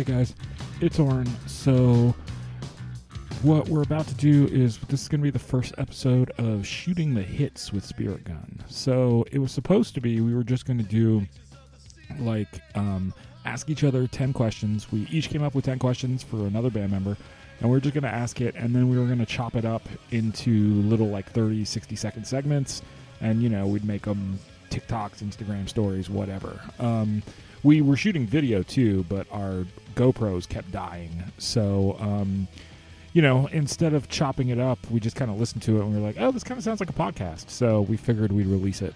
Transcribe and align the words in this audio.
Hey 0.00 0.14
guys, 0.14 0.34
it's 0.80 0.98
Oren. 0.98 1.28
So, 1.46 2.14
what 3.42 3.68
we're 3.68 3.82
about 3.82 4.06
to 4.06 4.14
do 4.14 4.46
is 4.46 4.78
this 4.78 5.02
is 5.02 5.08
going 5.08 5.20
to 5.20 5.24
be 5.24 5.30
the 5.30 5.38
first 5.38 5.74
episode 5.76 6.30
of 6.38 6.66
shooting 6.66 7.12
the 7.12 7.22
hits 7.22 7.70
with 7.70 7.84
Spirit 7.84 8.24
Gun. 8.24 8.64
So, 8.66 9.26
it 9.30 9.40
was 9.40 9.52
supposed 9.52 9.92
to 9.96 10.00
be 10.00 10.22
we 10.22 10.34
were 10.34 10.42
just 10.42 10.64
going 10.64 10.78
to 10.78 10.84
do 10.84 11.26
like 12.18 12.62
um, 12.76 13.12
ask 13.44 13.68
each 13.68 13.84
other 13.84 14.06
10 14.06 14.32
questions. 14.32 14.90
We 14.90 15.06
each 15.10 15.28
came 15.28 15.42
up 15.42 15.54
with 15.54 15.66
10 15.66 15.78
questions 15.78 16.22
for 16.22 16.46
another 16.46 16.70
band 16.70 16.92
member, 16.92 17.18
and 17.60 17.70
we 17.70 17.76
are 17.76 17.80
just 17.80 17.92
going 17.92 18.04
to 18.04 18.08
ask 18.08 18.40
it, 18.40 18.54
and 18.54 18.74
then 18.74 18.88
we 18.88 18.98
were 18.98 19.04
going 19.04 19.18
to 19.18 19.26
chop 19.26 19.54
it 19.54 19.66
up 19.66 19.86
into 20.12 20.80
little 20.84 21.08
like 21.08 21.30
30, 21.30 21.62
60 21.66 21.94
second 21.94 22.24
segments, 22.24 22.80
and 23.20 23.42
you 23.42 23.50
know, 23.50 23.66
we'd 23.66 23.84
make 23.84 24.06
them 24.06 24.38
TikToks, 24.70 25.22
Instagram 25.22 25.68
stories, 25.68 26.08
whatever. 26.08 26.58
Um, 26.78 27.22
we 27.62 27.82
were 27.82 27.96
shooting 27.96 28.26
video 28.26 28.62
too, 28.62 29.04
but 29.08 29.26
our 29.30 29.66
GoPros 29.94 30.48
kept 30.48 30.70
dying. 30.72 31.24
So, 31.38 31.96
um, 32.00 32.48
you 33.12 33.22
know, 33.22 33.48
instead 33.48 33.92
of 33.92 34.08
chopping 34.08 34.48
it 34.48 34.58
up, 34.58 34.78
we 34.90 35.00
just 35.00 35.16
kind 35.16 35.30
of 35.30 35.38
listened 35.38 35.62
to 35.62 35.78
it 35.78 35.80
and 35.80 35.94
we 35.94 36.00
were 36.00 36.06
like, 36.06 36.16
oh, 36.18 36.30
this 36.30 36.44
kind 36.44 36.58
of 36.58 36.64
sounds 36.64 36.80
like 36.80 36.90
a 36.90 36.94
podcast. 36.94 37.50
So 37.50 37.82
we 37.82 37.96
figured 37.96 38.32
we'd 38.32 38.46
release 38.46 38.82
it. 38.82 38.94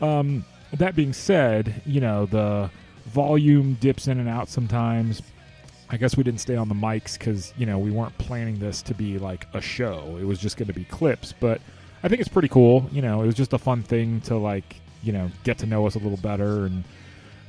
Um, 0.00 0.44
that 0.72 0.96
being 0.96 1.12
said, 1.12 1.82
you 1.84 2.00
know, 2.00 2.26
the 2.26 2.70
volume 3.06 3.74
dips 3.74 4.08
in 4.08 4.18
and 4.18 4.28
out 4.28 4.48
sometimes. 4.48 5.22
I 5.92 5.96
guess 5.96 6.16
we 6.16 6.22
didn't 6.22 6.40
stay 6.40 6.54
on 6.54 6.68
the 6.68 6.74
mics 6.74 7.18
because, 7.18 7.52
you 7.56 7.66
know, 7.66 7.78
we 7.78 7.90
weren't 7.90 8.16
planning 8.18 8.58
this 8.60 8.80
to 8.82 8.94
be 8.94 9.18
like 9.18 9.46
a 9.54 9.60
show. 9.60 10.16
It 10.20 10.24
was 10.24 10.38
just 10.38 10.56
going 10.56 10.68
to 10.68 10.72
be 10.72 10.84
clips. 10.84 11.34
But 11.38 11.60
I 12.02 12.08
think 12.08 12.20
it's 12.20 12.28
pretty 12.28 12.48
cool. 12.48 12.88
You 12.92 13.02
know, 13.02 13.22
it 13.22 13.26
was 13.26 13.34
just 13.34 13.52
a 13.52 13.58
fun 13.58 13.82
thing 13.82 14.20
to 14.22 14.36
like, 14.36 14.76
you 15.02 15.12
know, 15.12 15.30
get 15.42 15.58
to 15.58 15.66
know 15.66 15.86
us 15.86 15.96
a 15.96 15.98
little 15.98 16.18
better 16.18 16.64
and 16.64 16.84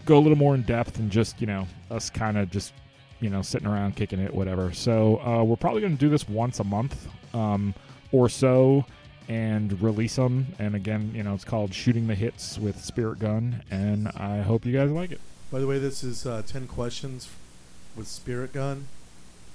go 0.06 0.18
a 0.18 0.20
little 0.20 0.38
more 0.38 0.56
in 0.56 0.62
depth 0.64 1.00
and 1.00 1.12
just 1.12 1.40
you 1.42 1.48
know 1.48 1.68
us 1.90 2.10
kind 2.10 2.38
of 2.38 2.50
just 2.50 2.74
you 3.20 3.30
know 3.30 3.42
sitting 3.42 3.68
around 3.68 3.96
kicking 3.96 4.20
it 4.20 4.34
whatever 4.34 4.72
so 4.74 5.20
uh, 5.26 5.44
we're 5.44 5.56
probably 5.56 5.82
going 5.82 5.94
to 5.96 6.00
do 6.00 6.10
this 6.10 6.28
once 6.28 6.60
a 6.60 6.64
month 6.64 7.08
um, 7.36 7.74
or 8.12 8.28
so 8.30 8.86
and 9.30 9.80
release 9.82 10.16
them 10.16 10.48
and 10.60 10.76
again 10.76 11.12
you 11.14 11.24
know 11.24 11.34
it's 11.34 11.46
called 11.46 11.74
shooting 11.74 12.08
the 12.08 12.16
hits 12.16 12.58
with 12.58 12.80
spirit 12.84 13.20
gun 13.20 13.62
and 13.70 14.08
i 14.18 14.42
hope 14.42 14.66
you 14.66 14.74
guys 14.74 14.90
like 14.92 15.12
it 15.12 15.22
By 15.52 15.60
the 15.60 15.68
way, 15.68 15.80
this 15.80 16.04
is 16.04 16.26
uh, 16.26 16.42
10 16.48 16.66
questions 16.68 17.28
with 17.96 18.08
Spirit 18.08 18.54
Gun. 18.54 18.88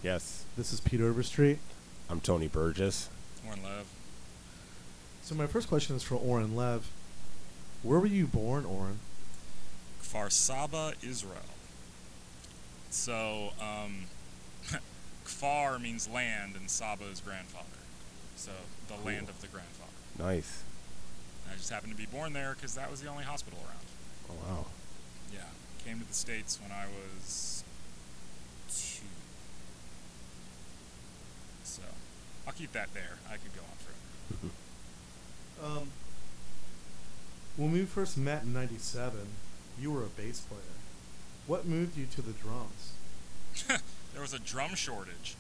Yes, 0.03 0.45
This 0.59 0.71
is 0.73 0.79
Pete 0.81 1.01
Overstreet. 1.01 1.59
I'm 2.11 2.21
Tony 2.21 2.49
Burgess. 2.49 3.09
Oren 3.47 3.63
Lev. 3.65 3.87
So, 5.23 5.35
my 5.35 5.47
first 5.47 5.69
question 5.69 5.97
is 5.97 6.03
for 6.03 6.17
Oren 6.17 6.55
Lev. 6.55 6.91
Where 7.83 7.99
were 7.99 8.07
you 8.07 8.27
born, 8.27 8.67
Oren? 8.67 8.99
Kfar 10.07 10.31
Saba, 10.31 10.93
Israel. 11.03 11.37
So, 12.91 13.53
um, 13.61 14.05
Kfar 15.25 15.81
means 15.81 16.09
land 16.09 16.55
and 16.57 16.71
Saba 16.71 17.05
is 17.11 17.21
grandfather. 17.21 17.65
So, 18.37 18.53
the 18.89 19.05
land 19.05 19.29
of 19.29 19.41
the 19.41 19.49
grandfather. 19.49 19.91
Nice. 20.19 20.63
And 21.45 21.55
I 21.55 21.57
just 21.57 21.71
happened 21.71 21.93
to 21.93 21.99
be 21.99 22.07
born 22.07 22.33
there 22.33 22.55
because 22.55 22.75
that 22.75 22.91
was 22.91 23.01
the 23.01 23.09
only 23.09 23.25
hospital 23.25 23.59
around. 23.61 23.87
Oh 24.31 24.49
wow. 24.49 24.67
Yeah. 25.33 25.41
Came 25.85 26.01
to 26.01 26.07
the 26.07 26.15
States 26.15 26.59
when 26.61 26.71
I 26.71 26.87
was 26.87 27.65
two. 28.69 29.07
So, 31.65 31.83
I'll 32.47 32.53
keep 32.53 32.73
that 32.73 32.95
there. 32.95 33.19
I 33.29 33.33
could 33.33 33.55
go 33.55 33.63
on 33.63 33.77
forever. 34.39 34.55
Um, 35.65 35.89
when 37.57 37.73
we 37.73 37.87
first 37.87 38.19
met 38.19 38.43
in 38.43 38.53
97, 38.53 39.21
you 39.81 39.91
were 39.91 40.03
a 40.03 40.09
bass 40.09 40.41
player. 40.41 40.61
What 41.47 41.67
moved 41.67 41.97
you 41.97 42.07
to 42.07 42.23
the 42.23 42.33
drums? 42.33 42.93
there 44.13 44.23
was 44.23 44.35
a 44.35 44.39
drum 44.39 44.75
shortage. 44.75 45.37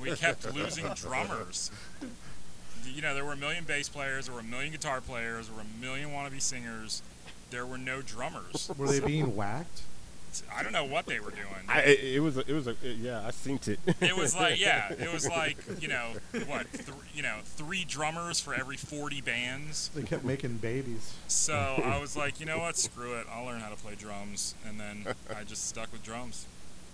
We 0.00 0.12
kept 0.12 0.54
losing 0.54 0.86
drummers. 0.94 1.70
You 2.86 3.02
know, 3.02 3.14
there 3.14 3.24
were 3.24 3.32
a 3.32 3.36
million 3.36 3.64
bass 3.64 3.88
players, 3.88 4.26
there 4.26 4.34
were 4.34 4.40
a 4.40 4.44
million 4.44 4.72
guitar 4.72 5.00
players, 5.00 5.48
there 5.48 5.56
were 5.56 5.62
a 5.62 5.80
million 5.80 6.10
wannabe 6.10 6.40
singers. 6.40 7.02
There 7.50 7.66
were 7.66 7.78
no 7.78 8.02
drummers. 8.02 8.70
Were 8.76 8.88
they 8.88 9.00
being 9.00 9.36
whacked? 9.36 9.82
I 10.54 10.62
don't 10.62 10.72
know 10.72 10.84
what 10.84 11.06
they 11.06 11.20
were 11.20 11.30
doing. 11.30 11.64
I, 11.68 11.80
it, 11.82 12.16
it 12.16 12.20
was 12.20 12.36
a, 12.36 12.40
it 12.40 12.52
was 12.52 12.66
a 12.66 12.70
it- 12.82 12.96
yeah 12.98 13.20
I 13.26 13.30
synced 13.30 13.68
it. 13.68 13.78
It 14.00 14.16
was 14.16 14.34
like, 14.34 14.58
yeah, 14.60 14.92
it 14.92 15.12
was 15.12 15.28
like, 15.28 15.56
you 15.80 15.88
know, 15.88 16.08
what, 16.46 16.72
th- 16.72 16.88
you 17.14 17.22
know, 17.22 17.36
three 17.44 17.84
drummers 17.84 18.40
for 18.40 18.54
every 18.54 18.76
40 18.76 19.20
bands. 19.20 19.90
They 19.94 20.02
kept 20.02 20.24
making 20.24 20.56
babies. 20.58 21.14
So 21.28 21.54
I 21.84 21.98
was 22.00 22.16
like, 22.16 22.40
you 22.40 22.46
know 22.46 22.58
what, 22.58 22.76
screw 22.76 23.14
it, 23.18 23.26
I'll 23.32 23.44
learn 23.44 23.60
how 23.60 23.68
to 23.70 23.76
play 23.76 23.94
drums. 23.94 24.54
And 24.66 24.80
then 24.80 25.06
I 25.36 25.44
just 25.44 25.68
stuck 25.68 25.92
with 25.92 26.02
drums. 26.02 26.46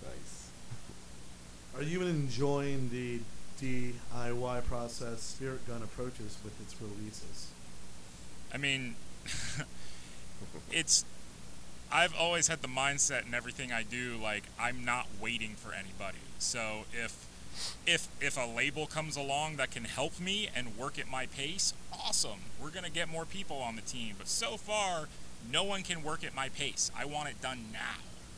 nice. 0.02 0.50
Are 1.76 1.82
you 1.82 2.02
enjoying 2.02 2.90
the 2.90 3.20
DIY 3.62 4.64
process 4.64 5.20
Spirit 5.22 5.66
Gun 5.68 5.82
approaches 5.82 6.36
with 6.42 6.58
its 6.60 6.74
releases? 6.80 7.48
I 8.52 8.56
mean, 8.58 8.96
it's. 10.72 11.04
I've 11.92 12.14
always 12.14 12.48
had 12.48 12.62
the 12.62 12.68
mindset 12.68 13.26
in 13.26 13.34
everything 13.34 13.72
I 13.72 13.82
do, 13.82 14.16
like 14.22 14.44
I'm 14.58 14.84
not 14.84 15.06
waiting 15.20 15.54
for 15.56 15.72
anybody. 15.72 16.18
So 16.38 16.84
if 16.92 17.26
if 17.86 18.08
if 18.20 18.36
a 18.36 18.46
label 18.46 18.86
comes 18.86 19.16
along 19.16 19.56
that 19.56 19.70
can 19.70 19.84
help 19.84 20.20
me 20.20 20.48
and 20.54 20.76
work 20.78 20.98
at 20.98 21.08
my 21.10 21.26
pace, 21.26 21.74
awesome. 21.92 22.40
We're 22.62 22.70
gonna 22.70 22.90
get 22.90 23.08
more 23.08 23.24
people 23.24 23.58
on 23.58 23.76
the 23.76 23.82
team. 23.82 24.14
But 24.18 24.28
so 24.28 24.56
far, 24.56 25.08
no 25.50 25.64
one 25.64 25.82
can 25.82 26.02
work 26.02 26.24
at 26.24 26.34
my 26.34 26.48
pace. 26.48 26.90
I 26.96 27.04
want 27.04 27.28
it 27.28 27.40
done 27.42 27.66
now. 27.72 27.96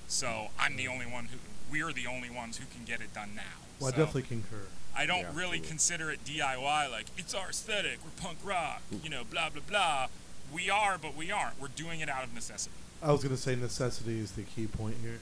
So 0.08 0.48
I'm 0.58 0.76
the 0.76 0.88
only 0.88 1.06
one 1.06 1.26
who. 1.26 1.38
We're 1.70 1.92
the 1.92 2.06
only 2.06 2.28
ones 2.28 2.58
who 2.58 2.66
can 2.74 2.84
get 2.84 3.00
it 3.00 3.14
done 3.14 3.30
now. 3.34 3.42
Well, 3.80 3.88
I 3.88 3.96
definitely 3.96 4.22
concur. 4.24 4.66
I 4.94 5.06
don't 5.06 5.20
Yeah, 5.20 5.26
really 5.28 5.56
absolutely. 5.56 5.69
consider 5.69 6.10
it 6.10 6.24
DIY. 6.24 6.90
Like 6.90 7.06
it's 7.16 7.32
our 7.34 7.48
aesthetic. 7.50 7.98
We're 8.04 8.22
punk 8.22 8.38
rock. 8.44 8.82
You 9.02 9.08
know, 9.10 9.22
blah 9.24 9.48
blah 9.50 9.62
blah. 9.66 10.08
We 10.52 10.69
are, 10.69 10.98
but 10.98 11.16
we 11.16 11.30
aren't. 11.30 11.58
We're 11.60 11.69
doing 11.69 12.00
it 12.00 12.08
out 12.10 12.24
of 12.24 12.34
necessity. 12.34 12.74
I 13.02 13.10
was 13.12 13.22
going 13.22 13.34
to 13.34 13.40
say 13.40 13.56
necessity 13.56 14.18
is 14.20 14.32
the 14.32 14.42
key 14.42 14.66
point 14.66 14.96
here. 15.02 15.18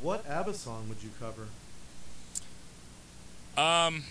What 0.00 0.26
ABBA 0.28 0.54
song 0.54 0.88
would 0.88 1.02
you 1.02 1.10
cover? 1.20 1.46
Um, 3.56 4.04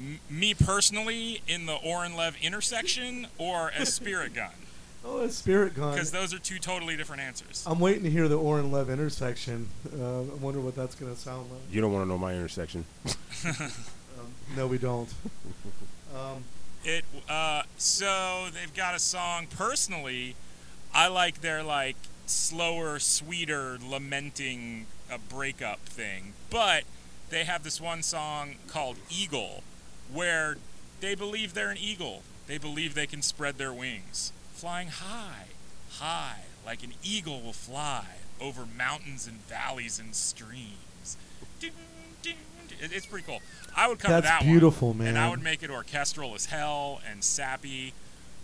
m- 0.00 0.20
me 0.30 0.54
personally, 0.54 1.42
in 1.46 1.66
the 1.66 1.74
Oren 1.74 2.16
Lev 2.16 2.36
intersection, 2.40 3.26
or 3.38 3.70
as 3.76 3.92
Spirit 3.94 4.34
Gun, 4.34 4.50
Oh, 5.04 5.20
it's 5.20 5.36
Spirit 5.36 5.74
Gun. 5.74 5.92
because 5.92 6.10
those 6.10 6.32
are 6.34 6.38
two 6.38 6.58
totally 6.58 6.96
different 6.96 7.22
answers. 7.22 7.62
I'm 7.66 7.78
waiting 7.78 8.02
to 8.04 8.10
hear 8.10 8.26
the 8.26 8.38
Oren 8.38 8.72
Lev 8.72 8.88
intersection. 8.90 9.68
Uh, 9.96 10.20
I 10.20 10.34
wonder 10.40 10.60
what 10.60 10.74
that's 10.74 10.94
going 10.94 11.14
to 11.14 11.20
sound 11.20 11.50
like. 11.50 11.60
You 11.70 11.80
don't 11.80 11.92
want 11.92 12.04
to 12.04 12.08
know 12.08 12.18
my 12.18 12.32
intersection. 12.34 12.84
Um, 14.18 14.32
no, 14.56 14.66
we 14.66 14.78
don't. 14.78 15.12
um, 16.16 16.42
It 16.84 17.04
uh, 17.28 17.64
so 17.76 18.46
they've 18.54 18.72
got 18.74 18.94
a 18.94 18.98
song. 18.98 19.46
Personally, 19.46 20.34
I 20.94 21.08
like 21.08 21.40
their 21.40 21.62
like 21.62 21.96
slower, 22.26 22.98
sweeter, 22.98 23.78
lamenting 23.82 24.86
a 25.10 25.18
breakup 25.18 25.80
thing. 25.80 26.32
But 26.50 26.84
they 27.30 27.44
have 27.44 27.62
this 27.64 27.80
one 27.80 28.02
song 28.02 28.56
called 28.66 28.96
Eagle, 29.10 29.62
where 30.12 30.56
they 31.00 31.14
believe 31.14 31.54
they're 31.54 31.70
an 31.70 31.78
eagle. 31.78 32.22
They 32.46 32.58
believe 32.58 32.94
they 32.94 33.06
can 33.06 33.22
spread 33.22 33.58
their 33.58 33.72
wings, 33.72 34.32
flying 34.52 34.88
high, 34.88 35.46
high, 35.98 36.42
like 36.64 36.82
an 36.84 36.92
eagle 37.02 37.40
will 37.42 37.52
fly 37.52 38.06
over 38.40 38.64
mountains 38.66 39.26
and 39.26 39.38
valleys 39.46 39.98
and 39.98 40.14
streams. 40.14 41.16
It's 42.78 43.06
pretty 43.06 43.26
cool. 43.26 43.40
I 43.74 43.88
would 43.88 43.98
cover 43.98 44.14
That's 44.14 44.26
that 44.26 44.40
one. 44.42 44.50
beautiful, 44.50 44.94
And 45.00 45.18
I 45.18 45.30
would 45.30 45.42
make 45.42 45.62
it 45.62 45.70
orchestral 45.70 46.34
as 46.34 46.46
hell 46.46 47.00
and 47.10 47.24
sappy, 47.24 47.94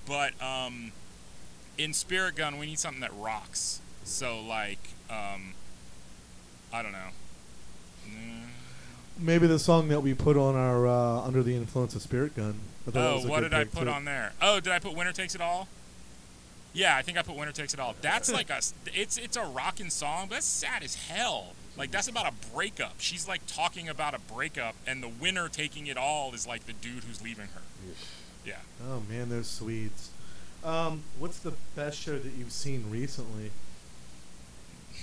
but 0.06 0.32
um, 0.43 0.93
in 1.78 1.92
Spirit 1.92 2.36
Gun 2.36 2.58
we 2.58 2.66
need 2.66 2.78
something 2.78 3.00
that 3.00 3.12
rocks. 3.16 3.80
So 4.04 4.40
like, 4.40 4.78
um, 5.10 5.54
I 6.72 6.82
don't 6.82 6.92
know. 6.92 7.08
Maybe 9.19 9.46
the 9.46 9.58
song 9.58 9.88
that 9.88 10.00
we 10.02 10.14
put 10.14 10.36
on 10.36 10.56
our 10.56 10.86
uh, 10.86 11.20
Under 11.26 11.42
the 11.42 11.54
Influence 11.54 11.94
of 11.94 12.02
Spirit 12.02 12.34
Gun. 12.34 12.54
I 12.86 12.90
thought 12.90 12.94
that 12.94 13.10
Oh, 13.10 13.14
was 13.16 13.24
a 13.24 13.28
what 13.28 13.40
did 13.40 13.54
I 13.54 13.64
put 13.64 13.84
too. 13.84 13.90
on 13.90 14.04
there? 14.04 14.32
Oh, 14.40 14.58
did 14.58 14.72
I 14.72 14.78
put 14.78 14.96
Winner 14.96 15.12
Takes 15.12 15.34
It 15.34 15.40
All? 15.40 15.69
Yeah, 16.72 16.96
I 16.96 17.02
think 17.02 17.19
I 17.19 17.22
put 17.22 17.36
Winner 17.36 17.52
Takes 17.52 17.74
It 17.74 17.78
All. 17.80 17.94
That's 18.00 18.32
like 18.32 18.48
a, 18.50 18.60
it's 18.86 19.19
it's 19.19 19.36
a 19.36 19.44
rocking 19.44 19.90
song, 19.90 20.26
but 20.28 20.36
that's 20.36 20.46
sad 20.46 20.82
as 20.82 20.94
hell. 20.94 21.52
Like 21.76 21.90
that's 21.90 22.08
about 22.08 22.26
a 22.26 22.32
breakup. 22.54 22.94
She's 22.98 23.28
like 23.28 23.42
talking 23.46 23.88
about 23.88 24.14
a 24.14 24.19
breakup, 24.19 24.74
and 24.86 25.02
the 25.02 25.08
winner 25.08 25.48
taking 25.48 25.86
it 25.86 25.96
all 25.98 26.32
is 26.34 26.46
like 26.46 26.66
the 26.66 26.72
dude 26.72 27.04
who's 27.04 27.22
leaving 27.22 27.48
her. 27.48 27.60
Yeah. 28.44 28.54
Oh 28.88 29.02
man, 29.08 29.28
those 29.28 29.46
Swedes. 29.48 30.08
Um, 30.64 31.03
what's 31.19 31.38
the 31.38 31.55
best 31.75 31.99
show 32.00 32.19
that 32.19 32.32
you've 32.35 32.53
seen 32.53 32.85
recently? 32.88 33.50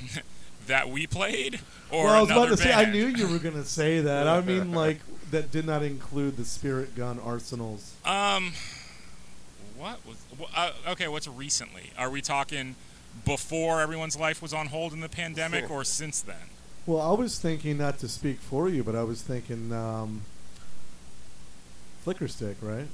that 0.67 0.89
we 0.89 1.07
played, 1.07 1.59
or 1.91 2.05
well, 2.05 2.13
I 2.13 2.21
was 2.21 2.31
about 2.31 2.49
to 2.49 2.57
say, 2.57 2.71
I 2.71 2.85
knew 2.85 3.07
you 3.07 3.27
were 3.27 3.39
gonna 3.39 3.65
say 3.65 3.99
that. 4.01 4.27
I 4.27 4.41
mean, 4.41 4.71
like 4.83 4.99
that 5.31 5.51
did 5.51 5.65
not 5.65 5.83
include 5.83 6.37
the 6.37 6.45
Spirit 6.45 6.95
Gun 6.95 7.19
arsenals. 7.19 7.93
Um, 8.05 8.53
what 9.77 9.99
was? 10.05 10.17
Uh, 10.55 10.71
okay, 10.89 11.07
what's 11.07 11.27
recently? 11.27 11.91
Are 11.97 12.09
we 12.09 12.21
talking 12.21 12.75
before 13.25 13.81
everyone's 13.81 14.17
life 14.17 14.41
was 14.41 14.53
on 14.53 14.67
hold 14.67 14.93
in 14.93 15.01
the 15.01 15.09
pandemic, 15.09 15.69
or 15.69 15.83
since 15.83 16.21
then? 16.21 16.49
Well, 16.85 17.01
I 17.01 17.13
was 17.13 17.37
thinking 17.37 17.77
not 17.77 17.99
to 17.99 18.07
speak 18.07 18.39
for 18.39 18.69
you, 18.69 18.83
but 18.83 18.95
I 18.95 19.03
was 19.03 19.21
thinking 19.21 19.73
um, 19.73 20.21
Flickerstick, 22.05 22.55
right? 22.61 22.87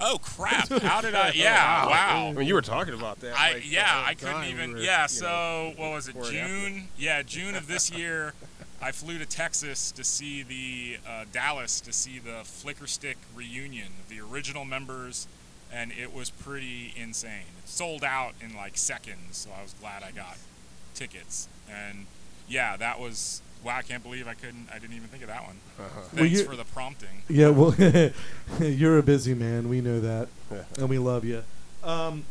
Oh 0.00 0.18
crap! 0.22 0.68
How 0.82 1.00
did 1.00 1.14
I? 1.14 1.32
Yeah, 1.34 1.86
wow. 1.86 2.28
I 2.28 2.32
mean, 2.32 2.46
you 2.46 2.54
were 2.54 2.62
talking 2.62 2.94
about 2.94 3.20
that. 3.20 3.38
I 3.38 3.54
like, 3.54 3.70
yeah, 3.70 4.04
I 4.06 4.14
couldn't 4.14 4.44
even. 4.44 4.74
we 4.74 4.80
were, 4.80 4.80
yeah, 4.80 5.06
so 5.06 5.26
know, 5.26 5.72
what 5.76 5.92
was 5.92 6.08
it? 6.08 6.16
June. 6.24 6.88
Yeah, 6.96 7.22
June 7.22 7.54
of 7.54 7.66
this 7.66 7.90
year, 7.90 8.34
I 8.82 8.92
flew 8.92 9.18
to 9.18 9.26
Texas 9.26 9.90
to 9.92 10.04
see 10.04 10.42
the 10.42 10.98
uh, 11.08 11.24
Dallas 11.32 11.80
to 11.82 11.92
see 11.92 12.18
the 12.18 12.42
Flickerstick 12.44 13.16
reunion 13.34 13.88
of 14.02 14.08
the 14.08 14.20
original 14.20 14.64
members, 14.64 15.26
and 15.72 15.92
it 15.92 16.14
was 16.14 16.30
pretty 16.30 16.92
insane. 16.96 17.46
It 17.62 17.68
sold 17.68 18.04
out 18.04 18.34
in 18.40 18.54
like 18.54 18.76
seconds, 18.76 19.36
so 19.36 19.50
I 19.58 19.62
was 19.62 19.74
glad 19.74 20.02
I 20.02 20.10
got 20.10 20.38
tickets. 20.94 21.48
And 21.70 22.06
yeah, 22.48 22.76
that 22.76 23.00
was 23.00 23.42
wow. 23.64 23.76
I 23.78 23.82
can't 23.82 24.02
believe 24.02 24.28
I 24.28 24.34
couldn't. 24.34 24.68
I 24.72 24.78
didn't 24.78 24.94
even 24.96 25.08
think 25.08 25.22
of 25.22 25.28
that 25.28 25.42
one. 25.44 25.56
Uh-huh. 25.78 26.00
Thanks 26.14 26.38
you- 26.40 26.44
for 26.44 26.56
the 26.56 26.64
prompting. 26.64 27.22
Yeah, 27.28 27.48
well, 27.50 27.74
you're 28.60 28.98
a 28.98 29.02
busy 29.02 29.34
man. 29.34 29.68
We 29.68 29.80
know 29.80 30.00
that, 30.00 30.28
and 30.78 30.88
we 30.88 30.98
love 30.98 31.24
you. 31.24 31.42
Um, 31.82 32.24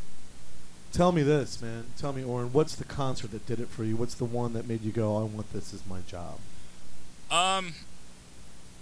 tell 0.91 1.12
me 1.12 1.24
this, 1.24 1.62
man. 1.62 1.85
Tell 1.97 2.13
me, 2.13 2.24
Oren, 2.24 2.53
what's 2.53 2.75
the 2.75 2.83
concert 2.85 3.31
that 3.31 3.45
did 3.45 3.59
it 3.59 3.69
for 3.69 3.83
you? 3.83 3.95
What's 3.95 4.15
the 4.15 4.25
one 4.25 4.53
that 4.53 4.68
made 4.68 4.81
you 4.83 4.91
go, 4.91 5.18
"I 5.18 5.24
want 5.24 5.51
this 5.53 5.74
as 5.74 5.81
my 5.88 6.00
job"? 6.07 6.39
Um, 7.31 7.74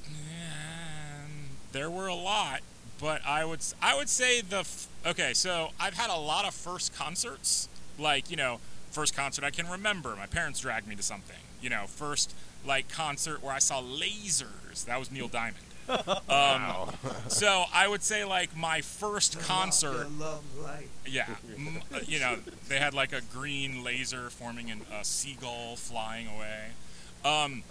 and 0.06 1.50
there 1.72 1.90
were 1.90 2.08
a 2.08 2.16
lot, 2.16 2.62
but 3.00 3.26
I 3.26 3.46
would 3.46 3.60
s- 3.60 3.74
I 3.82 3.96
would 3.96 4.10
say 4.10 4.42
the 4.42 4.60
f- 4.60 4.88
okay. 5.06 5.34
So 5.34 5.72
I've 5.80 5.94
had 5.94 6.10
a 6.10 6.18
lot 6.18 6.46
of 6.46 6.54
first 6.54 6.94
concerts, 6.96 7.70
like 7.98 8.30
you 8.30 8.36
know, 8.38 8.60
first 8.92 9.16
concert 9.16 9.44
I 9.44 9.52
can 9.52 9.70
remember. 9.70 10.16
My 10.16 10.26
parents 10.26 10.60
dragged 10.60 10.88
me 10.88 10.96
to 10.96 11.04
something. 11.04 11.38
You 11.62 11.70
know, 11.70 11.86
first 11.88 12.34
like 12.66 12.90
concert 12.90 13.42
where 13.44 13.54
I 13.54 13.60
saw 13.60 13.82
lasers. 13.82 14.86
That 14.86 15.00
was 15.00 15.12
Neil 15.12 15.28
Diamond. 15.28 15.58
Um, 15.90 16.08
Wow. 16.30 16.90
so 17.28 17.66
I 17.74 17.88
would 17.88 18.02
say 18.04 18.24
like 18.24 18.56
my 18.56 18.80
first 18.82 19.40
concert. 19.42 20.08
Yeah, 21.06 21.26
m- 21.58 21.82
you 22.08 22.20
know, 22.20 22.38
they 22.70 22.78
had 22.78 22.94
like 22.94 23.12
a 23.12 23.20
green 23.22 23.84
laser 23.84 24.30
forming 24.30 24.72
an, 24.72 24.82
a 24.94 25.04
seagull 25.04 25.76
flying 25.76 26.28
away. 26.28 26.68
Um, 27.26 27.64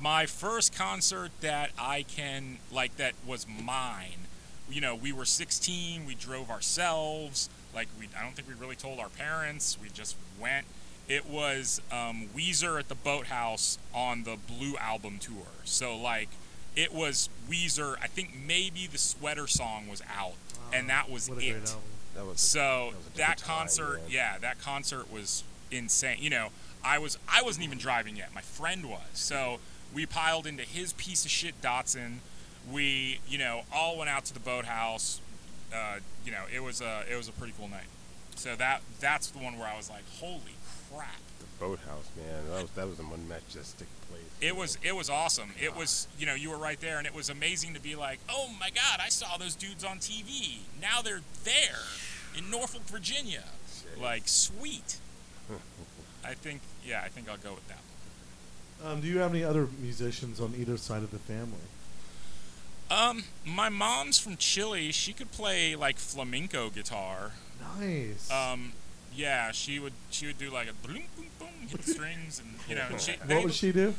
my 0.00 0.24
first 0.26 0.74
concert 0.74 1.32
that 1.42 1.70
I 1.78 2.02
can 2.02 2.58
like 2.72 2.96
that 2.96 3.12
was 3.26 3.46
mine. 3.46 4.26
You 4.70 4.80
know, 4.80 4.94
we 4.94 5.12
were 5.12 5.26
16. 5.26 6.06
We 6.06 6.14
drove 6.14 6.48
ourselves. 6.50 7.50
Like 7.74 7.88
we, 7.98 8.08
I 8.18 8.22
don't 8.22 8.34
think 8.34 8.48
we 8.48 8.54
really 8.54 8.76
told 8.76 9.00
our 9.00 9.10
parents. 9.10 9.76
We 9.82 9.88
just 9.90 10.16
went. 10.40 10.64
It 11.08 11.26
was 11.26 11.80
um, 11.92 12.28
Weezer 12.36 12.78
at 12.78 12.88
the 12.88 12.94
Boathouse 12.94 13.78
on 13.94 14.24
the 14.24 14.36
Blue 14.36 14.76
album 14.78 15.18
tour. 15.18 15.46
So 15.64 15.96
like, 15.96 16.28
it 16.76 16.92
was 16.92 17.28
Weezer. 17.48 17.96
I 18.02 18.06
think 18.06 18.30
maybe 18.46 18.86
the 18.90 18.98
Sweater 18.98 19.46
song 19.46 19.86
was 19.88 20.02
out, 20.16 20.34
and 20.72 20.88
that 20.88 21.10
was 21.10 21.28
what 21.28 21.38
a 21.38 21.46
it. 21.46 21.50
great 21.52 21.68
album. 21.68 21.82
That 22.14 22.26
was 22.26 22.40
So 22.40 22.58
that 22.58 22.84
was 22.84 22.94
a 22.94 22.94
that 22.94 23.16
different 23.16 23.38
time, 23.38 23.58
concert, 23.58 24.00
yeah, 24.08 24.38
that 24.38 24.60
concert 24.60 25.12
was 25.12 25.44
insane. 25.70 26.18
You 26.20 26.30
know, 26.30 26.48
I 26.82 26.98
was 26.98 27.18
I 27.28 27.42
wasn't 27.42 27.64
even 27.66 27.78
driving 27.78 28.16
yet. 28.16 28.34
My 28.34 28.40
friend 28.40 28.88
was. 28.88 29.00
So 29.12 29.58
we 29.94 30.06
piled 30.06 30.46
into 30.46 30.62
his 30.62 30.92
piece 30.94 31.24
of 31.24 31.30
shit 31.30 31.60
Datsun. 31.60 32.16
We, 32.70 33.20
you 33.28 33.36
know, 33.36 33.62
all 33.72 33.98
went 33.98 34.10
out 34.10 34.24
to 34.26 34.34
the 34.34 34.40
boathouse. 34.40 35.20
Uh, 35.72 35.98
you 36.24 36.32
know, 36.32 36.44
it 36.52 36.62
was 36.62 36.80
a 36.80 37.04
it 37.10 37.16
was 37.16 37.28
a 37.28 37.32
pretty 37.32 37.52
cool 37.58 37.68
night. 37.68 37.86
So 38.36 38.56
that 38.56 38.80
that's 39.00 39.28
the 39.28 39.38
one 39.38 39.58
where 39.58 39.68
I 39.68 39.76
was 39.76 39.90
like, 39.90 40.02
holy 40.18 40.53
crap. 40.94 41.20
The 41.38 41.46
boathouse, 41.64 42.08
man. 42.16 42.50
That 42.50 42.62
was 42.62 42.70
that 42.70 42.88
was 42.88 42.98
a 42.98 43.02
one 43.02 43.26
majestic 43.28 43.88
place. 44.08 44.22
It 44.40 44.56
was 44.56 44.78
it 44.82 44.94
was 44.94 45.10
awesome. 45.10 45.50
It 45.60 45.76
was 45.76 46.08
you 46.18 46.26
know 46.26 46.34
you 46.34 46.50
were 46.50 46.58
right 46.58 46.80
there, 46.80 46.98
and 46.98 47.06
it 47.06 47.14
was 47.14 47.30
amazing 47.30 47.74
to 47.74 47.80
be 47.80 47.94
like, 47.94 48.18
oh 48.28 48.50
my 48.60 48.70
god, 48.70 49.00
I 49.00 49.08
saw 49.08 49.36
those 49.36 49.54
dudes 49.54 49.84
on 49.84 49.98
TV. 49.98 50.58
Now 50.80 51.02
they're 51.02 51.22
there 51.44 51.82
in 52.36 52.50
Norfolk, 52.50 52.82
Virginia. 52.82 53.44
Like 54.00 54.22
sweet. 54.26 54.98
I 56.24 56.34
think 56.34 56.62
yeah, 56.84 57.02
I 57.04 57.08
think 57.08 57.28
I'll 57.28 57.36
go 57.36 57.54
with 57.54 57.68
that. 57.68 57.78
Um, 58.84 59.00
do 59.00 59.06
you 59.06 59.18
have 59.18 59.32
any 59.32 59.44
other 59.44 59.68
musicians 59.80 60.40
on 60.40 60.54
either 60.56 60.76
side 60.76 61.02
of 61.02 61.10
the 61.10 61.18
family? 61.18 61.58
Um, 62.90 63.24
my 63.44 63.68
mom's 63.68 64.18
from 64.18 64.36
Chile. 64.36 64.92
She 64.92 65.12
could 65.12 65.32
play 65.32 65.74
like 65.74 65.96
flamenco 65.96 66.70
guitar. 66.70 67.32
Nice. 67.78 68.30
Um, 68.30 68.72
yeah, 69.14 69.50
she 69.52 69.78
would 69.78 69.92
she 70.10 70.26
would 70.26 70.38
do 70.38 70.50
like 70.50 70.68
a 70.68 70.86
boom 70.86 71.02
boom 71.16 71.26
boom, 71.38 71.68
hit 71.68 71.82
the 71.82 71.90
strings, 71.92 72.40
and 72.40 72.54
you 72.68 72.74
know, 72.74 72.96
she, 72.98 73.12
what 73.12 73.28
they- 73.28 73.44
would 73.44 73.54
she 73.54 73.72
do? 73.72 73.94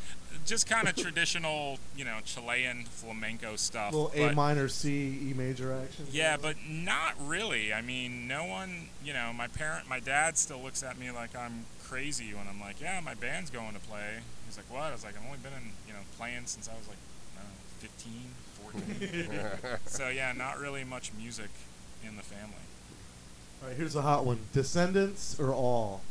just 0.46 0.68
kind 0.68 0.88
of 0.88 0.96
traditional, 0.96 1.80
you 1.98 2.06
know, 2.06 2.18
Chilean 2.24 2.84
flamenco 2.86 3.56
stuff. 3.56 3.94
little 3.94 4.12
A 4.14 4.34
minor, 4.34 4.68
C, 4.68 5.30
E 5.30 5.34
major 5.36 5.74
action. 5.74 6.06
Yeah, 6.12 6.38
but 6.40 6.56
not 6.70 7.14
really. 7.20 7.74
I 7.74 7.82
mean, 7.82 8.28
no 8.28 8.46
one, 8.46 8.90
you 9.04 9.14
know, 9.14 9.32
my 9.34 9.48
parent, 9.48 9.90
my 9.90 10.00
dad 10.00 10.38
still 10.38 10.62
looks 10.62 10.84
at 10.84 11.00
me 11.00 11.10
like 11.12 11.36
I'm 11.36 11.66
crazy 11.84 12.34
when 12.34 12.48
I'm 12.48 12.60
like, 12.60 12.80
yeah, 12.80 13.00
my 13.04 13.16
band's 13.16 13.50
going 13.50 13.74
to 13.74 13.80
play. 13.80 14.20
He's 14.46 14.58
like, 14.58 14.72
what? 14.72 14.84
I 14.84 14.92
was 14.92 15.04
like, 15.04 15.16
I've 15.18 15.26
only 15.26 15.40
been 15.40 15.54
in, 15.54 15.72
you 15.88 15.94
know, 15.94 16.00
playing 16.18 16.46
since 16.46 16.70
I 16.70 16.74
was 16.78 16.88
like, 16.88 16.98
I 17.38 17.42
don't 17.42 18.80
know, 18.80 19.00
15, 19.00 19.70
14. 19.70 19.80
so 19.86 20.10
yeah, 20.10 20.32
not 20.34 20.60
really 20.60 20.84
much 20.84 21.12
music 21.18 21.50
in 22.04 22.18
the 22.18 22.24
family. 22.24 22.65
All 23.66 23.70
right, 23.70 23.78
here's 23.80 23.96
a 23.96 24.04
hot 24.04 24.28
one: 24.28 24.38
Descendents 24.54 25.40
or 25.40 25.52
All? 25.52 26.02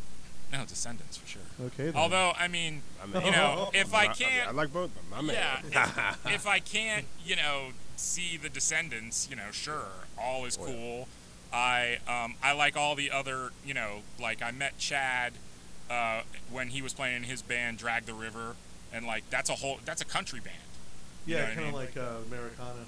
No, 0.52 0.64
Descendents 0.64 1.16
for 1.16 1.28
sure. 1.28 1.42
Okay. 1.66 1.84
Then. 1.84 1.94
Although, 1.94 2.32
I 2.36 2.48
mean, 2.48 2.82
I 3.00 3.06
mean, 3.06 3.24
you 3.24 3.30
know, 3.30 3.70
if 3.72 3.94
I 3.94 4.08
can't, 4.08 4.48
I 4.48 4.50
like 4.50 4.72
both. 4.72 4.86
of 4.86 4.94
them. 4.96 5.04
I'm 5.14 5.26
yeah, 5.28 5.60
if, 5.62 6.26
if 6.34 6.46
I 6.48 6.58
can't, 6.58 7.04
you 7.24 7.36
know, 7.36 7.68
see 7.94 8.36
the 8.36 8.48
Descendents, 8.48 9.28
you 9.30 9.36
know, 9.36 9.52
sure, 9.52 9.86
all 10.20 10.44
is 10.46 10.56
cool. 10.56 11.06
I 11.52 11.98
um, 12.08 12.34
I 12.42 12.54
like 12.54 12.76
all 12.76 12.96
the 12.96 13.12
other, 13.12 13.52
you 13.64 13.72
know, 13.72 14.00
like 14.20 14.42
I 14.42 14.50
met 14.50 14.76
Chad 14.78 15.34
uh, 15.88 16.22
when 16.50 16.70
he 16.70 16.82
was 16.82 16.92
playing 16.92 17.18
in 17.18 17.22
his 17.22 17.40
band 17.40 17.78
Drag 17.78 18.06
the 18.06 18.14
River, 18.14 18.56
and 18.92 19.06
like 19.06 19.30
that's 19.30 19.48
a 19.48 19.54
whole 19.54 19.78
that's 19.84 20.02
a 20.02 20.06
country 20.06 20.40
band. 20.40 20.56
You 21.24 21.36
know 21.36 21.38
yeah, 21.38 21.44
what 21.44 21.52
I 21.52 21.54
kind 21.54 21.66
of 21.68 21.72
mean? 21.72 21.82
like 21.84 21.96
uh, 21.96 22.16
Americana. 22.26 22.84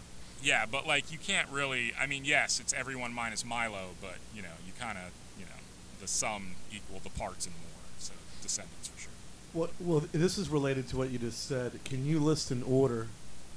Yeah, 0.46 0.64
but 0.64 0.86
like 0.86 1.10
you 1.10 1.18
can't 1.18 1.48
really. 1.50 1.92
I 2.00 2.06
mean, 2.06 2.24
yes, 2.24 2.60
it's 2.60 2.72
everyone 2.72 3.12
minus 3.12 3.44
Milo, 3.44 3.96
but 4.00 4.18
you 4.32 4.42
know, 4.42 4.54
you 4.64 4.72
kind 4.78 4.96
of, 4.96 5.10
you 5.36 5.44
know, 5.44 5.60
the 6.00 6.06
sum 6.06 6.54
equal 6.70 7.00
the 7.00 7.10
parts 7.10 7.46
and 7.46 7.54
more. 7.56 7.82
So 7.98 8.12
Descendents 8.42 8.86
for 8.86 9.00
sure. 9.00 9.10
What? 9.52 9.70
Well, 9.80 10.04
this 10.12 10.38
is 10.38 10.48
related 10.48 10.86
to 10.90 10.96
what 10.96 11.10
you 11.10 11.18
just 11.18 11.48
said. 11.48 11.80
Can 11.84 12.06
you 12.06 12.20
list 12.20 12.52
in 12.52 12.62
order, 12.62 13.08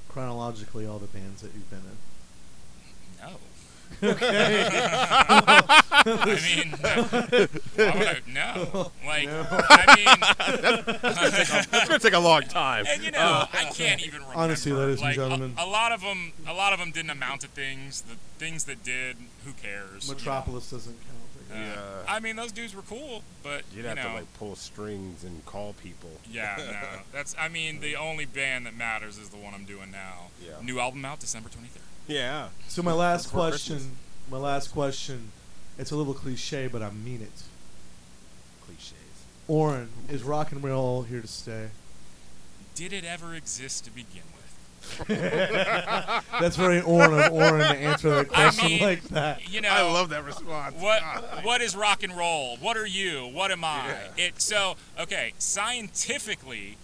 chronologically, 0.08 0.88
all 0.88 0.98
the 0.98 1.06
bands 1.06 1.44
that 1.44 1.54
you've 1.54 1.70
been 1.70 1.80
in? 1.80 2.09
No. 4.02 4.10
Okay. 4.12 4.66
I 5.92 6.40
mean, 6.56 6.72
why 6.80 7.28
would 7.32 8.08
I, 8.08 8.20
no. 8.28 8.92
Like, 9.06 9.28
I 9.30 9.96
mean, 9.96 10.08
It's 11.72 11.88
gonna 11.88 12.00
take 12.00 12.14
a 12.14 12.20
long 12.20 12.44
time. 12.44 12.86
and 12.88 13.04
you 13.04 13.12
know, 13.12 13.46
I 13.52 13.66
can't 13.74 14.02
even 14.06 14.22
remember. 14.22 14.38
Honestly, 14.40 14.72
ladies 14.72 14.96
and 14.96 15.02
like, 15.02 15.14
a- 15.18 15.20
gentlemen. 15.20 15.54
a, 15.58 15.66
lot 15.66 15.92
of 15.92 16.02
them, 16.02 16.32
a 16.48 16.54
lot 16.54 16.72
of 16.74 16.80
them 16.80 16.92
didn't 16.92 17.10
amount 17.12 17.42
to 17.42 17.48
things. 17.48 18.02
The 18.02 18.16
things 18.38 18.64
that 18.66 18.84
did, 18.84 19.18
who 19.46 19.52
cares? 19.54 20.08
you 20.08 20.14
know? 20.14 20.18
Metropolis 20.18 20.70
doesn't 20.72 20.94
count. 20.94 21.16
I 21.52 21.54
Uh, 21.54 21.58
guess. 21.66 21.76
Yeah. 21.76 22.14
I 22.14 22.20
mean, 22.20 22.36
those 22.36 22.52
dudes 22.52 22.76
were 22.76 22.84
cool, 22.84 23.24
but 23.44 23.64
You'd 23.74 23.82
you 23.82 23.88
have 23.88 23.98
know, 23.98 24.04
to 24.10 24.14
like 24.14 24.34
pull 24.36 24.56
strings 24.56 25.24
and 25.24 25.44
call 25.46 25.74
people. 25.74 26.12
yeah, 26.32 26.56
no. 26.58 27.00
That's, 27.12 27.36
I 27.40 27.48
mean, 27.50 27.82
the 27.82 27.96
only 27.96 28.26
band 28.26 28.66
that 28.68 28.76
matters 28.78 29.18
is 29.18 29.30
the 29.30 29.38
one 29.38 29.54
I'm 29.54 29.66
doing 29.66 29.92
now. 29.92 30.28
Yeah. 30.46 30.54
New 30.64 30.80
album 30.80 31.04
out 31.06 31.20
December 31.20 31.50
23rd. 31.50 31.80
Yeah. 32.10 32.50
So 32.68 32.82
my 32.82 32.92
last 32.92 33.26
Before 33.26 33.50
question. 33.50 33.76
Christmas. 33.76 33.96
My 34.32 34.38
last 34.38 34.72
question. 34.72 35.32
It's 35.78 35.92
a 35.92 35.96
little 35.96 36.14
cliche, 36.14 36.68
but 36.68 36.82
I 36.82 36.90
mean 36.90 37.22
it. 37.22 37.44
Cliches. 38.66 38.94
Oren, 39.48 39.90
is 40.10 40.24
rock 40.24 40.52
and 40.52 40.64
roll 40.64 41.04
here 41.04 41.22
to 41.22 41.28
stay? 41.28 41.70
Did 42.76 42.94
it 42.94 43.06
ever 43.06 43.34
exist 43.36 43.86
to 43.86 43.92
begin 43.92 44.24
with? 44.24 44.40
That's 45.08 46.56
very 46.56 46.82
Oren 46.82 47.14
of 47.20 47.32
Oren 47.32 47.60
to 47.60 47.78
answer 47.78 48.10
that 48.10 48.28
I 48.34 48.50
question 48.50 48.68
mean, 48.68 48.82
like 48.82 49.04
that. 49.10 49.48
You 49.52 49.62
know, 49.62 49.70
I 49.70 49.82
love 49.82 50.10
that 50.10 50.26
response. 50.26 50.76
what 50.76 51.02
God. 51.02 51.46
what 51.46 51.62
is 51.62 51.76
rock 51.76 52.02
and 52.02 52.18
roll? 52.18 52.58
What 52.58 52.76
are 52.78 52.88
you? 52.88 53.28
What 53.28 53.52
am 53.52 53.64
I? 53.64 53.88
Yeah. 54.18 54.26
It 54.26 54.42
so 54.42 54.78
okay, 55.00 55.34
scientifically, 55.38 56.78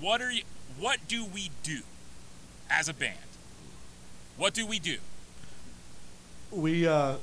what 0.00 0.20
are 0.20 0.30
you 0.32 0.42
what 0.78 1.06
do 1.08 1.24
we 1.24 1.50
do 1.62 1.80
as 2.70 2.88
a 2.88 2.94
band? 2.94 3.18
What 4.36 4.54
do 4.54 4.66
we 4.66 4.78
do? 4.78 4.98
We 6.50 6.86
uh, 6.86 7.16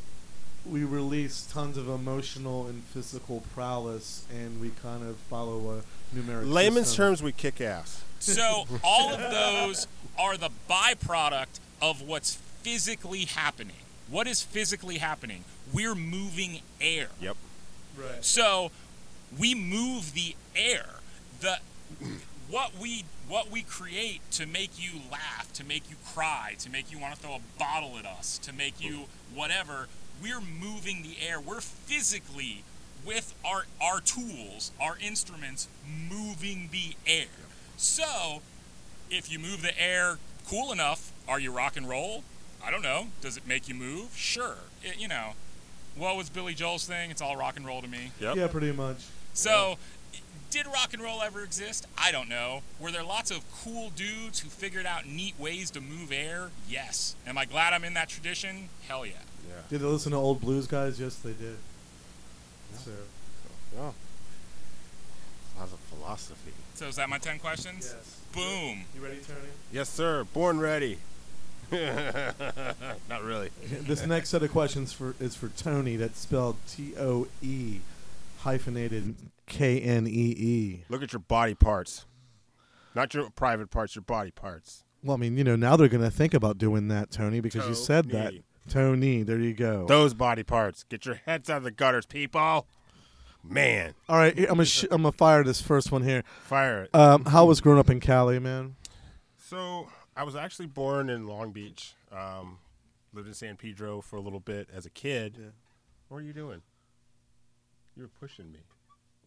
we 0.65 0.84
release 0.84 1.48
tons 1.51 1.77
of 1.77 1.88
emotional 1.88 2.67
and 2.67 2.84
physical 2.84 3.43
prowess, 3.53 4.25
and 4.34 4.60
we 4.60 4.70
kind 4.82 5.08
of 5.08 5.17
follow 5.17 5.79
a 5.79 6.15
numeric. 6.17 6.51
Layman's 6.51 6.88
system. 6.88 7.05
terms, 7.05 7.24
we 7.24 7.32
kick 7.32 7.62
ass. 7.62 8.03
So 8.20 8.65
all 8.84 9.13
of 9.13 9.20
those 9.20 9.88
are 10.17 10.38
the 10.38 10.50
byproduct 10.70 11.60
of 11.82 12.01
what's 12.01 12.36
physically 12.36 13.25
happening. 13.25 13.75
What 14.10 14.27
is 14.27 14.41
physically 14.41 14.98
happening? 14.98 15.43
We're 15.74 15.96
moving 15.96 16.62
air. 16.79 17.08
Yep. 17.20 17.38
Right. 17.98 18.24
So 18.24 18.72
we 19.38 19.55
move 19.55 20.13
the 20.13 20.36
air. 20.55 20.86
The 21.41 21.58
what 22.50 22.72
we 22.79 23.05
what 23.27 23.50
we 23.50 23.62
create 23.62 24.22
to 24.32 24.46
make 24.46 24.72
you 24.75 25.00
laugh, 25.12 25.51
to 25.53 25.63
make 25.63 25.89
you 25.89 25.96
cry, 26.13 26.56
to 26.60 26.70
make 26.70 26.92
you 26.92 27.00
want 27.00 27.15
to 27.15 27.20
throw 27.20 27.36
a 27.36 27.60
bottle 27.60 27.98
at 27.98 28.06
us, 28.06 28.38
to 28.39 28.53
make 28.53 28.84
you 28.84 29.06
whatever, 29.34 29.88
we're 30.22 30.42
moving 30.42 31.03
the 31.03 31.15
air. 31.25 31.39
We're 31.39 31.62
physically 31.62 32.63
with 33.06 33.34
our 33.46 33.65
our 33.82 34.00
tools, 34.00 34.72
our 34.80 34.98
instruments 35.01 35.68
moving 35.86 36.70
the 36.72 36.96
air. 37.06 37.27
So, 37.77 38.42
if 39.10 39.32
you 39.32 39.39
move 39.39 39.62
the 39.62 39.80
air 39.82 40.18
cool 40.48 40.72
enough, 40.72 41.12
are 41.27 41.39
you 41.39 41.51
rock 41.51 41.75
and 41.77 41.88
roll? 41.88 42.24
I 42.63 42.72
don't 42.72 42.82
know. 42.82 43.08
Does 43.22 43.36
it 43.36 43.48
make 43.48 43.68
you 43.68 43.75
move? 43.75 44.15
Sure. 44.15 44.56
It, 44.82 45.00
you 45.00 45.08
know, 45.08 45.34
what 45.96 46.15
was 46.15 46.30
Billy 46.30 46.53
Joel's 46.53 46.86
thing? 46.86 47.12
It's 47.12 47.22
all 47.22 47.36
rock 47.36 47.58
and 47.58 47.65
roll 47.65 47.82
to 47.82 47.88
me. 47.88 48.12
Yep. 48.20 48.36
Yeah, 48.36 48.48
pretty 48.48 48.72
much. 48.72 48.98
So, 49.34 49.77
did 50.53 50.67
rock 50.67 50.93
and 50.93 51.01
roll 51.01 51.22
ever 51.24 51.43
exist? 51.43 51.88
I 51.98 52.12
don't 52.12 52.29
know. 52.29 52.62
Were 52.79 52.91
there 52.91 53.03
lots 53.03 53.31
of 53.31 53.43
cool 53.63 53.89
dudes 53.95 54.39
who 54.39 54.50
figured 54.50 54.86
out 54.86 55.07
neat 55.07 55.33
ways 55.39 55.72
to 55.72 55.81
move 55.81 56.12
air? 56.12 56.51
Yes. 56.69 57.15
Am 57.25 57.39
I 57.39 57.45
glad 57.45 57.74
I'm 57.74 57.83
in 57.83 57.95
that 57.95 58.07
tradition? 58.07 58.69
Hell 58.88 59.03
yeah. 59.03 59.13
Yeah. 59.48 59.55
Did 59.69 59.81
they 59.81 59.86
listen 59.86 60.12
to 60.12 60.17
old 60.17 60.41
blues 60.41 60.67
guys? 60.67 61.00
Yes, 61.00 61.15
they 61.15 61.31
did. 61.33 61.57
So, 62.77 62.91
Yeah. 63.75 63.91
Lots 65.57 65.74
of 65.74 65.79
philosophy. 65.79 66.51
So, 66.75 66.88
is 66.88 66.95
that 66.98 67.10
my 67.10 67.17
10 67.17 67.39
questions? 67.39 67.93
yes. 67.95 68.19
Boom. 68.33 68.86
You 68.95 69.01
ready, 69.03 69.17
Tony? 69.27 69.39
Yes, 69.72 69.89
sir. 69.89 70.24
Born 70.24 70.60
ready. 70.60 71.00
Not 71.72 73.24
really. 73.24 73.50
this 73.81 74.05
next 74.05 74.29
set 74.29 74.43
of 74.43 74.51
questions 74.51 74.93
for 74.93 75.15
is 75.19 75.36
for 75.36 75.48
Tony. 75.50 75.95
That's 75.95 76.19
spelled 76.19 76.57
T 76.67 76.93
O 77.00 77.27
E 77.41 77.79
hyphenated 78.43 79.15
K 79.47 79.79
N 79.79 80.05
E 80.07 80.09
E. 80.38 80.83
Look 80.89 81.01
at 81.03 81.13
your 81.13 81.19
body 81.19 81.55
parts. 81.55 82.05
Not 82.95 83.13
your 83.13 83.29
private 83.31 83.71
parts, 83.71 83.95
your 83.95 84.03
body 84.03 84.31
parts. 84.31 84.83
Well, 85.03 85.15
I 85.15 85.19
mean, 85.19 85.38
you 85.38 85.43
know, 85.43 85.55
now 85.55 85.75
they're 85.75 85.88
going 85.89 86.03
to 86.03 86.12
think 86.12 86.33
about 86.33 86.57
doing 86.57 86.88
that, 86.89 87.12
Tony, 87.12 87.39
because 87.41 87.67
you 87.67 87.73
said 87.73 88.09
that. 88.12 88.29
Tony. 88.31 88.43
Tony, 88.69 89.23
there 89.23 89.39
you 89.39 89.53
go. 89.53 89.85
Those 89.88 90.13
body 90.13 90.43
parts. 90.43 90.83
Get 90.83 91.05
your 91.05 91.15
heads 91.25 91.50
out 91.50 91.57
of 91.57 91.63
the 91.63 91.71
gutters, 91.71 92.05
people. 92.05 92.65
Man, 93.45 93.93
All 94.07 94.15
right, 94.15 94.33
here, 94.38 94.45
I'm 94.47 94.53
gonna 94.53 94.63
sh- 94.65 94.85
I'm 94.89 95.01
gonna 95.01 95.12
fire 95.12 95.43
this 95.43 95.62
first 95.62 95.91
one 95.91 96.01
here. 96.01 96.23
fire 96.43 96.83
it. 96.83 96.95
Um, 96.95 97.25
how 97.25 97.45
was 97.45 97.59
growing 97.59 97.77
up 97.77 97.89
in 97.89 98.00
Cali, 98.00 98.39
man? 98.39 98.77
So 99.38 99.89
I 100.15 100.23
was 100.23 100.33
actually 100.33 100.67
born 100.67 101.09
in 101.09 101.27
Long 101.27 101.51
Beach. 101.51 101.93
Um, 102.09 102.59
lived 103.13 103.27
in 103.27 103.33
San 103.33 103.57
Pedro 103.57 104.00
for 104.00 104.15
a 104.15 104.21
little 104.21 104.39
bit 104.39 104.69
as 104.73 104.85
a 104.85 104.89
kid. 104.89 105.51
What 106.07 106.19
are 106.19 106.21
you 106.21 106.31
doing? 106.31 106.62
You're 107.97 108.09
pushing 108.19 108.51
me. 108.51 108.59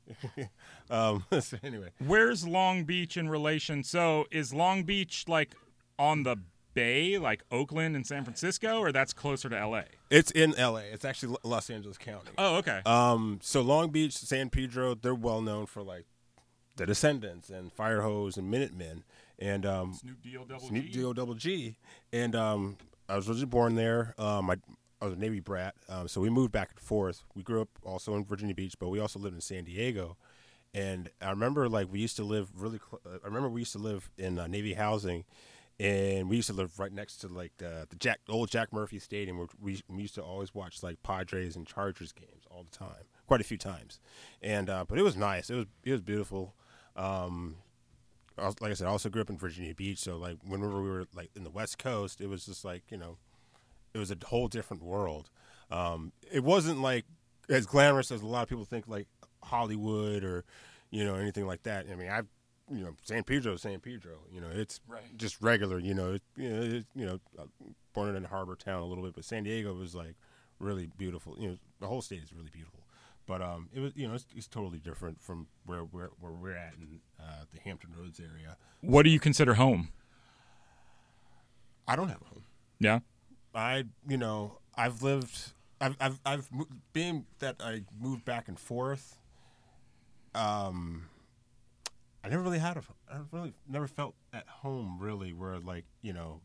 um, 0.90 1.24
so 1.40 1.56
anyway, 1.62 1.90
Where's 1.98 2.46
Long 2.46 2.84
Beach 2.84 3.16
in 3.16 3.28
relation? 3.28 3.82
So, 3.82 4.26
is 4.30 4.52
Long 4.54 4.84
Beach 4.84 5.24
like 5.26 5.54
on 5.98 6.22
the 6.22 6.36
bay, 6.74 7.18
like 7.18 7.42
Oakland 7.50 7.96
and 7.96 8.06
San 8.06 8.22
Francisco, 8.22 8.78
or 8.78 8.92
that's 8.92 9.12
closer 9.12 9.48
to 9.48 9.66
LA? 9.66 9.82
it's 10.10 10.30
in 10.30 10.54
L.A. 10.56 10.82
It's 10.82 11.04
actually 11.04 11.32
Lo- 11.32 11.38
Los 11.42 11.70
Angeles 11.70 11.98
County. 11.98 12.30
Oh, 12.38 12.56
okay. 12.56 12.82
Um, 12.86 13.40
so 13.42 13.62
Long 13.62 13.90
Beach, 13.90 14.12
San 14.16 14.50
Pedro, 14.50 14.94
they're 14.94 15.14
well 15.14 15.40
known 15.40 15.66
for 15.66 15.82
like 15.82 16.04
the 16.76 16.86
Descendents 16.86 17.50
and 17.50 17.74
Firehose 17.74 18.36
and 18.36 18.50
Minutemen 18.50 19.02
and 19.38 19.66
um, 19.66 19.94
Snoop 19.94 20.22
D 20.22 20.36
O 20.36 20.44
double 20.44 20.68
Snoop 20.68 20.84
G. 20.84 20.90
D-O 20.92 21.12
double 21.12 21.34
G. 21.34 21.76
And 22.12 22.34
um, 22.34 22.76
I 23.08 23.16
was 23.16 23.28
originally 23.28 23.46
born 23.46 23.74
there. 23.74 24.14
Um, 24.18 24.50
I, 24.50 24.56
I 25.00 25.04
was 25.04 25.14
a 25.14 25.18
Navy 25.18 25.40
brat, 25.40 25.74
um, 25.88 26.08
so 26.08 26.20
we 26.20 26.30
moved 26.30 26.52
back 26.52 26.70
and 26.70 26.80
forth. 26.80 27.22
We 27.34 27.42
grew 27.42 27.60
up 27.60 27.68
also 27.82 28.14
in 28.14 28.24
Virginia 28.24 28.54
Beach, 28.54 28.74
but 28.78 28.88
we 28.88 28.98
also 28.98 29.18
lived 29.18 29.34
in 29.34 29.40
San 29.40 29.64
Diego. 29.64 30.16
And 30.72 31.10
I 31.20 31.30
remember 31.30 31.68
like 31.68 31.92
we 31.92 32.00
used 32.00 32.16
to 32.16 32.24
live 32.24 32.50
really. 32.54 32.78
Cl- 32.78 33.00
uh, 33.06 33.18
I 33.22 33.26
remember 33.26 33.48
we 33.48 33.60
used 33.60 33.72
to 33.72 33.78
live 33.78 34.10
in 34.18 34.38
uh, 34.38 34.46
Navy 34.46 34.74
housing, 34.74 35.24
and 35.78 36.28
we 36.28 36.36
used 36.36 36.48
to 36.48 36.54
live 36.54 36.78
right 36.78 36.92
next 36.92 37.18
to 37.18 37.28
like 37.28 37.52
the, 37.58 37.86
the 37.88 37.96
Jack 37.96 38.20
old 38.28 38.50
Jack 38.50 38.72
Murphy 38.72 38.98
Stadium, 38.98 39.38
where 39.38 39.48
we, 39.60 39.80
we 39.88 40.02
used 40.02 40.14
to 40.14 40.22
always 40.22 40.54
watch 40.54 40.82
like 40.82 41.02
Padres 41.02 41.56
and 41.56 41.66
Chargers 41.66 42.12
games 42.12 42.44
all 42.50 42.64
the 42.70 42.76
time, 42.76 43.04
quite 43.26 43.40
a 43.40 43.44
few 43.44 43.58
times. 43.58 44.00
And 44.42 44.68
uh, 44.70 44.84
but 44.88 44.98
it 44.98 45.02
was 45.02 45.16
nice. 45.16 45.50
It 45.50 45.56
was 45.56 45.66
it 45.84 45.92
was 45.92 46.00
beautiful. 46.00 46.54
Um, 46.94 47.56
like 48.38 48.70
I 48.70 48.74
said, 48.74 48.86
I 48.86 48.90
also 48.90 49.08
grew 49.08 49.22
up 49.22 49.30
in 49.30 49.38
Virginia 49.38 49.74
Beach, 49.74 49.98
so 49.98 50.16
like 50.16 50.36
whenever 50.42 50.82
we 50.82 50.88
were 50.88 51.06
like 51.14 51.30
in 51.34 51.44
the 51.44 51.50
West 51.50 51.78
Coast, 51.78 52.20
it 52.20 52.28
was 52.28 52.46
just 52.46 52.64
like 52.64 52.82
you 52.90 52.98
know, 52.98 53.16
it 53.96 53.98
was 53.98 54.10
a 54.10 54.16
whole 54.26 54.48
different 54.48 54.82
world. 54.82 55.30
Um, 55.70 56.12
it 56.30 56.44
wasn't 56.44 56.80
like 56.80 57.04
as 57.48 57.64
glamorous 57.66 58.10
as 58.12 58.20
a 58.22 58.26
lot 58.26 58.42
of 58.42 58.48
people 58.48 58.64
think, 58.64 58.86
like 58.86 59.08
Hollywood 59.42 60.22
or 60.22 60.44
you 60.90 61.04
know 61.04 61.14
anything 61.14 61.46
like 61.46 61.62
that. 61.64 61.86
I 61.90 61.94
mean, 61.96 62.08
I, 62.08 62.18
you 62.70 62.84
know, 62.84 62.94
San 63.02 63.22
Pedro, 63.24 63.54
is 63.54 63.62
San 63.62 63.80
Pedro, 63.80 64.18
you 64.30 64.40
know, 64.40 64.50
it's 64.52 64.80
Right. 64.86 65.02
just 65.16 65.40
regular. 65.40 65.78
You 65.78 65.94
know, 65.94 66.12
it, 66.14 66.22
you 66.36 66.48
know, 66.50 66.62
it, 66.62 66.86
you 66.94 67.06
know, 67.06 67.20
uh, 67.38 67.44
born 67.94 68.14
in 68.14 68.24
a 68.24 68.28
harbor 68.28 68.56
town 68.56 68.82
a 68.82 68.86
little 68.86 69.04
bit, 69.04 69.14
but 69.14 69.24
San 69.24 69.44
Diego 69.44 69.72
was 69.74 69.94
like 69.94 70.14
really 70.58 70.88
beautiful. 70.98 71.36
You 71.38 71.48
know, 71.48 71.56
the 71.80 71.86
whole 71.86 72.02
state 72.02 72.22
is 72.22 72.32
really 72.32 72.50
beautiful. 72.52 72.80
But 73.26 73.42
um, 73.42 73.68
it 73.74 73.80
was 73.80 73.92
you 73.96 74.06
know 74.06 74.14
it's, 74.14 74.26
it's 74.36 74.46
totally 74.46 74.78
different 74.78 75.20
from 75.20 75.48
where 75.64 75.80
where 75.80 76.10
where 76.20 76.32
we're 76.32 76.56
at 76.56 76.74
in 76.80 77.00
uh, 77.18 77.44
the 77.52 77.60
Hampton 77.60 77.90
Roads 77.98 78.20
area. 78.20 78.56
What 78.82 79.02
do 79.02 79.10
you 79.10 79.18
consider 79.18 79.54
home? 79.54 79.88
I 81.88 81.96
don't 81.96 82.08
have 82.08 82.22
a 82.22 82.26
home. 82.26 82.44
Yeah. 82.78 83.00
I, 83.56 83.84
you 84.06 84.16
know, 84.16 84.58
I've 84.74 85.02
lived, 85.02 85.52
I've, 85.80 85.96
I've, 86.00 86.20
I've, 86.26 86.52
mo- 86.52 86.68
being 86.92 87.26
that 87.38 87.56
I 87.60 87.82
moved 88.00 88.24
back 88.24 88.48
and 88.48 88.58
forth. 88.58 89.16
Um, 90.34 91.08
I 92.22 92.28
never 92.28 92.42
really 92.42 92.58
had 92.58 92.76
a, 92.76 92.82
I 93.10 93.18
really 93.32 93.54
never 93.68 93.86
felt 93.86 94.14
at 94.32 94.46
home 94.48 94.98
really, 95.00 95.32
where 95.32 95.58
like 95.58 95.84
you 96.02 96.12
know, 96.12 96.40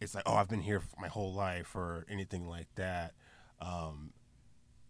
it's 0.00 0.14
like 0.14 0.24
oh 0.26 0.34
I've 0.34 0.48
been 0.48 0.60
here 0.60 0.82
my 1.00 1.08
whole 1.08 1.32
life 1.32 1.74
or 1.74 2.04
anything 2.10 2.46
like 2.48 2.66
that. 2.74 3.12
Um, 3.60 4.12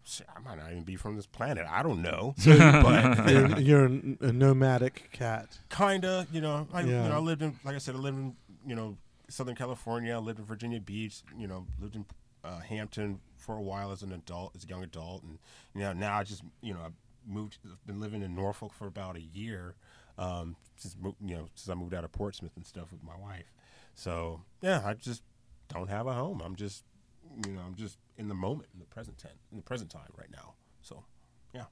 shit, 0.02 0.26
I 0.34 0.40
might 0.40 0.58
not 0.58 0.70
even 0.72 0.82
be 0.84 0.96
from 0.96 1.16
this 1.16 1.26
planet. 1.26 1.66
I 1.70 1.82
don't 1.82 2.02
know, 2.02 2.34
but 2.44 3.28
you're, 3.30 3.58
you're 3.60 3.84
a, 3.86 4.00
a 4.28 4.32
nomadic 4.32 5.10
cat. 5.12 5.58
kinda 5.70 6.26
you 6.32 6.40
know 6.40 6.66
I, 6.72 6.80
Yeah. 6.80 7.02
you 7.04 7.08
know 7.10 7.16
I 7.16 7.20
lived 7.20 7.42
in 7.42 7.56
like 7.64 7.74
I 7.76 7.78
said 7.78 7.94
I 7.94 7.98
lived 7.98 8.18
in 8.18 8.34
you 8.66 8.74
know 8.74 8.96
Southern 9.28 9.54
California 9.54 10.18
lived 10.18 10.38
in 10.38 10.44
Virginia 10.44 10.80
Beach 10.80 11.22
you 11.36 11.46
know 11.46 11.66
lived 11.80 11.96
in 11.96 12.04
uh, 12.44 12.58
Hampton 12.60 13.20
for 13.36 13.56
a 13.56 13.62
while 13.62 13.90
as 13.90 14.02
an 14.02 14.12
adult 14.12 14.54
as 14.54 14.64
a 14.64 14.66
young 14.66 14.82
adult. 14.82 15.22
And 15.22 15.38
you 15.74 15.80
know 15.80 15.92
now 15.92 16.18
I 16.18 16.24
just 16.24 16.42
you 16.60 16.74
know 16.74 16.80
I 16.80 16.88
moved 17.26 17.58
been 17.86 18.00
living 18.00 18.22
in 18.22 18.34
Norfolk 18.34 18.72
for 18.72 18.86
about 18.86 19.16
a 19.16 19.22
year 19.22 19.74
um, 20.18 20.56
since 20.76 20.96
you 21.24 21.34
know 21.34 21.48
since 21.54 21.68
I 21.68 21.74
moved 21.74 21.94
out 21.94 22.04
of 22.04 22.12
Portsmouth 22.12 22.52
and 22.56 22.66
stuff 22.66 22.92
with 22.92 23.02
my 23.02 23.16
wife. 23.16 23.52
So 23.94 24.42
yeah 24.60 24.82
I 24.84 24.94
just 24.94 25.22
don't 25.68 25.88
have 25.88 26.06
a 26.06 26.12
home. 26.12 26.42
I'm 26.44 26.56
just 26.56 26.84
you 27.46 27.52
know 27.52 27.62
I'm 27.66 27.74
just 27.74 27.98
in 28.18 28.28
the 28.28 28.34
moment 28.34 28.68
in 28.74 28.80
the 28.80 28.86
present 28.86 29.18
tense, 29.18 29.48
in 29.50 29.56
the 29.56 29.62
present 29.62 29.90
time 29.90 30.12
right 30.16 30.30
now. 30.30 30.54
So 30.82 31.04
yeah. 31.54 31.64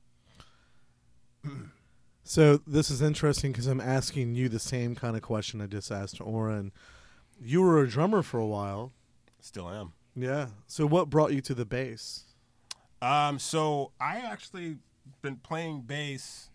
So 2.24 2.60
this 2.66 2.88
is 2.88 3.02
interesting 3.02 3.52
because 3.52 3.66
I'm 3.66 3.80
asking 3.80 4.36
you 4.36 4.48
the 4.48 4.60
same 4.60 4.94
kind 4.94 5.16
of 5.16 5.22
question 5.22 5.60
I 5.60 5.66
just 5.66 5.90
asked 5.90 6.20
Oren. 6.20 6.72
You 7.44 7.62
were 7.62 7.82
a 7.82 7.88
drummer 7.88 8.22
for 8.22 8.38
a 8.38 8.46
while. 8.46 8.92
still 9.40 9.68
am. 9.68 9.92
Yeah. 10.14 10.48
So 10.66 10.86
what 10.86 11.10
brought 11.10 11.32
you 11.32 11.40
to 11.42 11.54
the 11.54 11.64
bass? 11.64 12.24
Um, 13.00 13.38
so 13.38 13.90
I 14.00 14.18
actually 14.18 14.76
been 15.22 15.36
playing 15.36 15.82
bass. 15.82 16.50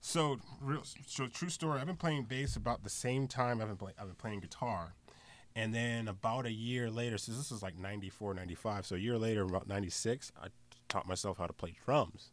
So, 0.00 0.38
real, 0.60 0.82
so 1.06 1.26
true 1.26 1.48
story. 1.48 1.80
I've 1.80 1.86
been 1.86 1.96
playing 1.96 2.24
bass 2.24 2.56
about 2.56 2.84
the 2.84 2.90
same 2.90 3.26
time 3.28 3.60
I've 3.60 3.68
been 3.68 3.76
playing. 3.76 3.94
I've 3.98 4.06
been 4.06 4.14
playing 4.14 4.40
guitar, 4.40 4.94
and 5.56 5.74
then 5.74 6.06
about 6.06 6.46
a 6.46 6.52
year 6.52 6.90
later, 6.90 7.18
so 7.18 7.32
this 7.32 7.50
is 7.50 7.60
like 7.60 7.76
94, 7.76 8.34
95. 8.34 8.86
So 8.86 8.94
a 8.94 8.98
year 8.98 9.18
later, 9.18 9.42
about 9.42 9.66
ninety 9.66 9.90
six, 9.90 10.30
I 10.40 10.48
taught 10.88 11.08
myself 11.08 11.38
how 11.38 11.46
to 11.46 11.52
play 11.52 11.74
drums, 11.84 12.30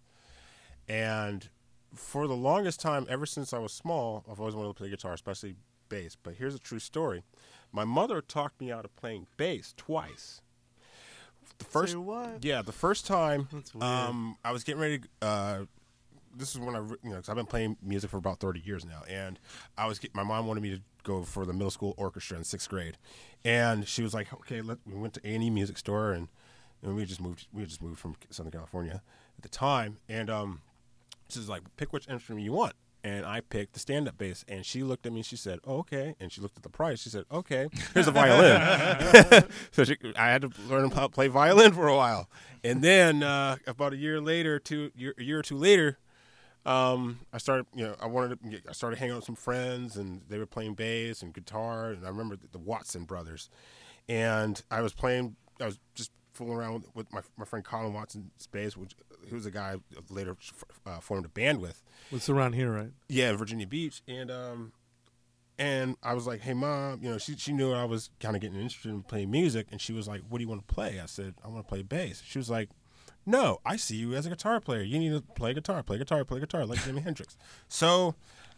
and 0.88 1.50
for 1.96 2.28
the 2.28 2.36
longest 2.36 2.80
time, 2.80 3.08
ever 3.10 3.26
since 3.26 3.54
I 3.54 3.60
was 3.60 3.74
small, 3.74 4.24
I've 4.30 4.40
always 4.40 4.56
wanted 4.56 4.70
to 4.70 4.74
play 4.76 4.90
guitar, 4.90 5.14
especially 5.14 5.56
bass. 5.90 6.16
But 6.22 6.36
here's 6.36 6.54
a 6.54 6.60
true 6.60 6.80
story: 6.80 7.24
my 7.74 7.84
mother 7.84 8.22
talked 8.22 8.62
me 8.62 8.72
out 8.72 8.86
of 8.86 8.96
playing 8.96 9.28
bass 9.36 9.74
twice. 9.76 10.42
The 11.58 11.66
first, 11.66 11.94
yeah, 12.42 12.62
the 12.62 12.72
first 12.72 13.06
time, 13.06 13.48
um, 13.82 14.38
I 14.46 14.52
was 14.52 14.64
getting 14.64 14.82
ready. 14.82 15.00
To, 15.00 15.08
uh, 15.22 15.66
this 16.36 16.52
is 16.54 16.60
when 16.60 16.76
I, 16.76 16.80
you 16.80 17.10
know, 17.12 17.16
cause 17.18 17.30
I've 17.30 17.36
been 17.36 17.46
playing 17.46 17.78
music 17.82 18.10
for 18.10 18.18
about 18.18 18.40
thirty 18.40 18.60
years 18.62 18.86
now, 18.86 19.02
and 19.10 19.40
I 19.78 19.86
was. 19.88 20.00
Get, 20.00 20.16
my 20.16 20.24
mom 20.24 20.48
wanted 20.48 20.62
me 20.62 20.72
to 20.72 20.82
go 21.04 21.24
for 21.24 21.46
the 21.46 21.54
middle 21.54 21.70
school 21.72 21.94
orchestra 21.98 22.38
in 22.38 22.44
sixth 22.44 22.70
grade, 22.70 22.98
and 23.46 23.88
she 23.88 24.02
was 24.02 24.14
like, 24.14 24.34
"Okay, 24.34 24.62
let." 24.62 24.80
We 24.86 24.96
went 24.96 25.14
to 25.16 25.28
A 25.28 25.36
and 25.36 25.44
E 25.44 25.50
Music 25.50 25.78
Store, 25.78 26.12
and, 26.12 26.28
and 26.82 26.96
we 26.96 27.06
just 27.06 27.22
moved. 27.22 27.48
We 27.54 27.66
just 27.66 27.82
moved 27.82 28.00
from 28.00 28.16
Southern 28.30 28.52
California 28.52 29.02
at 29.38 29.44
the 29.44 29.50
time, 29.50 29.98
and 30.10 30.30
um, 30.30 30.62
she's 31.30 31.50
like, 31.50 31.62
"Pick 31.78 31.94
which 31.94 32.08
instrument 32.10 32.44
you 32.44 32.54
want." 32.54 32.74
And 33.06 33.26
I 33.26 33.42
picked 33.42 33.74
the 33.74 33.80
stand-up 33.80 34.18
bass, 34.18 34.46
and 34.48 34.66
she 34.66 34.82
looked 34.82 35.06
at 35.06 35.12
me. 35.12 35.20
and 35.20 35.26
She 35.26 35.36
said, 35.36 35.60
oh, 35.66 35.80
"Okay," 35.80 36.16
and 36.22 36.32
she 36.32 36.40
looked 36.40 36.56
at 36.56 36.64
the 36.64 36.70
price. 36.70 37.02
She 37.02 37.10
said, 37.10 37.26
"Okay, 37.30 37.68
here's 37.94 38.08
a 38.08 38.12
violin." 38.14 39.44
so 39.72 39.84
she, 39.84 39.98
I 40.16 40.28
had 40.28 40.44
to 40.44 40.52
learn 40.70 40.90
how 40.90 41.02
to 41.02 41.10
play 41.10 41.28
violin 41.28 41.74
for 41.74 41.88
a 41.88 41.96
while, 41.98 42.30
and 42.64 42.82
then 42.82 43.22
uh, 43.22 43.58
about 43.68 43.92
a 43.92 43.98
year 43.98 44.22
later, 44.22 44.58
two 44.58 44.92
year, 44.96 45.14
a 45.18 45.24
year 45.24 45.40
or 45.40 45.42
two 45.42 45.58
later, 45.58 45.98
um, 46.66 47.20
I 47.34 47.40
started, 47.40 47.66
you 47.76 47.84
know, 47.84 47.96
I 48.02 48.08
wanted 48.08 48.42
to, 48.42 48.62
I 48.70 48.72
started 48.72 49.00
hanging 49.00 49.14
out 49.14 49.18
with 49.18 49.26
some 49.26 49.36
friends, 49.36 49.98
and 49.98 50.22
they 50.30 50.38
were 50.38 50.46
playing 50.46 50.76
bass 50.76 51.22
and 51.22 51.34
guitar, 51.34 51.90
and 51.92 52.06
I 52.06 52.10
remember 52.10 52.38
the, 52.38 52.48
the 52.54 52.60
Watson 52.60 53.04
brothers, 53.04 53.50
and 54.08 54.62
I 54.72 54.82
was 54.82 54.94
playing, 54.94 55.36
I 55.60 55.66
was 55.66 55.80
just 55.94 56.12
fooling 56.34 56.54
around 56.58 56.84
with, 56.94 57.12
my 57.14 57.22
my 57.38 57.46
friend 57.46 57.64
Colin 57.64 57.94
Watson's 57.94 58.48
bass, 58.48 58.76
which 58.78 58.94
he 59.28 59.34
was 59.36 59.46
a 59.46 59.52
guy 59.52 59.76
I 59.96 60.14
later 60.14 60.36
uh, 60.86 61.00
formed 61.00 61.26
a 61.26 61.30
band 61.30 61.62
with, 61.62 61.84
It's 62.12 62.30
around 62.30 62.54
here, 62.54 62.72
right? 62.72 62.92
yeah, 63.10 63.32
Virginia 63.34 63.68
Beach, 63.68 64.02
and 64.08 64.30
um, 64.32 64.74
and 65.58 65.96
I 66.02 66.14
was 66.14 66.26
like, 66.28 66.42
"Hey, 66.42 66.54
mom," 66.54 67.00
you 67.04 67.10
know, 67.12 67.18
she 67.18 67.36
she 67.38 67.54
knew 67.54 67.72
I 67.72 67.86
was 67.86 68.10
kind 68.20 68.36
of 68.36 68.42
getting 68.42 68.60
interested 68.60 68.90
in 68.90 69.04
playing 69.04 69.30
music, 69.32 69.68
and 69.72 69.80
she 69.80 69.94
was 69.94 70.08
like, 70.08 70.22
"What 70.28 70.40
do 70.40 70.44
you 70.44 70.50
want 70.50 70.68
to 70.68 70.74
play?" 70.74 71.00
I 71.00 71.06
said, 71.06 71.36
"I 71.44 71.48
want 71.48 71.66
to 71.66 71.70
play 71.70 71.84
bass." 71.84 72.22
She 72.26 72.40
was 72.40 72.50
like, 72.50 72.70
"No, 73.26 73.60
I 73.66 73.76
see 73.76 73.96
you 73.96 74.16
as 74.16 74.26
a 74.26 74.30
guitar 74.30 74.60
player. 74.60 74.82
You 74.82 74.98
need 75.00 75.12
to 75.12 75.22
play 75.22 75.54
guitar, 75.54 75.84
play 75.84 75.98
guitar, 76.00 76.26
play 76.26 76.40
guitar, 76.40 76.66
like 76.66 76.80
Jimi 76.80 77.04
Hendrix." 77.04 77.38
So 77.68 78.16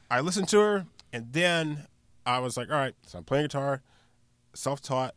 I 0.09 0.21
listened 0.21 0.47
to 0.49 0.59
her, 0.59 0.85
and 1.11 1.33
then 1.33 1.85
I 2.25 2.39
was 2.39 2.55
like, 2.57 2.69
"All 2.71 2.77
right," 2.77 2.95
so 3.05 3.17
I'm 3.17 3.23
playing 3.25 3.45
guitar, 3.45 3.81
self-taught, 4.53 5.15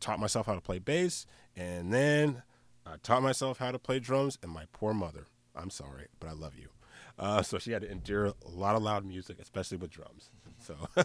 taught 0.00 0.20
myself 0.20 0.46
how 0.46 0.54
to 0.54 0.60
play 0.60 0.78
bass, 0.78 1.26
and 1.56 1.92
then 1.92 2.42
I 2.84 2.96
taught 3.02 3.22
myself 3.22 3.58
how 3.58 3.72
to 3.72 3.78
play 3.78 3.98
drums. 3.98 4.38
And 4.42 4.52
my 4.52 4.64
poor 4.72 4.92
mother, 4.92 5.26
I'm 5.54 5.70
sorry, 5.70 6.06
but 6.20 6.28
I 6.28 6.32
love 6.32 6.56
you. 6.56 6.68
Uh, 7.18 7.42
so 7.42 7.58
she 7.58 7.72
had 7.72 7.82
to 7.82 7.90
endure 7.90 8.26
a 8.26 8.34
lot 8.48 8.76
of 8.76 8.82
loud 8.82 9.04
music, 9.04 9.38
especially 9.40 9.78
with 9.78 9.90
drums. 9.90 10.30
So 10.58 10.76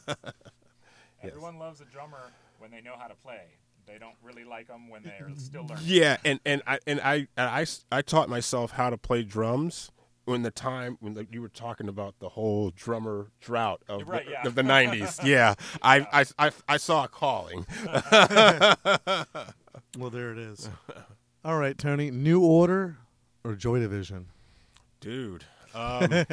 Everyone 1.23 1.57
loves 1.57 1.81
a 1.81 1.85
drummer 1.85 2.31
when 2.59 2.71
they 2.71 2.81
know 2.81 2.95
how 2.99 3.07
to 3.07 3.15
play. 3.15 3.43
They 3.87 3.97
don't 3.97 4.15
really 4.23 4.43
like 4.43 4.67
them 4.67 4.89
when 4.89 5.03
they're 5.03 5.29
still 5.37 5.65
learning. 5.65 5.83
yeah, 5.85 6.17
and 6.23 6.39
and 6.45 6.61
I 6.67 6.79
and 6.85 7.01
I 7.01 7.27
and 7.35 7.49
I 7.49 7.65
I 7.91 8.01
taught 8.01 8.29
myself 8.29 8.71
how 8.71 8.89
to 8.89 8.97
play 8.97 9.23
drums 9.23 9.91
when 10.25 10.43
the 10.43 10.51
time 10.51 10.97
when 10.99 11.13
like, 11.15 11.33
you 11.33 11.41
were 11.41 11.49
talking 11.49 11.87
about 11.87 12.19
the 12.19 12.29
whole 12.29 12.71
drummer 12.71 13.27
drought 13.41 13.81
of 13.87 14.07
Right, 14.07 14.25
the, 14.25 14.31
yeah. 14.31 14.47
of 14.47 14.55
the 14.55 14.61
'90s. 14.61 15.23
Yeah, 15.25 15.55
I, 15.81 16.05
I 16.11 16.25
I 16.47 16.51
I 16.67 16.77
saw 16.77 17.05
a 17.05 17.07
calling. 17.07 17.65
Well, 19.97 20.09
there 20.09 20.31
it 20.31 20.37
is. 20.37 20.69
All 21.43 21.57
right, 21.57 21.77
Tony. 21.77 22.11
New 22.11 22.41
Order 22.41 22.97
or 23.43 23.55
Joy 23.55 23.79
Division? 23.79 24.27
dude. 25.01 25.43
Um, 25.73 26.03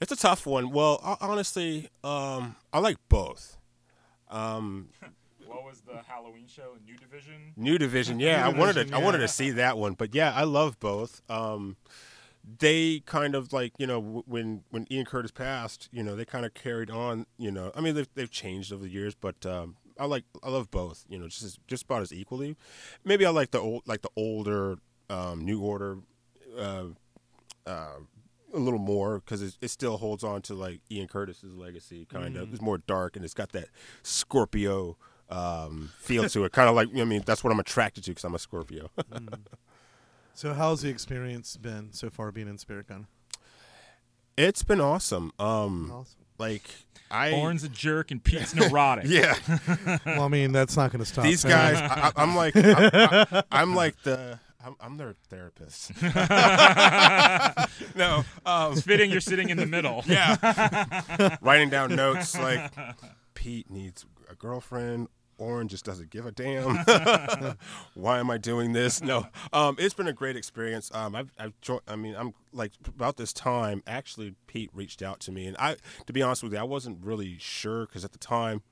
it's 0.00 0.12
a 0.12 0.16
tough 0.16 0.46
one. 0.46 0.70
Well, 0.70 1.00
honestly, 1.20 1.88
um, 2.02 2.56
I 2.72 2.78
like 2.78 2.96
both. 3.08 3.56
Um, 4.30 4.88
What 5.54 5.64
was 5.64 5.82
the 5.82 6.02
Halloween 6.08 6.48
show? 6.48 6.76
New 6.84 6.96
Division. 6.96 7.52
New 7.56 7.78
Division, 7.78 8.18
yeah, 8.20 8.44
I 8.46 8.50
New 8.50 8.58
wanted 8.58 8.72
Division, 8.72 8.92
to, 8.92 8.96
I 8.98 9.04
wanted 9.04 9.18
to 9.18 9.28
see 9.28 9.50
that 9.52 9.78
one, 9.78 9.94
but 9.94 10.12
yeah, 10.12 10.32
I 10.34 10.42
love 10.42 10.80
both. 10.80 11.22
Um, 11.30 11.76
they 12.58 13.00
kind 13.06 13.36
of 13.36 13.52
like 13.52 13.72
you 13.78 13.86
know 13.86 14.22
when 14.26 14.64
when 14.70 14.86
Ian 14.90 15.04
Curtis 15.06 15.30
passed, 15.30 15.88
you 15.92 16.02
know 16.02 16.16
they 16.16 16.24
kind 16.24 16.44
of 16.44 16.54
carried 16.54 16.90
on. 16.90 17.26
You 17.38 17.52
know, 17.52 17.70
I 17.74 17.80
mean 17.80 17.94
they've 17.94 18.08
they've 18.14 18.30
changed 18.30 18.72
over 18.72 18.82
the 18.82 18.90
years, 18.90 19.14
but 19.14 19.46
um, 19.46 19.76
I 19.98 20.06
like 20.06 20.24
I 20.42 20.50
love 20.50 20.70
both. 20.72 21.04
You 21.08 21.18
know, 21.18 21.28
just 21.28 21.60
just 21.68 21.84
about 21.84 22.02
as 22.02 22.12
equally. 22.12 22.56
Maybe 23.04 23.24
I 23.24 23.30
like 23.30 23.52
the 23.52 23.60
old 23.60 23.82
like 23.86 24.02
the 24.02 24.10
older 24.16 24.78
um, 25.08 25.44
New 25.44 25.60
Order. 25.60 25.98
Uh, 26.58 26.86
uh, 27.66 27.98
a 28.52 28.58
little 28.58 28.78
more 28.78 29.18
because 29.18 29.42
it, 29.42 29.56
it 29.60 29.68
still 29.68 29.96
holds 29.96 30.22
on 30.22 30.40
to 30.42 30.54
like 30.54 30.80
Ian 30.90 31.08
Curtis's 31.08 31.54
legacy, 31.54 32.06
kind 32.06 32.36
of. 32.36 32.52
It's 32.52 32.62
more 32.62 32.78
dark 32.78 33.16
and 33.16 33.24
it's 33.24 33.34
got 33.34 33.50
that 33.52 33.66
Scorpio 34.04 34.96
um, 35.30 35.90
feel 35.98 36.28
to 36.28 36.44
it, 36.44 36.52
kind 36.52 36.68
of 36.68 36.74
like 36.74 36.88
I 36.96 37.04
mean 37.04 37.22
that's 37.26 37.42
what 37.44 37.52
I'm 37.52 37.60
attracted 37.60 38.04
to 38.04 38.10
because 38.10 38.24
I'm 38.24 38.34
a 38.34 38.38
Scorpio. 38.38 38.90
So, 40.36 40.52
how's 40.52 40.82
the 40.82 40.88
experience 40.88 41.56
been 41.56 41.92
so 41.92 42.10
far 42.10 42.32
being 42.32 42.48
in 42.48 42.58
Spirit 42.58 42.88
Gun? 42.88 43.06
it's 44.36 44.64
been 44.64 44.80
awesome. 44.80 45.30
Um, 45.38 45.92
Awesome. 45.92 46.16
like 46.38 46.68
I, 47.08 47.30
Oren's 47.30 47.62
a 47.62 47.68
jerk 47.68 48.10
and 48.10 48.20
Pete's 48.22 48.52
neurotic. 48.52 49.04
yeah, 49.08 49.36
Well, 50.04 50.22
I 50.22 50.28
mean, 50.28 50.50
that's 50.50 50.76
not 50.76 50.90
going 50.90 50.98
to 51.04 51.06
stop. 51.06 51.22
these 51.24 51.42
Tony. 51.42 51.54
guys, 51.54 51.76
I, 51.76 52.08
I- 52.08 52.12
I'm 52.20 52.34
like, 52.34 52.56
I, 52.56 53.26
I, 53.30 53.42
I'm 53.52 53.76
like 53.76 54.02
the. 54.02 54.40
I'm, 54.66 54.74
I'm 54.80 54.96
their 54.96 55.14
therapist. 55.28 55.92
no, 57.94 58.24
um, 58.46 58.72
It's 58.72 58.80
fitting 58.82 59.10
you're 59.10 59.20
sitting 59.20 59.50
in 59.50 59.56
the 59.56 59.66
middle. 59.66 60.02
Yeah. 60.06 61.36
Writing 61.42 61.70
down 61.70 61.94
notes 61.94 62.36
like 62.38 62.72
Pete 63.34 63.70
needs 63.70 64.04
a 64.34 64.36
girlfriend. 64.36 65.08
Oren 65.36 65.66
just 65.66 65.84
doesn't 65.84 66.10
give 66.10 66.26
a 66.26 66.32
damn. 66.32 66.76
Why 67.94 68.18
am 68.18 68.30
I 68.30 68.38
doing 68.38 68.72
this? 68.72 69.02
No. 69.02 69.26
Um, 69.52 69.76
it's 69.78 69.94
been 69.94 70.06
a 70.06 70.12
great 70.12 70.36
experience. 70.36 70.90
Um, 70.94 71.14
I've, 71.16 71.32
I've 71.38 71.60
jo- 71.60 71.80
I 71.88 71.96
mean, 71.96 72.14
I'm 72.16 72.34
like 72.52 72.72
about 72.86 73.16
this 73.16 73.32
time. 73.32 73.82
Actually, 73.86 74.34
Pete 74.46 74.70
reached 74.72 75.02
out 75.02 75.20
to 75.20 75.32
me, 75.32 75.46
and 75.46 75.56
I, 75.58 75.76
to 76.06 76.12
be 76.12 76.22
honest 76.22 76.42
with 76.42 76.52
you, 76.52 76.58
I 76.58 76.64
wasn't 76.64 77.04
really 77.04 77.36
sure 77.38 77.86
because 77.86 78.04
at 78.04 78.12
the 78.12 78.18
time, 78.18 78.62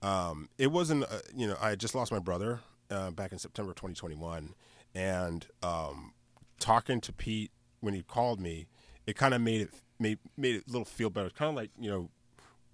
um, 0.00 0.48
it 0.56 0.68
wasn't. 0.72 1.04
Uh, 1.04 1.18
you 1.34 1.46
know, 1.46 1.56
I 1.60 1.70
had 1.70 1.80
just 1.80 1.94
lost 1.94 2.10
my 2.10 2.20
brother 2.20 2.60
uh, 2.90 3.10
back 3.10 3.32
in 3.32 3.38
September 3.38 3.72
2021, 3.72 4.54
and 4.94 5.46
um, 5.62 6.14
talking 6.58 7.00
to 7.02 7.12
Pete 7.12 7.50
when 7.80 7.92
he 7.92 8.02
called 8.02 8.40
me, 8.40 8.66
it 9.06 9.14
kind 9.14 9.34
of 9.34 9.42
made 9.42 9.60
it 9.62 9.70
made 9.98 10.18
made 10.38 10.54
it 10.54 10.64
a 10.68 10.70
little 10.70 10.86
feel 10.86 11.10
better. 11.10 11.28
Kind 11.28 11.50
of 11.50 11.54
like 11.54 11.70
you 11.78 11.90
know, 11.90 12.08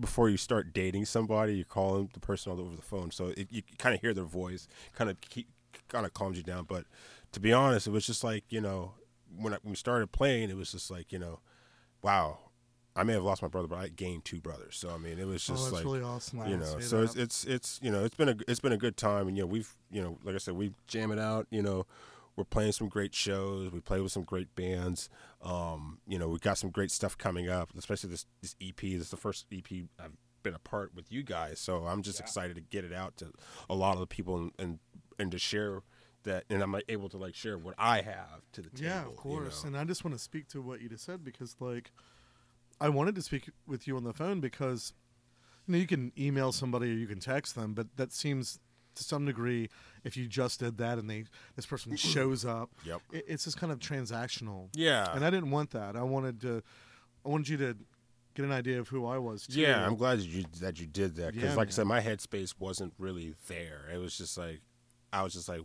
before 0.00 0.28
you 0.28 0.36
start 0.36 0.72
dating 0.72 1.04
somebody, 1.04 1.54
you 1.56 1.64
call 1.64 1.94
them 1.94 2.08
the 2.12 2.20
person 2.20 2.52
all 2.52 2.60
over 2.60 2.74
the 2.76 2.82
phone, 2.82 3.10
so 3.10 3.28
it, 3.36 3.48
you 3.50 3.62
kind 3.78 3.94
of 3.94 4.00
hear 4.00 4.12
their 4.14 4.24
voice, 4.24 4.66
kind 4.94 5.08
of 5.10 5.20
keep 5.20 5.48
kind 5.88 6.04
of 6.06 6.12
calms 6.14 6.36
you 6.36 6.42
down. 6.42 6.64
But 6.64 6.84
to 7.32 7.40
be 7.40 7.52
honest, 7.52 7.86
it 7.86 7.90
was 7.90 8.06
just 8.06 8.24
like 8.24 8.44
you 8.48 8.60
know, 8.60 8.94
when 9.36 9.52
I, 9.54 9.58
when 9.62 9.70
we 9.70 9.76
started 9.76 10.10
playing, 10.12 10.50
it 10.50 10.56
was 10.56 10.72
just 10.72 10.90
like 10.90 11.12
you 11.12 11.18
know, 11.18 11.40
wow. 12.02 12.38
I 12.96 13.02
may 13.02 13.14
have 13.14 13.24
lost 13.24 13.42
my 13.42 13.48
brother, 13.48 13.66
but 13.66 13.80
I 13.80 13.88
gained 13.88 14.24
two 14.24 14.40
brothers. 14.40 14.76
So 14.76 14.88
I 14.90 14.98
mean, 14.98 15.18
it 15.18 15.26
was 15.26 15.48
Oh, 15.50 15.54
just 15.54 15.64
that's 15.64 15.72
like 15.72 15.84
really 15.84 16.02
awesome. 16.02 16.46
you 16.48 16.56
know 16.56 16.78
so 16.80 17.02
it's, 17.02 17.16
it's 17.16 17.44
it's 17.44 17.80
you 17.82 17.90
know 17.90 18.04
it's 18.04 18.14
been 18.14 18.28
a 18.28 18.36
it's 18.46 18.60
been 18.60 18.70
a 18.72 18.76
good 18.76 18.96
time 18.96 19.26
and 19.26 19.36
you 19.36 19.42
know 19.42 19.48
we've 19.48 19.74
you 19.90 20.00
know 20.00 20.16
like 20.22 20.36
i 20.36 20.38
said 20.38 20.54
we 20.54 20.72
jam 20.86 21.10
it 21.10 21.18
out 21.18 21.48
you 21.50 21.60
know 21.60 21.86
we're 22.36 22.44
playing 22.44 22.72
some 22.72 22.88
great 22.88 23.14
shows 23.14 23.70
we 23.72 23.80
play 23.80 24.00
with 24.00 24.12
some 24.12 24.22
great 24.24 24.54
bands 24.54 25.08
um 25.42 25.98
you 26.06 26.18
know 26.18 26.28
we 26.28 26.38
got 26.38 26.58
some 26.58 26.70
great 26.70 26.90
stuff 26.90 27.16
coming 27.16 27.48
up 27.48 27.70
especially 27.76 28.10
this 28.10 28.26
this 28.42 28.56
ep 28.60 28.80
this 28.80 28.92
is 29.02 29.10
the 29.10 29.16
first 29.16 29.46
ep 29.52 29.66
i've 30.02 30.12
been 30.42 30.54
a 30.54 30.58
part 30.58 30.94
with 30.94 31.10
you 31.10 31.22
guys 31.22 31.58
so 31.58 31.86
i'm 31.86 32.02
just 32.02 32.18
Yeah. 32.18 32.24
excited 32.24 32.54
to 32.56 32.60
get 32.62 32.84
it 32.84 32.92
out 32.92 33.16
to 33.18 33.32
a 33.70 33.74
lot 33.74 33.94
of 33.94 34.00
the 34.00 34.06
people 34.06 34.36
and 34.36 34.52
and, 34.58 34.78
and 35.18 35.30
to 35.32 35.38
share 35.38 35.82
that 36.24 36.44
and 36.50 36.62
i'm 36.62 36.72
like, 36.72 36.84
able 36.88 37.08
to 37.10 37.16
like 37.18 37.34
share 37.34 37.56
what 37.56 37.74
i 37.78 38.00
have 38.00 38.42
to 38.52 38.62
the 38.62 38.70
table 38.70 38.84
yeah, 38.84 39.00
of 39.02 39.06
you 39.10 39.12
course. 39.16 39.62
know? 39.62 39.68
And 39.68 39.76
I 39.76 39.84
just 39.84 40.04
want 40.04 40.16
to 40.16 40.22
speak 40.22 40.48
to 40.48 40.60
what 40.62 40.80
you 40.80 40.88
just 40.88 41.04
said 41.04 41.22
because, 41.24 41.54
like, 41.60 41.90
I 42.80 42.88
wanted 42.88 43.14
to 43.16 43.22
speak 43.22 43.50
with 43.66 43.86
you 43.86 43.96
on 43.96 44.04
the 44.04 44.12
phone 44.12 44.40
because, 44.40 44.92
you 45.66 45.72
know, 45.72 45.78
you 45.78 45.86
can 45.86 46.12
email 46.18 46.50
somebody 46.50 46.90
or 46.90 46.94
you 46.94 47.06
can 47.06 47.20
text 47.20 47.54
them, 47.54 47.74
but 47.74 47.88
that 47.96 48.12
seems 48.12 48.58
to 48.96 49.04
some 49.04 49.24
degree, 49.26 49.68
if 50.04 50.16
you 50.16 50.26
just 50.26 50.60
did 50.60 50.78
that 50.78 50.98
and 50.98 51.08
they 51.08 51.24
this 51.56 51.66
person 51.66 51.96
shows 51.96 52.44
up, 52.44 52.70
Yep. 52.84 53.00
it, 53.12 53.24
it's 53.28 53.44
just 53.44 53.56
kind 53.58 53.72
of 53.72 53.78
transactional. 53.78 54.68
yeah 54.74 55.14
And 55.14 55.24
I 55.24 55.30
didn't 55.30 55.50
want 55.50 55.70
that. 55.70 55.96
I 55.96 56.02
wanted 56.02 56.40
to, 56.42 56.62
I 57.24 57.28
wanted 57.28 57.48
you 57.48 57.56
to 57.58 57.76
get 58.34 58.44
an 58.44 58.52
idea 58.52 58.80
of 58.80 58.88
who 58.88 59.06
I 59.06 59.18
was. 59.18 59.46
Too. 59.46 59.60
Yeah, 59.60 59.86
I'm 59.86 59.96
glad 59.96 60.18
that 60.18 60.26
you 60.26 60.44
that 60.60 60.80
you 60.80 60.86
did 60.86 61.16
that 61.16 61.34
because, 61.34 61.50
Yeah, 61.50 61.56
like 61.56 61.68
I 61.68 61.70
said, 61.72 61.86
my 61.86 62.00
headspace 62.00 62.54
wasn't 62.58 62.92
really 62.98 63.34
there. 63.48 63.88
It 63.92 63.98
was 63.98 64.16
just 64.18 64.36
like 64.38 64.60
I 65.12 65.22
was 65.22 65.32
just 65.34 65.48
like, 65.48 65.60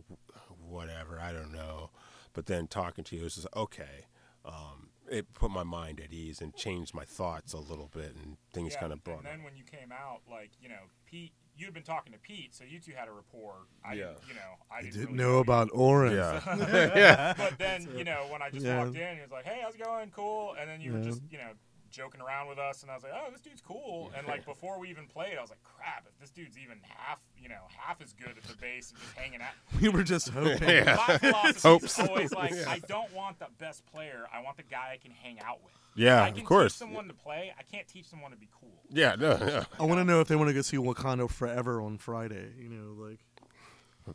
whatever, 0.68 1.18
I 1.20 1.32
don't 1.32 1.52
know. 1.52 1.90
But 2.32 2.46
then 2.46 2.66
talking 2.68 3.04
to 3.04 3.16
you, 3.16 3.22
it 3.22 3.24
was 3.24 3.34
just 3.34 3.48
okay. 3.56 4.06
Um, 4.44 4.90
it 5.10 5.34
put 5.34 5.50
my 5.50 5.64
mind 5.64 6.00
at 6.00 6.12
ease 6.12 6.40
and 6.40 6.54
changed 6.54 6.94
my 6.94 7.04
thoughts 7.04 7.52
a 7.52 7.58
little 7.58 7.88
bit, 7.92 8.14
and 8.14 8.36
things 8.52 8.74
Yeah, 8.74 8.80
kind 8.80 8.92
of 8.92 9.02
brought. 9.02 9.18
And 9.18 9.26
then 9.26 9.42
when 9.42 9.56
you 9.56 9.64
came 9.64 9.90
out, 9.92 10.20
like 10.30 10.50
you 10.62 10.68
know, 10.68 10.86
Pete, 11.04 11.32
you'd 11.60 11.74
been 11.74 11.82
talking 11.82 12.12
to 12.12 12.18
Pete, 12.18 12.54
so 12.54 12.64
you 12.64 12.78
two 12.80 12.92
had 12.92 13.08
a 13.08 13.12
rapport. 13.12 13.54
I 13.84 13.94
Yeah. 13.94 14.12
you 14.28 14.34
know, 14.34 14.40
I 14.70 14.78
I 14.78 14.82
didn't, 14.82 14.94
didn't 14.94 15.06
really 15.16 15.18
know 15.24 15.34
you. 15.34 15.38
about 15.40 15.68
Oren. 15.72 16.12
yeah, 16.14 16.40
yeah, 16.96 17.34
But 17.36 17.58
then, 17.58 17.88
you 17.96 18.04
know, 18.04 18.26
when 18.30 18.42
I 18.42 18.50
just 18.50 18.64
Yeah. 18.64 18.78
walked 18.84 18.96
in, 18.96 19.16
he 19.16 19.22
was 19.22 19.30
like, 19.30 19.44
"Hey, 19.44 19.60
how's 19.62 19.74
it 19.74 19.82
going? 19.82 20.10
Cool." 20.10 20.54
And 20.58 20.68
then 20.70 20.80
you 20.80 20.92
were 20.92 21.00
just, 21.02 21.20
you 21.30 21.38
know, 21.38 21.50
joking 21.90 22.20
around 22.20 22.46
with 22.46 22.56
us, 22.58 22.82
and 22.82 22.90
I 22.90 22.94
was 22.94 23.02
like, 23.02 23.12
"Oh, 23.14 23.30
this 23.32 23.40
dude's 23.40 23.60
cool." 23.60 24.12
And 24.16 24.24
like 24.28 24.44
before 24.46 24.78
we 24.78 24.88
even 24.90 25.06
played, 25.08 25.36
I 25.36 25.40
was 25.40 25.50
like, 25.50 25.62
"Crap! 25.64 26.06
If 26.08 26.18
this 26.20 26.30
dude's 26.30 26.56
even 26.56 26.78
half, 26.88 27.18
you 27.36 27.48
know, 27.48 27.62
half 27.76 28.00
as 28.00 28.12
good 28.12 28.36
at 28.38 28.44
the 28.44 28.56
bass 28.56 28.92
and 28.92 29.00
just 29.00 29.14
hanging 29.16 29.40
out." 29.42 29.54
We 29.80 29.88
were 29.88 30.02
just 30.04 30.28
hoping. 30.28 30.68
Yeah. 30.68 30.96
My 31.08 31.18
philosophy 31.18 31.68
Hopes. 31.68 31.98
is 31.98 32.08
always 32.08 32.32
like, 32.32 32.52
I 32.66 32.78
don't 32.86 33.12
want 33.12 33.38
the 33.40 33.48
best 33.58 33.84
player. 33.86 34.26
I 34.32 34.40
want 34.40 34.56
the 34.56 34.62
guy 34.62 34.90
I 34.92 34.98
can 34.98 35.10
hang 35.10 35.40
out 35.40 35.62
with. 35.64 35.72
Yeah. 35.94 36.22
I 36.22 36.30
can 36.30 36.40
Of 36.40 36.46
course. 36.46 36.72
teach 36.74 36.78
someone 36.78 37.08
to 37.08 37.14
play. 37.14 37.52
I 37.58 37.62
can't 37.62 37.86
teach 37.88 38.06
someone 38.08 38.30
to 38.30 38.36
be 38.36 38.48
cool. 38.60 38.82
Yeah, 38.90 39.16
no, 39.18 39.36
no. 39.36 39.64
I 39.78 39.82
want 39.84 40.00
to 40.00 40.04
know 40.04 40.20
if 40.20 40.28
they 40.28 40.36
want 40.36 40.48
to 40.48 40.54
go 40.54 40.62
see 40.62 40.76
Wakanda 40.76 41.30
Forever 41.30 41.80
on 41.80 41.98
Friday. 41.98 42.48
You 42.58 42.68
know, 42.68 42.92
like 43.04 43.18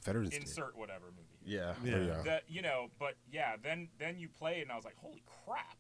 Veterans 0.03 0.29
Day. 0.31 0.37
Insert 0.37 0.77
whatever 0.77 1.05
movie. 1.05 1.21
Yeah, 1.45 1.73
Yeah. 1.83 1.95
Oh, 1.95 2.01
yeah. 2.07 2.21
That 2.23 2.43
you 2.47 2.61
know, 2.61 2.87
but 2.99 3.15
yeah, 3.31 3.55
then 3.61 3.87
then 3.99 4.17
you 4.17 4.27
played, 4.29 4.63
and 4.63 4.71
I 4.71 4.75
was 4.75 4.83
like, 4.85 4.95
"Holy 4.97 5.21
crap!" 5.45 5.77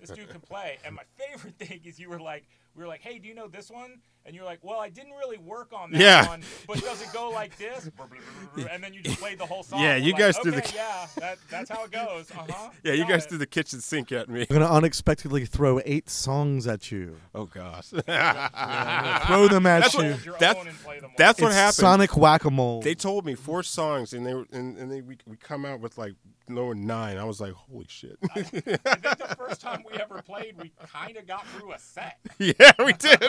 this 0.00 0.10
dude 0.10 0.28
can 0.28 0.40
play. 0.40 0.78
And 0.84 0.94
my 0.94 1.02
favorite 1.18 1.54
thing 1.58 1.80
is 1.84 1.98
you 1.98 2.10
were 2.10 2.20
like, 2.20 2.44
we 2.76 2.82
were 2.82 2.88
like, 2.88 3.00
hey, 3.00 3.18
do 3.18 3.26
you 3.28 3.34
know 3.34 3.48
this 3.48 3.70
one? 3.70 4.00
And 4.26 4.34
you're 4.34 4.44
like, 4.44 4.58
well, 4.62 4.80
I 4.80 4.88
didn't 4.88 5.12
really 5.12 5.38
work 5.38 5.72
on 5.72 5.92
that 5.92 6.00
Yeah. 6.00 6.26
one, 6.26 6.42
but 6.66 6.80
does 6.82 7.00
it 7.00 7.08
go 7.12 7.30
like 7.30 7.56
this? 7.58 7.88
And 8.70 8.82
then 8.82 8.92
you 8.92 9.00
just 9.02 9.20
played 9.20 9.38
the 9.38 9.46
whole 9.46 9.62
song. 9.62 9.80
Yeah, 9.80 9.92
We're 9.94 9.98
you 9.98 10.12
like, 10.12 10.20
guys 10.20 10.38
do 10.42 10.50
the- 10.50 10.72
Yeah, 10.74 11.06
that, 11.18 11.38
that's 11.50 11.70
how 11.70 11.84
it 11.84 11.92
goes. 11.92 12.30
Uh 12.36 12.42
huh. 12.50 12.70
Yeah, 12.82 12.94
you 12.94 13.06
guys 13.06 13.24
threw 13.26 13.38
the 13.38 13.46
kitchen 13.46 13.80
sink 13.80 14.10
at 14.12 14.28
me. 14.28 14.40
I'm 14.42 14.46
gonna 14.58 14.66
unexpectedly 14.70 15.44
throw 15.46 15.80
eight 15.84 16.10
songs 16.10 16.66
at 16.66 16.90
you. 16.90 17.16
Oh 17.34 17.44
gosh. 17.44 17.88
Throw 17.90 19.48
them 19.48 19.66
at 19.66 19.80
That's 19.82 19.94
you. 19.94 20.00
what- 20.10 20.24
Your 20.24 20.36
That's- 20.38 20.56
own 20.56 20.68
and 20.68 20.78
play 20.82 20.96
them 21.00 21.10
all. 21.10 21.16
That's 21.16 21.40
what 21.40 21.48
it's 21.48 21.56
happened. 21.56 21.74
Sonic 21.74 22.16
Whack 22.16 22.44
a 22.44 22.50
Mole. 22.50 22.82
They 22.82 22.94
told 22.94 23.24
me 23.26 23.34
four 23.34 23.62
songs, 23.62 24.12
and 24.12 24.26
they 24.26 24.34
were, 24.34 24.46
and, 24.52 24.76
and 24.76 24.90
they 24.90 25.00
we, 25.02 25.18
we 25.26 25.36
come 25.36 25.64
out 25.64 25.80
with 25.80 25.98
like 25.98 26.14
no 26.48 26.72
nine. 26.72 27.16
I 27.18 27.24
was 27.24 27.40
like, 27.40 27.52
holy 27.52 27.86
shit. 27.88 28.18
I 28.34 28.42
think 28.42 28.64
the 28.64 29.36
first 29.38 29.60
time 29.60 29.84
we 29.90 29.96
ever 29.98 30.22
played, 30.22 30.56
we 30.60 30.72
kind 30.92 31.16
of 31.16 31.26
got 31.26 31.46
through 31.48 31.72
a 31.72 31.78
set. 31.78 32.18
yeah, 32.38 32.65
we 32.78 32.92
did. 32.94 33.20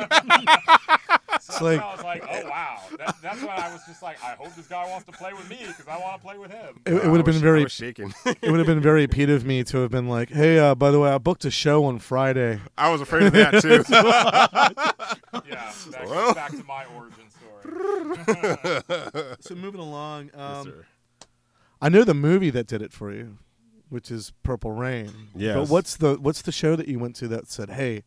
So 1.41 1.65
like- 1.65 1.81
I 1.81 1.93
was 1.95 2.03
like, 2.03 2.23
oh 2.29 2.49
wow. 2.49 2.79
That, 2.97 3.15
that's 3.21 3.39
when 3.41 3.49
I 3.49 3.71
was 3.71 3.81
just 3.87 4.01
like, 4.01 4.21
I 4.23 4.31
hope 4.31 4.53
this 4.55 4.67
guy 4.67 4.87
wants 4.89 5.05
to 5.05 5.11
play 5.11 5.33
with 5.33 5.49
me 5.49 5.59
because 5.65 5.87
I 5.87 5.97
want 5.99 6.19
to 6.19 6.27
play 6.27 6.37
with 6.37 6.51
him. 6.51 6.79
it, 6.85 6.93
it 6.93 7.07
would 7.09 7.17
have 7.17 7.25
been 7.25 7.35
very. 7.35 7.67
shaking. 7.69 8.13
it 8.25 8.49
would 8.49 8.57
have 8.57 8.67
been 8.67 8.81
very 8.81 9.07
Pete 9.07 9.29
of 9.29 9.45
me 9.45 9.63
to 9.65 9.77
have 9.79 9.91
been 9.91 10.07
like, 10.09 10.29
"Hey, 10.29 10.57
uh, 10.59 10.75
by 10.75 10.91
the 10.91 10.99
way, 10.99 11.09
I 11.09 11.17
booked 11.19 11.45
a 11.45 11.51
show 11.51 11.85
on 11.85 11.99
Friday." 11.99 12.59
I 12.77 12.91
was 12.91 13.01
afraid 13.01 13.27
of 13.27 13.33
that 13.33 13.61
too. 13.61 13.83
Yeah, 15.47 15.71
that 15.91 16.01
goes 16.01 16.09
Well. 16.09 16.33
back 16.33 16.51
to 16.51 16.63
my 16.63 16.85
origin 16.95 17.23
story. 17.29 18.81
So 19.39 19.55
moving 19.55 19.79
along, 19.81 20.31
um, 20.35 20.63
sir. 20.65 20.85
I 21.81 21.89
know 21.89 22.03
the 22.03 22.13
movie 22.13 22.49
that 22.49 22.67
did 22.67 22.81
it 22.81 22.91
for 22.91 23.11
you, 23.13 23.37
which 23.89 24.11
is 24.11 24.33
Purple 24.43 24.71
Rain. 24.71 25.11
Yeah. 25.35 25.55
But 25.55 25.69
what's 25.69 25.95
the 25.97 26.15
what's 26.15 26.41
the 26.41 26.51
show 26.51 26.75
that 26.75 26.87
you 26.87 26.99
went 26.99 27.15
to 27.17 27.27
that 27.29 27.49
said, 27.49 27.69
"Hey, 27.71 28.03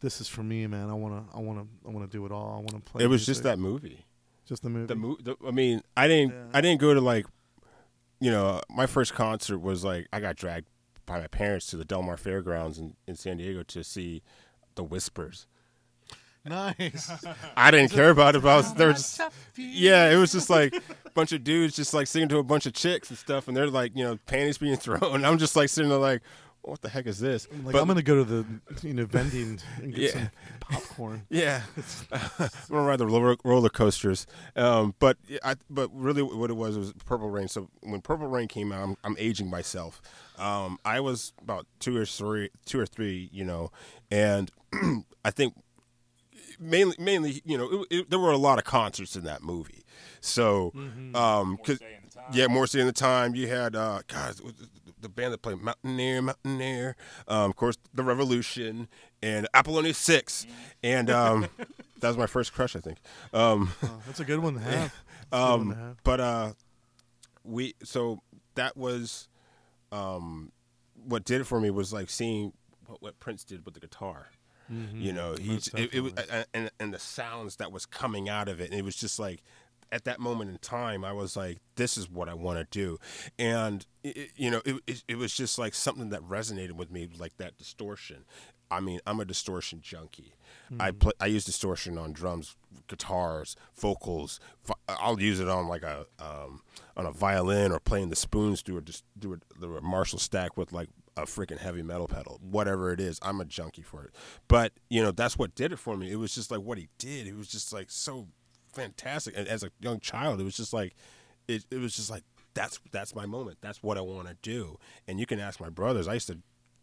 this 0.00 0.20
is 0.20 0.28
for 0.28 0.42
me, 0.42 0.66
man. 0.66 0.90
I 0.90 0.94
wanna, 0.94 1.24
I 1.34 1.38
wanna, 1.38 1.66
I 1.86 1.90
wanna 1.90 2.06
do 2.06 2.24
it 2.26 2.32
all. 2.32 2.52
I 2.52 2.60
wanna 2.60 2.80
play." 2.80 3.04
It 3.04 3.08
was 3.08 3.26
just 3.26 3.42
that 3.42 3.58
movie. 3.58 4.04
just 4.46 4.62
the 4.62 4.70
movie. 4.70 4.86
The 4.86 4.96
movie. 4.96 5.22
I 5.46 5.50
mean, 5.50 5.82
I 5.96 6.08
didn't. 6.08 6.32
Yeah. 6.32 6.44
I 6.54 6.60
didn't 6.60 6.80
go 6.80 6.94
to 6.94 7.00
like, 7.00 7.26
you 8.20 8.30
know, 8.30 8.60
my 8.70 8.86
first 8.86 9.14
concert 9.14 9.58
was 9.58 9.84
like 9.84 10.08
I 10.12 10.20
got 10.20 10.36
dragged 10.36 10.68
by 11.06 11.18
my 11.20 11.26
parents 11.26 11.66
to 11.66 11.76
the 11.76 11.84
Del 11.84 12.02
Mar 12.02 12.16
Fairgrounds 12.16 12.78
in, 12.78 12.94
in 13.06 13.16
San 13.16 13.38
Diego 13.38 13.62
to 13.64 13.82
see 13.82 14.22
the 14.74 14.84
Whispers. 14.84 15.46
nice. 16.44 17.10
I 17.56 17.70
didn't 17.70 17.90
care 17.90 18.10
about 18.10 18.36
it, 18.36 18.42
but 18.42 18.48
I 18.50 18.56
was 18.56 18.74
there. 18.74 18.88
Was 18.88 19.16
just, 19.16 19.32
yeah, 19.56 20.10
it 20.10 20.16
was 20.16 20.32
just 20.32 20.48
like 20.50 20.74
a 20.74 21.10
bunch 21.10 21.32
of 21.32 21.42
dudes 21.44 21.74
just 21.74 21.92
like 21.94 22.06
singing 22.06 22.28
to 22.28 22.38
a 22.38 22.42
bunch 22.42 22.66
of 22.66 22.74
chicks 22.74 23.10
and 23.10 23.18
stuff, 23.18 23.48
and 23.48 23.56
they're 23.56 23.68
like, 23.68 23.96
you 23.96 24.04
know, 24.04 24.18
panties 24.26 24.58
being 24.58 24.76
thrown. 24.84 25.16
And 25.16 25.26
I'm 25.26 25.38
just 25.38 25.56
like 25.56 25.68
sitting 25.68 25.88
there 25.88 25.98
like, 25.98 26.22
what 26.68 26.82
the 26.82 26.88
heck 26.88 27.06
is 27.06 27.18
this? 27.18 27.48
like 27.64 27.72
But- 27.72 27.80
I'm 27.82 27.88
gonna 27.88 28.02
go 28.02 28.16
to 28.16 28.24
the 28.24 28.44
you 28.82 28.94
know 28.94 29.04
vending 29.06 29.60
and 29.82 29.94
get 29.94 30.02
Yeah. 30.04 30.10
some 30.12 30.30
popcorn. 30.60 31.22
Yeah, 31.30 31.62
I'm 32.12 32.48
gonna 32.70 32.82
ride 32.86 32.98
the 32.98 33.06
roller, 33.06 33.36
roller 33.44 33.68
coasters. 33.68 34.26
Um, 34.56 34.94
but 34.98 35.16
I, 35.44 35.56
but 35.70 35.90
really, 35.94 36.22
what 36.22 36.50
it 36.50 36.54
was 36.54 36.76
was 36.78 36.92
Purple 37.04 37.30
Rain. 37.30 37.48
So 37.48 37.68
when 37.82 38.00
Purple 38.00 38.26
Rain 38.28 38.48
came 38.48 38.72
out, 38.72 38.82
I'm, 38.82 38.96
I'm 39.04 39.16
aging 39.18 39.48
myself. 39.50 40.00
Um, 40.38 40.78
I 40.84 41.00
was 41.00 41.32
about 41.42 41.66
two 41.80 41.96
or 41.96 42.04
three, 42.06 42.50
two 42.64 42.78
or 42.78 42.86
three, 42.86 43.28
you 43.32 43.44
know, 43.44 43.70
and 44.10 44.50
I 45.24 45.30
think 45.30 45.54
mainly, 46.58 46.96
mainly, 46.98 47.42
you 47.44 47.56
know, 47.58 47.82
it, 47.82 47.86
it, 47.90 48.10
there 48.10 48.18
were 48.18 48.30
a 48.32 48.36
lot 48.38 48.58
of 48.58 48.64
concerts 48.64 49.16
in 49.16 49.24
that 49.24 49.42
movie. 49.42 49.84
So, 50.20 50.72
um, 50.74 51.12
More 51.14 51.56
'cause- 51.64 51.76
stay 51.76 51.94
in 52.02 52.08
the 52.08 52.08
yeah, 52.36 52.46
more 52.48 52.66
in 52.74 52.86
the 52.86 52.92
time. 52.92 53.34
You 53.34 53.48
had 53.48 53.74
uh, 53.76 54.00
God, 54.06 54.34
the- 55.00 55.08
band 55.08 55.32
that 55.32 55.40
played 55.42 55.58
Mountaineer, 55.62 56.20
Mountaineer. 56.20 56.96
Um, 57.28 57.50
of 57.50 57.56
course, 57.56 57.76
the 57.94 58.02
Revolution 58.02 58.88
and 59.22 59.48
Apollonia 59.54 59.94
Six, 59.94 60.44
and 60.82 61.08
um, 61.08 61.46
that 62.00 62.08
was 62.08 62.16
my 62.18 62.26
first 62.26 62.52
crush, 62.52 62.74
I 62.76 62.80
think. 62.80 62.98
Um, 63.32 63.70
Oh, 63.82 64.02
that's 64.06 64.20
a 64.20 64.24
good 64.24 64.40
one 64.40 64.54
to 64.54 64.60
have. 64.68 64.92
Good 65.30 65.38
one 65.38 65.40
to 65.40 65.54
um, 65.54 65.74
have. 65.74 65.96
but 66.04 66.20
uh, 66.20 66.52
we 67.44 67.74
so 67.84 68.20
that 68.56 68.76
was 68.76 69.28
um, 69.92 70.50
what 71.06 71.24
did 71.24 71.40
it 71.40 71.44
for 71.44 71.60
me 71.60 71.70
was 71.70 71.92
like 71.92 72.10
seeing 72.10 72.52
what, 72.86 73.00
what 73.00 73.20
Prince 73.20 73.44
did 73.44 73.64
with 73.64 73.74
the 73.74 73.80
guitar. 73.80 74.26
Mm-hmm. 74.72 75.00
You 75.00 75.12
know, 75.12 75.34
he 75.40 75.54
it, 75.54 75.94
it 75.94 76.00
was 76.00 76.12
and 76.52 76.70
and 76.78 76.92
the 76.92 76.98
sounds 76.98 77.56
that 77.56 77.72
was 77.72 77.86
coming 77.86 78.28
out 78.28 78.48
of 78.48 78.60
it, 78.60 78.70
and 78.70 78.78
it 78.78 78.84
was 78.84 78.96
just 78.96 79.18
like 79.18 79.42
at 79.90 80.04
that 80.04 80.20
moment 80.20 80.50
in 80.50 80.58
time, 80.58 81.04
I 81.04 81.12
was 81.12 81.36
like, 81.36 81.58
"This 81.76 81.96
is 81.96 82.10
what 82.10 82.28
I 82.28 82.34
want 82.34 82.58
to 82.58 82.66
do," 82.70 82.98
and 83.38 83.86
it, 84.02 84.32
you 84.36 84.50
know, 84.50 84.60
it, 84.64 84.76
it 84.86 85.04
it 85.08 85.18
was 85.18 85.34
just 85.34 85.58
like 85.58 85.74
something 85.74 86.10
that 86.10 86.22
resonated 86.22 86.72
with 86.72 86.90
me, 86.90 87.08
like 87.18 87.36
that 87.38 87.56
distortion. 87.56 88.24
I 88.70 88.80
mean, 88.80 89.00
I'm 89.06 89.18
a 89.20 89.24
distortion 89.24 89.80
junkie. 89.80 90.34
I 90.78 90.90
mm-hmm. 90.90 90.98
play, 90.98 91.12
I 91.20 91.26
use 91.26 91.44
distortion 91.44 91.96
on 91.96 92.12
drums, 92.12 92.56
guitars, 92.86 93.56
vocals. 93.74 94.40
I'll 94.88 95.20
use 95.20 95.40
it 95.40 95.48
on 95.48 95.68
like 95.68 95.82
a 95.82 96.06
um, 96.18 96.62
on 96.96 97.06
a 97.06 97.12
violin 97.12 97.72
or 97.72 97.78
playing 97.78 98.08
the 98.08 98.16
spoons 98.16 98.62
through 98.62 98.78
a 98.78 98.82
just 98.82 99.04
do 99.18 99.34
a, 99.34 99.58
through 99.60 99.76
a 99.76 99.80
Marshall 99.82 100.18
stack 100.18 100.56
with 100.56 100.72
like 100.72 100.88
a 101.16 101.22
freaking 101.22 101.58
heavy 101.58 101.82
metal 101.82 102.08
pedal, 102.08 102.40
whatever 102.42 102.92
it 102.92 103.00
is. 103.00 103.18
I'm 103.22 103.40
a 103.40 103.44
junkie 103.44 103.82
for 103.82 104.04
it. 104.04 104.14
But 104.46 104.72
you 104.88 105.02
know, 105.02 105.10
that's 105.10 105.36
what 105.36 105.54
did 105.54 105.72
it 105.72 105.78
for 105.78 105.96
me. 105.96 106.10
It 106.10 106.16
was 106.16 106.34
just 106.34 106.50
like 106.50 106.60
what 106.60 106.78
he 106.78 106.88
did. 106.98 107.26
It 107.26 107.36
was 107.36 107.48
just 107.48 107.72
like 107.72 107.90
so 107.90 108.28
fantastic. 108.72 109.34
And 109.36 109.46
as 109.46 109.62
a 109.62 109.70
young 109.80 110.00
child, 110.00 110.40
it 110.40 110.44
was 110.44 110.56
just 110.56 110.72
like 110.72 110.94
it. 111.46 111.64
It 111.70 111.78
was 111.78 111.94
just 111.94 112.10
like 112.10 112.22
that's 112.54 112.80
that's 112.90 113.14
my 113.14 113.26
moment. 113.26 113.58
That's 113.60 113.82
what 113.82 113.98
I 113.98 114.00
want 114.00 114.28
to 114.28 114.36
do. 114.42 114.78
And 115.06 115.20
you 115.20 115.26
can 115.26 115.38
ask 115.38 115.60
my 115.60 115.68
brothers. 115.68 116.08
I 116.08 116.14
used 116.14 116.28
to 116.28 116.38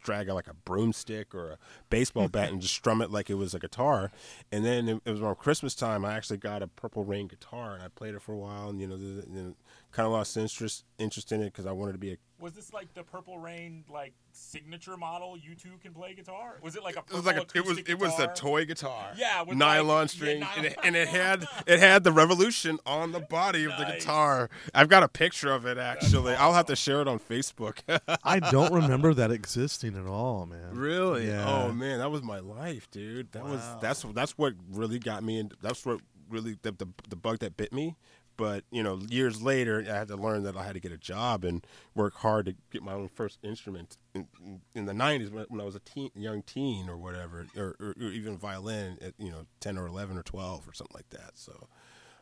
drag 0.06 0.30
out 0.30 0.36
like 0.36 0.48
a 0.48 0.54
broomstick 0.54 1.36
or 1.36 1.52
a 1.52 1.58
baseball 1.90 2.28
bat 2.30 2.52
and 2.52 2.62
just 2.62 2.76
strum 2.76 3.02
it 3.02 3.12
like 3.12 3.30
it 3.30 3.34
was 3.34 3.54
a 3.54 3.60
guitar. 3.60 4.12
And 4.52 4.64
then 4.64 4.88
it, 4.88 5.02
it 5.04 5.12
was 5.12 5.22
around 5.22 5.40
Christmas 5.40 5.76
time. 5.76 6.06
I 6.06 6.14
actually 6.14 6.38
got 6.38 6.62
a 6.62 6.68
Purple 6.68 7.04
Rain 7.04 7.28
guitar 7.28 7.74
and 7.74 7.84
I 7.84 7.88
played 7.90 8.16
it 8.16 8.22
for 8.22 8.34
a 8.34 8.38
while. 8.38 8.70
And 8.70 8.80
you 8.80 8.88
know, 8.88 9.56
kind 9.96 10.06
of 10.06 10.12
lost 10.12 10.36
interest 10.36 10.84
interest 11.00 11.32
in 11.32 11.42
it 11.42 11.46
because 11.46 11.66
I 11.66 11.72
wanted 11.72 11.94
to 11.94 11.98
be 11.98 12.12
a 12.12 12.18
Was 12.40 12.52
this 12.54 12.74
like 12.74 12.94
the 12.94 13.04
Purple 13.04 13.38
Rain 13.40 13.86
like 13.90 14.14
signature 14.34 14.98
model? 14.98 15.38
You 15.38 15.56
two 15.56 15.78
can 15.82 15.94
play 15.94 16.14
guitar. 16.14 16.60
Was 16.62 16.76
it 16.76 16.84
like 16.84 16.98
a 16.98 17.00
It 17.00 17.14
was 17.14 17.26
like 17.26 17.38
a, 17.38 17.42
it 17.42 17.66
was 17.66 17.78
acoustic 17.78 17.90
it 17.90 18.00
was 18.00 18.20
a 18.20 18.28
toy 18.28 18.66
guitar. 18.66 19.12
Yeah, 19.16 19.44
with 19.44 19.58
nylon 19.58 19.88
like- 19.88 20.02
yeah, 20.04 20.06
string, 20.08 20.48
and, 20.58 20.66
it, 20.66 20.76
and 20.84 20.96
it 20.98 21.08
had 21.08 21.48
it 21.68 21.80
had 21.80 22.04
the 22.04 22.12
revolution 22.12 22.78
on 22.86 23.14
the 23.14 23.22
body 23.22 23.64
of 23.64 23.72
the 23.78 23.86
guitar. 23.86 24.50
I've 24.74 24.90
got 24.90 25.04
a 25.04 25.08
picture 25.08 25.52
of 25.54 25.66
it 25.66 25.78
actually. 25.78 26.36
I'll 26.36 26.54
have 26.54 26.66
to 26.68 26.76
share 26.76 27.00
it 27.02 27.08
on 27.08 27.20
Facebook. 27.20 27.80
I 28.24 28.40
don't 28.40 28.74
remember 28.74 29.14
that 29.14 29.32
existing 29.40 29.96
at 29.96 30.06
all, 30.08 30.46
man. 30.46 30.72
really? 30.76 31.28
Yeah. 31.28 31.46
Oh 31.48 31.72
man, 31.72 32.00
that 32.00 32.12
was 32.12 32.22
my 32.22 32.40
life, 32.40 32.92
dude. 32.92 33.32
That 33.32 33.46
was 33.46 33.62
Wow. 33.62 33.80
that's 33.82 34.02
that's 34.14 34.38
what 34.38 34.54
really 34.72 35.00
got 35.00 35.24
me, 35.24 35.40
and 35.40 35.54
that's 35.62 35.86
what 35.86 36.02
really 36.30 36.58
the, 36.64 36.72
the 36.74 36.88
the 37.10 37.16
bug 37.16 37.40
that 37.40 37.56
bit 37.56 37.72
me. 37.72 37.96
But 38.38 38.64
you 38.72 38.84
know, 38.84 39.00
years 39.10 39.42
later, 39.42 39.86
I 39.88 39.94
had 39.96 40.08
to 40.10 40.18
learn 40.18 40.44
that 40.44 40.58
I 40.58 40.64
had 40.64 40.74
to 40.74 40.80
get 40.80 40.92
a 40.92 40.98
job 40.98 41.44
and 41.44 41.66
work 41.94 42.16
hard 42.16 42.46
to 42.48 42.56
get 42.72 42.84
my 42.84 42.94
own 42.94 43.08
first 43.08 43.40
instrument. 43.44 43.98
In, 44.14 44.28
in, 44.74 44.86
the 44.86 44.94
'90s, 44.94 45.32
when, 45.32 45.46
when 45.50 45.62
I 45.62 45.64
was 45.64 45.76
a 45.76 45.80
teen, 45.80 46.12
young 46.16 46.42
teen 46.42 46.90
or 46.90 46.98
whatever, 46.98 47.48
or, 47.56 47.76
or, 47.80 47.96
or 48.00 48.08
even 48.08 48.38
violin 48.38 48.98
at 49.02 49.14
you 49.18 49.32
know 49.32 49.46
10 49.60 49.78
or 49.78 49.88
11 49.88 50.18
or 50.18 50.24
12 50.24 50.68
or 50.68 50.74
something 50.74 50.96
like 50.96 51.10
that. 51.10 51.32
So, 51.36 51.68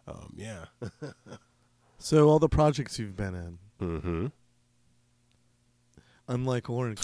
um, 0.07 0.33
yeah. 0.37 0.65
So 2.03 2.27
all 2.27 2.37
the 2.37 2.49
projects 2.49 2.99
you've 2.99 3.15
been 3.15 3.33
in, 3.33 3.59
mm-hmm. 3.81 4.25
unlike 6.27 6.69
Orange, 6.69 6.99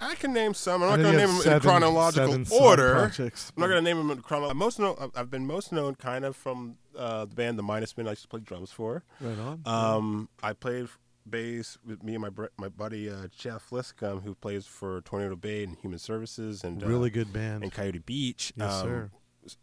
I 0.00 0.14
can 0.14 0.32
name 0.32 0.54
some. 0.54 0.82
I'm 0.82 0.88
not 0.88 0.98
going 0.98 1.12
to 1.12 1.26
name 1.26 1.38
them 1.38 1.52
in 1.52 1.60
chronological 1.60 2.58
order. 2.58 2.92
projects. 2.94 3.52
I'm 3.54 3.60
not 3.60 3.66
going 3.66 3.84
to 3.84 3.90
name 3.90 3.98
them 3.98 4.10
in 4.10 4.22
chronological. 4.22 4.58
Most 4.58 4.78
known, 4.78 5.10
I've 5.14 5.30
been 5.30 5.46
most 5.46 5.72
known 5.72 5.94
kind 5.96 6.24
of 6.24 6.36
from 6.36 6.76
uh, 6.96 7.24
the 7.26 7.34
band 7.34 7.58
The 7.58 7.62
Minus 7.62 7.96
Men. 7.96 8.06
I 8.06 8.10
used 8.10 8.22
to 8.22 8.28
play 8.28 8.40
drums 8.40 8.70
for. 8.70 9.04
Right 9.20 9.38
on. 9.38 9.62
Um, 9.64 10.28
I 10.42 10.52
played 10.52 10.88
bass 11.28 11.78
with 11.86 12.02
me 12.02 12.14
and 12.14 12.22
my 12.22 12.28
br- 12.28 12.46
my 12.58 12.68
buddy 12.68 13.08
uh, 13.08 13.28
Jeff 13.36 13.72
Liscombe, 13.72 14.20
who 14.20 14.34
plays 14.34 14.66
for 14.66 15.00
Tornado 15.02 15.36
Bay 15.36 15.64
and 15.64 15.76
Human 15.78 15.98
Services, 15.98 16.62
and 16.64 16.82
uh, 16.82 16.86
really 16.86 17.10
good 17.10 17.32
band. 17.32 17.62
and 17.62 17.72
Coyote 17.72 17.98
Beach. 18.00 18.52
Yes, 18.56 18.72
um, 18.72 18.86
sir. 18.86 19.10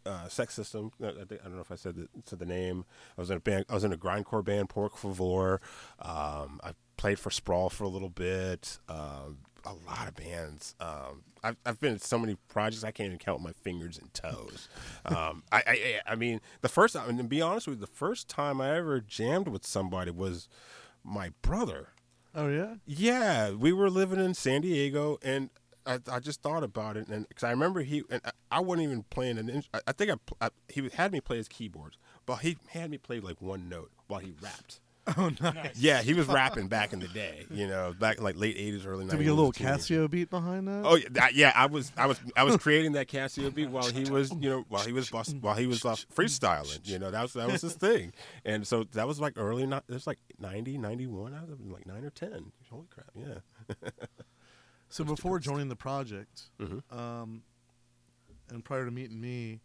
Uh, 0.06 0.28
Sex 0.28 0.54
System. 0.54 0.92
uh, 1.02 1.08
I, 1.08 1.24
think, 1.24 1.40
I 1.40 1.44
don't 1.44 1.56
know 1.56 1.60
if 1.60 1.72
I 1.72 1.74
said 1.74 1.96
the, 1.96 2.08
said 2.24 2.38
the 2.38 2.46
name. 2.46 2.84
I 3.18 3.20
was 3.20 3.30
in 3.30 3.36
a 3.36 3.40
band. 3.40 3.64
I 3.68 3.74
was 3.74 3.82
in 3.84 3.92
a 3.92 3.96
grindcore 3.96 4.44
band, 4.44 4.68
Pork 4.68 4.96
Favor. 4.96 5.60
Um, 5.98 6.60
I 6.62 6.72
played 6.96 7.18
for 7.18 7.30
Sprawl 7.30 7.68
for 7.68 7.82
a 7.84 7.88
little 7.88 8.08
bit. 8.08 8.78
Um, 8.88 9.38
a 9.64 9.72
lot 9.90 10.08
of 10.08 10.14
bands. 10.14 10.74
Um, 10.80 11.22
I've 11.42 11.56
I've 11.66 11.80
been 11.80 11.94
in 11.94 11.98
so 11.98 12.18
many 12.18 12.36
projects 12.48 12.84
I 12.84 12.90
can't 12.90 13.06
even 13.08 13.18
count 13.18 13.40
my 13.42 13.52
fingers 13.52 13.98
and 13.98 14.12
toes. 14.14 14.68
Um, 15.06 15.42
I, 15.52 15.62
I 15.66 16.00
I- 16.12 16.14
mean 16.16 16.40
the 16.60 16.68
first 16.68 16.94
time, 16.94 17.08
and 17.08 17.18
to 17.18 17.24
be 17.24 17.40
honest 17.42 17.66
with 17.66 17.78
you, 17.78 17.86
the 17.86 17.92
first 17.92 18.28
time 18.28 18.60
I 18.60 18.76
ever 18.76 19.00
jammed 19.00 19.48
with 19.48 19.66
somebody 19.66 20.10
was 20.10 20.48
my 21.04 21.32
brother. 21.42 21.88
oh 22.34 22.48
yeah. 22.48 22.74
Yeah, 22.86 23.50
we 23.50 23.72
were 23.72 23.90
living 23.90 24.18
in 24.20 24.34
San 24.34 24.60
Diego, 24.62 25.18
and 25.22 25.50
I, 25.84 25.98
I 26.10 26.20
just 26.20 26.42
thought 26.42 26.62
about 26.62 26.96
it, 26.96 27.08
and 27.08 27.28
because 27.28 27.42
I 27.44 27.50
remember 27.50 27.80
he 27.82 28.02
and 28.10 28.20
I, 28.24 28.30
I 28.52 28.60
wasn't 28.60 28.84
even 28.84 29.02
playing 29.10 29.38
an. 29.38 29.64
I, 29.74 29.80
I 29.88 29.92
think 29.92 30.10
I, 30.12 30.46
I 30.46 30.50
he 30.68 30.88
had 30.94 31.10
me 31.12 31.20
play 31.20 31.38
his 31.38 31.48
keyboards, 31.48 31.98
but 32.24 32.36
he 32.36 32.56
had 32.68 32.90
me 32.90 32.98
play 32.98 33.18
like 33.20 33.42
one 33.42 33.68
note 33.68 33.90
while 34.06 34.20
he 34.20 34.32
rapped. 34.40 34.80
Oh, 35.16 35.30
nice. 35.40 35.54
Nice. 35.54 35.76
Yeah, 35.76 36.00
he 36.00 36.14
was 36.14 36.26
rapping 36.28 36.68
back 36.68 36.92
in 36.92 37.00
the 37.00 37.08
day. 37.08 37.44
You 37.50 37.66
know, 37.66 37.92
back 37.98 38.20
like 38.20 38.36
late 38.38 38.56
'80s, 38.56 38.86
early 38.86 39.04
'90s. 39.04 39.10
Did 39.10 39.18
we 39.18 39.24
get 39.24 39.30
a 39.32 39.34
little. 39.34 39.52
Casio 39.52 40.08
beat 40.08 40.30
behind 40.30 40.68
that? 40.68 40.82
Oh 40.84 40.94
yeah, 40.94 41.08
that, 41.10 41.34
yeah. 41.34 41.52
I 41.56 41.66
was, 41.66 41.90
I 41.96 42.06
was, 42.06 42.20
I 42.36 42.44
was 42.44 42.56
creating 42.58 42.92
that 42.92 43.08
Casio 43.08 43.52
beat 43.52 43.68
while 43.68 43.90
he 43.90 44.08
was, 44.08 44.30
you 44.38 44.48
know, 44.48 44.64
while 44.68 44.84
he 44.84 44.92
was 44.92 45.10
bust, 45.10 45.34
while 45.40 45.56
he 45.56 45.66
was 45.66 45.84
uh, 45.84 45.96
freestyling. 46.14 46.78
You 46.84 47.00
know, 47.00 47.10
that 47.10 47.20
was 47.22 47.32
that 47.32 47.50
was 47.50 47.62
his 47.62 47.74
thing. 47.74 48.12
And 48.44 48.64
so 48.64 48.84
that 48.92 49.08
was 49.08 49.18
like 49.18 49.32
early, 49.36 49.66
not 49.66 49.82
it 49.88 49.92
was 49.94 50.06
like 50.06 50.18
90, 50.38 50.78
91. 50.78 51.34
I 51.34 51.40
was 51.40 51.58
like 51.68 51.84
nine 51.86 52.04
or 52.04 52.10
ten. 52.10 52.52
Holy 52.70 52.86
crap! 52.88 53.10
Yeah. 53.16 53.76
So 54.88 55.04
before 55.04 55.38
joining 55.38 55.68
the 55.70 55.76
project, 55.76 56.42
Mhm. 56.60 56.82
um, 56.94 57.42
and 58.50 58.62
prior 58.62 58.84
to 58.84 58.90
meeting 58.90 59.18
me, 59.22 59.60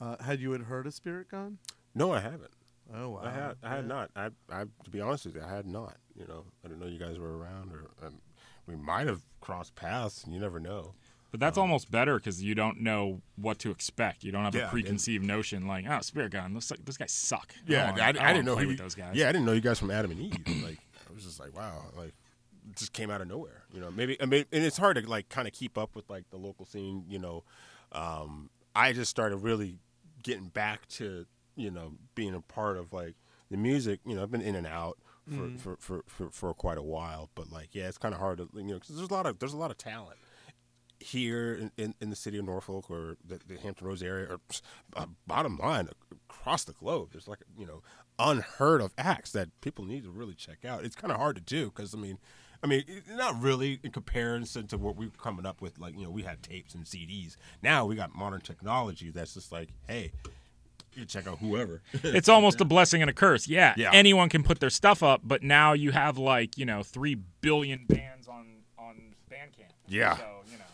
uh, 0.00 0.16
had 0.22 0.40
you 0.40 0.52
had 0.52 0.62
heard 0.62 0.86
of 0.86 0.94
Spirit 0.94 1.28
Gun? 1.30 1.58
No, 1.94 2.12
I 2.14 2.20
haven't. 2.20 2.52
Oh 2.94 3.10
wow! 3.10 3.20
I 3.24 3.30
had, 3.30 3.56
I 3.62 3.68
had 3.70 3.84
Yeah. 3.84 3.88
not. 3.88 4.10
I, 4.16 4.30
I, 4.50 4.64
to 4.84 4.90
be 4.90 5.00
honest 5.00 5.26
with 5.26 5.36
you, 5.36 5.42
I 5.42 5.48
had 5.54 5.66
not. 5.66 5.96
You 6.16 6.26
know, 6.26 6.44
I 6.64 6.68
didn't 6.68 6.80
know 6.80 6.86
you 6.88 6.98
guys 6.98 7.18
were 7.18 7.36
around, 7.38 7.72
or 7.72 8.06
um, 8.06 8.20
we 8.66 8.76
might 8.76 9.06
have 9.06 9.22
crossed 9.40 9.74
paths. 9.74 10.24
You 10.28 10.40
never 10.40 10.58
know. 10.60 10.94
But 11.30 11.38
that's 11.38 11.56
almost 11.56 11.92
better 11.92 12.16
because 12.16 12.42
you 12.42 12.56
don't 12.56 12.80
know 12.80 13.22
what 13.36 13.60
to 13.60 13.70
expect. 13.70 14.24
You 14.24 14.32
don't 14.32 14.42
have 14.42 14.54
Yeah, 14.54 14.62
a 14.62 14.64
and- 14.64 14.72
preconceived 14.72 15.24
notion 15.24 15.64
like, 15.68 15.84
oh, 15.88 16.00
Spirit 16.00 16.32
Gun, 16.32 16.52
those, 16.54 16.72
those 16.84 16.96
guys 16.96 17.12
suck. 17.12 17.54
Yeah, 17.64 17.86
don't 17.86 17.98
wanna- 17.98 18.02
I, 18.20 18.30
I, 18.30 18.32
didn't 18.32 18.46
know 18.46 18.54
play 18.54 18.64
who 18.64 18.68
with 18.70 18.78
you- 18.78 18.82
those 18.84 18.96
guys. 18.96 19.14
Yeah, 19.14 19.28
I 19.28 19.32
didn't 19.32 19.46
know 19.46 19.52
you 19.52 19.60
guys 19.60 19.78
from 19.78 19.92
Adam 19.92 20.10
and 20.10 20.18
Eve. 20.20 20.62
like, 20.64 20.78
I 21.08 21.12
was 21.14 21.22
just 21.22 21.38
like, 21.38 21.56
wow, 21.56 21.84
like, 21.96 22.14
it 22.68 22.76
just 22.76 22.92
came 22.92 23.12
out 23.12 23.20
of 23.20 23.28
nowhere. 23.28 23.62
You 23.72 23.78
know, 23.80 23.92
maybe 23.92 24.20
I 24.20 24.26
mean, 24.26 24.44
and 24.50 24.64
it's 24.64 24.76
hard 24.76 24.96
to 24.96 25.08
like 25.08 25.28
kind 25.28 25.46
of 25.46 25.54
keep 25.54 25.78
up 25.78 25.94
with 25.94 26.10
like 26.10 26.28
the 26.30 26.36
local 26.36 26.66
scene. 26.66 27.04
You 27.08 27.20
know, 27.20 27.44
um, 27.92 28.50
I 28.74 28.92
just 28.92 29.10
started 29.10 29.36
really 29.36 29.78
getting 30.24 30.48
back 30.48 30.88
to 30.88 31.26
you 31.60 31.70
know 31.70 31.94
being 32.14 32.34
a 32.34 32.40
part 32.40 32.76
of 32.76 32.92
like 32.92 33.14
the 33.50 33.56
music. 33.56 34.00
You 34.04 34.16
know, 34.16 34.22
I've 34.22 34.30
been 34.30 34.40
in 34.42 34.54
and 34.56 34.66
out. 34.66 34.98
For, 35.28 35.32
Mm-hmm. 35.32 35.56
for, 35.58 35.76
for, 35.78 36.02
for, 36.08 36.30
for 36.32 36.54
quite 36.54 36.78
a 36.78 36.82
while, 36.82 37.30
but 37.36 37.52
like 37.52 37.68
yeah, 37.72 37.86
it's 37.86 37.98
kind 37.98 38.14
of 38.14 38.20
hard 38.20 38.38
to 38.38 38.48
you 38.54 38.62
know 38.64 38.80
'cause 38.80 38.96
there's 38.96 39.10
a 39.10 39.14
lot 39.14 39.26
of 39.26 39.38
there's 39.38 39.52
a 39.52 39.56
lot 39.56 39.70
of 39.70 39.78
talent 39.78 40.16
here 40.98 41.54
in, 41.54 41.70
in, 41.76 41.94
in 42.00 42.10
the 42.10 42.16
city 42.16 42.36
of 42.38 42.44
Norfolk 42.44 42.90
or 42.90 43.16
the, 43.24 43.38
the 43.46 43.56
Hampton 43.56 43.86
Roads 43.86 44.02
area, 44.02 44.26
or 44.28 44.40
uh, 44.96 45.06
bottom 45.26 45.56
line, 45.56 45.88
across 46.28 46.64
the 46.64 46.72
globe, 46.72 47.10
there's 47.12 47.28
like 47.28 47.38
you 47.56 47.66
know 47.66 47.82
unheard 48.18 48.80
of 48.82 48.92
acts 48.98 49.30
that 49.32 49.48
people 49.60 49.84
need 49.84 50.02
to 50.04 50.10
really 50.10 50.34
check 50.34 50.64
out. 50.64 50.84
It's 50.84 50.96
kind 50.96 51.12
of 51.12 51.18
hard 51.18 51.36
to 51.36 51.42
do 51.42 51.66
because 51.66 51.94
I 51.94 51.98
mean, 51.98 52.18
I 52.62 52.66
mean, 52.66 52.82
not 53.10 53.40
really 53.40 53.78
in 53.84 53.92
comparison 53.92 54.66
to 54.68 54.78
what 54.78 54.96
we 54.96 55.06
were 55.06 55.12
coming 55.12 55.46
up 55.46 55.60
with. 55.62 55.78
Like 55.78 55.96
you 55.96 56.04
know, 56.04 56.10
we 56.10 56.22
had 56.22 56.42
tapes 56.42 56.74
and 56.74 56.84
CDs. 56.84 57.36
Now 57.62 57.86
we 57.86 57.94
got 57.94 58.14
modern 58.16 58.40
technology 58.40 59.10
that's 59.10 59.34
just 59.34 59.52
like, 59.52 59.68
hey, 59.86 60.12
you 60.94 61.04
check 61.04 61.26
out 61.26 61.38
whoever. 61.38 61.82
it's 61.92 62.28
almost 62.28 62.60
a 62.60 62.64
blessing 62.64 63.00
and 63.02 63.10
a 63.10 63.14
curse. 63.14 63.46
Yeah, 63.48 63.74
Yeah. 63.76 63.90
anyone 63.92 64.28
can 64.28 64.42
put 64.42 64.60
their 64.60 64.70
stuff 64.70 65.02
up, 65.02 65.20
but 65.24 65.42
now 65.42 65.72
you 65.72 65.92
have 65.92 66.18
like 66.18 66.56
you 66.58 66.66
know 66.66 66.82
three 66.82 67.14
billion 67.40 67.86
bands 67.86 68.28
on 68.28 68.46
on 68.78 69.14
Bandcamp. 69.30 69.72
Yeah. 69.88 70.16
So 70.16 70.24
you 70.50 70.58
know, 70.58 70.64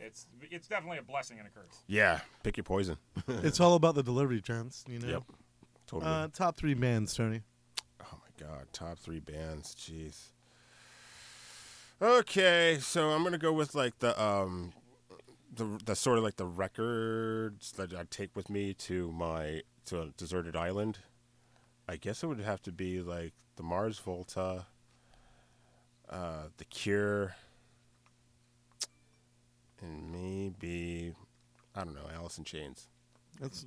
it's 0.00 0.26
it's 0.50 0.68
definitely 0.68 0.98
a 0.98 1.02
blessing 1.02 1.38
and 1.38 1.46
a 1.46 1.50
curse. 1.50 1.82
yeah, 1.86 2.20
pick 2.42 2.56
your 2.56 2.64
poison. 2.64 2.96
It's 3.28 3.60
all 3.60 3.74
about 3.74 3.94
the 3.94 4.02
delivery, 4.02 4.40
gents. 4.40 4.84
You 4.88 4.98
know. 5.00 5.08
Yep, 5.08 5.22
totally. 5.86 6.10
Uh, 6.10 6.28
top 6.32 6.56
three 6.56 6.74
bands, 6.74 7.14
Tony. 7.14 7.42
Oh 8.00 8.18
my 8.22 8.46
god, 8.46 8.66
top 8.72 8.98
three 8.98 9.20
bands. 9.20 9.74
Jeez. 9.74 10.28
Okay, 12.00 12.78
so 12.80 13.10
I'm 13.10 13.22
gonna 13.24 13.38
go 13.38 13.52
with 13.52 13.74
like 13.74 13.98
the 14.00 14.20
um 14.22 14.72
the 15.56 15.78
the 15.84 15.96
sort 15.96 16.18
of 16.18 16.24
like 16.24 16.36
the 16.36 16.46
records 16.46 17.72
that 17.72 17.94
I 17.94 18.04
take 18.10 18.36
with 18.36 18.48
me 18.50 18.74
to 18.74 19.10
my 19.12 19.62
to 19.86 20.02
a 20.02 20.06
deserted 20.16 20.54
island. 20.56 20.98
I 21.88 21.96
guess 21.96 22.22
it 22.22 22.26
would 22.26 22.40
have 22.40 22.62
to 22.62 22.72
be 22.72 23.00
like 23.00 23.32
the 23.56 23.62
Mars 23.62 23.98
Volta, 23.98 24.66
uh, 26.08 26.44
the 26.58 26.64
Cure, 26.64 27.36
and 29.80 30.12
maybe 30.12 31.14
I 31.74 31.84
don't 31.84 31.94
know, 31.94 32.08
Alice 32.14 32.38
in 32.38 32.44
Chains. 32.44 32.88
That's 33.40 33.66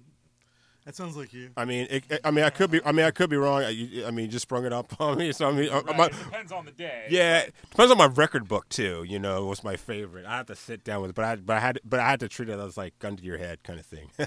that 0.89 0.95
sounds 0.95 1.15
like 1.15 1.33
you. 1.33 1.51
I 1.55 1.65
mean, 1.65 1.85
it, 1.91 2.03
I 2.23 2.31
mean, 2.31 2.43
I 2.43 2.49
could 2.49 2.71
be. 2.71 2.81
I 2.83 2.91
mean, 2.91 3.05
I 3.05 3.11
could 3.11 3.29
be 3.29 3.35
wrong. 3.37 3.61
I, 3.63 3.69
you- 3.69 4.07
I 4.07 4.09
mean, 4.11 4.25
you 4.25 4.31
just 4.31 4.43
sprung 4.43 4.65
it 4.65 4.73
up 4.73 4.95
on 4.99 5.19
me. 5.19 5.31
So 5.31 5.47
I 5.47 5.51
mean, 5.51 5.69
uh, 5.69 5.81
Right, 5.83 5.97
my- 5.97 6.05
it 6.07 6.13
depends 6.23 6.51
on 6.51 6.65
the 6.65 6.71
day. 6.71 7.05
yeah, 7.09 7.39
it 7.41 7.53
depends 7.69 7.91
on 7.91 7.97
my 7.99 8.07
record 8.07 8.47
book 8.47 8.67
too. 8.69 9.05
You 9.07 9.19
know, 9.19 9.45
what's 9.45 9.63
my 9.63 9.75
favorite. 9.75 10.25
I 10.25 10.37
have 10.37 10.47
to 10.47 10.55
sit 10.55 10.83
down 10.83 11.01
with, 11.01 11.11
it, 11.11 11.15
but 11.15 11.25
I, 11.25 11.35
but 11.35 11.57
I 11.57 11.59
had, 11.59 11.79
but 11.85 11.99
I 11.99 12.09
had 12.09 12.19
to 12.21 12.27
treat 12.27 12.49
it 12.49 12.57
as 12.59 12.75
like 12.75 12.97
gun 12.97 13.15
to 13.17 13.23
your 13.23 13.37
head 13.37 13.63
kind 13.63 13.79
of 13.79 13.85
thing. 13.85 14.09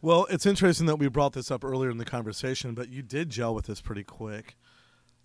Well, 0.00 0.26
it's 0.30 0.46
interesting 0.46 0.86
that 0.86 0.96
we 0.96 1.06
brought 1.08 1.32
this 1.32 1.48
up 1.50 1.64
earlier 1.64 1.88
in 1.88 1.98
the 1.98 2.04
conversation, 2.04 2.74
but 2.74 2.88
you 2.88 3.02
did 3.02 3.30
gel 3.30 3.54
with 3.54 3.66
this 3.66 3.80
pretty 3.80 4.02
quick. 4.02 4.56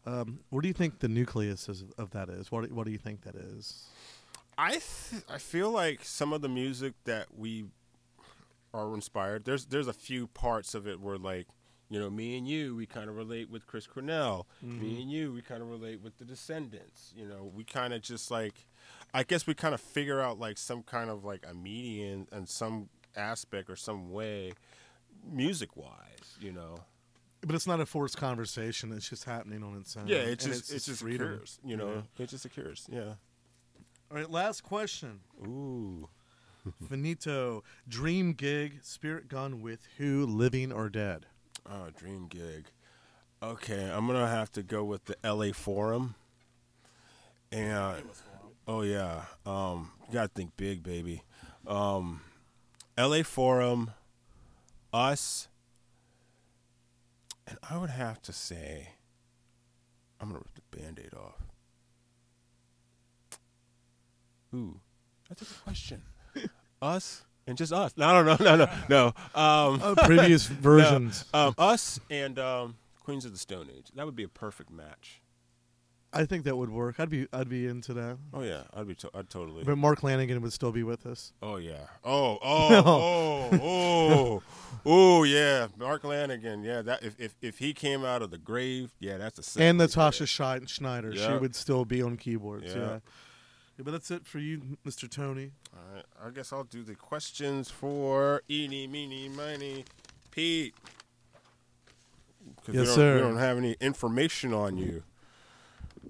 Um, 0.06 0.42
what 0.52 0.62
do 0.62 0.68
you 0.68 0.74
think 0.76 1.00
the 1.00 1.08
nucleus 1.08 1.68
is, 1.68 1.84
of 1.98 2.12
that 2.12 2.30
is? 2.30 2.52
What 2.52 2.68
do, 2.70 2.76
what 2.76 2.86
do 2.86 2.92
you 2.92 3.00
think 3.00 3.22
that 3.24 3.34
is? 3.34 3.88
I, 4.56 4.74
th- 4.74 5.24
I 5.30 5.40
feel 5.40 5.72
like 5.72 6.04
some 6.06 6.32
of 6.32 6.44
the 6.44 6.48
music 6.50 6.94
that 7.06 7.26
we 7.36 7.66
are 8.74 8.94
inspired. 8.94 9.46
There's, 9.46 9.66
there's 9.66 9.88
a 9.88 9.94
few 9.94 10.28
parts 10.28 10.76
of 10.76 10.88
it 10.88 11.00
where 11.00 11.18
like, 11.18 11.48
you 11.90 12.00
know, 12.00 12.10
me 12.10 12.38
and 12.38 12.46
you, 12.46 12.76
we 12.76 12.86
kind 12.86 13.10
of 13.10 13.16
relate 13.16 13.50
with 13.50 13.66
Chris 13.66 13.88
Cornell. 13.88 14.46
Mm-hmm. 14.66 14.82
Me 14.82 15.02
and 15.02 15.10
you, 15.10 15.34
we 15.34 15.42
kind 15.42 15.62
of 15.62 15.70
relate 15.70 16.02
with 16.02 16.18
the 16.18 16.26
Descendents. 16.26 17.14
You 17.16 17.26
know, 17.26 17.50
we 17.56 17.64
kind 17.64 17.94
of 17.94 18.02
just 18.02 18.30
like, 18.30 18.68
I 19.14 19.24
guess 19.24 19.48
we 19.48 19.54
kind 19.54 19.74
of 19.74 19.80
figure 19.80 20.20
out 20.20 20.38
like 20.38 20.58
some 20.58 20.84
kind 20.84 21.10
of 21.10 21.24
like 21.24 21.46
a 21.50 21.54
median 21.54 22.28
and 22.32 22.50
some 22.50 22.90
aspect 23.16 23.70
or 23.70 23.78
some 23.78 24.12
way, 24.12 24.52
music 25.26 25.78
wise. 25.78 26.36
You 26.42 26.52
know. 26.52 26.76
But 27.40 27.56
it's 27.56 27.68
not 27.68 27.80
a 27.80 27.86
forced 27.86 28.18
conversation. 28.18 28.92
It's 28.92 29.08
just 29.10 29.24
happening 29.24 29.64
on 29.64 29.78
its 29.78 29.96
own. 29.96 30.08
Yeah, 30.08 30.18
it's 30.18 30.44
and 30.44 30.54
just 30.56 30.74
it's 30.74 30.88
just 30.88 31.02
freedom. 31.02 31.36
occurs. 31.36 31.60
You 31.64 31.78
know, 31.78 32.04
it 32.20 32.28
just 32.28 32.44
occurs. 32.44 32.86
Yeah. 32.92 33.14
All 34.12 34.18
right, 34.18 34.30
last 34.30 34.64
question. 34.64 35.22
Ooh. 35.46 36.10
Finito, 36.90 37.64
dream 37.88 38.34
gig, 38.34 38.80
spirit 38.84 39.28
gun 39.28 39.62
with 39.62 39.88
who, 39.98 40.26
living 40.26 40.72
or 40.72 40.90
dead? 40.90 41.26
Oh, 41.70 41.90
dream 41.96 42.28
gig. 42.28 42.66
Okay, 43.42 43.92
I'm 43.92 44.08
gonna 44.08 44.28
have 44.28 44.52
to 44.54 44.64
go 44.64 44.84
with 44.84 45.06
the 45.06 45.16
LA 45.24 45.52
Forum. 45.54 46.16
And 47.52 48.04
oh 48.68 48.82
yeah, 48.82 49.24
um, 49.46 49.92
you 50.08 50.14
gotta 50.14 50.30
think 50.30 50.58
big, 50.58 50.84
baby. 50.84 51.24
Um, 51.66 52.22
LA 52.98 53.24
Forum, 53.24 53.92
us, 54.92 55.48
and 57.46 57.58
I 57.70 57.78
would 57.78 57.92
have 57.92 58.22
to 58.24 58.34
say, 58.34 58.90
I'm 60.20 60.30
gonna 60.30 60.40
rip 60.40 60.56
the 60.56 60.78
Band-Aid 60.78 61.14
off. 61.14 61.44
Ooh, 64.54 64.80
that's 65.30 65.42
a 65.42 65.46
good 65.46 65.64
question. 65.64 66.02
Us 66.82 67.26
and 67.46 67.58
just 67.58 67.72
us. 67.74 67.94
No, 67.98 68.22
no, 68.22 68.36
no, 68.36 68.44
no, 68.44 68.56
no, 68.66 68.70
no. 68.90 69.06
Um, 69.40 69.82
Oh, 69.84 69.96
previous 70.06 70.46
versions. 70.48 71.26
um, 71.34 71.56
us 71.58 72.00
and 72.10 72.38
um, 72.40 72.76
Queens 73.04 73.26
of 73.26 73.32
the 73.32 73.38
Stone 73.38 73.70
Age. 73.76 73.88
That 73.96 74.06
would 74.06 74.16
be 74.16 74.24
a 74.24 74.28
perfect 74.28 74.70
match. 74.72 75.22
I 76.14 76.26
think 76.26 76.46
that 76.46 76.56
would 76.56 76.70
work. 76.70 77.00
I'd 77.02 77.10
be 77.10 77.28
I'd 77.34 77.50
be 77.50 77.68
into 77.68 77.94
that. 77.96 78.18
Oh 78.34 78.42
yeah, 78.42 78.64
I'd 78.74 78.88
be. 78.88 78.96
To- 78.96 79.12
I'd 79.14 79.30
totally. 79.30 79.64
But 79.66 79.78
Mark 79.78 80.00
Lanegan 80.02 80.40
would 80.42 80.54
still 80.54 80.72
be 80.72 80.82
with 80.82 81.06
us. 81.06 81.34
Oh 81.42 81.58
yeah. 81.58 81.86
Oh 82.04 82.40
oh 82.42 83.50
oh 83.52 83.60
oh 83.62 84.44
oh 84.86 85.24
yeah. 85.24 85.68
Mark 85.78 86.04
Lanegan. 86.04 86.64
Yeah. 86.64 86.82
That 86.82 87.04
if, 87.04 87.20
if 87.20 87.36
if 87.42 87.58
he 87.60 87.74
came 87.74 88.06
out 88.06 88.22
of 88.22 88.32
the 88.32 88.38
grave, 88.38 88.94
yeah, 89.00 89.18
that's 89.18 89.58
a. 89.58 89.62
and 89.62 89.78
Natasha 89.78 90.26
Shneider. 90.26 91.14
She 91.16 91.34
would 91.38 91.56
still 91.56 91.84
be 91.84 92.02
on 92.02 92.16
keyboards. 92.16 92.74
Yeah. 92.74 92.78
Yeah. 92.82 93.00
Yeah, 93.78 93.84
But 93.84 93.92
that's 93.92 94.10
it 94.12 94.26
for 94.26 94.40
you, 94.40 94.78
Mr. 94.86 95.10
Tony. 95.10 95.52
All 95.76 95.94
right. 95.96 96.06
I 96.26 96.30
guess 96.32 96.52
I'll 96.52 96.64
do 96.64 96.84
the 96.84 96.96
questions 96.96 97.70
for 97.70 98.42
Eeny 98.50 98.88
Meeny 98.88 99.30
Miny 99.30 99.86
Pete. 100.32 100.74
we 102.68 102.74
Yes, 102.74 102.88
don't- 102.88 102.96
sir. 102.96 103.16
We 103.16 103.22
don't 103.22 103.38
have 103.38 103.58
any 103.58 103.76
information 103.80 104.54
on 104.54 104.78
you. 104.78 105.04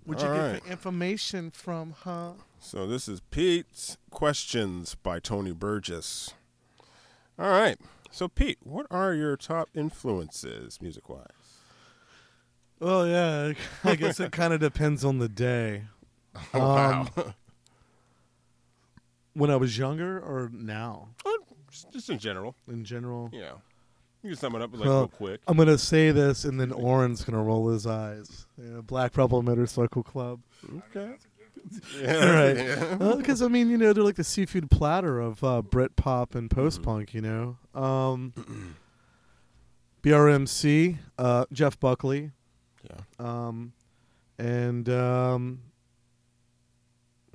Would 0.05 0.21
you 0.21 0.27
All 0.27 0.33
get 0.35 0.63
the 0.63 0.71
information 0.71 1.51
from, 1.51 1.93
huh? 2.03 2.33
So 2.59 2.87
this 2.87 3.07
is 3.09 3.19
Pete's 3.31 3.97
Questions 4.11 4.95
by 4.95 5.19
Tony 5.19 5.51
Burgess. 5.51 6.33
All 7.37 7.49
right. 7.49 7.77
So 8.11 8.27
Pete, 8.29 8.57
what 8.63 8.87
are 8.89 9.13
your 9.13 9.35
top 9.35 9.69
influences 9.75 10.81
music 10.81 11.09
wise? 11.09 11.25
Well, 12.79 13.05
yeah. 13.07 13.53
I 13.83 13.95
guess 13.95 14.19
it 14.19 14.31
kind 14.31 14.53
of 14.53 14.59
depends 14.61 15.03
on 15.03 15.19
the 15.19 15.27
day. 15.29 15.83
Oh, 16.53 16.59
wow. 16.59 17.07
Um, 17.17 17.33
When 19.37 19.51
I 19.51 19.55
was 19.55 19.77
younger 19.77 20.19
or 20.19 20.49
now, 20.51 21.09
just, 21.69 21.91
just 21.91 22.09
in 22.09 22.17
general. 22.19 22.55
in 22.67 22.83
general. 22.83 23.29
Yeah. 23.31 23.53
You 24.23 24.31
can 24.31 24.37
sum 24.37 24.55
it 24.55 24.61
up 24.61 24.73
like 24.73 24.85
Well, 24.85 24.99
real 25.01 25.07
quick. 25.07 25.41
I'm 25.47 25.57
gonna 25.57 25.77
say 25.77 26.11
this, 26.11 26.43
and 26.43 26.59
then 26.59 26.71
Oren's 26.71 27.23
gonna 27.23 27.43
roll 27.43 27.69
his 27.69 27.85
eyes. 27.85 28.47
Yeah, 28.57 28.81
Black 28.81 29.15
Rebel 29.15 29.43
Motorcycle 29.43 30.03
Club. 30.03 30.41
Okay. 30.89 31.13
right. 32.01 32.57
Yeah. 32.57 33.13
Because 33.17 33.41
I 33.41 33.47
mean, 33.47 33.69
you 33.69 33.77
know, 33.77 33.93
they're 33.93 34.03
like 34.03 34.15
the 34.15 34.23
seafood 34.23 34.71
platter 34.71 35.19
of 35.19 35.43
uh, 35.43 35.61
Brit 35.61 35.95
pop 35.95 36.33
and 36.33 36.49
post 36.49 36.81
punk. 36.81 37.13
You 37.13 37.21
know, 37.21 37.57
um, 37.79 38.33
BRMC, 40.03 40.97
uh, 41.17 41.45
Jeff 41.51 41.79
Buckley, 41.79 42.31
yeah. 42.83 42.99
Um, 43.19 43.73
and 44.37 44.87
um, 44.89 45.59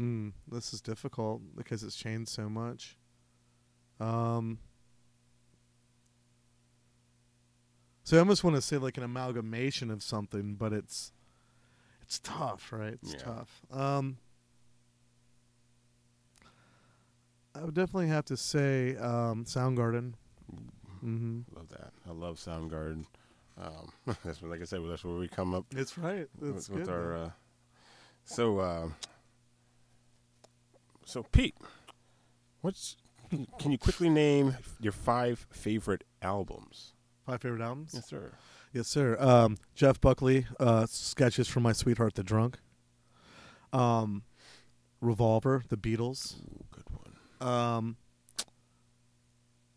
mm, 0.00 0.32
this 0.50 0.72
is 0.72 0.80
difficult 0.80 1.42
because 1.56 1.82
it's 1.82 1.96
changed 1.96 2.30
so 2.30 2.48
much. 2.48 2.96
Um, 4.00 4.58
so 8.04 8.16
I 8.16 8.20
almost 8.20 8.42
want 8.44 8.56
to 8.56 8.62
say 8.62 8.78
like 8.78 8.96
an 8.96 9.04
amalgamation 9.04 9.90
of 9.90 10.02
something, 10.02 10.54
but 10.54 10.72
it's 10.72 11.12
it's 12.02 12.18
tough, 12.20 12.72
right? 12.72 12.94
It's 13.02 13.14
Yeah. 13.14 13.18
tough. 13.20 13.62
Um, 13.70 14.18
I 17.54 17.64
would 17.64 17.74
definitely 17.74 18.08
have 18.08 18.24
to 18.26 18.36
say 18.36 18.96
um, 18.96 19.44
Soundgarden. 19.44 20.14
Mm-hmm. 21.04 21.40
Love 21.54 21.68
that. 21.70 21.92
I 22.08 22.12
love 22.12 22.36
Soundgarden. 22.36 23.04
Um, 23.60 23.92
that's 24.24 24.40
what, 24.40 24.50
like 24.50 24.60
I 24.62 24.64
said, 24.64 24.80
that's 24.88 25.04
where 25.04 25.14
we 25.16 25.28
come 25.28 25.54
up 25.54 25.66
It's 25.72 25.98
right. 25.98 26.28
with, 26.38 26.56
It's 26.56 26.68
with 26.70 26.86
good. 26.86 26.92
our. 26.92 27.16
Uh, 27.16 27.30
so, 28.24 28.58
uh, 28.58 28.88
so 31.12 31.24
Pete, 31.30 31.54
what's? 32.62 32.96
Can 33.58 33.70
you 33.70 33.78
quickly 33.78 34.08
name 34.08 34.56
your 34.80 34.92
five 34.92 35.46
favorite 35.50 36.04
albums? 36.22 36.94
Five 37.26 37.42
favorite 37.42 37.62
albums. 37.62 37.92
Yes, 37.94 38.06
sir. 38.06 38.32
Yes, 38.72 38.88
sir. 38.88 39.16
Um, 39.20 39.58
Jeff 39.74 40.00
Buckley, 40.00 40.46
uh, 40.58 40.86
sketches 40.86 41.48
from 41.48 41.62
My 41.62 41.72
Sweetheart 41.72 42.14
the 42.14 42.22
Drunk. 42.22 42.58
Um, 43.72 44.22
Revolver, 45.00 45.62
The 45.68 45.76
Beatles. 45.76 46.36
Ooh, 46.40 46.64
good 46.70 46.84
one. 46.90 47.48
Um, 47.48 47.96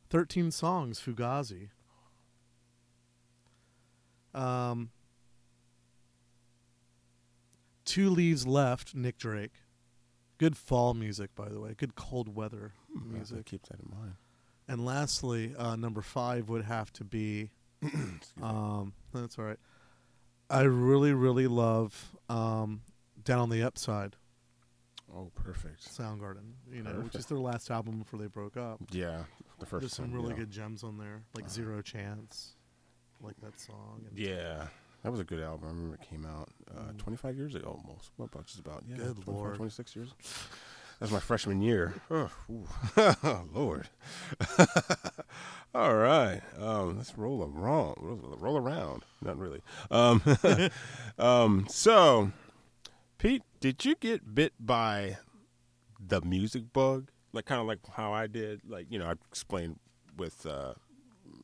Thirteen 0.10 0.52
songs, 0.52 1.02
Fugazi. 1.02 1.69
Um, 4.34 4.91
Two 7.84 8.10
Leaves 8.10 8.48
Left, 8.48 8.95
Nick 8.95 9.17
Drake. 9.17 9.54
Good 10.38 10.58
fall 10.58 10.93
music, 10.93 11.34
by 11.36 11.50
the 11.50 11.60
way. 11.60 11.74
Good 11.78 11.95
cold 11.95 12.36
weather 12.36 12.74
Hmm, 12.91 12.98
I 13.15 13.17
have 13.19 13.28
to 13.28 13.34
music. 13.34 13.45
Keep 13.45 13.67
that 13.67 13.80
in 13.80 13.89
mind. 13.98 14.13
And 14.67 14.84
lastly, 14.86 15.54
uh, 15.58 15.76
number 15.76 16.02
five 16.02 16.50
would 16.50 16.63
have 16.65 16.91
to 16.93 17.04
be. 17.04 17.52
Um, 18.41 18.93
that's 19.13 19.38
all 19.39 19.45
right. 19.45 19.60
I 20.50 20.62
really, 20.63 21.13
really 21.13 21.48
love 21.48 22.15
um, 22.30 22.82
"Down 23.24 23.39
on 23.39 23.50
the 23.50 23.63
Upside" 23.63 24.15
oh, 25.15 25.32
perfect. 25.36 25.82
Soundgarden. 25.88 26.54
You 26.71 26.84
know, 26.84 26.91
which 27.02 27.15
is 27.15 27.26
their 27.28 27.38
last 27.38 27.69
album 27.71 28.00
before 28.00 28.19
they 28.19 28.28
broke 28.28 28.58
up. 28.58 28.80
Yeah, 28.91 29.24
the 29.60 29.65
first 29.65 29.82
There's 29.82 29.93
some 29.93 30.12
one, 30.12 30.15
really 30.21 30.34
yeah. 30.34 30.39
good 30.39 30.52
gems 30.52 30.84
on 30.84 30.98
there, 30.98 31.24
like 31.36 31.45
Uh-huh. 31.45 31.54
"Zero 31.54 31.82
Chance," 31.82 32.56
like 33.21 33.39
that 33.41 33.60
song. 33.60 34.06
Yeah, 34.15 34.67
that 35.05 35.11
was 35.11 35.19
a 35.19 35.23
good 35.23 35.39
album. 35.39 35.65
I 35.67 35.71
remember 35.71 35.95
it 35.95 36.01
came 36.09 36.25
out 36.25 36.49
uh, 36.75 36.91
Mm. 36.91 36.97
25 36.97 37.37
years 37.37 37.53
ago, 37.53 37.79
almost. 37.85 38.09
What 38.17 38.25
about 38.33 38.47
just 38.47 38.57
about? 38.59 38.83
Yeah, 38.89 38.95
Good 38.97 39.21
24, 39.23 39.33
Lord. 39.35 39.55
26 39.55 39.95
years. 39.95 40.09
That 40.99 41.01
was 41.01 41.11
my 41.11 41.19
freshman 41.19 41.61
year. 41.61 41.93
Oh. 42.09 43.45
Lord. 43.53 43.87
All 45.75 45.93
right, 45.95 46.41
um, 46.59 46.97
let's 46.97 47.15
roll 47.17 47.43
around. 47.43 47.95
Roll, 47.99 48.35
roll 48.39 48.57
around. 48.57 49.03
Not 49.21 49.37
really. 49.37 49.61
Um, 49.91 50.23
um, 51.19 51.67
so, 51.69 52.31
Pete, 53.19 53.43
did 53.59 53.83
you 53.85 53.95
get 53.99 54.33
bit 54.33 54.53
by 54.59 55.17
the 55.99 56.21
music 56.21 56.71
bug? 56.73 57.11
Like 57.33 57.45
kind 57.45 57.59
of 57.61 57.67
like 57.67 57.79
how 57.91 58.11
I 58.13 58.25
did. 58.27 58.61
Like 58.67 58.87
you 58.89 58.97
know, 58.97 59.05
I 59.07 59.13
explained 59.29 59.79
with 60.17 60.45
uh, 60.45 60.73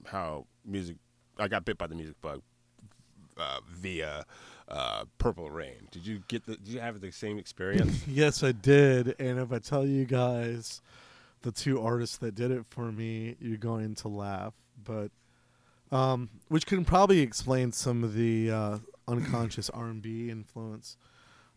how 0.08 0.48
music. 0.66 0.96
I 1.38 1.48
got 1.50 1.66
bit 1.66 1.78
by 1.78 1.88
the 1.88 1.96
music 1.96 2.16
bug 2.22 2.42
uh, 3.38 3.60
via 3.70 4.26
uh, 4.68 5.06
Purple 5.18 5.50
Rain. 5.50 5.88
Did 5.92 6.06
you 6.06 6.22
get 6.28 6.46
the? 6.46 6.56
Did 6.56 6.68
you 6.68 6.80
have 6.80 7.02
the 7.02 7.12
same 7.12 7.38
experience? 7.38 8.04
yes, 8.08 8.44
I 8.44 8.52
did. 8.52 9.16
And 9.20 9.40
if 9.40 9.52
I 9.52 9.60
tell 9.60 9.86
you 9.86 10.06
guys 10.06 10.82
the 11.42 11.52
two 11.52 11.82
artists 11.82 12.18
that 12.18 12.36
did 12.36 12.52
it 12.52 12.66
for 12.70 12.92
me, 12.92 13.36
you're 13.40 13.58
going 13.58 13.96
to 13.96 14.08
laugh. 14.08 14.54
But 14.84 15.12
um, 15.92 16.30
which 16.48 16.66
can 16.66 16.86
probably 16.86 17.20
explain 17.20 17.72
some 17.72 18.04
of 18.04 18.14
the 18.14 18.50
uh, 18.52 18.78
unconscious 19.08 19.70
R&B 19.74 20.30
influence. 20.30 20.98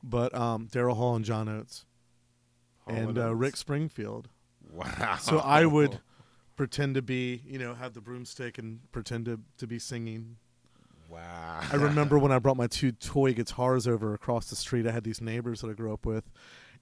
But 0.02 0.34
um, 0.34 0.68
Daryl 0.70 0.96
Hall 0.96 1.16
and 1.16 1.24
John 1.24 1.48
Oates 1.48 1.86
and 2.86 3.18
uh, 3.18 3.34
Rick 3.34 3.56
Springfield. 3.56 4.28
Wow. 4.70 5.16
So 5.20 5.38
I 5.38 5.64
would 5.64 6.00
pretend 6.56 6.96
to 6.96 7.02
be, 7.02 7.42
you 7.46 7.58
know, 7.58 7.74
have 7.74 7.94
the 7.94 8.00
broomstick 8.00 8.58
and 8.58 8.80
pretend 8.92 9.26
to, 9.26 9.40
to 9.58 9.66
be 9.66 9.78
singing. 9.78 10.36
Wow. 11.14 11.60
I 11.72 11.76
remember 11.76 12.18
when 12.18 12.32
I 12.32 12.38
brought 12.38 12.56
my 12.56 12.66
two 12.66 12.92
toy 12.92 13.32
guitars 13.32 13.86
over 13.86 14.14
across 14.14 14.50
the 14.50 14.56
street. 14.56 14.86
I 14.86 14.90
had 14.90 15.04
these 15.04 15.20
neighbors 15.20 15.60
that 15.60 15.70
I 15.70 15.72
grew 15.74 15.92
up 15.92 16.04
with, 16.04 16.24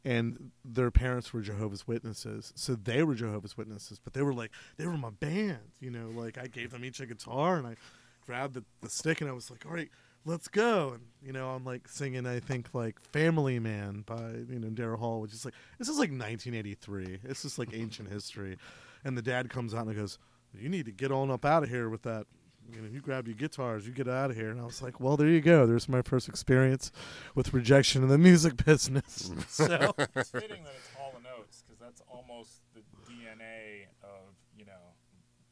and 0.04 0.50
their 0.64 0.90
parents 0.90 1.32
were 1.32 1.42
Jehovah's 1.42 1.86
Witnesses. 1.86 2.52
So 2.56 2.74
they 2.74 3.02
were 3.02 3.14
Jehovah's 3.14 3.56
Witnesses, 3.56 3.98
but 4.02 4.14
they 4.14 4.22
were 4.22 4.34
like 4.34 4.50
they 4.78 4.86
were 4.86 4.96
my 4.96 5.10
band. 5.10 5.58
You 5.80 5.90
know, 5.90 6.08
like 6.14 6.38
I 6.38 6.46
gave 6.46 6.70
them 6.70 6.84
each 6.84 7.00
a 7.00 7.06
guitar, 7.06 7.56
and 7.56 7.66
I 7.66 7.76
grabbed 8.24 8.54
the, 8.54 8.64
the 8.80 8.88
stick, 8.88 9.20
and 9.20 9.28
I 9.28 9.32
was 9.34 9.50
like, 9.50 9.66
"All 9.66 9.72
right, 9.72 9.90
let's 10.24 10.48
go." 10.48 10.92
And 10.94 11.02
you 11.22 11.32
know, 11.32 11.50
I'm 11.50 11.64
like 11.64 11.88
singing, 11.88 12.26
I 12.26 12.40
think 12.40 12.68
like 12.72 13.00
"Family 13.12 13.58
Man" 13.58 14.02
by 14.06 14.30
you 14.48 14.58
know 14.58 14.68
Daryl 14.68 14.98
Hall, 14.98 15.20
which 15.20 15.34
is 15.34 15.44
like 15.44 15.54
this 15.78 15.88
is 15.88 15.98
like 15.98 16.10
1983. 16.10 17.18
This 17.22 17.44
is 17.44 17.58
like 17.58 17.74
ancient 17.74 18.10
history. 18.10 18.56
And 19.04 19.18
the 19.18 19.22
dad 19.22 19.50
comes 19.50 19.74
out 19.74 19.86
and 19.86 19.96
goes, 19.96 20.18
"You 20.58 20.68
need 20.68 20.86
to 20.86 20.92
get 20.92 21.12
on 21.12 21.30
up 21.30 21.44
out 21.44 21.64
of 21.64 21.68
here 21.68 21.90
with 21.90 22.02
that." 22.02 22.26
You 22.70 22.80
know, 22.82 22.88
you 22.88 23.00
grab 23.00 23.26
your 23.26 23.34
guitars, 23.36 23.86
you 23.86 23.92
get 23.92 24.08
out 24.08 24.30
of 24.30 24.36
here. 24.36 24.50
And 24.50 24.60
I 24.60 24.64
was 24.64 24.80
like, 24.82 25.00
well, 25.00 25.16
there 25.16 25.28
you 25.28 25.40
go. 25.40 25.66
There's 25.66 25.88
my 25.88 26.02
first 26.02 26.28
experience 26.28 26.90
with 27.34 27.52
rejection 27.52 28.02
in 28.02 28.08
the 28.08 28.18
music 28.18 28.64
business. 28.64 29.30
so, 29.48 29.94
It's 30.14 30.30
fitting 30.30 30.62
that 30.64 30.72
it's 30.76 30.94
Hall 30.96 31.12
and 31.16 31.26
Oates 31.38 31.62
because 31.66 31.78
that's 31.80 32.02
almost 32.08 32.60
the 32.74 32.80
DNA 33.10 33.86
of 34.02 34.34
you 34.56 34.64
know, 34.64 34.94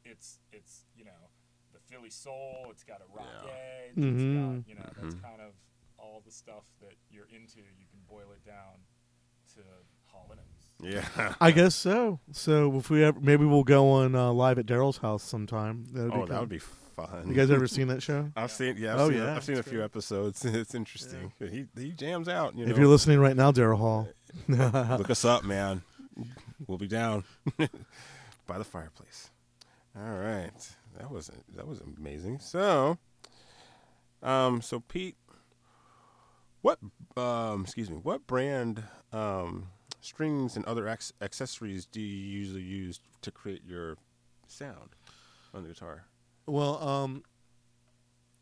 it's 0.04 0.38
it's 0.52 0.84
you 0.96 1.04
know, 1.04 1.10
the 1.72 1.78
Philly 1.92 2.10
soul. 2.10 2.68
It's 2.70 2.84
got 2.84 3.00
a 3.00 3.16
rock 3.16 3.26
Yeah. 3.44 3.50
edge. 3.88 3.96
Mhm. 3.96 4.58
It's 4.60 4.66
got 4.66 4.68
you 4.68 4.74
know, 4.76 4.90
that's 5.02 5.14
Mhm. 5.16 5.22
kind 5.22 5.40
of 5.42 5.52
all 5.98 6.22
the 6.24 6.32
stuff 6.32 6.64
that 6.80 6.94
you're 7.10 7.26
into. 7.34 7.58
You 7.58 7.86
can 7.90 8.00
boil 8.08 8.30
it 8.32 8.44
down 8.46 8.80
to 9.56 9.60
Hall 10.06 10.28
and 10.30 10.40
Oates. 10.40 11.06
Yeah. 11.14 11.34
I 11.40 11.50
guess 11.50 11.74
so. 11.74 12.20
So, 12.32 12.78
if 12.78 12.88
we 12.88 13.04
ever, 13.04 13.20
maybe 13.20 13.44
we'll 13.44 13.64
go 13.64 13.90
on 13.90 14.14
uh, 14.14 14.32
live 14.32 14.58
at 14.58 14.64
Daryl's 14.64 14.98
house 14.98 15.22
sometime. 15.22 15.84
That'd 15.92 16.10
oh, 16.10 16.14
cool. 16.14 16.26
that 16.28 16.40
would 16.40 16.48
be 16.48 16.60
fun. 17.06 17.28
You 17.28 17.34
guys 17.34 17.50
ever 17.50 17.66
seen 17.66 17.88
that 17.88 18.02
show? 18.02 18.30
I've 18.36 18.50
seen. 18.50 18.76
Yeah. 18.78 18.94
I've 18.94 19.00
Oh, 19.00 19.08
seen, 19.08 19.18
yeah, 19.18 19.36
I've 19.36 19.44
seen 19.44 19.58
a 19.58 19.62
few 19.62 19.78
great. 19.78 19.84
episodes. 19.84 20.44
It's 20.44 20.74
interesting. 20.74 21.32
He 21.38 21.66
he 21.78 21.92
jams 21.92 22.28
out. 22.28 22.56
You 22.56 22.66
know. 22.66 22.70
If 22.72 22.78
you're 22.78 22.88
listening 22.88 23.20
right 23.20 23.36
now, 23.36 23.52
Daryl 23.52 23.78
Hall. 23.78 24.08
Look 24.48 25.10
us 25.10 25.24
up, 25.24 25.44
man. 25.44 25.82
We'll 26.66 26.78
be 26.78 26.88
down 26.88 27.24
by 28.46 28.58
the 28.58 28.64
fireplace. 28.64 29.30
All 29.96 30.16
right, 30.18 30.52
that 30.98 31.10
was 31.10 31.30
that 31.56 31.66
was 31.66 31.80
amazing. 31.80 32.38
So, 32.40 32.98
um, 34.22 34.60
so 34.62 34.80
Pete, 34.80 35.16
what 36.62 36.78
um, 37.16 37.62
excuse 37.62 37.90
me, 37.90 37.96
what 37.96 38.26
brand 38.26 38.84
um, 39.12 39.68
strings 40.00 40.56
and 40.56 40.64
other 40.66 40.86
ac- 40.88 41.14
accessories 41.20 41.86
do 41.86 42.00
you 42.00 42.06
usually 42.38 42.62
use 42.62 43.00
to 43.22 43.30
create 43.30 43.62
your 43.66 43.96
sound 44.46 44.90
on 45.54 45.62
the 45.62 45.70
guitar? 45.70 46.04
Well, 46.50 46.82
um, 46.86 47.22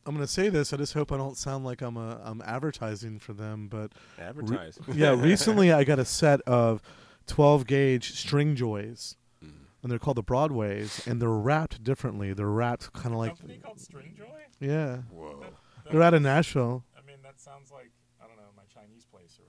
I'm 0.07 0.15
going 0.15 0.27
to 0.27 0.33
say 0.33 0.49
this. 0.49 0.73
I 0.73 0.77
just 0.79 0.95
hope 0.95 1.13
I 1.13 1.17
don't 1.17 1.37
sound 1.37 1.65
like 1.65 1.83
I'm 1.83 1.97
a, 1.97 2.21
I'm 2.25 2.43
advertising 2.45 3.19
for 3.19 3.33
them, 3.35 3.69
but 3.69 3.93
Advertise. 4.19 4.79
yeah, 4.95 5.11
recently 5.21 5.73
I 5.73 5.85
got 5.85 5.99
a 5.99 6.05
set 6.05 6.41
of 6.43 6.81
12 7.27 7.67
gauge 7.67 8.13
Stringjoys, 8.15 9.17
Mm. 9.45 9.51
and 9.83 9.93
they're 9.93 9.99
called 10.01 10.17
the 10.17 10.23
Broadways, 10.23 11.07
and 11.07 11.21
they're 11.23 11.29
wrapped 11.29 11.85
differently. 11.85 12.33
They're 12.33 12.47
wrapped 12.49 12.93
kind 12.93 13.15
of 13.15 13.19
like, 13.19 13.37
company 13.39 13.61
called 13.63 13.79
Stringjoy. 13.79 14.27
yeah, 14.61 14.97
Whoa. 15.11 15.39
That- 15.41 15.51
that- 15.85 15.93
they're 15.93 16.03
out 16.03 16.15
of 16.15 16.23
Nashville. 16.23 16.85
I 16.97 17.07
mean, 17.07 17.17
that 17.23 17.39
sounds 17.41 17.71
like 17.71 17.91
I 18.23 18.27
don't 18.27 18.37
know 18.37 18.43
my 18.57 18.65
Chinese 18.75 19.05
place 19.05 19.39
or 19.39 19.45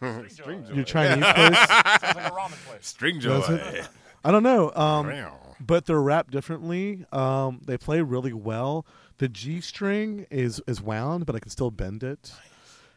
whatever. 0.00 0.28
Stringjoy. 0.28 0.74
Your 0.74 0.84
Chinese 0.84 1.24
place? 1.24 1.56
sounds 1.68 2.02
like 2.16 2.16
a 2.16 2.30
ramen 2.30 2.66
place. 2.66 2.86
String 2.86 3.20
Does 3.20 3.46
joy. 3.46 3.82
I 4.24 4.30
don't 4.30 4.42
know. 4.42 4.72
Um, 4.74 5.08
Meow. 5.08 5.38
But 5.64 5.86
they're 5.86 6.00
wrapped 6.00 6.32
differently. 6.32 7.04
Um, 7.12 7.60
they 7.64 7.78
play 7.78 8.00
really 8.00 8.32
well. 8.32 8.84
The 9.18 9.28
G 9.28 9.60
string 9.60 10.26
is 10.30 10.60
is 10.66 10.80
wound, 10.82 11.26
but 11.26 11.36
I 11.36 11.38
can 11.38 11.50
still 11.50 11.70
bend 11.70 12.02
it, 12.02 12.32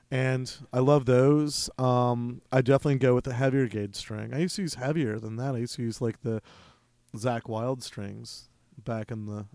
and 0.10 0.52
I 0.74 0.80
love 0.80 1.06
those. 1.06 1.70
Um, 1.78 2.42
I 2.52 2.62
definitely 2.62 2.98
go 2.98 3.14
with 3.14 3.26
the 3.26 3.34
heavier 3.34 3.68
gauge 3.68 3.96
string. 3.96 4.34
I 4.34 4.40
used 4.40 4.56
to 4.56 4.64
use 4.64 4.76
heavier 4.76 5.20
than 5.20 5.36
that. 5.36 5.54
I 5.54 5.60
used 5.60 5.76
to 5.76 5.84
use 5.84 6.02
like 6.02 6.22
the 6.24 6.42
Zakk 7.16 7.48
Wylde 7.48 7.84
strings 7.84 8.50
back 8.84 9.12
in 9.12 9.26
the 9.28 9.46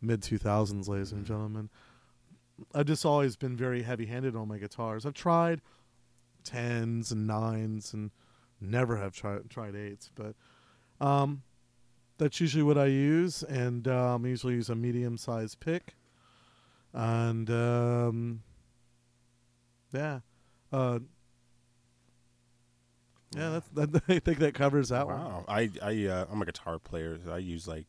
mid 0.00 0.22
two 0.22 0.38
thousands, 0.38 0.88
ladies 0.88 1.12
and 1.12 1.26
gentlemen. 1.26 1.68
I've 2.74 2.86
just 2.86 3.04
always 3.04 3.36
been 3.36 3.56
very 3.56 3.82
heavy 3.82 4.06
handed 4.06 4.34
on 4.36 4.48
my 4.48 4.58
guitars. 4.58 5.04
I've 5.04 5.14
tried 5.14 5.60
tens 6.44 7.12
and 7.12 7.26
nines 7.26 7.92
and 7.92 8.10
never 8.60 8.96
have 8.96 9.14
tried 9.14 9.50
tried 9.50 9.74
eights, 9.74 10.10
but 10.14 10.34
um, 11.04 11.42
that's 12.20 12.40
usually 12.40 12.62
what 12.62 12.78
I 12.78 12.86
use, 12.86 13.42
and 13.42 13.88
um, 13.88 14.24
I 14.24 14.28
usually 14.28 14.54
use 14.54 14.68
a 14.70 14.74
medium 14.74 15.16
sized 15.16 15.60
pick, 15.60 15.94
and 16.92 17.50
um, 17.50 18.42
Yeah. 19.92 20.20
Uh, 20.72 21.00
yeah, 23.36 23.50
that's, 23.50 23.68
that, 23.92 24.02
I 24.08 24.18
think 24.18 24.38
that 24.38 24.54
covers 24.54 24.88
that 24.90 25.06
one. 25.06 25.18
Wow. 25.20 25.44
I 25.48 25.70
I 25.82 26.06
uh, 26.06 26.26
I'm 26.30 26.42
a 26.42 26.46
guitar 26.46 26.78
player. 26.78 27.18
So 27.24 27.32
I 27.32 27.38
use 27.38 27.68
like 27.68 27.86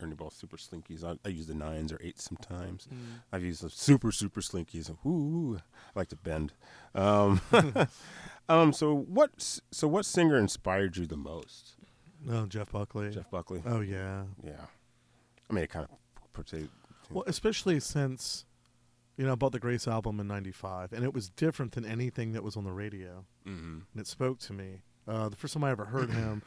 Ernie 0.00 0.14
Ball 0.14 0.30
Super 0.30 0.56
Slinkies. 0.56 1.04
I, 1.04 1.16
I 1.24 1.28
use 1.30 1.46
the 1.46 1.54
nines 1.54 1.92
or 1.92 2.00
eights 2.02 2.24
sometimes. 2.24 2.88
Mm. 2.92 3.20
I've 3.32 3.44
used 3.44 3.62
the 3.62 3.70
super 3.70 4.12
super 4.12 4.40
slinkies. 4.40 4.90
Ooh, 5.06 5.58
I 5.94 5.98
like 5.98 6.08
to 6.08 6.16
bend. 6.16 6.52
Um, 6.94 7.40
um. 8.48 8.72
So 8.72 8.94
what? 8.94 9.60
So 9.70 9.88
what 9.88 10.06
singer 10.06 10.38
inspired 10.38 10.96
you 10.96 11.06
the 11.06 11.16
most? 11.16 11.74
Oh, 12.30 12.46
Jeff 12.46 12.72
Buckley. 12.72 13.10
Jeff 13.10 13.30
Buckley. 13.30 13.62
Oh 13.66 13.80
yeah. 13.80 14.24
Yeah. 14.44 14.52
I 15.50 15.52
mean, 15.52 15.64
it 15.64 15.70
kind 15.70 15.86
of 15.90 16.32
portrayed. 16.32 16.68
Well, 17.10 17.24
especially 17.26 17.80
since 17.80 18.44
you 19.16 19.24
know 19.26 19.32
I 19.32 19.34
bought 19.34 19.52
the 19.52 19.58
Grace 19.58 19.86
album 19.86 20.20
in 20.20 20.26
'95, 20.26 20.92
and 20.92 21.04
it 21.04 21.12
was 21.14 21.28
different 21.28 21.72
than 21.72 21.84
anything 21.84 22.32
that 22.32 22.42
was 22.42 22.56
on 22.56 22.64
the 22.64 22.72
radio, 22.72 23.24
Mm-hmm. 23.46 23.78
and 23.92 24.00
it 24.00 24.06
spoke 24.06 24.38
to 24.40 24.52
me. 24.52 24.80
Uh, 25.06 25.28
the 25.28 25.36
first 25.36 25.52
time 25.54 25.64
I 25.64 25.70
ever 25.70 25.84
heard 25.84 26.10
him, 26.22 26.42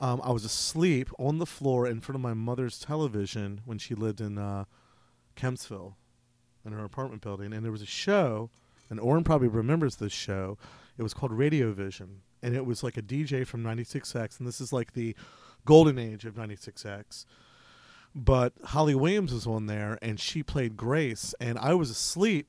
um, 0.00 0.20
I 0.24 0.30
was 0.32 0.44
asleep 0.44 1.10
on 1.18 1.38
the 1.38 1.44
floor 1.46 1.86
in 1.86 2.00
front 2.00 2.16
of 2.16 2.22
my 2.22 2.32
mother's 2.34 2.78
television 2.78 3.60
when 3.66 3.76
she 3.78 3.94
lived 3.94 4.20
in 4.22 4.38
uh, 4.38 4.64
Kempsville, 5.36 5.94
in 6.64 6.72
her 6.72 6.84
apartment 6.84 7.20
building, 7.22 7.52
and 7.52 7.62
there 7.64 7.72
was 7.72 7.82
a 7.82 7.86
show, 7.86 8.48
and 8.90 8.98
Oren 8.98 9.22
probably 9.24 9.48
remembers 9.48 9.96
this 9.96 10.12
show. 10.12 10.56
It 10.96 11.02
was 11.02 11.12
called 11.14 11.30
Radio 11.32 11.72
Vision, 11.72 12.22
and 12.42 12.54
it 12.54 12.64
was 12.64 12.82
like 12.82 12.96
a 12.96 13.02
DJ 13.02 13.46
from 13.46 13.62
96X, 13.62 14.38
and 14.38 14.46
this 14.46 14.60
is 14.60 14.72
like 14.72 14.92
the 14.92 15.14
golden 15.64 15.98
age 15.98 16.24
of 16.24 16.34
96X. 16.34 17.24
But 18.14 18.52
Holly 18.64 18.94
Williams 18.94 19.32
was 19.32 19.46
on 19.46 19.66
there, 19.66 19.98
and 20.00 20.18
she 20.18 20.42
played 20.42 20.76
Grace, 20.76 21.34
and 21.40 21.58
I 21.58 21.74
was 21.74 21.90
asleep. 21.90 22.48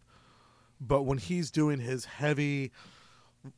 But 0.82 1.04
when 1.04 1.18
he's 1.18 1.52
doing 1.52 1.80
his 1.80 2.06
heavy 2.06 2.72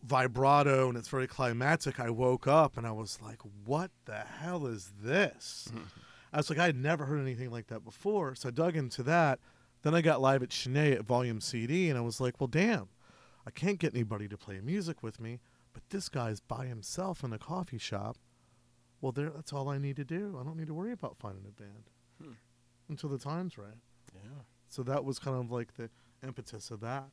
vibrato 0.03 0.89
and 0.89 0.97
it's 0.97 1.07
very 1.07 1.27
climatic, 1.27 1.99
I 1.99 2.09
woke 2.09 2.47
up 2.47 2.77
and 2.77 2.85
I 2.87 2.91
was 2.91 3.19
like, 3.21 3.39
"What 3.65 3.91
the 4.05 4.19
hell 4.19 4.65
is 4.65 4.91
this?" 5.01 5.67
Mm-hmm. 5.69 5.83
I 6.33 6.37
was 6.37 6.49
like, 6.49 6.59
I 6.59 6.65
had 6.65 6.77
never 6.77 7.05
heard 7.05 7.19
anything 7.19 7.51
like 7.51 7.67
that 7.67 7.83
before, 7.83 8.35
so 8.35 8.47
I 8.47 8.51
dug 8.51 8.75
into 8.75 9.03
that. 9.03 9.39
Then 9.83 9.93
I 9.93 10.01
got 10.01 10.21
live 10.21 10.41
at 10.41 10.53
Sin-é 10.53 10.93
at 10.93 11.03
Volume 11.03 11.41
CD, 11.41 11.89
and 11.89 11.97
I 11.97 12.01
was 12.01 12.19
like, 12.19 12.39
"Well, 12.39 12.47
damn, 12.47 12.89
I 13.45 13.51
can't 13.51 13.79
get 13.79 13.93
anybody 13.93 14.27
to 14.27 14.37
play 14.37 14.59
music 14.61 15.03
with 15.03 15.19
me, 15.19 15.39
but 15.73 15.83
this 15.89 16.09
guy's 16.09 16.39
by 16.39 16.65
himself 16.65 17.23
in 17.23 17.33
a 17.33 17.37
coffee 17.37 17.77
shop. 17.77 18.17
Well, 18.99 19.11
there, 19.11 19.29
that's 19.29 19.51
all 19.53 19.69
I 19.69 19.77
need 19.77 19.95
to 19.95 20.03
do. 20.05 20.37
I 20.39 20.43
don't 20.43 20.57
need 20.57 20.67
to 20.67 20.73
worry 20.73 20.91
about 20.91 21.17
finding 21.17 21.45
a 21.47 21.51
band 21.51 21.89
Hmm. 22.21 22.33
until 22.89 23.09
the 23.09 23.17
time's 23.17 23.57
right." 23.57 23.77
Yeah. 24.13 24.43
So 24.67 24.83
that 24.83 25.03
was 25.03 25.19
kind 25.19 25.37
of 25.37 25.51
like 25.51 25.73
the 25.75 25.89
impetus 26.23 26.71
of 26.71 26.79
that, 26.81 27.09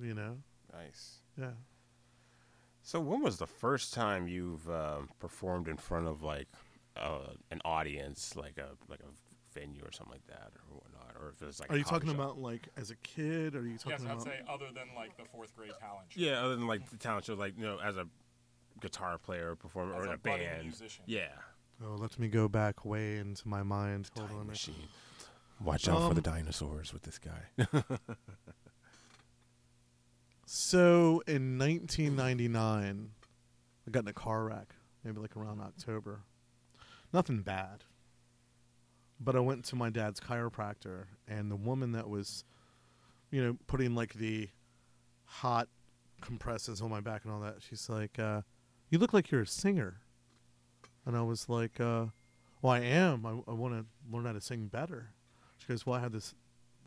you 0.00 0.14
know? 0.14 0.38
Nice. 0.72 1.20
Yeah. 1.38 1.52
So 2.82 3.00
when 3.00 3.22
was 3.22 3.38
the 3.38 3.46
first 3.46 3.94
time 3.94 4.28
you've 4.28 4.68
um, 4.68 5.08
performed 5.18 5.68
in 5.68 5.76
front 5.78 6.06
of 6.06 6.22
like 6.22 6.48
uh, 6.96 7.32
an 7.50 7.60
audience, 7.64 8.36
like 8.36 8.58
a 8.58 8.76
like 8.88 9.00
a 9.00 9.58
venue 9.58 9.82
or 9.82 9.90
something 9.92 10.12
like 10.12 10.26
that, 10.26 10.52
or 10.54 10.76
whatnot, 10.76 10.93
or 11.20 11.30
if 11.30 11.42
it's 11.42 11.60
like 11.60 11.70
Are 11.72 11.76
you 11.76 11.84
talking 11.84 12.08
shop? 12.10 12.18
about 12.18 12.38
like 12.38 12.68
as 12.76 12.90
a 12.90 12.96
kid? 12.96 13.54
Or 13.54 13.60
are 13.60 13.66
you 13.66 13.78
talking 13.78 13.92
Yes, 13.92 14.00
I'd 14.02 14.12
about? 14.12 14.22
say 14.24 14.40
other 14.48 14.66
than 14.74 14.88
like 14.96 15.16
the 15.16 15.24
fourth 15.24 15.54
grade 15.56 15.72
talent 15.80 16.06
show. 16.10 16.20
Yeah, 16.20 16.44
other 16.44 16.56
than 16.56 16.66
like 16.66 16.88
the 16.90 16.96
talent 16.96 17.24
show, 17.26 17.34
like 17.34 17.56
you 17.56 17.64
know, 17.64 17.78
as 17.78 17.96
a 17.96 18.06
guitar 18.80 19.18
player, 19.18 19.50
or 19.52 19.56
performer, 19.56 19.94
As 19.94 20.00
or 20.00 20.04
in 20.04 20.10
a 20.10 20.14
a 20.14 20.18
band. 20.18 20.62
musician. 20.64 21.04
Yeah. 21.06 21.28
Oh, 21.84 21.96
let 21.98 22.18
me 22.18 22.28
go 22.28 22.48
back 22.48 22.84
way 22.84 23.18
into 23.18 23.48
my 23.48 23.62
mind. 23.62 24.10
Hold 24.16 24.28
Time 24.28 24.38
on. 24.40 24.46
machine. 24.46 24.74
Watch 25.60 25.88
out 25.88 26.08
for 26.08 26.14
the 26.20 26.28
Um, 26.30 26.36
dinosaurs 26.36 26.92
with 26.92 27.02
this 27.02 27.18
guy. 27.18 27.66
So 30.46 31.22
in 31.26 31.58
1999, 31.58 33.10
I 33.86 33.90
got 33.90 34.02
in 34.04 34.08
a 34.08 34.12
car 34.12 34.44
wreck, 34.44 34.74
maybe 35.02 35.18
like 35.20 35.36
around 35.36 35.60
October. 35.60 36.20
Nothing 37.12 37.42
bad. 37.42 37.84
But 39.20 39.36
I 39.36 39.40
went 39.40 39.64
to 39.66 39.76
my 39.76 39.90
dad's 39.90 40.20
chiropractor, 40.20 41.04
and 41.28 41.50
the 41.50 41.56
woman 41.56 41.92
that 41.92 42.08
was, 42.08 42.44
you 43.30 43.42
know, 43.42 43.56
putting 43.66 43.94
like 43.94 44.14
the 44.14 44.48
hot 45.24 45.68
compresses 46.20 46.80
on 46.80 46.90
my 46.90 47.00
back 47.00 47.24
and 47.24 47.32
all 47.32 47.40
that, 47.40 47.56
she's 47.60 47.88
like, 47.88 48.18
uh, 48.18 48.42
You 48.90 48.98
look 48.98 49.12
like 49.12 49.30
you're 49.30 49.42
a 49.42 49.46
singer. 49.46 50.00
And 51.06 51.16
I 51.16 51.22
was 51.22 51.48
like, 51.48 51.80
uh, 51.80 52.06
Well, 52.62 52.72
I 52.72 52.80
am. 52.80 53.24
I, 53.26 53.50
I 53.50 53.54
want 53.54 53.74
to 53.74 53.86
learn 54.10 54.24
how 54.24 54.32
to 54.32 54.40
sing 54.40 54.66
better. 54.66 55.10
She 55.58 55.68
goes, 55.68 55.86
Well, 55.86 55.96
I 55.96 56.00
have 56.00 56.12
this 56.12 56.34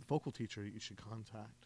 vocal 0.07 0.31
teacher 0.31 0.63
you 0.63 0.79
should 0.79 0.97
contact. 0.97 1.65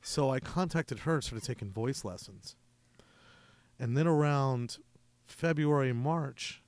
So 0.00 0.30
I 0.30 0.40
contacted 0.40 1.00
her 1.00 1.14
and 1.14 1.24
started 1.24 1.46
taking 1.46 1.70
voice 1.70 2.04
lessons. 2.04 2.56
And 3.78 3.96
then 3.96 4.06
around 4.06 4.78
February, 5.26 5.92
March, 5.92 6.61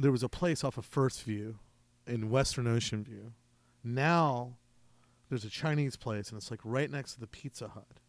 there 0.00 0.10
was 0.10 0.22
a 0.22 0.28
place 0.28 0.64
off 0.64 0.78
of 0.78 0.86
First 0.86 1.22
View 1.24 1.58
in 2.06 2.30
Western 2.30 2.66
Ocean 2.66 3.04
View. 3.04 3.32
Now 3.84 4.56
there's 5.28 5.44
a 5.44 5.50
Chinese 5.50 5.96
place 5.96 6.30
and 6.30 6.38
it's 6.38 6.50
like 6.50 6.60
right 6.64 6.90
next 6.90 7.14
to 7.14 7.20
the 7.20 7.26
Pizza 7.26 7.68
Hut. 7.68 8.00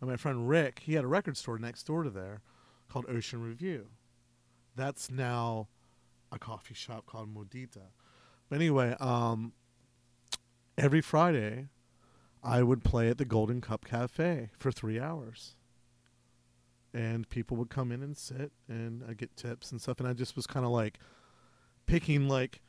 And 0.00 0.10
my 0.10 0.16
friend 0.16 0.48
Rick, 0.48 0.80
he 0.84 0.94
had 0.94 1.04
a 1.04 1.08
record 1.08 1.38
store 1.38 1.58
next 1.58 1.84
door 1.84 2.02
to 2.02 2.10
there 2.10 2.42
called 2.88 3.06
Ocean 3.08 3.42
Review. 3.42 3.86
That's 4.76 5.10
now 5.10 5.68
a 6.30 6.38
coffee 6.38 6.74
shop 6.74 7.06
called 7.06 7.34
Modita. 7.34 7.88
But 8.50 8.56
anyway, 8.56 8.94
um, 9.00 9.52
every 10.76 11.00
Friday, 11.00 11.68
I 12.42 12.62
would 12.62 12.84
play 12.84 13.08
at 13.08 13.16
the 13.16 13.24
Golden 13.24 13.60
Cup 13.62 13.86
Cafe 13.86 14.50
for 14.58 14.70
three 14.70 15.00
hours. 15.00 15.56
And 16.92 17.28
people 17.28 17.56
would 17.58 17.70
come 17.70 17.92
in 17.92 18.02
and 18.02 18.16
sit, 18.16 18.50
and 18.68 19.04
I'd 19.08 19.18
get 19.18 19.36
tips 19.36 19.70
and 19.70 19.80
stuff. 19.80 20.00
And 20.00 20.08
I 20.08 20.12
just 20.12 20.34
was 20.34 20.46
kind 20.46 20.66
of 20.66 20.72
like 20.72 20.98
picking 21.86 22.28
like 22.28 22.60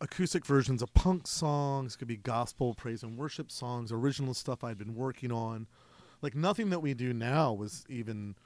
acoustic 0.00 0.46
versions 0.46 0.82
of 0.82 0.92
punk 0.94 1.26
songs, 1.26 1.96
could 1.96 2.08
be 2.08 2.16
gospel, 2.16 2.74
praise 2.74 3.02
and 3.02 3.16
worship 3.16 3.50
songs, 3.50 3.92
original 3.92 4.34
stuff 4.34 4.64
I'd 4.64 4.78
been 4.78 4.94
working 4.94 5.32
on. 5.32 5.66
Like 6.22 6.34
nothing 6.34 6.70
that 6.70 6.80
we 6.80 6.94
do 6.94 7.12
now 7.12 7.52
was 7.52 7.84
even 7.88 8.36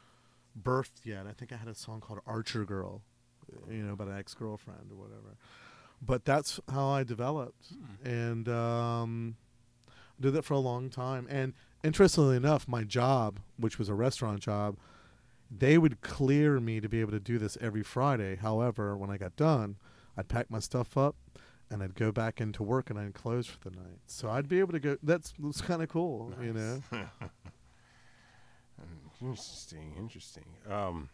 birthed 0.60 1.04
yet. 1.04 1.26
I 1.26 1.32
think 1.32 1.52
I 1.52 1.56
had 1.56 1.68
a 1.68 1.74
song 1.74 2.00
called 2.00 2.20
Archer 2.26 2.64
Girl, 2.64 3.02
you 3.70 3.82
know, 3.82 3.92
about 3.92 4.08
an 4.08 4.18
ex 4.18 4.34
girlfriend 4.34 4.90
or 4.90 4.96
whatever. 4.96 5.36
But 6.00 6.24
that's 6.24 6.58
how 6.70 6.88
I 6.88 7.04
developed. 7.04 7.72
And 8.04 8.48
um, 8.48 9.36
did 10.20 10.32
that 10.34 10.44
for 10.44 10.54
a 10.54 10.58
long 10.58 10.90
time. 10.90 11.26
And 11.30 11.54
interestingly 11.84 12.36
enough, 12.36 12.66
my 12.66 12.84
job, 12.84 13.40
which 13.56 13.78
was 13.78 13.88
a 13.88 13.94
restaurant 13.94 14.40
job, 14.40 14.76
they 15.54 15.78
would 15.78 16.00
clear 16.00 16.60
me 16.60 16.80
to 16.80 16.88
be 16.88 17.00
able 17.00 17.12
to 17.12 17.20
do 17.20 17.38
this 17.38 17.58
every 17.60 17.82
Friday. 17.82 18.36
However, 18.36 18.96
when 18.96 19.10
I 19.10 19.18
got 19.18 19.36
done, 19.36 19.76
I'd 20.16 20.28
pack 20.28 20.50
my 20.50 20.60
stuff 20.60 20.96
up 20.96 21.16
and 21.70 21.82
I'd 21.82 21.94
go 21.94 22.12
back 22.12 22.40
into 22.40 22.62
work 22.62 22.90
and 22.90 22.98
I'd 22.98 23.14
close 23.14 23.46
for 23.46 23.58
the 23.58 23.76
night. 23.76 24.00
So 24.06 24.30
I'd 24.30 24.48
be 24.48 24.60
able 24.60 24.72
to 24.72 24.80
go. 24.80 24.96
That's 25.02 25.34
was 25.38 25.60
kind 25.60 25.82
of 25.82 25.88
cool, 25.88 26.34
you 26.40 26.52
know. 26.52 26.82
Interesting, 29.22 29.94
interesting. 29.96 30.44
Um, 30.68 31.08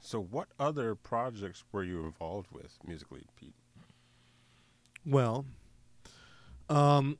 so 0.00 0.20
what 0.20 0.48
other 0.60 0.94
projects 0.94 1.64
were 1.72 1.82
you 1.82 2.04
involved 2.04 2.46
with 2.52 2.78
musically, 2.86 3.22
Pete? 3.34 3.54
Well, 5.04 5.44
um, 6.68 7.18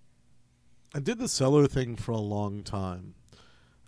I 0.94 1.00
did 1.00 1.18
the 1.18 1.26
solo 1.26 1.66
thing 1.66 1.96
for 1.96 2.12
a 2.12 2.18
long 2.18 2.62
time. 2.62 3.14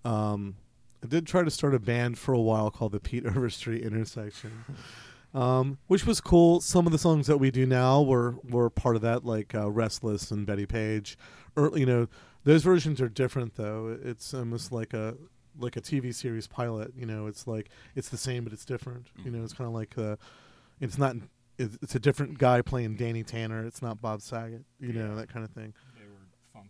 Um, 0.05 0.57
I 1.03 1.07
did 1.07 1.27
try 1.27 1.43
to 1.43 1.51
start 1.51 1.75
a 1.75 1.79
band 1.79 2.19
for 2.19 2.33
a 2.33 2.41
while 2.41 2.71
called 2.71 2.93
the 2.93 3.01
Pete 3.01 3.25
Overstreet 3.27 3.83
Intersection, 3.83 4.65
um, 5.35 5.79
which 5.87 6.07
was 6.07 6.21
cool. 6.21 6.61
Some 6.61 6.87
of 6.87 6.93
the 6.93 6.99
songs 6.99 7.27
that 7.27 7.39
we 7.39 7.51
do 7.51 7.67
now 7.67 8.03
were 8.03 8.37
were 8.49 8.71
part 8.71 8.97
of 8.97 9.03
that, 9.03 9.25
like 9.25 9.55
uh, 9.55 9.71
"Restless" 9.71 10.31
and 10.31 10.47
"Betty 10.47 10.67
Page." 10.67 11.17
Or 11.57 11.77
you 11.77 11.87
know, 11.87 12.09
those 12.45 12.63
versions 12.63 13.01
are 13.01 13.09
different 13.09 13.57
though. 13.57 13.99
It's 14.03 14.35
almost 14.35 14.73
like 14.73 14.93
a 14.95 15.17
like 15.59 15.77
a 15.77 15.81
TV 15.81 16.15
series 16.15 16.47
pilot. 16.47 16.93
You 16.97 17.07
know, 17.07 17.27
it's 17.27 17.47
like 17.47 17.71
it's 17.95 18.09
the 18.09 18.17
same 18.17 18.45
but 18.45 18.53
it's 18.53 18.65
different. 18.65 19.09
You 19.25 19.31
know, 19.31 19.43
it's 19.43 19.53
kind 19.53 19.69
of 19.69 19.75
like 19.75 19.97
uh, 19.97 20.17
it's 20.81 20.99
not. 20.99 21.17
It's 21.59 21.77
it's 21.83 21.95
a 21.95 22.01
different 22.01 22.39
guy 22.39 22.63
playing 22.63 22.97
Danny 22.97 23.23
Tanner. 23.23 23.65
It's 23.67 23.83
not 23.83 24.01
Bob 24.01 24.23
Saget. 24.23 24.65
You 24.79 24.93
know 24.93 25.15
that 25.17 25.29
kind 25.33 25.45
of 25.45 25.51
thing. 25.51 25.75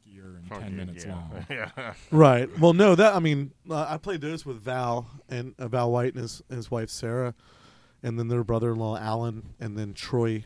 They 0.04 0.10
funkier 0.10 0.36
and 0.38 0.48
ten 0.48 0.76
minutes 0.76 1.06
long. 1.06 1.46
yeah. 1.50 1.94
Right. 2.10 2.58
Well, 2.58 2.72
no, 2.72 2.94
that 2.94 3.14
I 3.14 3.18
mean, 3.18 3.52
uh, 3.68 3.86
I 3.88 3.96
played 3.96 4.20
those 4.20 4.44
with 4.44 4.60
Val 4.62 5.08
and 5.28 5.54
uh, 5.58 5.68
Val 5.68 5.90
White 5.90 6.14
and 6.14 6.22
his 6.22 6.42
his 6.50 6.70
wife 6.70 6.90
Sarah, 6.90 7.34
and 8.02 8.18
then 8.18 8.28
their 8.28 8.44
brother-in-law 8.44 8.98
Alan, 8.98 9.54
and 9.60 9.76
then 9.76 9.94
Troy, 9.94 10.44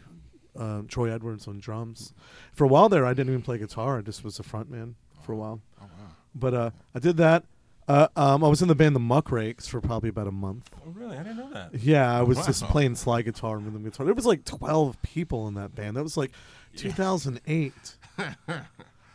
uh, 0.58 0.82
Troy 0.88 1.10
Edwards 1.12 1.46
on 1.48 1.58
drums. 1.58 2.12
For 2.52 2.64
a 2.64 2.68
while 2.68 2.88
there, 2.88 3.06
I 3.06 3.14
didn't 3.14 3.30
even 3.30 3.42
play 3.42 3.58
guitar. 3.58 3.98
I 3.98 4.02
just 4.02 4.24
was 4.24 4.38
a 4.38 4.42
frontman 4.42 4.94
for 5.22 5.32
a 5.32 5.36
while. 5.36 5.60
Oh 5.80 5.84
wow. 5.84 6.08
But 6.34 6.54
uh, 6.54 6.70
I 6.94 6.98
did 6.98 7.16
that. 7.18 7.44
Uh, 7.86 8.08
um, 8.16 8.42
I 8.42 8.48
was 8.48 8.62
in 8.62 8.68
the 8.68 8.74
band 8.74 8.96
the 8.96 9.00
Muckrakes 9.00 9.68
for 9.68 9.78
probably 9.78 10.08
about 10.08 10.26
a 10.26 10.32
month. 10.32 10.70
Oh 10.86 10.90
really? 10.90 11.18
I 11.18 11.22
didn't 11.22 11.36
know 11.36 11.52
that. 11.52 11.74
Yeah, 11.74 12.18
I 12.18 12.22
was 12.22 12.44
just 12.46 12.64
playing 12.64 12.94
slide 12.94 13.22
guitar 13.26 13.56
and 13.56 13.66
rhythm 13.66 13.84
guitar. 13.84 14.06
There 14.06 14.14
was 14.14 14.24
like 14.24 14.44
twelve 14.46 15.00
people 15.02 15.46
in 15.48 15.54
that 15.54 15.74
band. 15.74 15.96
That 15.96 16.02
was 16.02 16.16
like 16.16 16.32
2008. 16.76 17.72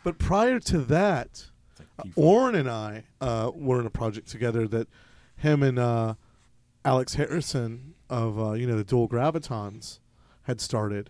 but 0.03 0.17
prior 0.17 0.59
to 0.61 0.79
that, 0.79 1.47
P4. 1.99 2.11
Oren 2.15 2.55
and 2.55 2.69
I 2.69 3.03
uh, 3.19 3.51
were 3.53 3.79
in 3.79 3.85
a 3.85 3.89
project 3.89 4.29
together 4.29 4.67
that 4.67 4.87
him 5.35 5.63
and 5.63 5.77
uh, 5.79 6.15
Alex 6.85 7.15
Harrison 7.15 7.93
of 8.09 8.39
uh, 8.39 8.51
you 8.53 8.67
know 8.67 8.75
the 8.77 8.83
Dual 8.83 9.07
Gravitons 9.07 9.99
had 10.43 10.61
started, 10.61 11.09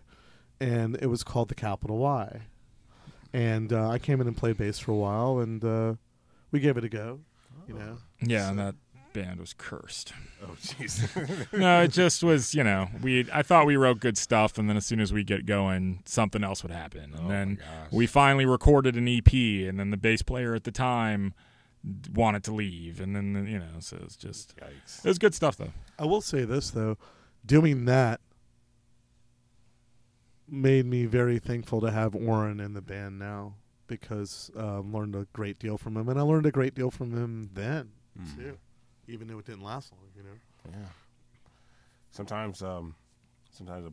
and 0.59 0.97
it 1.01 1.07
was 1.07 1.23
called 1.23 1.49
the 1.49 1.55
Capital 1.55 1.97
Y. 1.97 2.41
And 3.31 3.71
uh, 3.71 3.87
I 3.89 3.99
came 3.99 4.19
in 4.21 4.27
and 4.27 4.35
played 4.35 4.57
bass 4.57 4.79
for 4.79 4.91
a 4.91 4.95
while, 4.95 5.39
and 5.39 5.63
uh, 5.63 5.93
we 6.51 6.59
gave 6.59 6.77
it 6.77 6.83
a 6.83 6.89
go. 6.89 7.19
You 7.67 7.75
know, 7.75 7.97
Yeah, 8.21 8.49
and 8.49 8.57
that 8.57 8.75
band 9.13 9.39
was 9.39 9.53
cursed. 9.53 10.13
Oh, 10.43 10.55
jeez. 10.61 11.51
no, 11.57 11.81
it 11.83 11.91
just 11.91 12.23
was, 12.23 12.53
you 12.53 12.63
know, 12.63 12.87
we 13.01 13.27
I 13.33 13.41
thought 13.43 13.65
we 13.65 13.75
wrote 13.75 13.99
good 13.99 14.17
stuff 14.17 14.57
and 14.57 14.69
then 14.69 14.77
as 14.77 14.85
soon 14.85 14.99
as 14.99 15.11
we 15.13 15.23
get 15.23 15.45
going, 15.45 16.01
something 16.05 16.43
else 16.43 16.63
would 16.63 16.71
happen. 16.71 17.13
And 17.15 17.19
Oh, 17.25 17.27
then 17.27 17.59
we 17.91 18.07
finally 18.07 18.45
recorded 18.45 18.95
an 18.95 19.07
EP 19.07 19.33
and 19.33 19.79
then 19.79 19.89
the 19.91 19.97
bass 19.97 20.21
player 20.21 20.55
at 20.55 20.63
the 20.63 20.71
time 20.71 21.33
wanted 22.13 22.43
to 22.43 22.53
leave 22.53 22.99
and 22.99 23.15
then 23.15 23.47
you 23.49 23.57
know, 23.59 23.79
so 23.79 23.97
it's 24.03 24.15
just 24.17 24.55
Yikes. 24.57 25.05
it 25.05 25.07
was 25.07 25.17
good 25.19 25.33
stuff 25.33 25.55
though. 25.57 25.71
I 25.97 26.05
will 26.05 26.21
say 26.21 26.43
this 26.45 26.71
though, 26.71 26.97
doing 27.45 27.85
that 27.85 28.21
made 30.47 30.85
me 30.85 31.05
very 31.05 31.39
thankful 31.39 31.79
to 31.81 31.91
have 31.91 32.15
Oren 32.15 32.59
in 32.59 32.73
the 32.73 32.81
band 32.81 33.19
now 33.19 33.55
because 33.87 34.51
uh, 34.57 34.79
learned 34.79 35.15
a 35.15 35.25
great 35.33 35.57
deal 35.59 35.77
from 35.77 35.97
him, 35.97 36.09
and 36.09 36.19
I 36.19 36.21
learned 36.21 36.45
a 36.45 36.51
great 36.51 36.75
deal 36.75 36.91
from 36.91 37.11
him 37.15 37.49
then 37.53 37.91
Mm. 38.19 38.35
too, 38.35 38.57
even 39.09 39.27
though 39.27 39.39
it 39.39 39.45
didn't 39.45 39.63
last 39.63 39.91
long. 39.91 40.01
You 40.15 40.23
know. 40.23 40.79
Yeah. 40.79 40.89
Sometimes, 42.11 42.61
um, 42.61 42.95
sometimes 43.51 43.85
uh, 43.85 43.89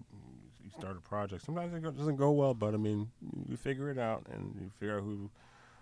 you 0.65 0.71
start 0.71 0.97
a 0.97 1.01
project. 1.01 1.45
Sometimes 1.45 1.75
it 1.75 1.83
go- 1.83 1.91
doesn't 1.91 2.17
go 2.17 2.31
well, 2.33 2.55
but 2.55 2.75
I 2.75 2.79
mean, 2.79 3.11
you 3.49 3.57
figure 3.57 3.91
it 3.91 3.99
out 3.99 4.27
and 4.33 4.55
you 4.61 4.71
figure 4.79 4.97
out 4.99 5.03
who, 5.03 5.31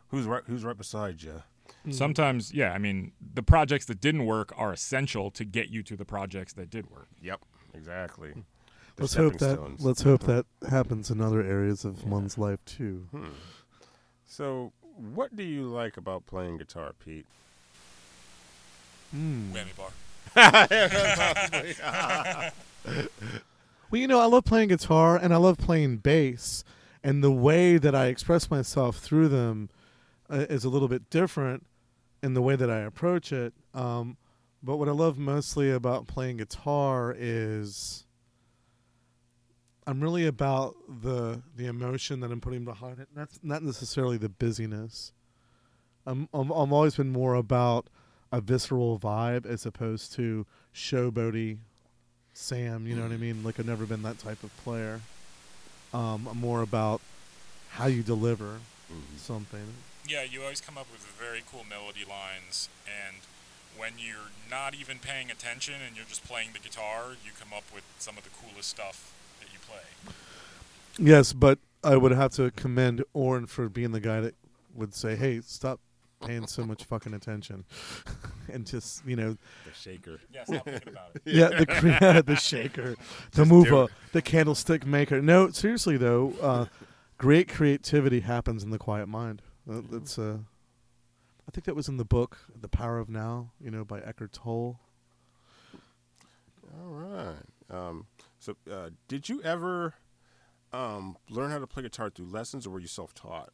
who's 0.08 0.26
right, 0.26 0.42
who's 0.46 0.64
right 0.64 0.76
beside 0.76 1.22
you. 1.22 1.42
Sometimes, 1.90 2.52
yeah, 2.52 2.72
I 2.72 2.78
mean, 2.78 3.12
the 3.34 3.42
projects 3.42 3.86
that 3.86 4.00
didn't 4.00 4.26
work 4.26 4.52
are 4.56 4.72
essential 4.72 5.30
to 5.30 5.44
get 5.44 5.70
you 5.70 5.82
to 5.84 5.96
the 5.96 6.04
projects 6.04 6.52
that 6.54 6.68
did 6.68 6.90
work. 6.90 7.08
Yep. 7.22 7.40
Exactly. 7.72 8.32
The 8.96 9.02
Let's 9.02 9.14
hope 9.14 9.38
that 9.38 9.54
stones. 9.54 9.84
let's 9.84 10.02
hope 10.02 10.20
that 10.24 10.46
happens 10.68 11.10
in 11.10 11.20
other 11.20 11.42
areas 11.42 11.84
of 11.84 12.04
one's 12.04 12.38
life 12.38 12.64
too. 12.64 13.08
Hmm. 13.10 13.30
So, 14.26 14.72
what 14.96 15.34
do 15.34 15.42
you 15.42 15.64
like 15.66 15.96
about 15.96 16.26
playing 16.26 16.58
guitar, 16.58 16.92
Pete? 17.04 17.26
Mm. 19.14 19.52
Whammy 19.52 19.76
bar. 19.76 19.92
Well, 23.90 24.00
you 24.00 24.08
know, 24.08 24.18
I 24.18 24.24
love 24.24 24.44
playing 24.44 24.70
guitar 24.70 25.16
and 25.16 25.32
I 25.32 25.36
love 25.36 25.56
playing 25.56 25.98
bass, 25.98 26.64
and 27.04 27.22
the 27.22 27.30
way 27.30 27.78
that 27.78 27.94
I 27.94 28.06
express 28.06 28.50
myself 28.50 28.96
through 28.96 29.28
them 29.28 29.70
uh, 30.28 30.46
is 30.50 30.64
a 30.64 30.68
little 30.68 30.88
bit 30.88 31.08
different 31.10 31.64
in 32.20 32.34
the 32.34 32.42
way 32.42 32.56
that 32.56 32.68
I 32.68 32.80
approach 32.80 33.30
it. 33.30 33.54
Um, 33.72 34.16
but 34.64 34.78
what 34.78 34.88
I 34.88 34.92
love 34.92 35.16
mostly 35.16 35.70
about 35.70 36.08
playing 36.08 36.38
guitar 36.38 37.14
is 37.16 38.04
I'm 39.86 40.00
really 40.00 40.26
about 40.26 40.74
the 40.88 41.42
the 41.54 41.66
emotion 41.66 42.18
that 42.18 42.32
I'm 42.32 42.40
putting 42.40 42.64
behind 42.64 42.98
it. 42.98 43.06
That's 43.14 43.38
not 43.44 43.62
necessarily 43.62 44.16
the 44.16 44.28
busyness. 44.28 45.12
I'm 46.04 46.28
I'm, 46.34 46.50
I'm 46.50 46.72
always 46.72 46.96
been 46.96 47.12
more 47.12 47.34
about 47.34 47.88
a 48.34 48.40
visceral 48.40 48.98
vibe 48.98 49.46
as 49.46 49.64
opposed 49.64 50.12
to 50.12 50.44
showboaty 50.74 51.58
Sam, 52.36 52.84
you 52.88 52.96
know 52.96 53.02
what 53.02 53.12
I 53.12 53.16
mean? 53.16 53.44
Like 53.44 53.60
I've 53.60 53.66
never 53.66 53.86
been 53.86 54.02
that 54.02 54.18
type 54.18 54.42
of 54.42 54.50
player. 54.64 55.00
Um, 55.92 56.26
I'm 56.28 56.38
more 56.40 56.62
about 56.62 57.00
how 57.70 57.86
you 57.86 58.02
deliver 58.02 58.58
Mhm. 58.90 59.18
something. 59.18 59.74
Yeah, 60.04 60.24
you 60.24 60.42
always 60.42 60.60
come 60.60 60.76
up 60.76 60.90
with 60.90 61.02
very 61.16 61.44
cool 61.48 61.62
melody 61.62 62.04
lines, 62.04 62.68
and 62.88 63.18
when 63.76 63.92
you're 63.98 64.30
not 64.50 64.74
even 64.74 64.98
paying 64.98 65.30
attention 65.30 65.74
and 65.80 65.94
you're 65.94 66.04
just 66.06 66.24
playing 66.24 66.52
the 66.54 66.58
guitar, 66.58 67.12
you 67.24 67.30
come 67.38 67.52
up 67.52 67.64
with 67.72 67.84
some 68.00 68.18
of 68.18 68.24
the 68.24 68.30
coolest 68.30 68.68
stuff 68.68 69.12
that 69.38 69.52
you 69.52 69.60
play. 69.60 70.12
Yes, 70.98 71.32
but 71.32 71.60
I 71.84 71.96
would 71.96 72.10
have 72.12 72.32
to 72.32 72.50
commend 72.50 73.04
Oren 73.12 73.46
for 73.46 73.68
being 73.68 73.92
the 73.92 74.00
guy 74.00 74.20
that 74.20 74.34
would 74.74 74.92
say, 74.92 75.14
"Hey, 75.14 75.40
stop 75.40 75.78
paying 76.26 76.46
so 76.46 76.64
much 76.64 76.84
fucking 76.84 77.14
attention," 77.14 77.64
and 78.52 78.66
just 78.66 79.04
you 79.06 79.16
know, 79.16 79.36
The 79.66 79.74
shaker. 79.74 80.20
Yeah, 80.32 80.44
stop 80.44 80.64
thinking 80.64 80.88
about 80.88 81.10
it. 81.14 81.22
yeah, 81.24 81.48
the 81.48 81.66
cre- 81.66 82.20
the 82.26 82.36
shaker, 82.36 82.96
the 83.32 83.42
Just 83.42 83.50
mover, 83.50 83.86
the 84.12 84.22
candlestick 84.22 84.86
maker. 84.86 85.20
No, 85.22 85.50
seriously 85.50 85.96
though, 85.96 86.32
uh, 86.40 86.66
great 87.18 87.48
creativity 87.48 88.20
happens 88.20 88.62
in 88.62 88.70
the 88.70 88.78
quiet 88.78 89.06
mind. 89.08 89.42
Uh, 89.70 89.80
that's 89.90 90.18
uh, 90.18 90.38
I 91.46 91.50
think 91.52 91.64
that 91.64 91.76
was 91.76 91.88
in 91.88 91.96
the 91.96 92.04
book, 92.04 92.38
"The 92.60 92.68
Power 92.68 92.98
of 92.98 93.08
Now," 93.08 93.52
you 93.60 93.70
know, 93.70 93.84
by 93.84 94.00
Eckhart 94.00 94.32
Tolle. 94.32 94.80
All 96.80 96.90
right. 96.90 97.36
Um, 97.70 98.06
so, 98.38 98.56
uh, 98.70 98.90
did 99.08 99.28
you 99.28 99.42
ever 99.42 99.94
um, 100.72 101.16
learn 101.30 101.50
how 101.50 101.58
to 101.58 101.66
play 101.66 101.82
guitar 101.82 102.10
through 102.10 102.26
lessons, 102.26 102.66
or 102.66 102.70
were 102.70 102.80
you 102.80 102.86
self-taught? 102.88 103.50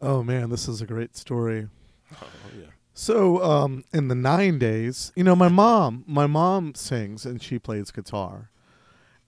Oh 0.00 0.22
man, 0.22 0.50
this 0.50 0.68
is 0.68 0.80
a 0.80 0.86
great 0.86 1.16
story. 1.16 1.68
Oh, 2.20 2.26
yeah. 2.58 2.66
So, 2.94 3.42
um, 3.44 3.84
in 3.92 4.08
the 4.08 4.14
nine 4.16 4.58
days, 4.58 5.12
you 5.14 5.22
know, 5.22 5.36
my 5.36 5.48
mom, 5.48 6.04
my 6.06 6.26
mom 6.26 6.74
sings 6.74 7.24
and 7.24 7.40
she 7.40 7.58
plays 7.58 7.92
guitar, 7.92 8.50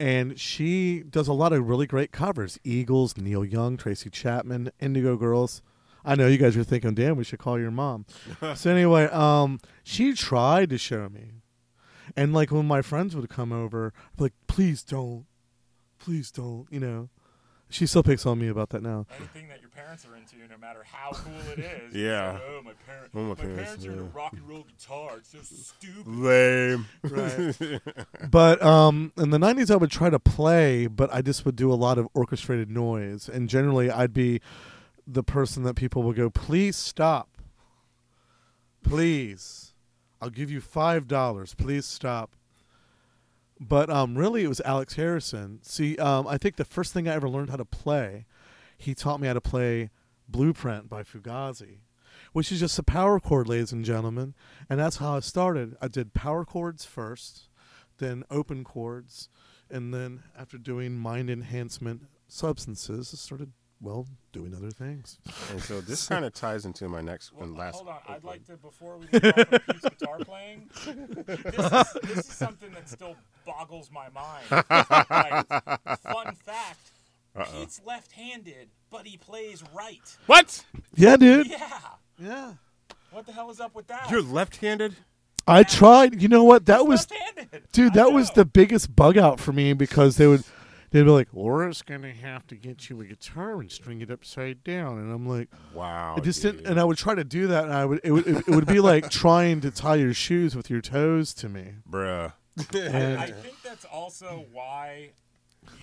and 0.01 0.41
she 0.41 1.05
does 1.09 1.29
a 1.29 1.33
lot 1.33 1.53
of 1.53 1.69
really 1.69 1.87
great 1.87 2.11
covers: 2.11 2.59
Eagles, 2.65 3.17
Neil 3.17 3.45
Young, 3.45 3.77
Tracy 3.77 4.11
Chapman, 4.11 4.73
Indigo 4.81 5.17
Girls. 5.17 5.63
I 6.05 6.17
know 6.17 6.27
you 6.27 6.39
guys 6.39 6.57
are 6.57 6.65
thinking, 6.65 6.95
"Damn, 6.95 7.17
we 7.17 7.23
should 7.23 7.39
call 7.39 7.61
your 7.61 7.71
mom." 7.71 8.07
so 8.57 8.73
anyway, 8.73 9.05
um, 9.05 9.61
she 9.85 10.15
tried 10.15 10.71
to 10.71 10.79
show 10.79 11.09
me, 11.09 11.31
and 12.17 12.33
like 12.33 12.51
when 12.51 12.67
my 12.67 12.83
friends 12.83 13.15
would 13.15 13.29
come 13.29 13.53
over, 13.53 13.93
I'd 13.95 14.17
be 14.17 14.25
like, 14.25 14.35
"Please 14.49 14.83
don't, 14.83 15.27
please 16.01 16.33
don't," 16.33 16.67
you 16.71 16.81
know. 16.81 17.09
She 17.71 17.87
still 17.87 18.03
picks 18.03 18.27
on 18.27 18.39
me 18.39 18.49
about 18.49 18.71
that 18.71 18.83
now. 18.83 19.07
Anything 19.17 19.49
that 19.49 19.61
your 19.61 19.71
parents 19.71 20.05
are 20.05 20.17
into, 20.17 20.37
no 20.51 20.59
matter 20.59 20.85
how 20.85 21.13
cool 21.13 21.33
it 21.53 21.59
is. 21.61 21.95
Yeah. 21.95 22.33
like, 22.33 22.43
oh, 22.47 22.63
my, 22.65 22.73
parent, 22.87 23.11
Oh, 23.15 23.23
my 23.23 23.29
my, 23.29 23.35
parents, 23.37 23.63
parents, 23.63 23.87
are 23.87 23.93
into 23.93 24.03
rock 24.05 24.33
and 24.33 24.49
roll 24.49 24.65
guitar. 24.65 25.19
It's 25.19 25.31
so 25.31 25.39
stupid. 25.43 26.07
Lame. 26.07 26.87
Right. 27.03 27.81
but 28.31 28.63
um, 28.63 29.13
in 29.17 29.31
the 29.31 29.39
'90s, 29.39 29.71
I 29.71 29.77
would 29.77 29.91
try 29.91 30.11
to 30.11 30.19
play, 30.19 30.87
but 30.89 31.13
I 31.13 31.23
just 31.23 31.45
would 31.45 31.57
do 31.57 31.73
a 31.73 31.75
lot 31.75 31.97
of 31.99 32.09
orchestrated 32.15 32.71
noise, 32.71 33.29
and 33.29 33.49
generally, 33.49 33.91
I'd 33.91 34.13
be 34.13 34.41
the 35.07 35.23
person 35.23 35.63
that 35.63 35.75
people 35.75 36.03
would 36.05 36.17
go, 36.17 36.29
"Please 36.31 36.77
stop, 36.77 37.29
please, 38.83 39.75
I'll 40.21 40.31
give 40.31 40.51
you 40.51 40.61
five 40.61 41.07
dollars. 41.09 41.55
Please 41.55 41.87
stop." 41.87 42.35
But 43.61 43.91
um, 43.91 44.17
really, 44.17 44.43
it 44.43 44.49
was 44.49 44.63
Alex 44.63 44.95
Harrison. 44.95 45.59
See, 45.63 45.97
um, 45.99 46.27
I 46.27 46.39
think 46.39 46.57
the 46.57 46.65
first 46.65 46.95
thing 46.95 47.07
I 47.07 47.15
ever 47.15 47.29
learned 47.29 47.51
how 47.51 47.57
to 47.57 47.65
play, 47.67 48.25
he 48.79 48.95
taught 48.95 49.21
me 49.21 49.27
how 49.27 49.35
to 49.35 49.41
play 49.41 49.91
"Blueprint" 50.27 50.89
by 50.89 51.03
Fugazi, 51.03 51.81
which 52.33 52.51
is 52.51 52.61
just 52.61 52.79
a 52.79 52.83
power 52.83 53.21
chord, 53.21 53.49
ladies 53.49 53.71
and 53.71 53.85
gentlemen. 53.85 54.35
And 54.71 54.81
that's 54.81 54.97
how 54.97 55.17
I 55.17 55.21
started. 55.21 55.77
I 55.81 55.89
did 55.89 56.15
power 56.15 56.47
chords 56.47 56.87
first, 56.87 57.51
then 57.99 58.25
open 58.31 58.65
chords, 58.65 59.29
and 59.71 59.93
then 59.93 60.23
after 60.39 60.57
doing 60.57 60.97
mind 60.97 61.29
enhancement 61.29 62.07
substances, 62.29 63.11
I 63.13 63.17
started 63.19 63.53
well 63.81 64.07
doing 64.33 64.55
other 64.55 64.71
things. 64.71 65.19
and 65.51 65.61
so 65.63 65.81
this 65.81 66.07
kind 66.09 66.25
of 66.25 66.33
ties 66.35 66.65
into 66.65 66.89
my 66.89 67.01
next 67.01 67.33
Well, 67.33 67.45
and 67.45 67.57
last. 67.57 67.77
hold 67.77 67.89
on. 67.89 67.97
I'd 68.09 68.23
go 68.23 68.29
like 68.29 68.45
to, 68.47 68.57
before 68.57 68.99
we 68.99 69.07
move 69.13 69.25
on 69.25 69.45
from 69.45 69.59
Pete's 69.61 69.89
guitar 69.89 70.19
playing, 70.19 70.71
this 70.75 70.87
is, 70.87 71.93
this 72.03 72.19
is 72.19 72.27
something 72.27 72.71
that 72.73 72.89
still 72.89 73.17
boggles 73.47 73.91
my 73.93 74.09
mind. 74.11 74.45
Like, 75.11 75.47
fun 76.03 76.35
fact 76.45 76.93
Uh-oh. 77.37 77.45
Pete's 77.53 77.81
left 77.87 78.13
handed, 78.13 78.69
but 78.91 79.07
he 79.07 79.17
plays 79.17 79.63
right. 79.75 80.17
What? 80.27 80.65
Yeah, 80.95 81.17
dude. 81.17 81.47
Yeah. 81.49 81.79
Yeah. 82.19 82.53
What 83.13 83.27
the 83.27 83.33
hell 83.33 83.51
is 83.51 83.61
up 83.61 83.75
with 83.75 83.87
that? 83.89 84.11
You're 84.11 84.23
left-handed? 84.23 84.95
I 85.49 85.63
tried. 85.65 86.21
You 86.23 86.29
know 86.29 86.45
what? 86.45 86.67
That 86.67 86.87
was, 86.87 87.11
left-handed. 87.11 87.63
dude. 87.73 87.95
That 87.95 88.13
was 88.13 88.31
the 88.33 88.45
biggest 88.45 88.95
bug 88.95 89.17
out 89.19 89.41
for 89.41 89.53
me 89.53 89.73
because 89.73 90.17
they 90.17 90.27
would, 90.29 90.45
they'd 90.91 91.03
be 91.03 91.11
like, 91.11 91.29
"Laura's 91.33 91.83
gonna 91.83 92.13
have 92.13 92.47
to 92.49 92.57
get 92.57 92.89
you 92.91 93.01
a 93.01 93.05
guitar 93.05 93.61
and 93.61 93.71
string 93.71 94.01
it 94.01 94.11
upside 94.11 94.63
down," 94.65 94.99
and 94.99 95.13
I'm 95.13 95.27
like, 95.29 95.49
Wow. 95.75 96.15
I 96.17 96.21
just 96.21 96.43
dude. 96.43 96.57
didn't, 96.57 96.71
and 96.71 96.81
I 96.81 96.85
would 96.85 96.99
try 96.99 97.15
to 97.15 97.25
do 97.25 97.47
that, 97.49 97.65
and 97.65 97.73
I 97.73 97.85
would, 97.85 98.01
it 98.05 98.13
would, 98.13 98.27
it 98.27 98.49
would 98.49 98.67
be 98.67 98.81
like 98.81 99.11
trying 99.11 99.61
to 99.63 99.71
tie 99.71 99.97
your 99.97 100.15
shoes 100.15 100.55
with 100.55 100.69
your 100.71 100.81
toes 100.81 101.35
to 101.35 101.49
me. 101.49 101.75
Bruh. 101.89 102.33
And 102.77 103.19
I 103.19 103.31
think 103.31 103.63
that's 103.63 103.85
also 103.87 104.45
why 104.53 105.13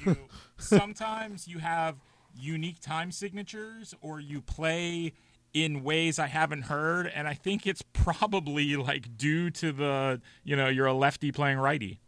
you 0.06 0.18
sometimes 0.58 1.48
you 1.48 1.60
have 1.60 1.96
unique 2.36 2.80
time 2.80 3.12
signatures 3.12 3.96
or 4.02 4.20
you 4.20 4.42
play 4.42 5.14
in 5.54 5.84
ways 5.84 6.20
I 6.20 6.28
haven't 6.28 6.64
heard 6.64 7.08
and 7.08 7.28
I 7.28 7.34
think 7.34 7.66
it's 7.66 7.82
probably 7.94 8.76
like 8.76 9.18
due 9.18 9.50
to 9.52 9.72
the 9.72 10.22
you 10.44 10.56
know 10.56 10.68
you're 10.68 10.86
a 10.86 10.94
lefty 10.94 11.32
playing 11.32 11.58
righty. 11.58 12.00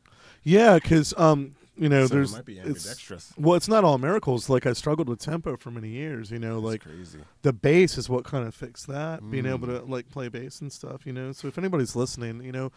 Yeah, 0.44 0.76
because 0.76 1.14
um, 1.18 1.56
you 1.80 1.90
know, 1.90 2.02
So 2.06 2.14
it 2.14 2.16
there's 2.18 2.34
might 2.34 2.46
be 2.46 2.60
it's 2.60 3.34
well, 3.38 3.56
it's 3.56 3.68
not 3.68 3.84
all 3.84 3.98
miracles. 3.98 4.50
Like 4.50 4.66
I 4.66 4.74
struggled 4.74 5.08
with 5.08 5.20
tempo 5.20 5.56
for 5.58 5.72
many 5.72 5.90
years. 5.90 6.30
You 6.32 6.40
know, 6.40 6.56
That's 6.56 6.66
like 6.66 6.82
crazy. 6.84 7.20
the 7.42 7.54
bass 7.54 7.98
is 7.98 8.10
what 8.10 8.24
kind 8.26 8.46
of 8.46 8.54
fixed 8.54 8.88
that. 8.88 9.30
Being 9.32 9.46
able 9.46 9.68
Mm. 9.68 9.80
to 9.80 9.86
like 9.86 10.10
play 10.10 10.28
bass 10.28 10.60
and 10.62 10.72
stuff. 10.72 11.06
You 11.06 11.14
know, 11.14 11.32
so 11.32 11.48
if 11.48 11.58
anybody's 11.58 11.96
listening, 11.96 12.44
you 12.44 12.52
know, 12.52 12.72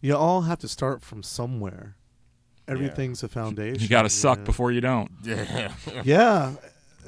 you 0.00 0.14
all 0.16 0.42
have 0.42 0.58
to 0.60 0.68
start 0.68 1.00
from 1.02 1.22
somewhere. 1.22 1.96
Everything's 2.68 3.22
a 3.22 3.28
foundation. 3.28 3.80
You 3.82 3.88
got 3.88 4.02
to 4.02 4.08
suck 4.10 4.38
know? 4.38 4.44
before 4.44 4.72
you 4.72 4.80
don't. 4.80 5.10
Yeah. 5.24 5.72
Yeah, 6.04 6.52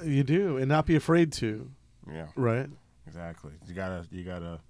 you 0.04 0.22
do, 0.22 0.58
and 0.58 0.68
not 0.68 0.84
be 0.86 0.96
afraid 0.96 1.32
to. 1.34 1.70
yeah. 2.10 2.26
Right. 2.36 2.68
Exactly. 3.06 3.52
You 3.66 3.74
gotta 3.74 4.06
you 4.10 4.24
gotta 4.24 4.60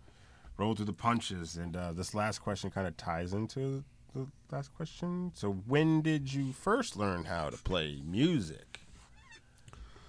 roll 0.59 0.75
through 0.75 0.85
the 0.87 0.93
punches. 0.93 1.57
And 1.57 1.77
uh, 1.77 1.93
this 1.93 2.15
last 2.15 2.39
question 2.41 2.71
kind 2.71 2.87
of 2.87 2.97
ties 2.97 3.33
into 3.33 3.83
the 4.17 4.27
last 4.51 4.75
question. 4.75 5.33
So 5.35 5.53
when 5.67 6.03
did 6.03 6.33
you 6.33 6.53
first 6.53 6.97
learn 6.97 7.25
how 7.25 7.51
to 7.51 7.57
play 7.57 8.01
music? 8.05 8.81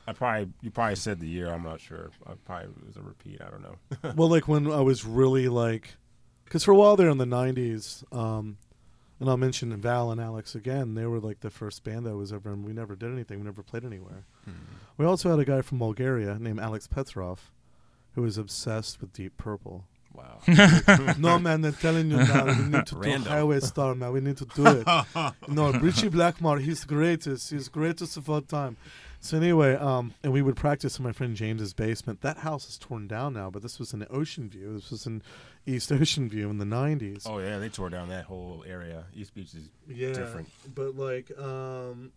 I 0.07 0.13
probably 0.13 0.53
you 0.61 0.71
probably 0.71 0.95
said 0.95 1.19
the 1.19 1.27
year. 1.27 1.51
I'm 1.51 1.63
not 1.63 1.81
sure. 1.81 2.11
I 2.25 2.33
probably 2.45 2.69
it 2.69 2.87
was 2.87 2.97
a 2.97 3.01
repeat. 3.01 3.41
I 3.41 3.49
don't 3.49 3.61
know. 3.61 4.13
well, 4.15 4.29
like 4.29 4.47
when 4.47 4.71
I 4.71 4.79
was 4.79 5.03
really 5.03 5.49
like, 5.49 5.95
because 6.45 6.63
for 6.63 6.71
a 6.71 6.75
while 6.75 6.95
there 6.95 7.09
in 7.09 7.17
the 7.17 7.25
'90s, 7.25 8.03
um, 8.15 8.57
and 9.19 9.29
I'll 9.29 9.35
mention 9.35 9.75
Val 9.75 10.11
and 10.11 10.21
Alex 10.21 10.55
again. 10.55 10.95
They 10.95 11.05
were 11.05 11.19
like 11.19 11.41
the 11.41 11.49
first 11.49 11.83
band 11.83 12.05
that 12.05 12.15
was 12.15 12.31
ever, 12.31 12.53
and 12.53 12.63
we 12.63 12.71
never 12.71 12.95
did 12.95 13.11
anything. 13.11 13.39
We 13.39 13.45
never 13.45 13.63
played 13.63 13.83
anywhere. 13.83 14.25
We 14.97 15.05
also 15.05 15.29
had 15.29 15.39
a 15.39 15.45
guy 15.45 15.61
from 15.61 15.79
Bulgaria 15.79 16.37
named 16.39 16.59
Alex 16.59 16.87
Petrov, 16.87 17.51
who 18.15 18.21
was 18.21 18.37
obsessed 18.37 19.01
with 19.01 19.11
Deep 19.11 19.35
Purple. 19.37 19.85
Wow. 20.17 21.13
no 21.19 21.37
man, 21.37 21.61
they're 21.61 21.71
telling 21.71 22.09
you 22.09 22.17
now. 22.17 22.45
We 22.45 22.55
need 22.55 22.85
to 22.87 22.95
do 22.95 23.01
Random. 23.01 23.31
Highway 23.31 23.59
Star, 23.59 23.93
man. 23.93 24.11
We 24.11 24.19
need 24.19 24.37
to 24.37 24.45
do 24.45 24.65
it. 24.65 25.33
no, 25.47 25.71
Ritchie 25.71 26.09
Blackmore, 26.09 26.57
he's 26.57 26.81
the 26.81 26.87
greatest. 26.87 27.51
He's 27.51 27.69
greatest 27.69 28.17
of 28.17 28.29
all 28.29 28.41
time. 28.41 28.77
So 29.19 29.37
anyway, 29.37 29.75
um, 29.75 30.13
and 30.23 30.31
we 30.31 30.41
would 30.41 30.55
practice 30.55 30.97
in 30.97 31.03
my 31.03 31.11
friend 31.11 31.35
James's 31.35 31.73
basement. 31.73 32.21
That 32.21 32.37
house 32.37 32.69
is 32.69 32.77
torn 32.77 33.07
down 33.07 33.33
now, 33.33 33.49
but 33.49 33.61
this 33.61 33.79
was 33.79 33.93
in 33.93 34.05
Ocean 34.09 34.49
View. 34.49 34.73
This 34.73 34.91
was 34.91 35.05
in 35.05 35.21
East 35.65 35.91
Ocean 35.91 36.29
View 36.29 36.49
in 36.49 36.57
the 36.57 36.65
'90s. 36.65 37.23
oh 37.27 37.39
yeah, 37.39 37.59
they 37.59 37.69
tore 37.69 37.89
down 37.89 38.09
that 38.09 38.25
whole 38.25 38.63
area. 38.67 39.05
East 39.13 39.33
Beach 39.33 39.53
is 39.53 39.69
yeah, 39.87 40.13
different. 40.13 40.49
but 40.73 40.95
like, 40.95 41.31
um, 41.37 42.11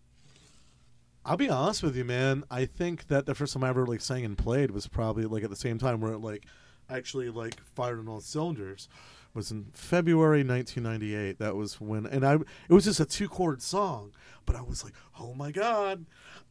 I'll 1.25 1.37
be 1.37 1.49
honest 1.49 1.83
with 1.83 1.97
you, 1.97 2.05
man. 2.05 2.45
I 2.51 2.65
think 2.67 3.09
that 3.09 3.27
the 3.27 3.35
first 3.35 3.53
time 3.55 3.65
I 3.65 3.69
ever 3.69 3.87
like 3.87 4.01
sang 4.01 4.25
and 4.25 4.39
played 4.39 4.71
was 4.71 4.87
probably 4.87 5.25
like 5.25 5.43
at 5.43 5.51
the 5.51 5.57
same 5.57 5.79
time 5.79 6.01
where 6.01 6.13
it 6.13 6.19
like 6.19 6.47
actually 6.91 7.31
like 7.31 7.61
fired 7.75 7.99
on 7.99 8.09
all 8.09 8.21
cylinders 8.21 8.89
was 9.33 9.51
in 9.53 9.67
February 9.73 10.43
1998. 10.43 11.39
That 11.39 11.55
was 11.55 11.81
when, 11.81 12.05
and 12.07 12.25
I 12.27 12.35
it 12.35 12.73
was 12.73 12.85
just 12.85 12.99
a 13.01 13.05
two 13.05 13.29
chord 13.29 13.63
song, 13.63 14.13
but 14.45 14.57
I 14.57 14.61
was 14.63 14.83
like, 14.83 14.95
oh 15.21 15.35
my 15.35 15.53
god, 15.53 16.05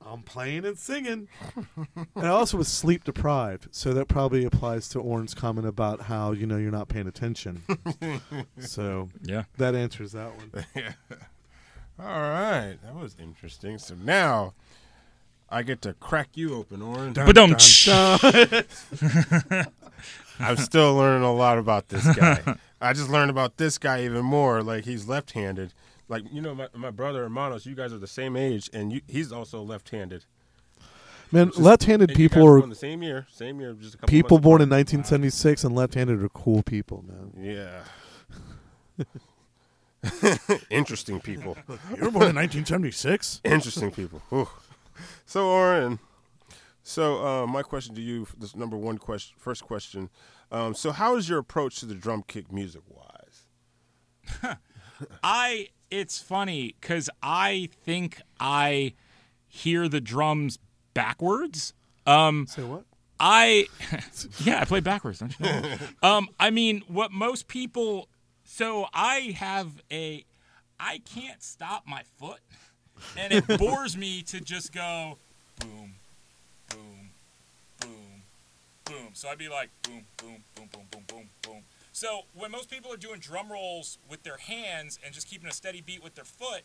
I'm 0.05 0.21
playing 0.23 0.63
and 0.65 0.77
singing. 0.77 1.27
and 1.95 2.25
I 2.25 2.29
also 2.29 2.57
was 2.57 2.69
sleep 2.69 3.03
deprived, 3.03 3.67
so 3.71 3.93
that 3.93 4.07
probably 4.07 4.45
applies 4.45 4.87
to 4.89 4.99
Oren's 4.99 5.33
comment 5.33 5.67
about 5.67 6.03
how 6.03 6.31
you 6.31 6.45
know 6.47 6.55
you're 6.57 6.71
not 6.71 6.87
paying 6.87 7.07
attention. 7.07 7.63
so 8.59 9.09
Yeah. 9.23 9.43
that 9.57 9.75
answers 9.75 10.13
that 10.13 10.31
one. 10.37 10.65
yeah. 10.75 10.93
All 11.99 12.05
right, 12.05 12.77
that 12.81 12.95
was 12.95 13.17
interesting. 13.19 13.77
So 13.77 13.93
now 13.95 14.53
I 15.51 15.63
get 15.63 15.81
to 15.83 15.93
crack 15.93 16.29
you 16.35 16.55
open, 16.55 16.81
Oren. 16.81 17.13
But 17.13 17.35
don't. 17.35 17.51
I'm 20.39 20.57
still 20.57 20.95
learning 20.95 21.23
a 21.23 21.33
lot 21.33 21.57
about 21.57 21.89
this 21.89 22.05
guy. 22.15 22.55
I 22.81 22.93
just 22.93 23.09
learned 23.09 23.29
about 23.29 23.57
this 23.57 23.77
guy 23.77 24.03
even 24.03 24.23
more. 24.23 24.63
Like 24.63 24.85
he's 24.85 25.07
left-handed. 25.07 25.73
Like 26.07 26.23
you 26.31 26.41
know, 26.41 26.55
my, 26.55 26.67
my 26.73 26.91
brother 26.91 27.23
Hermanos, 27.23 27.65
you 27.65 27.75
guys 27.75 27.91
are 27.93 27.97
the 27.97 28.07
same 28.07 28.35
age, 28.37 28.69
and 28.73 28.93
you, 28.93 29.01
he's 29.07 29.31
also 29.31 29.61
left-handed. 29.61 30.25
Man, 31.31 31.47
Which 31.47 31.55
is- 31.57 31.61
left-handed 31.61 32.13
people 32.15 32.43
are 32.47 32.59
born 32.59 32.69
the 32.69 32.75
same 32.75 33.03
year, 33.03 33.27
same 33.31 33.59
year, 33.59 33.73
just 33.73 33.95
a 33.95 33.97
couple 33.97 34.09
people 34.09 34.37
months 34.37 34.43
born 34.45 34.61
in 34.61 34.69
apart. 34.69 34.77
1976 34.79 35.63
and 35.63 35.75
left-handed 35.75 36.23
are 36.23 36.29
cool 36.29 36.63
people, 36.63 37.03
man. 37.07 37.33
Yeah. 37.37 39.05
Interesting 40.69 41.19
people. 41.19 41.57
You 41.67 42.05
were 42.05 42.11
born 42.11 42.29
in 42.29 42.35
1976. 42.35 43.41
Interesting 43.43 43.91
people. 43.91 44.21
Whew. 44.29 44.47
So, 45.25 45.47
Oren, 45.47 45.99
so 46.81 47.23
uh, 47.25 47.45
my 47.47 47.61
question 47.61 47.93
to 47.95 48.01
you, 48.01 48.25
this 48.37 48.55
number 48.55 48.75
one 48.75 48.97
question, 48.97 49.35
first 49.37 49.63
question. 49.63 50.09
Um, 50.51 50.73
so, 50.73 50.91
how 50.91 51.15
is 51.17 51.29
your 51.29 51.37
approach 51.37 51.79
to 51.81 51.85
the 51.85 51.93
drum 51.93 52.23
kick 52.27 52.51
music 52.51 52.81
wise? 52.87 54.57
I 55.23 55.69
it's 55.91 56.19
funny 56.19 56.75
because 56.79 57.09
I 57.21 57.69
think 57.83 58.21
I 58.39 58.93
hear 59.47 59.87
the 59.87 60.01
drums 60.01 60.59
backwards. 60.93 61.73
Um, 62.05 62.47
Say 62.47 62.63
what? 62.63 62.85
I 63.19 63.67
yeah, 64.43 64.61
I 64.61 64.65
play 64.65 64.79
backwards, 64.79 65.19
don't 65.19 65.37
you 65.39 65.45
know? 65.45 65.77
um, 66.01 66.29
I 66.39 66.49
mean, 66.49 66.83
what 66.87 67.11
most 67.11 67.47
people. 67.47 68.09
So 68.43 68.87
I 68.93 69.35
have 69.37 69.81
a. 69.91 70.25
I 70.79 70.99
can't 70.99 71.43
stop 71.43 71.83
my 71.85 72.03
foot, 72.17 72.39
and 73.17 73.33
it 73.33 73.59
bores 73.59 73.97
me 73.97 74.21
to 74.23 74.39
just 74.39 74.73
go 74.73 75.17
boom, 75.59 75.93
boom, 76.69 77.09
boom, 77.79 78.21
boom. 78.85 79.09
So 79.13 79.29
I'd 79.29 79.37
be 79.37 79.49
like 79.49 79.69
boom, 79.83 80.05
boom, 80.17 80.43
boom, 80.55 80.69
boom, 80.71 80.83
boom, 80.91 81.03
boom, 81.07 81.29
boom. 81.41 81.63
So 81.91 82.21
when 82.33 82.51
most 82.51 82.69
people 82.69 82.93
are 82.93 82.97
doing 82.97 83.19
drum 83.19 83.51
rolls 83.51 83.97
with 84.09 84.23
their 84.23 84.37
hands 84.37 84.99
and 85.03 85.13
just 85.13 85.27
keeping 85.27 85.49
a 85.49 85.53
steady 85.53 85.81
beat 85.81 86.03
with 86.03 86.15
their 86.15 86.23
foot, 86.23 86.61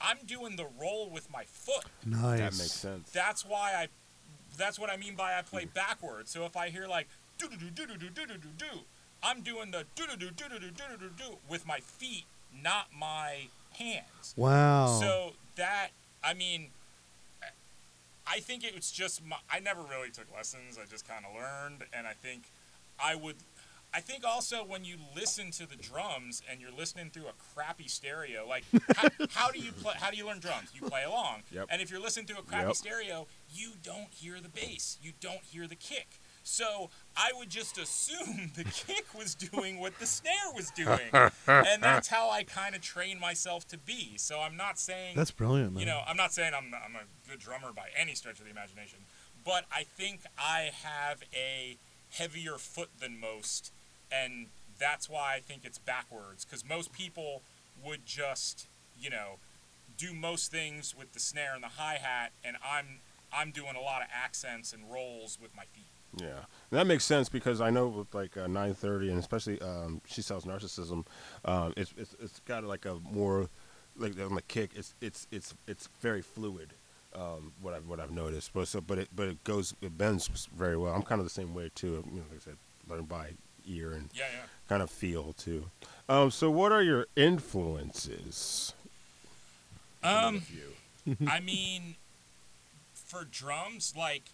I'm 0.00 0.18
doing 0.26 0.56
the 0.56 0.66
roll 0.80 1.10
with 1.10 1.30
my 1.30 1.44
foot. 1.44 1.84
Nice. 2.06 2.38
That 2.38 2.52
makes 2.52 2.72
sense. 2.72 3.10
That's 3.10 3.44
why 3.44 3.74
I. 3.76 3.88
That's 4.56 4.78
what 4.78 4.90
I 4.90 4.96
mean 4.96 5.14
by 5.14 5.38
I 5.38 5.42
play 5.42 5.66
backwards. 5.66 6.30
So 6.30 6.44
if 6.44 6.56
I 6.56 6.70
hear 6.70 6.86
like 6.86 7.08
do 7.38 7.48
do 7.48 7.56
do 7.56 7.86
do 7.86 7.86
do 7.86 8.08
do 8.10 8.26
do 8.26 8.34
do 8.34 8.48
do, 8.58 8.80
I'm 9.22 9.42
doing 9.42 9.70
the 9.70 9.84
do 9.94 10.06
do 10.06 10.16
do 10.16 10.30
do 10.30 10.48
do 10.48 10.58
do 10.58 10.68
do 10.68 10.96
do 10.98 11.10
do 11.16 11.36
with 11.48 11.66
my 11.66 11.80
feet, 11.80 12.24
not 12.62 12.86
my 12.98 13.48
hands. 13.72 14.34
Wow. 14.36 14.98
So 15.00 15.32
that 15.56 15.88
I 16.22 16.34
mean, 16.34 16.68
I 18.26 18.40
think 18.40 18.64
it 18.64 18.74
was 18.74 18.90
just 18.90 19.24
my. 19.24 19.36
I 19.50 19.60
never 19.60 19.82
really 19.82 20.10
took 20.10 20.26
lessons. 20.34 20.78
I 20.80 20.84
just 20.88 21.06
kind 21.08 21.24
of 21.24 21.34
learned, 21.34 21.84
and 21.92 22.06
I 22.06 22.12
think 22.12 22.44
I 23.02 23.14
would. 23.14 23.36
I 23.92 23.98
think 24.00 24.22
also 24.24 24.58
when 24.64 24.84
you 24.84 24.94
listen 25.16 25.50
to 25.52 25.68
the 25.68 25.74
drums 25.74 26.42
and 26.48 26.60
you're 26.60 26.70
listening 26.70 27.10
through 27.10 27.24
a 27.26 27.32
crappy 27.54 27.88
stereo, 27.88 28.46
like 28.48 28.62
how, 28.96 29.08
how 29.30 29.50
do 29.50 29.58
you 29.58 29.72
play? 29.72 29.94
How 29.96 30.10
do 30.12 30.16
you 30.16 30.26
learn 30.26 30.38
drums? 30.38 30.68
You 30.72 30.88
play 30.88 31.02
along, 31.02 31.42
Yep. 31.50 31.66
and 31.70 31.82
if 31.82 31.90
you're 31.90 31.98
listening 32.00 32.26
to 32.26 32.38
a 32.38 32.42
crappy 32.42 32.68
Yep. 32.68 32.76
stereo, 32.76 33.26
you 33.52 33.70
don't 33.82 34.12
hear 34.12 34.36
the 34.40 34.48
bass. 34.48 34.96
You 35.02 35.10
don't 35.20 35.42
hear 35.42 35.66
the 35.66 35.74
kick. 35.74 36.20
So 36.42 36.90
I 37.16 37.32
would 37.36 37.50
just 37.50 37.78
assume 37.78 38.52
the 38.54 38.64
kick 38.86 39.04
was 39.16 39.34
doing 39.34 39.78
what 39.78 39.98
the 39.98 40.06
snare 40.06 40.32
was 40.54 40.70
doing, 40.70 41.10
and 41.46 41.82
that's 41.82 42.08
how 42.08 42.30
I 42.30 42.42
kind 42.44 42.74
of 42.74 42.80
train 42.80 43.20
myself 43.20 43.66
to 43.68 43.78
be. 43.78 44.16
So 44.16 44.40
I'm 44.40 44.56
not 44.56 44.78
saying 44.78 45.16
That's 45.16 45.30
brilliant, 45.30 45.74
man. 45.74 45.80
you 45.80 45.86
know, 45.86 46.00
I'm 46.06 46.16
not 46.16 46.32
saying 46.32 46.52
I'm, 46.56 46.72
I'm 46.74 46.96
a 46.96 47.28
good 47.28 47.38
drummer 47.38 47.72
by 47.72 47.88
any 47.96 48.14
stretch 48.14 48.38
of 48.38 48.44
the 48.46 48.50
imagination, 48.50 49.00
but 49.44 49.64
I 49.72 49.84
think 49.84 50.20
I 50.38 50.70
have 50.82 51.22
a 51.34 51.76
heavier 52.10 52.56
foot 52.58 52.88
than 53.00 53.20
most, 53.20 53.72
and 54.10 54.46
that's 54.78 55.08
why 55.08 55.34
I 55.34 55.40
think 55.40 55.64
it's 55.64 55.78
backwards. 55.78 56.44
Because 56.44 56.66
most 56.66 56.92
people 56.92 57.42
would 57.84 58.06
just, 58.06 58.66
you 58.98 59.10
know, 59.10 59.36
do 59.96 60.14
most 60.14 60.50
things 60.50 60.96
with 60.96 61.12
the 61.12 61.20
snare 61.20 61.54
and 61.54 61.62
the 61.62 61.68
hi 61.76 61.98
hat, 62.00 62.32
and 62.42 62.56
I'm 62.64 63.00
I'm 63.32 63.50
doing 63.52 63.76
a 63.76 63.80
lot 63.80 64.02
of 64.02 64.08
accents 64.12 64.72
and 64.72 64.90
rolls 64.90 65.38
with 65.40 65.54
my 65.54 65.64
feet. 65.64 65.84
Yeah, 66.16 66.40
that 66.70 66.86
makes 66.86 67.04
sense 67.04 67.28
because 67.28 67.60
I 67.60 67.70
know 67.70 67.86
with 67.88 68.14
like 68.14 68.36
uh, 68.36 68.46
930 68.48 69.10
and 69.10 69.18
especially 69.18 69.60
um, 69.60 70.00
she 70.06 70.22
sells 70.22 70.44
narcissism. 70.44 71.06
Um, 71.44 71.72
it's, 71.76 71.92
it's 71.96 72.16
it's 72.20 72.40
got 72.40 72.64
like 72.64 72.84
a 72.84 72.96
more 73.12 73.48
like 73.96 74.18
on 74.20 74.34
the 74.34 74.42
kick. 74.42 74.70
It's 74.74 74.94
it's 75.00 75.26
it's 75.30 75.54
it's 75.68 75.88
very 76.00 76.22
fluid. 76.22 76.72
Um, 77.14 77.52
what 77.60 77.74
I've 77.74 77.86
what 77.86 78.00
I've 78.00 78.10
noticed, 78.12 78.52
but 78.52 78.66
so 78.68 78.80
but 78.80 78.98
it 78.98 79.08
but 79.14 79.28
it 79.28 79.44
goes 79.44 79.74
it 79.80 79.96
bends 79.96 80.48
very 80.56 80.76
well. 80.76 80.94
I'm 80.94 81.02
kind 81.02 81.20
of 81.20 81.26
the 81.26 81.30
same 81.30 81.54
way 81.54 81.70
too. 81.74 82.04
You 82.06 82.16
know, 82.20 82.24
like 82.30 82.40
I 82.40 82.44
said, 82.44 82.56
learn 82.88 83.04
by 83.04 83.30
ear 83.66 83.92
and 83.92 84.08
Yeah, 84.12 84.24
yeah. 84.32 84.42
kind 84.68 84.82
of 84.82 84.90
feel 84.90 85.32
too. 85.34 85.66
Um, 86.08 86.30
so 86.32 86.50
what 86.50 86.72
are 86.72 86.82
your 86.82 87.06
influences? 87.16 88.74
Um? 90.02 90.42
I 91.28 91.40
mean, 91.40 91.96
for 92.94 93.24
drums, 93.24 93.94
like 93.96 94.24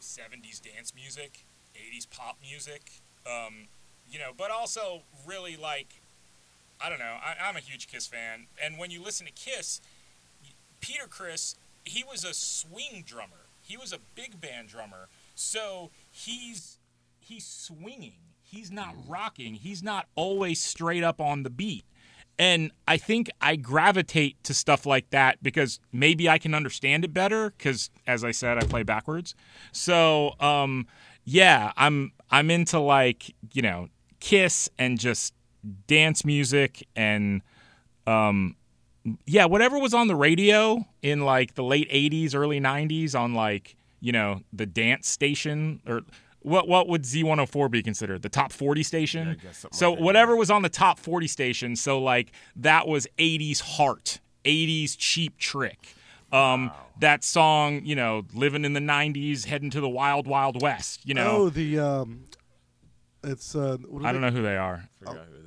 70s 0.00 0.60
dance 0.60 0.94
music, 0.94 1.44
80s 1.74 2.08
pop 2.10 2.38
music, 2.42 2.90
um, 3.26 3.68
you 4.10 4.18
know, 4.18 4.30
but 4.36 4.50
also 4.50 5.02
really 5.26 5.56
like, 5.56 6.00
I 6.80 6.88
don't 6.88 6.98
know, 6.98 7.16
I, 7.22 7.36
I'm 7.48 7.56
a 7.56 7.60
huge 7.60 7.88
Kiss 7.88 8.06
fan. 8.06 8.46
And 8.62 8.78
when 8.78 8.90
you 8.90 9.02
listen 9.02 9.26
to 9.26 9.32
Kiss, 9.32 9.80
Peter 10.80 11.06
Criss, 11.08 11.56
he 11.84 12.04
was 12.04 12.24
a 12.24 12.34
swing 12.34 13.04
drummer, 13.06 13.46
he 13.62 13.76
was 13.76 13.92
a 13.92 13.98
big 14.14 14.40
band 14.40 14.68
drummer. 14.68 15.08
So 15.34 15.90
he's 16.10 16.78
he's 17.18 17.46
swinging. 17.46 18.14
He's 18.42 18.70
not 18.70 18.94
rocking. 19.06 19.54
He's 19.54 19.82
not 19.82 20.06
always 20.16 20.60
straight 20.60 21.04
up 21.04 21.20
on 21.20 21.44
the 21.44 21.50
beat. 21.50 21.84
And 22.38 22.70
I 22.88 22.96
think 22.96 23.30
I 23.40 23.56
gravitate 23.56 24.42
to 24.44 24.54
stuff 24.54 24.86
like 24.86 25.10
that 25.10 25.42
because 25.42 25.78
maybe 25.92 26.28
I 26.28 26.38
can 26.38 26.54
understand 26.54 27.04
it 27.04 27.12
better. 27.12 27.50
Because 27.50 27.90
as 28.06 28.24
I 28.24 28.30
said, 28.30 28.58
I 28.58 28.62
play 28.62 28.82
backwards. 28.82 29.34
So 29.72 30.34
um, 30.40 30.86
yeah, 31.24 31.72
I'm 31.76 32.12
I'm 32.30 32.50
into 32.50 32.78
like 32.78 33.34
you 33.52 33.62
know 33.62 33.88
Kiss 34.20 34.68
and 34.78 34.98
just 34.98 35.34
dance 35.86 36.24
music 36.24 36.86
and 36.96 37.42
um, 38.06 38.56
yeah, 39.26 39.44
whatever 39.44 39.78
was 39.78 39.94
on 39.94 40.08
the 40.08 40.16
radio 40.16 40.84
in 41.02 41.24
like 41.24 41.54
the 41.54 41.64
late 41.64 41.90
'80s, 41.90 42.34
early 42.34 42.60
'90s 42.60 43.18
on 43.18 43.34
like 43.34 43.76
you 44.00 44.12
know 44.12 44.40
the 44.52 44.66
dance 44.66 45.08
station 45.08 45.80
or 45.86 46.02
what 46.42 46.66
what 46.68 46.88
would 46.88 47.02
Z104 47.02 47.70
be 47.70 47.82
considered? 47.82 48.22
The 48.22 48.28
top 48.28 48.52
40 48.52 48.82
station? 48.82 49.26
Yeah, 49.26 49.32
I 49.32 49.36
guess 49.36 49.66
so 49.72 49.92
like 49.92 50.00
whatever 50.00 50.36
was 50.36 50.50
on 50.50 50.62
the 50.62 50.68
top 50.68 50.98
40 50.98 51.26
station, 51.26 51.76
so 51.76 52.00
like 52.00 52.32
that 52.56 52.86
was 52.88 53.06
80s 53.18 53.60
heart, 53.60 54.20
80s 54.44 54.96
cheap 54.98 55.36
trick. 55.38 55.94
Um 56.32 56.70
that 57.00 57.24
song, 57.24 57.80
you 57.84 57.94
know, 57.96 58.24
living 58.34 58.64
in 58.64 58.72
the 58.74 58.80
90s, 58.80 59.46
heading 59.46 59.70
to 59.70 59.80
the 59.80 59.88
wild 59.88 60.26
wild 60.26 60.60
west, 60.62 61.00
you 61.06 61.14
know. 61.14 61.30
Oh, 61.30 61.48
the 61.48 61.78
um, 61.78 62.24
it's 63.24 63.54
uh, 63.54 63.76
what 63.88 64.02
are 64.02 64.06
I 64.06 64.12
don't 64.12 64.20
they- 64.22 64.28
know 64.30 64.36
who 64.36 64.42
they 64.42 64.56
are. 64.56 64.88
Forgot 64.98 65.14
who 65.14 65.18
that 65.20 65.30
was. 65.30 65.39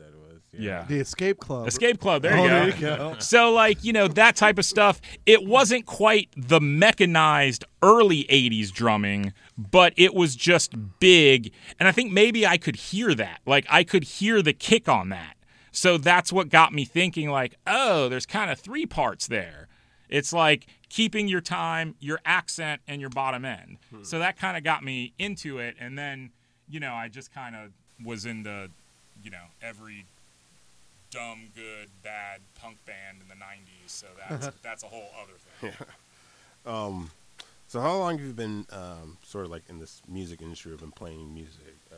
Yeah. 0.58 0.86
The 0.88 1.00
Escape 1.00 1.40
Club. 1.40 1.68
Escape 1.68 2.00
Club, 2.00 2.22
there 2.22 2.38
oh, 2.38 2.44
you 2.44 2.50
go. 2.50 2.56
there 2.56 2.68
you 2.68 2.82
go. 2.82 3.16
So, 3.20 3.52
like, 3.52 3.84
you 3.84 3.94
know, 3.94 4.08
that 4.10 4.36
type 4.36 4.58
of 4.60 4.66
stuff, 4.66 5.02
it 5.26 5.46
wasn't 5.46 5.86
quite 5.86 6.30
the 6.38 6.62
mechanized 6.62 7.66
early 7.82 8.26
80s 8.26 8.72
drumming, 8.72 9.34
but 9.58 9.94
it 9.98 10.14
was 10.14 10.36
just 10.36 10.74
big. 11.00 11.52
And 11.80 11.88
I 11.88 11.92
think 11.92 12.12
maybe 12.12 12.46
I 12.46 12.58
could 12.58 12.76
hear 12.76 13.16
that. 13.16 13.42
Like, 13.46 13.66
I 13.70 13.84
could 13.84 14.04
hear 14.04 14.42
the 14.42 14.54
kick 14.54 14.88
on 14.88 15.10
that. 15.10 15.36
So 15.72 15.98
that's 15.98 16.32
what 16.32 16.50
got 16.50 16.72
me 16.72 16.86
thinking, 16.86 17.30
like, 17.30 17.56
oh, 17.66 18.08
there's 18.08 18.28
kind 18.28 18.52
of 18.52 18.60
three 18.60 18.86
parts 18.86 19.28
there. 19.28 19.68
It's 20.08 20.32
like 20.32 20.68
keeping 20.90 21.28
your 21.28 21.42
time, 21.42 21.96
your 22.00 22.20
accent, 22.24 22.82
and 22.88 23.02
your 23.02 23.10
bottom 23.10 23.44
end. 23.44 23.78
Hmm. 23.90 24.04
So 24.04 24.20
that 24.20 24.38
kind 24.38 24.56
of 24.56 24.64
got 24.64 24.84
me 24.84 25.14
into 25.18 25.58
it. 25.58 25.76
And 25.80 25.98
then, 25.98 26.30
you 26.70 26.80
know, 26.80 26.94
I 26.94 27.08
just 27.08 27.34
kind 27.34 27.56
of 27.56 27.72
was 28.06 28.28
into, 28.28 28.70
you 29.24 29.32
know, 29.32 29.46
every 29.64 30.06
dumb, 31.14 31.50
good, 31.56 31.90
bad 32.04 32.42
punk 32.60 32.78
band 32.86 33.20
in 33.22 33.28
the 33.28 33.36
'90s. 33.36 33.88
So 33.88 34.08
that's 34.30 34.48
that's 34.64 34.84
a 34.84 34.88
whole 34.88 35.10
other 35.22 35.34
thing. 35.62 35.88
Um, 36.66 37.12
so 37.68 37.80
how 37.82 37.98
long 37.98 38.18
have 38.18 38.26
you 38.28 38.34
been 38.34 38.66
um, 38.72 39.18
sort 39.24 39.46
of 39.46 39.52
like 39.52 39.64
in 39.70 39.80
this 39.80 40.02
music 40.08 40.42
industry? 40.42 40.72
Have 40.72 40.80
been 40.80 40.92
playing 40.92 41.34
music 41.34 41.76
uh, 41.92 41.96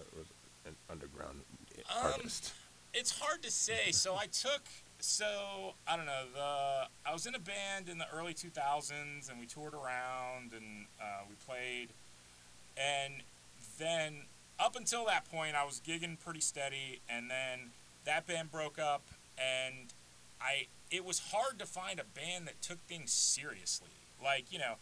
an 0.65 0.75
underground 0.89 1.41
Um, 1.89 2.11
artist? 2.13 2.53
It's 2.93 3.19
hard 3.19 3.41
to 3.43 3.51
say. 3.51 3.85
So 3.91 4.15
I 4.15 4.25
took 4.27 4.61
so 4.99 5.73
I 5.87 5.95
don't 5.97 6.05
know 6.05 6.23
the 6.33 6.87
I 7.09 7.13
was 7.13 7.25
in 7.27 7.35
a 7.35 7.39
band 7.39 7.89
in 7.89 7.97
the 7.97 8.07
early 8.13 8.33
2000s 8.33 9.29
and 9.29 9.39
we 9.39 9.45
toured 9.45 9.73
around 9.73 10.53
and 10.53 10.85
uh, 11.01 11.23
we 11.29 11.35
played 11.45 11.89
and 12.77 13.15
then 13.77 14.23
up 14.59 14.75
until 14.75 15.05
that 15.05 15.29
point 15.29 15.55
I 15.55 15.63
was 15.65 15.81
gigging 15.85 16.17
pretty 16.19 16.39
steady 16.39 17.01
and 17.09 17.29
then 17.29 17.71
that 18.05 18.27
band 18.27 18.51
broke 18.51 18.79
up 18.79 19.03
and 19.37 19.93
I 20.41 20.67
it 20.91 21.03
was 21.03 21.19
hard 21.31 21.59
to 21.59 21.65
find 21.65 21.99
a 21.99 22.03
band 22.03 22.47
that 22.47 22.61
took 22.61 22.79
things 22.87 23.11
seriously. 23.11 23.89
Like, 24.23 24.51
you 24.51 24.59
know, 24.59 24.75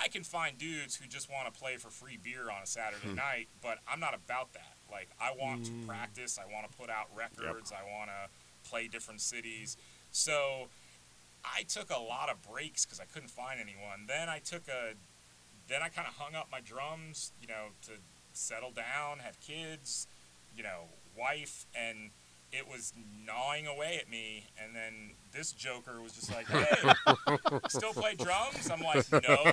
I 0.00 0.08
can 0.08 0.24
find 0.24 0.58
dudes 0.58 0.96
who 0.96 1.06
just 1.06 1.30
want 1.30 1.52
to 1.52 1.58
play 1.58 1.76
for 1.76 1.88
free 1.88 2.18
beer 2.22 2.50
on 2.50 2.62
a 2.62 2.66
Saturday 2.66 3.08
hmm. 3.08 3.14
night, 3.14 3.48
but 3.62 3.78
I'm 3.88 4.00
not 4.00 4.14
about 4.14 4.52
that. 4.54 4.74
Like, 4.90 5.08
I 5.20 5.32
want 5.32 5.64
to 5.66 5.72
mm. 5.72 5.86
practice, 5.86 6.38
I 6.38 6.52
want 6.52 6.70
to 6.70 6.76
put 6.76 6.90
out 6.90 7.06
records, 7.16 7.72
I 7.72 7.82
want 7.98 8.10
to 8.10 8.68
play 8.68 8.86
different 8.86 9.22
cities. 9.22 9.76
So, 10.12 10.68
I 11.44 11.62
took 11.62 11.90
a 11.90 11.98
lot 11.98 12.30
of 12.30 12.42
breaks 12.42 12.84
because 12.84 13.00
I 13.00 13.04
couldn't 13.04 13.30
find 13.30 13.60
anyone. 13.60 14.06
Then 14.06 14.28
I 14.28 14.38
took 14.38 14.68
a, 14.68 14.94
then 15.68 15.82
I 15.82 15.88
kind 15.88 16.06
of 16.06 16.14
hung 16.14 16.34
up 16.34 16.48
my 16.50 16.60
drums, 16.60 17.32
you 17.40 17.48
know, 17.48 17.68
to 17.86 17.92
settle 18.32 18.70
down, 18.70 19.18
have 19.20 19.40
kids, 19.40 20.06
you 20.56 20.62
know, 20.62 20.84
wife, 21.18 21.66
and 21.74 22.10
it 22.56 22.68
was 22.68 22.92
gnawing 23.26 23.66
away 23.66 23.98
at 24.00 24.08
me. 24.08 24.46
And 24.62 24.74
then 24.74 25.12
this 25.32 25.52
joker 25.52 26.00
was 26.00 26.12
just 26.12 26.32
like, 26.32 26.46
"Hey, 26.46 26.92
still 27.68 27.92
play 27.92 28.14
drums?" 28.14 28.70
I'm 28.70 28.80
like, 28.80 29.10
"No." 29.10 29.52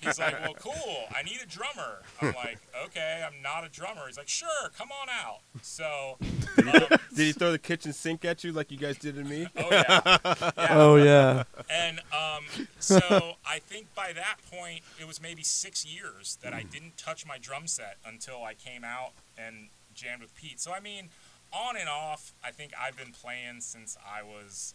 He's 0.00 0.18
like, 0.18 0.34
"Well, 0.42 0.54
cool. 0.58 1.04
I 1.14 1.22
need 1.22 1.38
a 1.42 1.46
drummer." 1.46 2.02
I'm 2.20 2.34
like, 2.34 2.58
"Okay, 2.86 3.24
I'm 3.24 3.40
not 3.42 3.64
a 3.64 3.68
drummer." 3.68 4.02
He's 4.06 4.18
like, 4.18 4.28
"Sure, 4.28 4.70
come 4.76 4.88
on 4.90 5.08
out." 5.08 5.40
So, 5.62 6.16
um, 6.58 6.98
Did 7.14 7.26
he 7.26 7.32
throw 7.32 7.52
the 7.52 7.58
kitchen 7.58 7.92
sink 7.92 8.24
at 8.24 8.42
you 8.42 8.52
like 8.52 8.70
you 8.72 8.78
guys 8.78 8.98
did 8.98 9.14
to 9.14 9.24
me? 9.24 9.46
oh 9.56 9.68
yeah, 9.70 10.00
yeah. 10.34 10.68
Oh 10.70 10.96
yeah. 10.96 11.44
And 11.70 12.00
um, 12.12 12.44
so 12.80 13.36
I 13.46 13.60
think 13.60 13.94
by 13.94 14.12
that 14.12 14.38
point, 14.50 14.80
it 15.00 15.06
was 15.06 15.22
maybe 15.22 15.42
six 15.42 15.86
years 15.86 16.38
that 16.42 16.52
I 16.52 16.62
didn't 16.62 16.96
touch 16.96 17.24
my 17.24 17.38
drum 17.38 17.68
set 17.68 17.98
until 18.04 18.42
I 18.42 18.54
came 18.54 18.82
out 18.84 19.12
and 19.38 19.68
jammed 19.94 20.22
with 20.22 20.34
Pete. 20.34 20.60
So 20.60 20.72
I 20.72 20.80
mean, 20.80 21.08
on 21.56 21.76
and 21.76 21.88
off, 21.88 22.32
I 22.44 22.50
think 22.50 22.72
I've 22.80 22.96
been 22.96 23.12
playing 23.12 23.60
since 23.60 23.96
I 24.06 24.22
was 24.22 24.74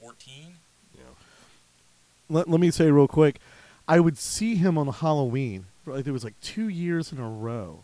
14. 0.00 0.56
Yeah. 0.96 1.02
Let, 2.28 2.48
let 2.48 2.60
me 2.60 2.70
say 2.70 2.90
real 2.90 3.08
quick, 3.08 3.36
I 3.86 4.00
would 4.00 4.18
see 4.18 4.56
him 4.56 4.76
on 4.78 4.88
Halloween. 4.88 5.66
Like 5.86 6.06
it 6.06 6.12
was 6.12 6.24
like 6.24 6.38
two 6.40 6.68
years 6.68 7.12
in 7.12 7.18
a 7.18 7.28
row, 7.28 7.80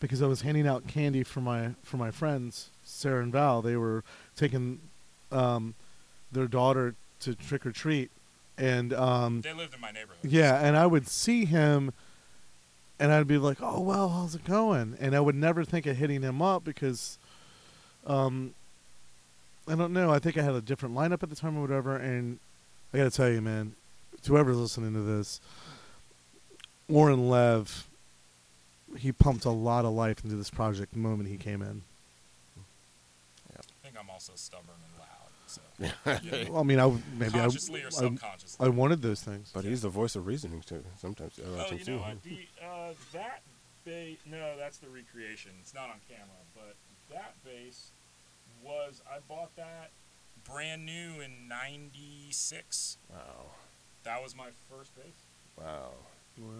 because 0.00 0.20
I 0.20 0.26
was 0.26 0.42
handing 0.42 0.66
out 0.66 0.88
candy 0.88 1.22
for 1.22 1.40
my 1.40 1.70
for 1.84 1.96
my 1.96 2.10
friends 2.10 2.70
Sarah 2.84 3.22
and 3.22 3.30
Val. 3.32 3.62
They 3.62 3.76
were 3.76 4.02
taking 4.36 4.80
um, 5.30 5.74
their 6.32 6.48
daughter 6.48 6.96
to 7.20 7.36
trick 7.36 7.64
or 7.64 7.70
treat, 7.70 8.10
and 8.58 8.92
um, 8.92 9.40
They 9.42 9.52
lived 9.52 9.72
in 9.74 9.80
my 9.80 9.92
neighborhood. 9.92 10.16
yeah, 10.24 10.58
and 10.66 10.76
I 10.76 10.86
would 10.86 11.06
see 11.06 11.44
him, 11.44 11.92
and 13.02 13.12
I'd 13.12 13.26
be 13.26 13.36
like, 13.36 13.58
"Oh 13.60 13.80
well, 13.80 14.10
how's 14.10 14.36
it 14.36 14.44
going?" 14.44 14.96
And 15.00 15.16
I 15.16 15.20
would 15.20 15.34
never 15.34 15.64
think 15.64 15.86
of 15.86 15.96
hitting 15.96 16.22
him 16.22 16.40
up 16.40 16.62
because, 16.62 17.18
um, 18.06 18.54
I 19.66 19.74
don't 19.74 19.92
know. 19.92 20.12
I 20.12 20.20
think 20.20 20.38
I 20.38 20.42
had 20.42 20.54
a 20.54 20.60
different 20.60 20.94
lineup 20.94 21.24
at 21.24 21.28
the 21.28 21.34
time 21.34 21.58
or 21.58 21.62
whatever. 21.62 21.96
And 21.96 22.38
I 22.94 22.98
got 22.98 23.04
to 23.04 23.10
tell 23.10 23.28
you, 23.28 23.40
man, 23.40 23.74
to 24.22 24.30
whoever's 24.30 24.56
listening 24.56 24.92
to 24.92 25.00
this, 25.00 25.40
Oren 26.88 27.28
Lev, 27.28 27.88
he 28.96 29.10
pumped 29.10 29.46
a 29.46 29.50
lot 29.50 29.84
of 29.84 29.92
life 29.94 30.22
into 30.22 30.36
this 30.36 30.50
project 30.50 30.92
the 30.92 31.00
moment 31.00 31.28
he 31.28 31.36
came 31.36 31.60
in. 31.60 31.82
Yeah. 33.50 33.62
I 33.62 33.84
think 33.84 33.96
I'm 33.98 34.10
also 34.10 34.34
stubborn 34.36 34.76
and 34.76 35.00
loud. 35.00 35.08
So 35.48 35.60
you 35.60 35.61
know, 35.61 35.61
Well, 35.78 35.92
I 36.58 36.62
mean, 36.62 36.78
I 36.78 36.82
w- 36.82 37.02
maybe 37.18 37.34
I, 37.38 37.42
consciously 37.42 37.82
or 37.82 37.86
I, 37.86 37.90
subconsciously. 37.90 38.66
I 38.66 38.68
wanted 38.70 39.02
those 39.02 39.22
things. 39.22 39.50
But 39.54 39.64
he's 39.64 39.82
the 39.82 39.88
voice 39.88 40.14
of 40.16 40.26
reasoning 40.26 40.60
too. 40.62 40.82
Sometimes. 40.98 41.38
I 41.38 41.42
Oh, 41.48 41.72
you 41.72 41.84
too. 41.84 41.96
know, 41.96 42.02
uh, 42.02 42.14
the, 42.22 42.38
uh, 42.64 42.92
that 43.12 43.42
bass. 43.84 44.18
No, 44.26 44.56
that's 44.58 44.78
the 44.78 44.88
recreation. 44.88 45.52
It's 45.60 45.74
not 45.74 45.84
on 45.90 45.96
camera, 46.08 46.28
but 46.54 46.76
that 47.10 47.34
bass 47.44 47.90
was. 48.64 49.00
I 49.10 49.18
bought 49.28 49.54
that 49.56 49.90
brand 50.44 50.84
new 50.86 51.20
in 51.20 51.48
'96. 51.48 52.98
Wow. 53.10 53.16
That 54.04 54.22
was 54.22 54.34
my 54.36 54.48
first 54.70 54.94
bass. 54.96 55.06
Wow. 55.58 55.90
Wow. 56.38 56.50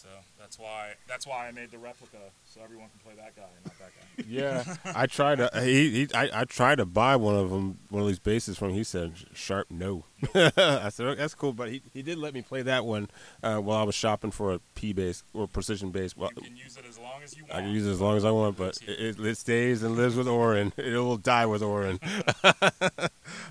So 0.00 0.06
that's 0.38 0.60
why. 0.60 0.92
That's 1.08 1.26
why 1.26 1.48
I 1.48 1.50
made 1.50 1.72
the 1.72 1.78
replica, 1.78 2.18
so 2.48 2.60
everyone 2.62 2.88
can 2.90 3.00
play 3.00 3.14
that 3.16 3.34
guy, 3.34 3.48
and 3.56 3.64
not 3.66 3.78
that 3.80 3.90
guy. 3.96 4.24
Yeah, 4.28 4.76
I 4.96 5.06
tried 5.06 5.36
to. 5.36 5.50
He, 5.62 5.90
he 5.90 6.08
I, 6.14 6.42
I 6.42 6.44
tried 6.44 6.76
to 6.76 6.86
buy 6.86 7.16
one 7.16 7.34
of 7.34 7.50
them, 7.50 7.78
one 7.90 8.02
of 8.02 8.08
these 8.08 8.20
bases 8.20 8.56
from. 8.56 8.68
him. 8.70 8.74
He 8.76 8.84
said, 8.84 9.14
"Sharp, 9.34 9.66
no." 9.70 10.04
I 10.34 10.90
said, 10.90 11.06
"Oh, 11.06 11.14
"That's 11.16 11.34
cool," 11.34 11.52
but 11.52 11.70
he, 11.70 11.82
he 11.92 12.02
did 12.02 12.16
let 12.16 12.32
me 12.32 12.42
play 12.42 12.62
that 12.62 12.84
one 12.84 13.08
uh, 13.42 13.56
while 13.58 13.78
I 13.78 13.82
was 13.82 13.96
shopping 13.96 14.30
for 14.30 14.52
a 14.54 14.60
P 14.76 14.92
bass 14.92 15.24
or 15.34 15.48
precision 15.48 15.90
bass. 15.90 16.16
Well, 16.16 16.30
You 16.36 16.42
can 16.42 16.56
use 16.56 16.76
it 16.76 16.84
as 16.88 16.96
long 16.98 17.22
as 17.24 17.36
you 17.36 17.42
want. 17.44 17.54
I 17.56 17.60
can 17.62 17.70
use 17.72 17.84
it 17.86 17.90
as 17.90 18.00
long 18.00 18.16
as 18.16 18.24
I 18.24 18.30
want, 18.30 18.56
but 18.56 18.78
it, 18.86 19.18
it, 19.18 19.20
it 19.20 19.36
stays 19.36 19.82
and 19.82 19.96
lives 19.96 20.14
with 20.14 20.28
Oren. 20.28 20.72
It 20.78 20.92
will 20.96 21.16
die 21.16 21.46
with 21.46 21.62
Oren. 21.62 21.98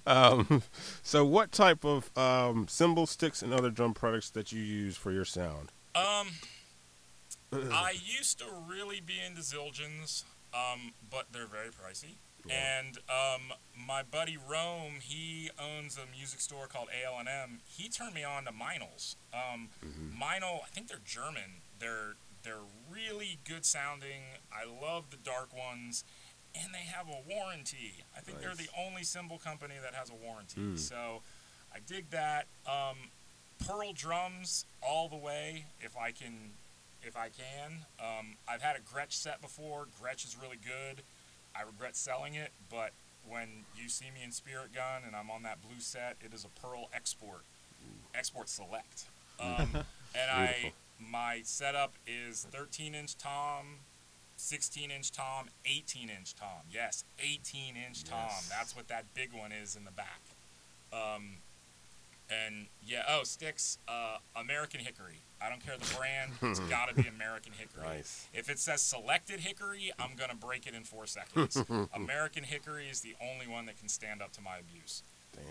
um, 0.05 0.63
so, 1.03 1.25
what 1.25 1.51
type 1.51 1.83
of 1.83 2.15
um, 2.17 2.67
cymbal 2.69 3.05
sticks 3.05 3.41
and 3.41 3.53
other 3.53 3.69
drum 3.69 3.93
products 3.93 4.29
that 4.31 4.51
you 4.51 4.61
use 4.61 4.95
for 4.95 5.11
your 5.11 5.25
sound? 5.25 5.71
Um, 5.97 6.27
I 7.71 7.91
used 7.91 8.39
to 8.39 8.45
really 8.67 8.99
be 8.99 9.15
into 9.25 9.41
Zildjians, 9.41 10.23
um, 10.53 10.93
but 11.09 11.27
they're 11.31 11.47
very 11.47 11.69
pricey. 11.69 12.15
Yeah. 12.45 12.79
And 12.79 12.97
um, 13.09 13.57
my 13.87 14.03
buddy 14.03 14.37
Rome, 14.37 14.95
he 15.01 15.49
owns 15.59 15.97
a 15.97 16.09
music 16.15 16.39
store 16.39 16.67
called 16.67 16.87
AL&M. 17.05 17.59
He 17.67 17.89
turned 17.89 18.13
me 18.13 18.23
on 18.23 18.45
to 18.45 18.51
Meinls. 18.51 19.15
Um, 19.33 19.69
Meinl, 20.13 20.59
I 20.63 20.67
think 20.71 20.87
they're 20.87 20.99
German. 21.05 21.61
They're 21.79 22.15
they're 22.43 22.55
really 22.89 23.39
good 23.47 23.65
sounding. 23.65 24.39
I 24.53 24.63
love 24.65 25.09
the 25.09 25.17
dark 25.17 25.49
ones, 25.55 26.05
and 26.55 26.73
they 26.73 26.85
have 26.89 27.07
a 27.07 27.29
warranty. 27.29 28.03
I 28.15 28.21
think 28.21 28.39
they're 28.39 28.55
the 28.55 28.69
only 28.77 29.03
cymbal 29.03 29.37
company 29.37 29.75
that 29.81 29.93
has 29.93 30.09
a 30.09 30.15
warranty. 30.15 30.61
Mm. 30.61 30.79
So 30.79 31.23
I 31.73 31.79
dig 31.85 32.09
that. 32.11 32.45
Um, 32.65 33.09
Pearl 33.65 33.93
drums 33.93 34.65
all 34.81 35.09
the 35.09 35.17
way 35.17 35.65
if 35.81 35.97
I 35.97 36.11
can 36.11 36.51
if 37.03 37.15
I 37.15 37.29
can. 37.29 37.85
Um, 37.99 38.35
I've 38.47 38.61
had 38.61 38.75
a 38.75 38.79
Gretsch 38.79 39.13
set 39.13 39.41
before. 39.41 39.87
Gretsch 40.01 40.25
is 40.25 40.37
really 40.41 40.57
good. 40.57 41.03
I 41.55 41.63
regret 41.63 41.95
selling 41.95 42.35
it, 42.35 42.51
but 42.69 42.91
when 43.27 43.65
you 43.75 43.89
see 43.89 44.05
me 44.05 44.23
in 44.23 44.31
Spirit 44.31 44.73
Gun 44.73 45.03
and 45.05 45.15
I'm 45.15 45.29
on 45.29 45.43
that 45.43 45.61
blue 45.61 45.79
set, 45.79 46.17
it 46.23 46.33
is 46.33 46.45
a 46.45 46.59
Pearl 46.59 46.89
Export, 46.93 47.43
Export 48.13 48.49
Select. 48.49 49.05
Um, 49.39 49.69
and 50.15 50.31
I 50.31 50.73
my 50.99 51.41
setup 51.43 51.93
is 52.07 52.47
13 52.51 52.95
inch 52.95 53.15
tom, 53.19 53.81
16 54.37 54.89
inch 54.89 55.11
tom, 55.11 55.49
18 55.63 56.09
inch 56.09 56.35
tom. 56.35 56.65
Yes, 56.71 57.03
18 57.19 57.75
inch 57.75 58.03
tom. 58.03 58.31
That's 58.49 58.75
what 58.75 58.87
that 58.87 59.05
big 59.13 59.33
one 59.33 59.51
is 59.51 59.75
in 59.75 59.85
the 59.85 59.91
back. 59.91 60.21
Um, 60.91 61.37
and 62.29 62.67
yeah, 62.85 63.03
oh 63.09 63.23
sticks, 63.23 63.77
uh, 63.87 64.17
American 64.35 64.79
Hickory. 64.79 65.21
I 65.41 65.49
don't 65.49 65.63
care 65.63 65.75
the 65.77 65.95
brand. 65.95 66.31
It's 66.41 66.59
got 66.61 66.89
to 66.89 66.95
be 66.95 67.07
American 67.07 67.53
Hickory. 67.53 67.83
Nice. 67.83 68.27
If 68.33 68.49
it 68.49 68.57
says 68.59 68.81
selected 68.81 69.39
hickory, 69.39 69.91
I'm 69.99 70.15
gonna 70.17 70.35
break 70.35 70.65
it 70.65 70.73
in 70.73 70.83
four 70.83 71.05
seconds. 71.05 71.63
American 71.93 72.43
hickory 72.43 72.87
is 72.89 73.01
the 73.01 73.15
only 73.21 73.47
one 73.47 73.65
that 73.67 73.77
can 73.77 73.87
stand 73.87 74.21
up 74.21 74.31
to 74.33 74.41
my 74.41 74.57
abuse. 74.57 75.03
Dang. 75.35 75.43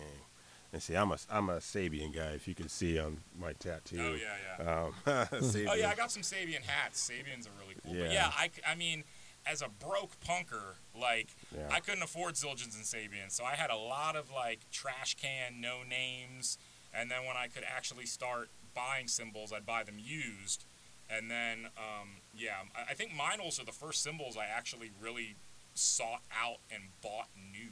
And 0.73 0.83
see, 0.83 0.95
I'm 0.97 1.13
a 1.13 1.19
I'm 1.31 1.49
a 1.49 1.59
Sabian 1.59 2.13
guy. 2.13 2.31
If 2.35 2.49
you 2.49 2.55
can 2.55 2.69
see 2.69 2.99
on 2.99 3.19
my 3.39 3.53
tattoo. 3.55 3.99
Oh 4.01 4.15
yeah, 4.15 4.35
yeah. 4.59 4.83
Um, 4.85 4.93
Oh 5.71 5.75
yeah, 5.75 5.91
I 5.91 5.95
got 5.95 6.11
some 6.11 6.23
Sabian 6.23 6.63
hats. 6.63 7.09
Sabians 7.09 7.47
are 7.47 7.53
really 7.63 7.77
cool. 7.83 7.93
But 7.95 8.11
Yeah. 8.11 8.13
yeah, 8.13 8.31
I, 8.37 8.51
I 8.67 8.75
mean, 8.75 9.05
as 9.47 9.63
a 9.63 9.69
broke 9.69 10.19
punker, 10.21 10.75
like 10.99 11.29
Yeah. 11.57 11.69
I 11.71 11.81
couldn't 11.81 12.03
afford 12.03 12.35
Zildjians 12.35 12.75
and 12.75 12.85
Sabians, 12.85 13.33
so 13.33 13.45
I 13.45 13.55
had 13.55 13.71
a 13.71 13.77
lot 13.77 14.17
of 14.17 14.31
like 14.31 14.61
trash 14.71 15.15
can, 15.15 15.61
no 15.61 15.83
names, 15.89 16.59
and 16.93 17.11
then 17.11 17.25
when 17.27 17.37
I 17.37 17.47
could 17.49 17.65
actually 17.65 18.07
start 18.07 18.49
buying 18.75 19.09
cymbals, 19.09 19.53
I'd 19.53 19.65
buy 19.67 19.83
them 19.85 19.99
used, 19.99 20.65
and 21.09 21.31
then 21.31 21.67
um, 21.77 22.09
yeah, 22.37 22.57
I, 22.75 22.91
I 22.91 22.95
think 22.95 23.13
Meinls 23.13 23.61
are 23.61 23.65
the 23.65 23.73
first 23.73 24.03
cymbals 24.03 24.37
I 24.37 24.47
actually 24.47 24.91
really 25.01 25.37
sought 25.75 26.23
out 26.43 26.59
and 26.71 26.83
bought 27.03 27.29
new. 27.53 27.71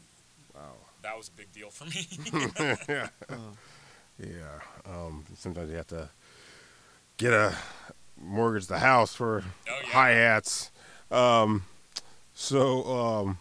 Wow. 0.54 0.74
That 1.02 1.16
was 1.16 1.28
a 1.28 1.32
big 1.32 1.50
deal 1.52 1.70
for 1.70 1.84
me. 1.86 2.06
yeah. 2.88 3.08
Yeah. 4.18 4.60
Um, 4.86 5.24
sometimes 5.36 5.70
you 5.70 5.76
have 5.76 5.88
to 5.88 6.08
get 7.16 7.32
a 7.32 7.54
mortgage 8.20 8.66
the 8.68 8.78
house 8.78 9.14
for 9.14 9.42
Oh, 9.68 9.80
yeah. 9.82 9.88
hi 9.90 10.10
hats. 10.10 10.70
Um, 11.14 11.62
so 12.34 12.84
um, 12.86 13.38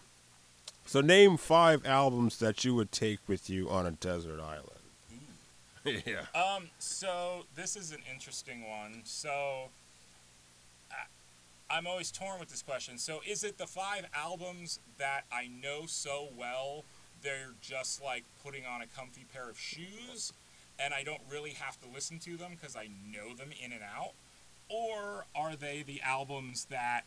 so 0.86 1.02
name 1.02 1.38
five 1.38 1.86
albums 1.86 2.38
that 2.38 2.64
you 2.64 2.76
would 2.76 2.92
take 2.92 3.20
with 3.28 3.50
you 3.50 3.70
on 3.70 3.88
a 3.88 3.92
desert 3.92 4.40
island. 4.40 4.70
yeah. 6.06 6.26
Um, 6.40 6.70
so 6.78 7.46
this 7.56 7.76
is 7.76 7.92
an 7.92 8.02
interesting 8.12 8.70
one. 8.70 9.02
So 9.04 9.70
I, 10.92 11.76
I'm 11.76 11.88
always 11.88 12.12
torn 12.12 12.40
with 12.40 12.50
this 12.50 12.62
question. 12.62 13.00
So 13.00 13.22
is 13.28 13.44
it 13.44 13.58
the 13.58 13.66
five 13.66 14.06
albums 14.14 14.80
that 15.00 15.24
I 15.32 15.48
know 15.48 15.86
so 15.88 16.30
well 16.38 16.86
they're 17.24 17.54
just 17.62 18.04
like 18.04 18.24
putting 18.44 18.66
on 18.66 18.82
a 18.82 18.88
comfy 18.88 19.26
pair 19.34 19.50
of 19.50 19.58
shoes 19.58 20.32
and 20.78 20.94
I 20.94 21.04
don't 21.04 21.22
really 21.30 21.52
have 21.52 21.80
to 21.82 21.88
listen 21.88 22.20
to 22.20 22.38
them 22.38 22.52
because 22.52 22.76
I 22.76 22.90
know 23.12 23.34
them 23.34 23.50
in 23.64 23.72
and 23.72 23.82
out? 23.82 24.12
Or 24.70 25.26
are 25.36 25.56
they 25.56 25.84
the 25.86 26.02
albums 26.02 26.66
that 26.70 27.06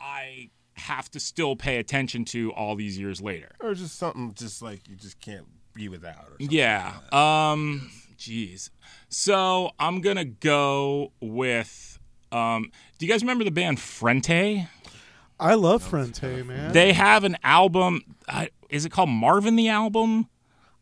I 0.00 0.50
have 0.74 1.10
to 1.10 1.20
still 1.20 1.56
pay 1.56 1.78
attention 1.78 2.24
to 2.26 2.52
all 2.52 2.76
these 2.76 2.98
years 2.98 3.20
later? 3.20 3.50
Or 3.60 3.74
just 3.74 3.98
something 3.98 4.32
just 4.34 4.62
like 4.62 4.88
you 4.88 4.96
just 4.96 5.20
can't 5.20 5.46
be 5.74 5.88
without. 5.88 6.26
Or 6.26 6.36
something. 6.40 6.50
Yeah. 6.50 6.94
Um. 7.12 7.90
Jeez. 8.18 8.70
So 9.08 9.70
I'm 9.78 10.00
gonna 10.00 10.24
go 10.24 11.12
with. 11.20 11.98
Um. 12.32 12.70
Do 12.98 13.06
you 13.06 13.12
guys 13.12 13.22
remember 13.22 13.44
the 13.44 13.50
band 13.50 13.80
Frente? 13.80 14.66
I 15.40 15.54
love 15.54 15.82
Frente, 15.82 16.44
man. 16.44 16.72
They 16.72 16.92
have 16.92 17.24
an 17.24 17.36
album. 17.42 18.02
I 18.28 18.50
is 18.68 18.84
it 18.84 18.90
called 18.90 19.08
Marvin 19.08 19.56
the 19.56 19.68
Album? 19.68 20.28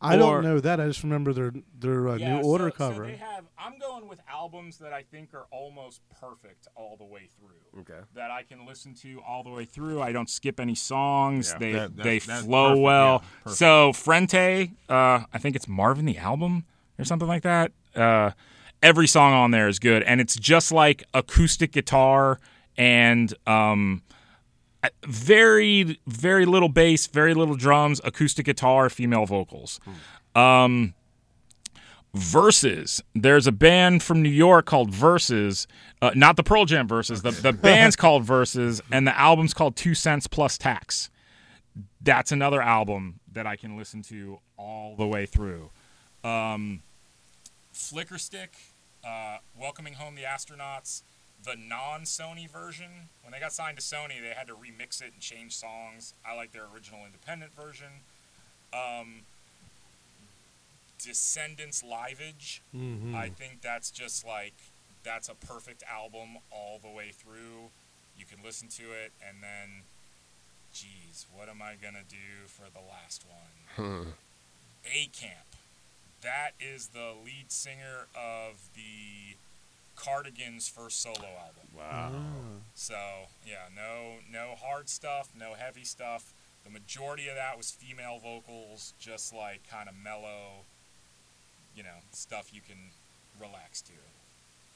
I 0.00 0.16
or- 0.16 0.18
don't 0.18 0.44
know 0.44 0.60
that. 0.60 0.80
I 0.80 0.86
just 0.86 1.02
remember 1.02 1.32
their 1.32 1.52
their 1.78 2.08
uh, 2.08 2.16
new 2.16 2.40
order 2.42 2.70
so, 2.70 2.76
cover. 2.76 3.04
So 3.04 3.10
they 3.10 3.16
have. 3.16 3.44
I'm 3.58 3.78
going 3.78 4.08
with 4.08 4.20
albums 4.30 4.78
that 4.78 4.92
I 4.92 5.02
think 5.02 5.34
are 5.34 5.46
almost 5.50 6.02
perfect 6.20 6.68
all 6.74 6.96
the 6.96 7.04
way 7.04 7.28
through. 7.38 7.80
Okay. 7.80 8.00
That 8.14 8.30
I 8.30 8.42
can 8.42 8.66
listen 8.66 8.94
to 9.02 9.20
all 9.26 9.42
the 9.42 9.50
way 9.50 9.64
through. 9.64 10.00
I 10.02 10.12
don't 10.12 10.28
skip 10.28 10.60
any 10.60 10.74
songs. 10.74 11.50
Yeah, 11.52 11.58
they 11.58 11.72
that- 11.72 11.96
that's- 11.96 12.26
they 12.26 12.34
flow 12.34 12.68
perfect, 12.70 12.82
well. 12.82 13.24
yeah, 13.46 13.52
so 13.52 13.92
Frente, 13.92 14.70
uh, 14.88 15.20
I 15.32 15.38
think 15.38 15.56
it's 15.56 15.66
Marvin 15.68 16.04
the 16.04 16.18
album 16.18 16.64
or 16.98 17.04
something 17.04 17.28
like 17.28 17.42
that. 17.42 17.72
Uh, 17.94 18.32
every 18.82 19.06
song 19.06 19.32
on 19.32 19.50
there 19.50 19.68
is 19.68 19.78
good, 19.78 20.02
and 20.02 20.20
it's 20.20 20.36
just 20.36 20.70
like 20.72 21.04
acoustic 21.14 21.72
guitar 21.72 22.38
and 22.76 23.32
um, 23.46 24.02
uh, 24.10 24.15
very 25.06 25.98
very 26.06 26.46
little 26.46 26.68
bass, 26.68 27.06
very 27.06 27.34
little 27.34 27.56
drums, 27.56 28.00
acoustic 28.04 28.46
guitar, 28.46 28.88
female 28.90 29.26
vocals. 29.26 29.80
Um, 30.34 30.94
Versus. 32.14 33.02
There's 33.14 33.46
a 33.46 33.52
band 33.52 34.02
from 34.02 34.22
New 34.22 34.30
York 34.30 34.64
called 34.64 34.90
Versus, 34.90 35.66
uh, 36.00 36.12
not 36.14 36.36
the 36.36 36.42
Pearl 36.42 36.64
Jam 36.64 36.88
Versus. 36.88 37.20
The 37.20 37.30
the 37.30 37.52
band's 37.52 37.94
called 38.04 38.24
Versus, 38.24 38.80
and 38.90 39.06
the 39.06 39.18
album's 39.18 39.52
called 39.52 39.76
Two 39.76 39.94
Cents 39.94 40.26
Plus 40.26 40.56
Tax. 40.56 41.10
That's 42.00 42.32
another 42.32 42.62
album 42.62 43.20
that 43.32 43.46
I 43.46 43.56
can 43.56 43.76
listen 43.76 44.02
to 44.04 44.38
all 44.56 44.96
the 44.96 45.06
way 45.06 45.26
through. 45.26 45.70
Um, 46.24 46.82
Flickerstick, 47.74 48.48
uh, 49.06 49.38
Welcoming 49.54 49.94
Home 49.94 50.14
the 50.14 50.22
Astronauts, 50.22 51.02
the 51.46 51.56
non 51.56 52.02
Sony 52.02 52.50
version. 52.50 52.90
When 53.22 53.32
they 53.32 53.40
got 53.40 53.52
signed 53.52 53.78
to 53.78 53.82
Sony, 53.82 54.20
they 54.20 54.34
had 54.36 54.48
to 54.48 54.54
remix 54.54 55.00
it 55.00 55.12
and 55.14 55.20
change 55.20 55.56
songs. 55.56 56.12
I 56.26 56.34
like 56.36 56.52
their 56.52 56.64
original 56.74 57.00
independent 57.06 57.52
version. 57.54 57.88
Um, 58.74 59.22
Descendents 61.02 61.82
Liveage. 61.82 62.62
Mhm. 62.74 63.14
I 63.14 63.30
think 63.30 63.60
that's 63.62 63.90
just 63.90 64.24
like 64.26 64.54
that's 65.02 65.28
a 65.28 65.34
perfect 65.34 65.82
album 65.88 66.38
all 66.50 66.78
the 66.80 66.88
way 66.88 67.12
through. 67.12 67.70
You 68.18 68.24
can 68.26 68.42
listen 68.42 68.68
to 68.68 68.92
it 68.92 69.12
and 69.26 69.42
then 69.42 69.84
geez, 70.72 71.26
what 71.32 71.48
am 71.48 71.62
I 71.62 71.76
gonna 71.76 72.02
do 72.08 72.46
for 72.48 72.68
the 72.70 72.80
last 72.80 73.24
one? 73.26 74.14
A 74.84 75.06
Camp. 75.06 75.46
That 76.22 76.52
is 76.58 76.88
the 76.88 77.12
lead 77.24 77.52
singer 77.52 78.08
of 78.14 78.54
the 78.74 79.05
Cardigans' 80.06 80.68
first 80.68 81.02
solo 81.02 81.16
album. 81.16 81.68
Wow. 81.76 82.12
Ah. 82.14 82.60
So 82.74 82.94
yeah, 83.46 83.68
no 83.74 84.16
no 84.32 84.54
hard 84.54 84.88
stuff, 84.88 85.30
no 85.38 85.54
heavy 85.54 85.84
stuff. 85.84 86.32
The 86.64 86.70
majority 86.70 87.28
of 87.28 87.36
that 87.36 87.56
was 87.56 87.70
female 87.70 88.18
vocals, 88.22 88.92
just 88.98 89.34
like 89.34 89.62
kind 89.70 89.88
of 89.88 89.94
mellow, 90.02 90.64
you 91.76 91.82
know, 91.82 91.98
stuff 92.12 92.50
you 92.52 92.60
can 92.60 92.76
relax 93.40 93.80
to. 93.82 93.92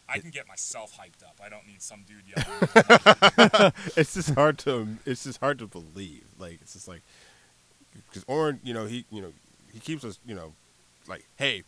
I 0.08 0.18
can 0.18 0.30
get 0.30 0.48
myself 0.48 0.98
hyped 0.98 1.22
up. 1.24 1.36
I 1.44 1.48
don't 1.48 1.66
need 1.68 1.82
some 1.82 2.00
dude 2.06 2.24
yelling. 2.26 3.72
it's 3.96 4.14
just 4.14 4.34
hard 4.34 4.58
to 4.58 4.88
it's 5.06 5.24
just 5.24 5.38
hard 5.38 5.58
to 5.60 5.66
believe. 5.66 6.24
Like 6.38 6.58
it's 6.60 6.72
just 6.72 6.88
like 6.88 7.02
because 8.08 8.24
Oren, 8.26 8.58
you 8.64 8.74
know, 8.74 8.86
he 8.86 9.04
you 9.10 9.22
know 9.22 9.32
he 9.72 9.78
keeps 9.78 10.04
us 10.04 10.18
you 10.26 10.34
know 10.34 10.52
like 11.06 11.26
hey, 11.36 11.62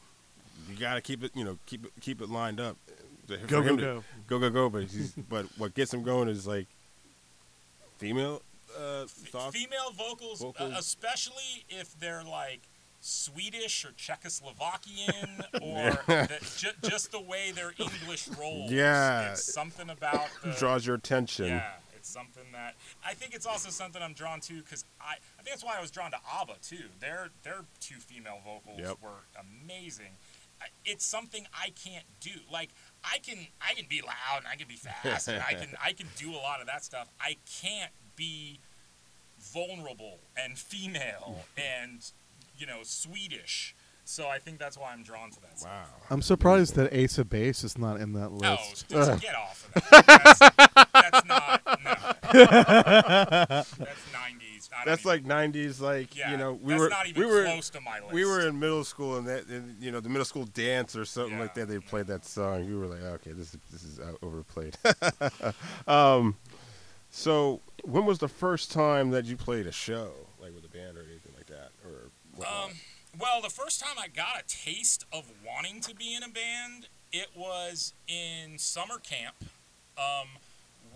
you 0.69 0.77
got 0.77 0.95
to 0.95 1.01
keep 1.01 1.23
it 1.23 1.31
you 1.35 1.45
know 1.45 1.59
keep 1.67 1.85
it 1.85 1.93
keep 2.01 2.21
it 2.21 2.29
lined 2.29 2.59
up. 2.59 2.77
For 3.27 3.37
Go 3.47 3.63
go 3.63 3.77
to- 3.77 3.83
go. 3.83 4.05
go 4.27 4.39
go 4.39 4.51
go. 4.51 4.69
But 4.71 4.83
he's, 4.85 5.13
but 5.29 5.47
what 5.59 5.75
gets 5.75 5.93
him 5.95 6.03
going 6.03 6.29
is 6.29 6.47
like 6.47 6.67
female 7.99 8.43
uh, 8.77 9.07
soft. 9.31 9.57
Female 9.57 9.93
vocals, 9.97 10.43
uh, 10.45 10.71
especially 10.79 11.65
if 11.69 11.99
they're 12.01 12.25
like 12.25 12.61
Swedish 13.01 13.85
or 13.85 13.91
Czechoslovakian, 13.91 15.45
or 15.61 15.91
the, 16.07 16.39
ju- 16.57 16.89
just 16.89 17.13
the 17.13 17.21
way 17.21 17.51
their 17.53 17.73
English 17.79 18.29
rolls. 18.39 18.71
Yeah. 18.71 19.33
it's 19.33 19.53
something 19.53 19.91
about 19.91 20.29
the, 20.43 20.53
draws 20.53 20.87
your 20.87 20.97
attention. 20.97 21.47
Yeah, 21.47 21.71
it's 21.95 22.09
something 22.09 22.45
that 22.53 22.75
I 23.07 23.15
think 23.15 23.35
it's 23.35 23.47
also 23.47 23.71
something 23.71 24.03
I'm 24.03 24.15
drawn 24.15 24.41
to 24.41 24.55
because 24.63 24.85
I, 25.01 25.15
I 25.39 25.43
think 25.43 25.49
that's 25.51 25.65
why 25.65 25.77
I 25.77 25.81
was 25.81 25.91
drawn 25.91 26.11
to 26.13 26.19
ABBA 26.41 26.55
too. 26.63 26.85
Their 27.01 27.29
their 27.43 27.65
two 27.81 27.97
female 27.97 28.39
vocals 28.45 28.79
Yep. 28.81 28.97
were 29.03 29.11
amazing. 29.65 30.13
It's 30.85 31.05
something 31.05 31.45
I 31.53 31.71
can't 31.85 32.05
do. 32.21 32.31
Like 32.51 32.69
I 33.05 33.19
can 33.19 33.39
I 33.61 33.75
can 33.75 33.87
be 33.89 34.01
loud 34.03 34.39
and 34.39 34.47
I 34.53 34.57
can 34.57 34.69
be 34.69 34.77
fast 34.77 35.29
and 35.29 35.43
I 35.43 35.55
can 35.55 35.69
I 35.85 35.93
can 35.93 36.07
do 36.17 36.31
a 36.33 36.37
lot 36.41 36.61
of 36.61 36.67
that 36.67 36.85
stuff. 36.85 37.09
I 37.21 37.37
can't 37.61 37.91
be 38.17 38.59
vulnerable 39.41 40.19
and 40.37 40.59
female 40.59 41.45
and 41.57 42.11
you 42.57 42.67
know 42.67 42.81
Swedish. 42.83 43.75
So 44.05 44.27
I 44.29 44.39
think 44.41 44.59
that's 44.59 44.77
why 44.77 44.93
I'm 44.93 45.05
drawn 45.05 45.31
to 45.31 45.41
that. 45.43 45.61
stuff. 45.61 45.71
Wow. 45.71 45.85
I'm 46.11 46.23
surprised 46.23 46.75
that 46.75 46.93
Ace 46.93 47.19
of 47.19 47.31
Base 47.31 47.63
is 47.63 47.79
not 47.79 48.01
in 48.01 48.13
that 48.15 48.31
Oh, 48.31 48.57
list. 48.67 48.89
just 48.89 49.23
get 49.23 49.35
off 49.37 49.69
of 49.77 49.83
that. 49.91 50.07
That's, 50.07 50.39
that's 50.93 51.25
not 51.27 51.63
no. 51.85 51.95
That's 52.33 53.71
90s. 53.71 54.42
Don't 54.73 54.87
That's 54.87 55.07
even- 55.07 55.27
like 55.29 55.53
'90s, 55.53 55.81
like 55.81 56.17
yeah, 56.17 56.31
you 56.33 56.37
know, 56.37 56.55
we 56.55 56.71
that's 56.71 56.81
were 56.81 56.89
not 56.89 57.07
even 57.07 57.21
we 57.23 57.27
were 57.27 57.45
close 57.45 57.71
to 57.71 57.81
my 57.81 58.01
list. 58.01 58.13
we 58.13 58.25
were 58.25 58.47
in 58.47 58.59
middle 58.59 58.85
school 58.85 59.17
and 59.19 59.27
that 59.29 59.47
and, 59.49 59.77
you 59.81 59.93
know 59.93 60.01
the 60.01 60.09
middle 60.09 60.25
school 60.25 60.45
dance 60.47 60.97
or 60.97 61.05
something 61.05 61.39
like 61.39 61.55
that. 61.55 61.69
They 61.69 61.79
played 61.79 62.07
that 62.09 62.25
song. 62.25 62.67
We 62.67 62.75
were 62.75 62.87
like, 62.87 63.03
okay, 63.03 63.33
this 63.33 63.55
is 63.55 63.61
this 63.71 63.85
is 63.85 64.01
uh, 64.01 64.13
overplayed. 64.23 64.77
um, 65.87 66.37
so 67.11 67.61
when 67.85 68.07
was 68.07 68.19
the 68.19 68.29
first 68.29 68.73
time 68.73 69.11
that 69.11 69.27
you 69.27 69.37
played 69.37 69.67
a 69.67 69.73
show 69.73 70.13
like 70.41 70.55
with 70.55 70.65
a 70.65 70.69
band 70.69 70.97
or 70.97 71.03
anything 71.03 71.33
like 71.37 71.47
that? 71.47 71.71
or? 71.85 72.11
Well, 73.19 73.43
the 73.43 73.51
first 73.51 73.79
time 73.79 73.97
I 73.99 74.09
got 74.09 74.41
a 74.41 74.45
taste 74.47 75.05
of 75.13 75.31
wanting 75.47 75.83
to 75.83 75.95
be 75.95 76.15
in 76.15 76.23
a 76.23 76.29
band, 76.31 76.89
it 77.13 77.29
was 77.37 77.93
in 78.09 78.59
summer 78.59 78.99
camp. 78.99 79.35
Um, 79.99 80.29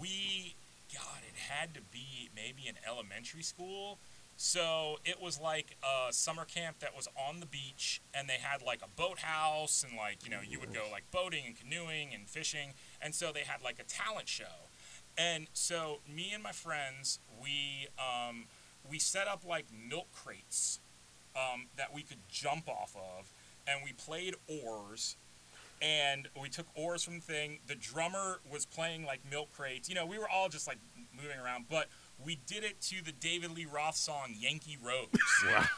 we, 0.01 0.55
God, 0.95 1.19
it 1.29 1.37
had 1.51 1.75
to 1.75 1.81
be 1.93 2.16
maybe 2.37 2.69
in 2.69 2.75
elementary 2.87 3.43
school. 3.43 3.99
So 4.37 4.99
it 5.05 5.21
was 5.21 5.41
like 5.41 5.77
a 5.83 6.13
summer 6.13 6.45
camp 6.45 6.81
that 6.81 6.95
was 6.95 7.09
on 7.17 7.41
the 7.41 7.47
beach, 7.47 8.03
and 8.13 8.29
they 8.29 8.35
had 8.35 8.61
like 8.61 8.83
a 8.83 8.89
boathouse, 8.95 9.83
and 9.83 9.97
like, 9.97 10.25
you 10.25 10.31
know, 10.31 10.41
you 10.47 10.61
would 10.61 10.75
go 10.75 10.83
like 10.93 11.11
boating 11.11 11.45
and 11.47 11.59
canoeing 11.59 12.13
and 12.15 12.29
fishing. 12.29 12.75
And 13.01 13.15
so 13.15 13.33
they 13.33 13.41
had 13.41 13.63
like 13.63 13.79
a 13.81 13.85
talent 13.85 14.29
show. 14.29 14.69
And 15.17 15.47
so 15.55 16.01
me 16.15 16.33
and 16.35 16.43
my 16.43 16.53
friends, 16.53 17.19
we, 17.43 17.89
um, 17.99 18.45
we 18.89 18.99
set 18.99 19.27
up 19.27 19.43
like 19.49 19.65
milk 19.73 20.09
crates 20.13 20.81
um, 21.35 21.69
that 21.79 21.95
we 21.95 22.03
could 22.03 22.19
jump 22.29 22.69
off 22.69 22.95
of, 22.95 23.33
and 23.67 23.81
we 23.83 23.95
played 23.95 24.35
oars. 24.47 25.17
And 25.83 26.29
we 26.41 26.49
took 26.49 26.67
oars 26.75 27.05
from 27.05 27.17
the 27.17 27.21
thing. 27.21 27.59
The 27.67 27.75
drummer 27.75 28.41
was 28.51 28.65
playing 28.65 29.05
like 29.05 29.21
milk 29.31 29.53
crates. 29.55 29.91
You 29.91 29.95
know, 29.95 30.07
we 30.07 30.19
were 30.19 30.29
all 30.29 30.49
just 30.49 30.67
like 30.67 30.79
moving 31.15 31.39
around, 31.39 31.67
but 31.71 31.89
we 32.25 32.39
did 32.47 32.65
it 32.65 32.81
to 32.83 33.05
the 33.05 33.13
David 33.13 33.51
Lee 33.57 33.67
Roth 33.67 33.97
song 33.97 34.35
Yankee 34.39 34.79
Rose. 34.83 35.07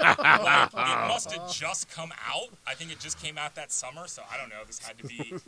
like, 0.01 0.71
it 0.73 0.75
must 1.09 1.33
have 1.33 1.53
just 1.53 1.91
come 1.91 2.13
out. 2.27 2.49
I 2.67 2.75
think 2.75 2.93
it 2.93 3.01
just 3.01 3.21
came 3.21 3.37
out 3.39 3.55
that 3.57 3.73
summer, 3.73 4.07
so 4.07 4.23
I 4.33 4.37
don't 4.39 4.49
know. 4.49 4.65
This 4.67 4.79
had 4.79 4.99
to 4.99 5.07
be 5.07 5.21
80, 5.21 5.43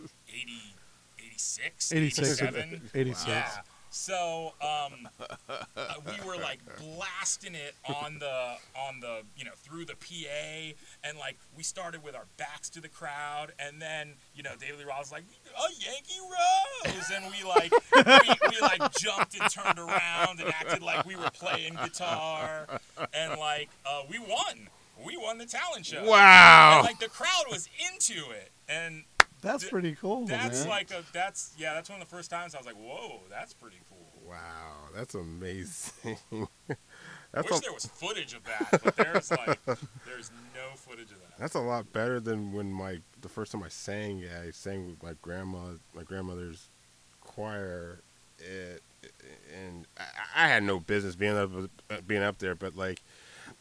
86, 1.18 1.92
86, 1.92 2.42
87. 2.42 2.90
86. 2.94 3.28
Yeah. 3.28 3.50
So 3.90 4.54
um, 4.62 5.08
uh, 5.48 5.94
we 6.06 6.26
were 6.26 6.36
like 6.36 6.60
blasting 6.78 7.54
it 7.56 7.74
on 7.84 8.20
the 8.20 8.54
on 8.78 9.00
the 9.00 9.22
you 9.36 9.44
know 9.44 9.50
through 9.56 9.84
the 9.84 9.94
PA, 9.94 10.76
and 11.02 11.18
like 11.18 11.36
we 11.56 11.64
started 11.64 12.04
with 12.04 12.14
our 12.14 12.26
backs 12.36 12.70
to 12.70 12.80
the 12.80 12.88
crowd, 12.88 13.52
and 13.58 13.82
then 13.82 14.12
you 14.34 14.44
know 14.44 14.52
David 14.60 14.78
Lee 14.78 14.84
Roth 14.84 15.00
was 15.00 15.12
like, 15.12 15.24
"Oh, 15.58 15.68
Yankee 15.78 16.20
Rose," 16.94 17.10
and 17.12 17.24
we 17.32 17.42
like 17.48 17.72
we, 17.94 18.48
we 18.50 18.60
like 18.60 18.92
jumped 18.92 19.38
and 19.38 19.50
turned 19.50 19.78
around 19.78 20.38
and 20.40 20.48
acted 20.48 20.82
like 20.82 21.04
we 21.04 21.16
were 21.16 21.30
playing 21.30 21.76
guitar, 21.82 22.66
and 23.12 23.38
like 23.40 23.68
uh, 23.84 24.02
we 24.08 24.18
won. 24.18 24.68
We 25.02 25.16
won 25.16 25.38
the 25.38 25.46
talent 25.46 25.86
show. 25.86 26.04
Wow. 26.04 26.80
And 26.80 26.86
like 26.86 26.98
the 26.98 27.08
crowd 27.08 27.44
was 27.50 27.70
into 27.90 28.32
it, 28.32 28.50
and 28.68 29.04
That's 29.42 29.64
D- 29.64 29.70
pretty 29.70 29.94
cool, 29.94 30.26
that's 30.26 30.60
man. 30.60 30.68
like 30.68 30.90
a 30.90 31.02
that's 31.12 31.54
yeah 31.58 31.74
that's 31.74 31.88
one 31.88 32.00
of 32.00 32.08
the 32.08 32.14
first 32.14 32.30
times 32.30 32.54
I 32.54 32.58
was 32.58 32.66
like, 32.66 32.76
whoa, 32.76 33.20
that's 33.30 33.54
pretty 33.54 33.78
cool. 33.88 34.06
Wow, 34.28 34.88
that's 34.94 35.14
amazing. 35.14 36.18
I 36.32 36.46
that's 37.32 37.50
wish 37.50 37.58
a, 37.58 37.62
there 37.62 37.72
was 37.72 37.86
footage 37.86 38.34
of 38.34 38.44
that, 38.44 38.82
but 38.84 38.96
there's 38.96 39.30
like 39.30 39.58
there's 40.06 40.30
no 40.54 40.76
footage 40.76 41.10
of 41.12 41.20
that. 41.20 41.38
that's 41.38 41.54
a 41.54 41.60
lot 41.60 41.92
better 41.92 42.20
than 42.20 42.52
when 42.52 42.70
my 42.70 42.98
the 43.20 43.28
first 43.28 43.52
time 43.52 43.62
I 43.62 43.68
sang. 43.68 44.18
Yeah, 44.18 44.42
I 44.46 44.50
sang 44.50 44.86
with 44.86 45.02
my 45.02 45.12
grandma, 45.22 45.72
my 45.94 46.02
grandmother's 46.02 46.68
choir, 47.20 48.00
it, 48.38 48.82
and 49.56 49.86
I, 49.98 50.44
I 50.44 50.48
had 50.48 50.62
no 50.64 50.80
business 50.80 51.16
being 51.16 51.36
up 51.36 51.50
uh, 51.90 51.96
being 52.06 52.22
up 52.22 52.38
there, 52.38 52.54
but 52.54 52.76
like. 52.76 53.02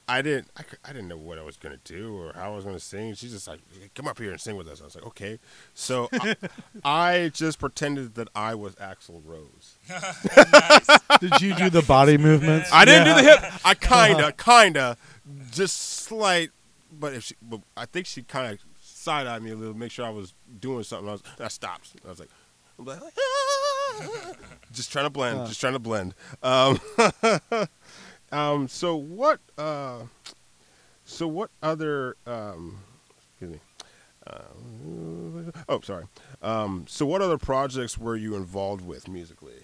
I 0.10 0.22
didn't. 0.22 0.48
I, 0.58 0.64
I 0.84 0.88
didn't 0.94 1.08
know 1.08 1.18
what 1.18 1.38
I 1.38 1.44
was 1.44 1.56
gonna 1.56 1.80
do 1.84 2.18
or 2.18 2.34
how 2.34 2.52
I 2.52 2.56
was 2.56 2.66
gonna 2.66 2.80
sing. 2.80 3.14
She's 3.14 3.32
just 3.32 3.48
like, 3.48 3.60
"Come 3.96 4.08
up 4.08 4.18
here 4.18 4.32
and 4.32 4.42
sing 4.42 4.56
with 4.58 4.68
us." 4.68 4.82
I 4.82 4.86
was 4.86 4.96
like, 4.96 5.06
"Okay." 5.06 5.40
So 5.74 6.10
I, 6.14 6.36
I 6.84 7.32
just 7.34 7.60
pretended 7.60 8.16
that 8.16 8.28
I 8.36 8.56
was 8.56 8.76
Axl 8.76 9.22
Rose. 9.26 9.76
Did 11.20 11.42
you 11.42 11.54
do 11.56 11.70
the 11.70 11.84
body 11.84 12.18
movements? 12.18 12.70
I 12.74 12.86
didn't 12.86 13.08
Yeah. 13.08 13.18
do 13.18 13.24
the 13.24 13.30
hip. 13.32 13.66
I 13.66 13.74
kinda, 13.76 14.32
kinda, 14.34 14.98
just 15.52 15.78
slight. 15.80 16.50
But 16.92 17.14
if 17.14 17.24
she, 17.26 17.36
but 17.42 17.62
I 17.78 17.86
think 17.86 18.06
she 18.08 18.24
kind 18.24 18.54
of 18.54 18.60
side 18.82 19.28
eyed 19.28 19.44
me 19.44 19.52
a 19.52 19.56
little, 19.56 19.76
make 19.76 19.92
sure 19.92 20.06
I 20.06 20.10
was 20.10 20.34
doing 20.60 20.84
something. 20.84 21.08
I 21.08 21.12
was, 21.14 21.24
I 21.40 21.48
stopped. 21.50 21.92
I 22.06 22.10
was 22.10 22.20
like, 22.20 22.30
I'm 22.80 22.86
like, 22.86 23.00
"Ah." 23.02 24.32
just 24.74 24.92
trying 24.92 25.06
to 25.06 25.10
blend, 25.10 25.40
Huh. 25.40 25.46
just 25.48 25.60
trying 25.60 25.74
to 25.74 25.80
blend. 25.80 26.14
Um, 26.42 26.80
um. 28.32 28.68
So 28.68 28.96
what? 28.96 29.40
Uh, 29.58 30.04
so 31.06 31.28
what 31.28 31.50
other? 31.62 32.16
Um, 32.26 32.80
excuse 33.32 33.52
me. 33.52 33.60
Uh, 34.28 35.52
oh, 35.70 35.82
sorry. 35.82 36.06
Um, 36.42 36.86
so 36.88 37.06
what 37.06 37.22
other 37.22 37.38
projects 37.38 37.98
were 37.98 38.16
you 38.16 38.36
involved 38.36 38.86
with 38.86 39.08
musically? 39.08 39.64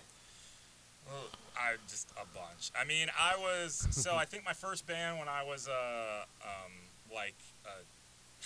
Ugh, 1.08 1.30
I 1.58 1.76
just 1.88 2.10
a 2.12 2.26
bunch. 2.34 2.72
I 2.80 2.86
mean, 2.86 3.10
I 3.20 3.36
was 3.38 3.88
so 3.92 4.16
I 4.16 4.26
think 4.26 4.44
my 4.44 4.54
first 4.54 4.88
band 4.88 5.20
when 5.20 5.28
I 5.28 5.44
was 5.44 5.68
uh 5.68 6.24
um 6.42 6.72
like 7.14 7.36
uh, 7.66 7.70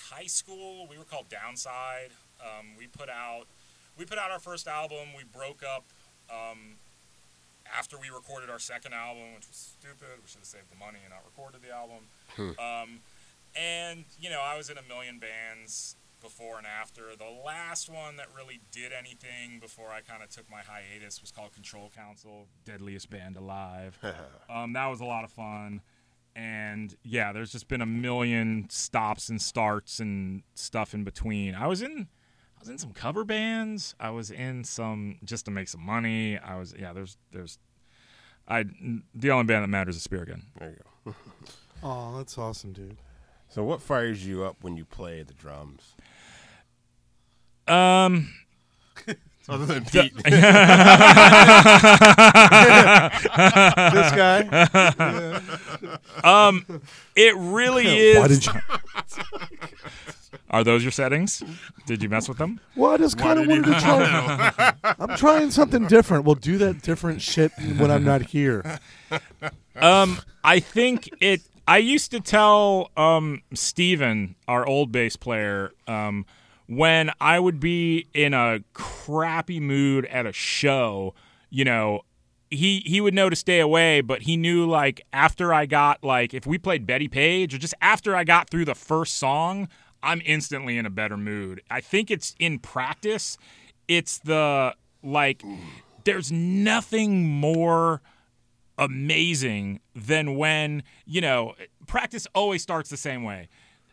high 0.09 0.28
school, 0.28 0.88
we 0.89 0.97
were 0.97 1.03
called 1.03 1.30
Downside. 1.30 2.11
Um, 2.41 2.67
we 2.78 2.88
put 2.88 3.09
out 3.09 3.45
we 3.97 4.05
put 4.05 4.17
out 4.17 4.32
our 4.32 4.39
first 4.39 4.67
album. 4.67 5.09
We 5.15 5.24
broke 5.24 5.61
up 5.63 5.84
um, 6.30 6.76
after 7.78 7.97
we 7.97 8.09
recorded 8.09 8.49
our 8.49 8.59
second 8.59 8.93
album, 8.93 9.36
which 9.36 9.47
was 9.47 9.76
stupid. 9.80 10.22
We 10.22 10.28
should 10.28 10.39
have 10.39 10.47
saved 10.47 10.72
the 10.72 10.78
money 10.78 10.99
and 11.03 11.11
not 11.11 11.24
recorded 11.26 11.61
the 11.61 11.74
album. 11.74 12.07
Um, 12.59 12.99
and 13.55 14.05
you 14.20 14.30
know, 14.30 14.41
I 14.41 14.57
was 14.57 14.70
in 14.70 14.78
a 14.78 14.84
million 14.84 15.20
bands 15.20 15.95
before 16.22 16.57
and 16.57 16.67
after. 16.67 17.15
The 17.17 17.30
last 17.45 17.89
one 17.89 18.17
that 18.17 18.28
really 18.36 18.59
did 18.72 18.91
anything 18.91 19.59
before 19.59 19.89
I 19.89 20.01
kind 20.01 20.22
of 20.22 20.30
took 20.30 20.49
my 20.49 20.61
hiatus 20.61 21.22
was 21.22 21.32
called 21.32 21.53
Control 21.53 21.91
Council, 21.95 22.47
deadliest 22.65 23.09
band 23.09 23.38
alive. 23.38 23.97
um, 24.49 24.74
that 24.74 24.88
was 24.88 24.99
a 24.99 25.05
lot 25.05 25.24
of 25.24 25.32
fun. 25.32 25.82
And 26.36 26.95
yeah, 27.03 27.34
there's 27.34 27.51
just 27.51 27.67
been 27.67 27.82
a 27.82 27.86
million 27.86 28.67
stops 28.70 29.30
and 29.30 29.41
starts 29.41 29.99
and 29.99 30.43
stuff 30.53 30.93
in 30.93 31.03
between. 31.03 31.55
I 31.55 31.67
was 31.67 31.82
in 31.82 32.07
I 32.60 32.62
was 32.62 32.70
in 32.70 32.78
some 32.78 32.91
cover 32.91 33.24
bands. 33.24 33.95
I 34.01 34.10
was 34.10 34.32
in 34.32 34.64
some 34.66 35.18
just 35.24 35.45
to 35.45 35.51
make 35.51 35.70
some 35.70 35.82
money. 35.82 36.38
I 36.38 36.57
was 36.57 36.76
yeah, 36.78 36.91
there's 36.91 37.16
there's 37.32 37.57
I 38.47 38.66
the 39.16 39.32
only 39.32 39.45
band 39.45 39.64
that 39.64 39.70
matters 39.70 39.95
is 39.95 40.03
Spear 40.03 40.26
Gun. 40.26 40.43
There 40.60 40.70
you 40.72 40.78
go. 41.05 41.16
Oh, 41.82 42.18
that's 42.18 42.38
awesome, 42.38 42.74
dude. 42.74 42.97
So 43.47 43.64
what 43.64 43.82
fires 43.82 44.28
you 44.28 44.43
up 44.43 44.57
when 44.62 44.76
you 44.76 44.84
play 44.84 45.24
the 45.24 45.34
drums? 45.34 45.95
Um 47.70 48.34
Other 49.47 49.66
than 49.66 49.86
Pete. 49.91 50.14
this 50.16 50.34
guy. 54.12 54.41
um 56.26 56.66
it 57.16 57.34
really 57.38 57.88
is 57.88 58.18
Why 58.20 58.28
did 58.28 58.45
you? 58.45 58.51
Are 60.52 60.64
those 60.64 60.84
your 60.84 60.91
settings? 60.91 61.43
Did 61.86 62.02
you 62.02 62.10
mess 62.10 62.28
with 62.28 62.39
them? 62.39 62.60
Well, 62.76 62.91
I 62.91 62.97
just 62.97 63.18
kind 63.18 63.39
of 63.39 63.47
wanted 63.47 63.66
to 63.66 63.80
try. 63.80 64.74
I'm 65.00 65.16
trying 65.16 65.52
something 65.52 65.86
different. 65.88 66.26
We'll 66.26 66.36
do 66.36 66.58
that 66.60 66.82
different 66.82 67.22
shit 67.22 67.52
when 67.78 67.91
I'm 67.91 68.04
not 68.04 68.24
here. 68.24 68.80
Um, 69.76 70.20
I 70.43 70.60
think 70.60 71.10
it. 71.22 71.41
I 71.68 71.78
used 71.78 72.10
to 72.12 72.20
tell 72.20 72.89
um, 72.97 73.43
Steven, 73.54 74.36
our 74.47 74.68
old 74.68 74.91
bass 74.91 75.16
player, 75.16 75.72
um, 75.88 76.26
when 76.66 77.12
I 77.22 77.39
would 77.39 77.60
be 77.60 78.08
in 78.14 78.34
a 78.34 78.60
crappy 78.74 79.60
mood 79.60 80.06
at 80.06 80.26
a 80.26 80.34
show, 80.34 81.14
you 81.52 81.64
know, 81.64 82.02
he 82.50 82.80
he 82.86 83.02
would 83.02 83.14
know 83.14 83.30
to 83.30 83.36
stay 83.36 83.60
away, 83.60 84.02
but 84.02 84.24
he 84.24 84.36
knew 84.36 84.68
like 84.68 85.02
after 85.14 85.54
I 85.54 85.66
got 85.66 86.04
like 86.04 86.34
if 86.34 86.47
we 86.47 86.58
played 86.58 86.86
Betty 86.88 87.08
Page 87.08 87.54
or 87.54 87.58
just 87.60 87.76
after 87.82 88.16
I 88.16 88.24
got 88.24 88.50
through 88.50 88.66
the 88.66 88.76
first 88.76 89.16
song, 89.16 89.70
I'm 90.02 90.22
instantly 90.26 90.78
in 90.78 90.86
a 90.86 90.89
better 90.89 91.18
mood. 91.18 91.62
I 91.70 91.82
think 91.82 92.10
it's 92.12 92.36
in 92.39 92.60
practice. 92.60 93.38
It's 93.88 94.20
the 94.20 94.76
like 95.04 95.43
there's 96.04 96.32
nothing 96.32 97.28
more 97.28 98.02
amazing 98.78 99.82
than 99.93 100.36
when, 100.38 100.84
you 101.06 101.22
know, 101.22 101.54
practice 101.86 102.28
always 102.34 102.64
starts 102.64 102.89
the 102.89 102.97
same 102.97 103.24
way. 103.24 103.50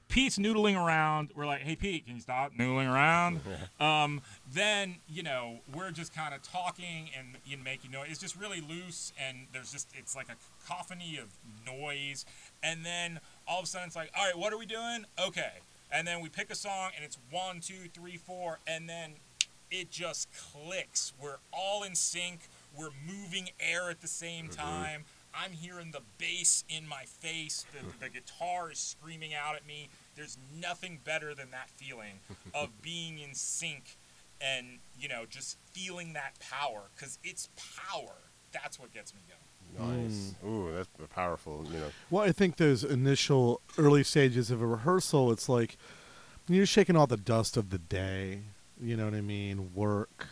Pete's 0.09 0.39
noodling 0.39 0.77
around. 0.77 1.33
We're 1.35 1.47
like, 1.47 1.63
hey, 1.63 1.75
Pete, 1.75 2.07
can 2.07 2.15
you 2.15 2.21
stop 2.21 2.53
noodling 2.55 2.93
around? 2.93 3.41
Um, 3.79 4.23
then, 4.51 4.97
you 5.07 5.23
know, 5.23 5.59
we're 5.75 5.91
just 5.91 6.15
kind 6.15 6.33
of 6.33 6.41
talking 6.43 7.11
and 7.19 7.37
you 7.45 7.59
know, 7.59 7.63
making 7.63 7.91
noise. 7.91 8.07
It's 8.11 8.21
just 8.21 8.37
really 8.37 8.63
loose 8.63 9.13
and 9.23 9.49
there's 9.53 9.71
just, 9.71 9.89
it's 9.95 10.17
like 10.17 10.29
a 10.31 10.37
cacophony 10.65 11.19
of 11.19 11.29
noise. 11.67 12.25
And 12.63 12.87
then 12.87 13.21
all 13.47 13.59
of 13.59 13.65
a 13.65 13.67
sudden 13.67 13.89
it's 13.89 13.97
like, 13.97 14.11
all 14.17 14.25
right, 14.25 14.39
what 14.39 14.53
are 14.53 14.59
we 14.59 14.65
doing? 14.65 15.05
Okay. 15.27 15.51
And 15.97 16.07
then 16.07 16.20
we 16.20 16.28
pick 16.28 16.51
a 16.51 16.55
song 16.55 16.90
and 16.94 17.03
it's 17.03 17.16
one, 17.30 17.61
two, 17.61 17.88
three, 17.94 18.18
four. 18.18 18.59
And 18.66 18.86
then 18.86 19.12
it 19.70 19.90
just 19.90 20.28
clicks. 20.53 21.14
We're 21.18 21.38
all 21.55 21.84
in 21.84 21.94
sync. 21.94 22.49
We're 22.78 22.90
moving 23.07 23.49
air 23.59 23.88
at 23.88 24.03
the 24.03 24.07
same 24.07 24.49
mm-hmm. 24.49 24.61
time. 24.61 25.05
I'm 25.34 25.53
hearing 25.53 25.92
the 25.92 26.03
bass 26.18 26.64
in 26.68 26.86
my 26.86 27.05
face. 27.05 27.64
The, 27.72 28.05
the 28.05 28.11
guitar 28.11 28.70
is 28.70 28.78
screaming 28.78 29.32
out 29.32 29.57
at 29.57 29.66
me. 29.66 29.88
There's 30.16 30.36
nothing 30.61 31.01
better 31.03 31.34
than 31.34 31.51
that 31.53 31.70
feeling 31.70 32.20
of 32.55 32.82
being 32.82 33.18
in 33.18 33.34
sync 33.34 33.97
and, 34.38 34.80
you 35.01 35.09
know, 35.09 35.24
just 35.28 35.57
feeling 35.72 36.12
that 36.12 36.38
power 36.40 36.82
because 36.94 37.18
it's 37.24 37.49
power. 37.88 38.16
that's 38.53 38.78
what 38.78 38.92
gets 38.92 39.14
me 39.14 39.20
going. 39.28 39.40
Nice. 39.79 40.35
Ooh, 40.45 40.70
that's 40.74 40.89
powerful. 41.14 41.64
You 41.72 41.79
know. 41.79 41.91
Well, 42.11 42.24
I 42.24 42.33
think 42.33 42.57
those 42.57 42.85
initial 42.85 43.61
early 43.79 44.05
stages 44.05 44.51
of 44.51 44.61
a 44.62 44.66
rehearsal, 44.66 45.31
it's 45.33 45.49
like 45.49 45.77
you're 46.49 46.66
shaking 46.66 46.97
all 46.97 47.07
the 47.07 47.16
dust 47.16 47.57
of 47.57 47.70
the 47.70 47.79
day. 47.79 48.41
You 48.81 48.97
know 48.97 49.05
what 49.07 49.14
I 49.14 49.20
mean? 49.22 49.70
Work, 49.74 50.27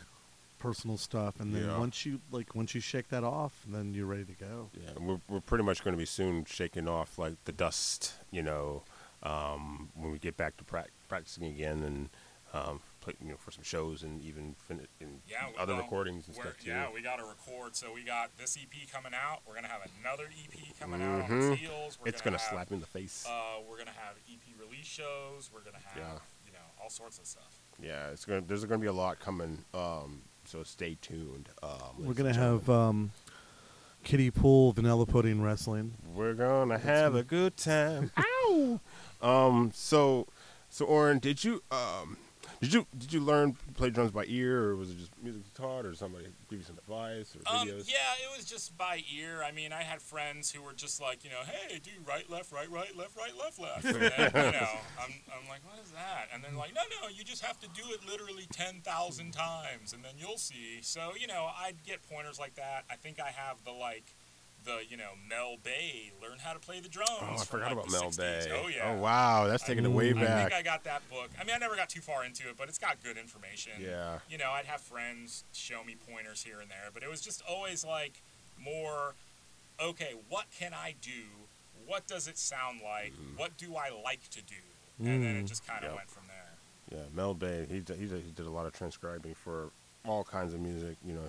personal 0.58 0.96
stuff, 0.98 1.40
and 1.40 1.54
then 1.54 1.64
Yeah. 1.66 1.78
once 1.78 2.04
you 2.06 2.20
like 2.30 2.54
once 2.54 2.74
you 2.74 2.80
shake 2.80 3.08
that 3.08 3.24
off, 3.24 3.52
then 3.66 3.94
you're 3.94 4.06
ready 4.06 4.24
to 4.24 4.32
go. 4.34 4.70
Yeah, 4.74 4.90
we're 4.98 5.20
we're 5.28 5.40
pretty 5.40 5.64
much 5.64 5.82
going 5.84 5.94
to 5.94 5.98
be 5.98 6.06
soon 6.06 6.44
shaking 6.44 6.88
off 6.88 7.18
like 7.18 7.42
the 7.44 7.52
dust, 7.52 8.12
you 8.30 8.42
know, 8.42 8.82
um, 9.22 9.90
when 9.94 10.10
we 10.12 10.18
get 10.18 10.36
back 10.36 10.56
to 10.58 10.64
prac- 10.64 10.90
practicing 11.08 11.44
again 11.44 11.82
and 11.82 12.08
um, 12.52 12.80
play, 13.04 13.14
you 13.22 13.28
know, 13.28 13.36
for 13.36 13.50
some 13.50 13.62
shows 13.62 14.02
and 14.02 14.20
even 14.22 14.54
fin- 14.66 14.86
in 15.00 15.20
Yeah, 15.28 15.46
other 15.58 15.74
well, 15.74 15.82
recordings 15.82 16.26
and 16.26 16.34
stuff 16.34 16.58
too. 16.58 16.70
Yeah, 16.70 16.88
we 16.92 17.02
got 17.02 17.16
to 17.16 17.24
record. 17.24 17.76
So 17.76 17.92
we 17.92 18.02
got 18.02 18.36
this 18.38 18.56
EP 18.56 18.90
coming 18.90 19.12
out. 19.14 19.40
We're 19.46 19.54
gonna 19.54 19.68
have 19.68 19.82
another 20.00 20.24
EP 20.24 20.78
coming 20.80 21.02
out 21.02 21.30
on 21.30 21.52
its 21.52 21.60
heels. 21.60 21.98
We're 22.00 22.08
it's 22.08 22.20
going 22.22 22.32
gonna 22.32 22.38
have, 22.42 22.50
slap 22.50 22.70
you 22.70 22.74
in 22.74 22.80
the 22.80 22.86
face. 22.86 23.26
Uh, 23.28 23.60
we're 23.68 23.78
gonna 23.78 23.90
have 23.90 24.16
EP 24.30 24.40
release 24.58 24.86
shows. 24.86 25.50
We're 25.52 25.60
gonna 25.60 25.78
have 25.84 25.96
Yeah. 25.96 26.18
you 26.46 26.52
know 26.52 26.58
all 26.82 26.90
sorts 26.90 27.18
of 27.18 27.26
stuff. 27.26 27.60
yeah, 27.82 28.08
it's 28.10 28.24
going. 28.24 28.42
to 28.42 28.48
There's 28.48 28.64
going 28.64 28.80
to 28.80 28.84
be 28.84 28.88
a 28.88 28.92
lot 28.92 29.18
coming. 29.20 29.64
Um, 29.74 30.22
so 30.44 30.62
stay 30.62 30.96
tuned. 31.00 31.48
Um, 31.62 31.96
We're 31.98 32.14
gonna 32.14 32.32
have 32.34 32.68
um, 32.70 33.10
Kitty 34.02 34.30
Pool 34.30 34.72
Vanilla 34.72 35.06
Pudding 35.06 35.42
Wrestling. 35.42 35.94
We're 36.14 36.34
gonna 36.34 36.78
have 36.78 37.14
a 37.14 37.22
good 37.22 37.56
time. 37.56 38.10
Ow! 38.18 38.80
Um. 39.22 39.70
So, 39.74 40.26
so 40.68 40.84
Oren, 40.84 41.18
did 41.18 41.42
you 41.44 41.62
um, 41.70 42.18
did 42.60 42.72
you 42.74 42.86
did 42.96 43.12
you 43.12 43.20
learn 43.20 43.52
to 43.54 43.72
play 43.74 43.90
drums 43.90 44.10
by 44.10 44.24
ear, 44.26 44.70
or 44.70 44.76
was 44.76 44.90
it 44.90 44.98
just 44.98 45.10
music 45.22 45.42
taught, 45.54 45.84
or 45.84 45.94
somebody 45.94 46.26
give 46.48 46.58
you 46.60 46.64
some 46.64 46.78
advice 46.78 47.34
or 47.36 47.40
Um, 47.52 47.68
videos? 47.68 47.88
yeah, 47.90 48.14
it 48.22 48.36
was 48.36 48.44
just 48.44 48.76
by 48.78 49.02
ear. 49.14 49.42
I 49.42 49.52
mean, 49.52 49.72
I 49.72 49.82
had 49.82 50.00
friends 50.00 50.50
who 50.50 50.62
were 50.62 50.72
just 50.72 51.00
like, 51.00 51.24
you 51.24 51.30
know, 51.30 51.42
hey, 51.44 51.78
do 51.82 51.90
right, 52.06 52.28
left, 52.30 52.52
right, 52.52 52.70
right, 52.70 52.96
left, 52.96 53.16
right, 53.16 53.36
left, 53.36 53.58
left. 53.58 53.84
And 53.84 53.94
then, 53.96 54.30
you 54.46 54.52
know, 54.60 54.68
I'm, 55.00 55.12
I'm 55.32 55.48
like, 55.48 55.64
what 55.64 55.78
is 55.84 55.90
that? 55.92 56.28
And 56.32 56.42
they're 56.42 56.52
like, 56.52 56.74
no, 56.74 56.82
no, 57.02 57.08
you 57.08 57.24
just 57.24 57.44
have 57.44 57.58
to 57.60 57.68
do 57.68 57.82
it 57.90 58.00
literally 58.08 58.46
10,000 58.52 59.32
times, 59.32 59.92
and 59.92 60.04
then 60.04 60.14
you'll 60.18 60.38
see. 60.38 60.78
So, 60.82 61.12
you 61.18 61.26
know, 61.26 61.48
I'd 61.58 61.82
get 61.84 62.02
pointers 62.08 62.38
like 62.38 62.54
that. 62.56 62.84
I 62.90 62.96
think 62.96 63.20
I 63.20 63.30
have 63.30 63.64
the, 63.64 63.72
like, 63.72 64.14
the, 64.64 64.78
you 64.88 64.96
know, 64.96 65.10
Mel 65.28 65.56
Bay, 65.62 66.12
learn 66.22 66.38
how 66.38 66.52
to 66.52 66.58
play 66.58 66.80
the 66.80 66.88
drums. 66.88 67.10
Oh, 67.20 67.36
I 67.40 67.44
forgot 67.44 67.76
like, 67.76 67.86
about 67.86 67.90
Mel 67.90 68.10
60s. 68.10 68.16
Bay. 68.18 68.46
Oh, 68.52 68.68
yeah. 68.68 68.90
Oh 68.96 69.00
wow, 69.00 69.46
that's 69.46 69.62
taking 69.64 69.84
it 69.84 69.90
way 69.90 70.08
I 70.12 70.20
I 70.22 70.42
think 70.42 70.52
I 70.54 70.62
got 70.62 70.84
that 70.84 71.08
book. 71.10 71.30
I 71.40 71.44
mean, 71.44 71.54
I 71.54 71.58
never 71.58 71.76
got 71.76 71.88
too 71.88 72.00
far 72.00 72.24
into 72.24 72.48
it, 72.48 72.56
but 72.56 72.68
it's 72.68 72.78
got 72.78 73.02
good 73.02 73.16
information. 73.16 73.72
Yeah. 73.80 74.18
You 74.30 74.38
know, 74.38 74.50
I'd 74.50 74.64
have 74.66 74.80
friends 74.80 75.44
show 75.52 75.84
me 75.84 75.96
pointers 76.10 76.42
here 76.42 76.60
and 76.60 76.70
there, 76.70 76.90
but 76.92 77.02
it 77.02 77.10
was 77.10 77.20
just 77.20 77.42
always 77.48 77.84
like 77.84 78.20
more, 78.62 79.14
okay, 79.80 80.14
what 80.28 80.46
can 80.56 80.72
I 80.74 80.94
do? 81.02 81.22
What 81.86 82.06
does 82.06 82.28
it 82.28 82.38
sound 82.38 82.80
like? 82.82 83.12
Mm-hmm. 83.12 83.36
What 83.38 83.56
do 83.58 83.76
I 83.76 83.90
like 84.02 84.28
to 84.30 84.42
do? 84.42 84.54
And 84.98 85.22
then 85.22 85.36
it 85.36 85.44
Mm. 85.44 85.48
just 85.48 85.66
kind 85.66 85.84
of 85.84 85.90
Yep. 85.90 85.96
went 85.96 86.10
from 86.10 86.22
there. 86.28 86.98
Yeah, 86.98 87.04
Mel 87.14 87.34
Bay. 87.34 87.66
He 87.68 87.80
did, 87.80 87.98
he 87.98 88.06
did, 88.06 88.22
he 88.24 88.30
did 88.30 88.46
a 88.46 88.50
lot 88.50 88.64
of 88.66 88.72
transcribing 88.72 89.34
for 89.34 89.70
all 90.06 90.22
kinds 90.24 90.54
of 90.54 90.60
music. 90.60 90.96
You 91.04 91.14
know, 91.14 91.28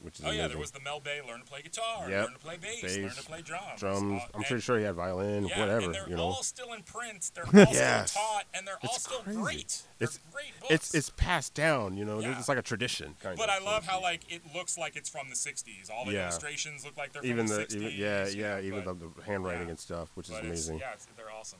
which 0.00 0.18
is 0.20 0.24
Oh 0.26 0.30
yeah, 0.30 0.48
there 0.48 0.58
was 0.58 0.70
the 0.70 0.80
Mel 0.80 1.00
Bay, 1.00 1.20
learn 1.26 1.40
to 1.40 1.46
play 1.46 1.62
guitar, 1.62 2.08
Yep. 2.10 2.24
learn 2.24 2.32
to 2.34 2.38
play 2.38 2.56
bass, 2.56 2.96
learn 2.96 3.10
to 3.10 3.22
play 3.22 3.42
drums. 3.42 3.80
drums. 3.80 4.22
Uh, 4.22 4.26
I'm 4.34 4.42
pretty 4.42 4.60
sure 4.60 4.78
he 4.78 4.84
had 4.84 4.94
violin, 4.94 5.46
Yeah, 5.46 5.58
whatever. 5.60 5.84
and 5.86 5.94
they're 5.94 6.08
You 6.08 6.16
know, 6.16 6.22
all 6.24 6.42
still 6.42 6.72
in 6.72 6.82
print. 6.82 7.30
They're 7.34 7.44
all 7.66 7.72
Yes. 7.72 8.10
still 8.12 8.22
taught, 8.22 8.44
and 8.54 8.66
they're 8.66 8.74
all 8.82 8.90
It's 8.94 9.04
still 9.04 9.20
crazy. 9.20 9.40
great. 9.40 9.82
They're 9.98 10.06
It's- 10.08 10.18
great 10.32 10.60
books. 10.60 10.72
it's 10.72 10.94
it's 10.94 11.10
passed 11.10 11.54
down. 11.54 11.96
You 11.96 12.04
know, 12.04 12.20
Yeah. 12.20 12.38
it's 12.38 12.48
like 12.48 12.58
a 12.58 12.62
tradition 12.62 13.16
kind 13.22 13.36
But 13.38 13.48
of. 13.48 13.62
I 13.62 13.64
love 13.64 13.84
to 13.84 13.90
how 13.90 14.00
like 14.02 14.30
it 14.30 14.42
looks 14.54 14.76
like 14.78 14.96
it's 14.96 15.08
from 15.08 15.28
the 15.28 15.36
'60s. 15.36 15.90
All 15.90 16.04
the 16.04 16.12
Yeah. 16.12 16.22
illustrations 16.24 16.84
look 16.84 16.96
like 16.96 17.12
they're 17.12 17.24
even 17.24 17.46
from 17.46 17.56
the, 17.58 17.66
the, 17.66 17.76
even, 17.76 17.88
60s. 17.90 17.96
yeah 17.98 18.26
yeah 18.28 18.54
know, 18.56 18.60
even 18.62 18.84
but, 18.84 18.98
the, 19.00 19.22
handwriting 19.22 19.64
yeah. 19.64 19.70
and 19.70 19.78
stuff, 19.78 20.10
which 20.14 20.28
is 20.28 20.36
amazing. 20.36 20.78
Yeah, 20.78 20.94
they're 21.16 21.30
awesome. 21.30 21.58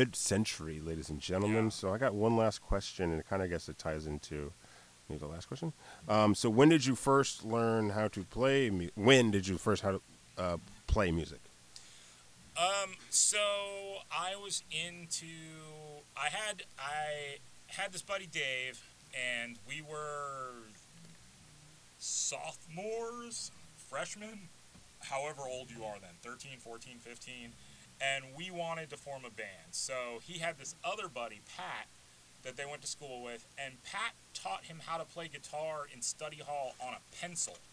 Mid-century, 0.00 0.80
ladies 0.80 1.10
and 1.10 1.20
gentlemen. 1.20 1.64
Yeah. 1.64 1.70
So 1.70 1.92
I 1.94 1.98
got 1.98 2.14
one 2.14 2.36
last 2.36 2.60
question, 2.62 3.10
and 3.12 3.20
it 3.20 3.26
kind 3.28 3.42
of 3.42 3.50
guess 3.50 3.68
it 3.68 3.78
ties 3.78 4.06
into 4.06 4.52
maybe 5.10 5.18
the 5.18 5.26
last 5.26 5.46
question. 5.46 5.72
Um, 6.08 6.34
so 6.34 6.48
when 6.48 6.68
did 6.68 6.86
you 6.86 6.94
first 6.94 7.44
learn 7.44 7.90
how 7.90 8.08
to 8.08 8.22
play? 8.24 8.70
Mu- 8.70 8.88
when 8.94 9.30
did 9.30 9.46
you 9.46 9.58
first 9.58 9.82
how 9.82 9.90
to 9.90 10.00
uh, 10.38 10.56
play 10.86 11.10
music? 11.10 11.40
Um, 12.56 12.94
so 13.10 13.38
I 14.10 14.36
was 14.36 14.62
into. 14.70 15.26
I 16.16 16.28
had 16.30 16.62
I 16.78 17.38
had 17.66 17.92
this 17.92 18.02
buddy 18.02 18.26
Dave, 18.26 18.82
and 19.14 19.56
we 19.66 19.82
were 19.82 20.52
sophomores, 21.98 23.50
freshmen, 23.76 24.48
however 25.00 25.42
old 25.48 25.70
you 25.70 25.84
are 25.84 25.96
then, 26.00 26.10
13, 26.22 26.58
14, 26.58 26.96
15, 26.98 27.34
and 28.00 28.24
we 28.36 28.50
wanted 28.50 28.90
to 28.90 28.96
form 28.96 29.22
a 29.26 29.30
band. 29.30 29.72
So 29.72 30.20
he 30.22 30.38
had 30.38 30.58
this 30.58 30.74
other 30.84 31.08
buddy, 31.08 31.40
Pat, 31.56 31.86
that 32.42 32.56
they 32.56 32.64
went 32.64 32.82
to 32.82 32.88
school 32.88 33.22
with, 33.22 33.46
and 33.58 33.82
Pat 33.82 34.12
taught 34.34 34.64
him 34.64 34.80
how 34.86 34.98
to 34.98 35.04
play 35.04 35.28
guitar 35.28 35.86
in 35.92 36.02
study 36.02 36.40
hall 36.44 36.74
on 36.80 36.94
a 36.94 37.16
pencil. 37.20 37.56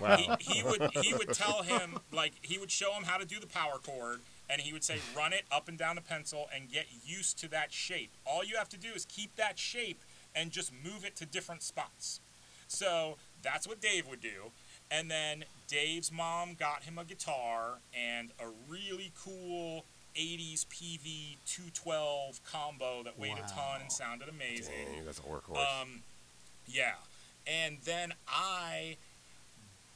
Wow. 0.00 0.16
he, 0.40 0.54
he 0.54 0.62
would 0.64 0.90
he 1.02 1.14
would 1.14 1.32
tell 1.32 1.62
him 1.62 1.98
like 2.12 2.32
he 2.42 2.58
would 2.58 2.70
show 2.70 2.92
him 2.92 3.04
how 3.04 3.18
to 3.18 3.24
do 3.24 3.38
the 3.38 3.46
power 3.46 3.78
chord 3.78 4.20
and 4.50 4.60
he 4.60 4.72
would 4.72 4.82
say 4.82 4.98
run 5.16 5.32
it 5.32 5.44
up 5.52 5.68
and 5.68 5.78
down 5.78 5.94
the 5.94 6.02
pencil 6.02 6.48
and 6.54 6.70
get 6.70 6.86
used 7.04 7.38
to 7.38 7.48
that 7.50 7.72
shape 7.72 8.10
all 8.26 8.44
you 8.44 8.56
have 8.56 8.68
to 8.70 8.76
do 8.76 8.88
is 8.94 9.04
keep 9.04 9.36
that 9.36 9.58
shape 9.58 10.02
and 10.34 10.50
just 10.50 10.72
move 10.72 11.04
it 11.04 11.14
to 11.16 11.26
different 11.26 11.62
spots 11.62 12.20
so 12.66 13.16
that's 13.42 13.68
what 13.68 13.80
dave 13.80 14.08
would 14.08 14.20
do 14.20 14.50
and 14.90 15.10
then 15.10 15.44
dave's 15.68 16.10
mom 16.10 16.54
got 16.54 16.82
him 16.82 16.98
a 16.98 17.04
guitar 17.04 17.78
and 17.94 18.32
a 18.40 18.46
really 18.68 19.12
cool 19.16 19.84
80s 20.18 20.66
pv 20.66 21.36
212 21.46 22.40
combo 22.44 23.02
that 23.02 23.18
weighed 23.18 23.38
a 23.38 23.48
ton 23.48 23.80
and 23.82 23.90
sounded 23.92 24.28
amazing 24.28 24.72
Dang, 24.94 25.04
that's 25.04 25.18
a 25.18 25.22
workhorse. 25.22 25.56
um, 25.82 26.02
yeah. 26.66 26.92
And 27.46 27.78
then 27.84 28.14
I 28.28 28.96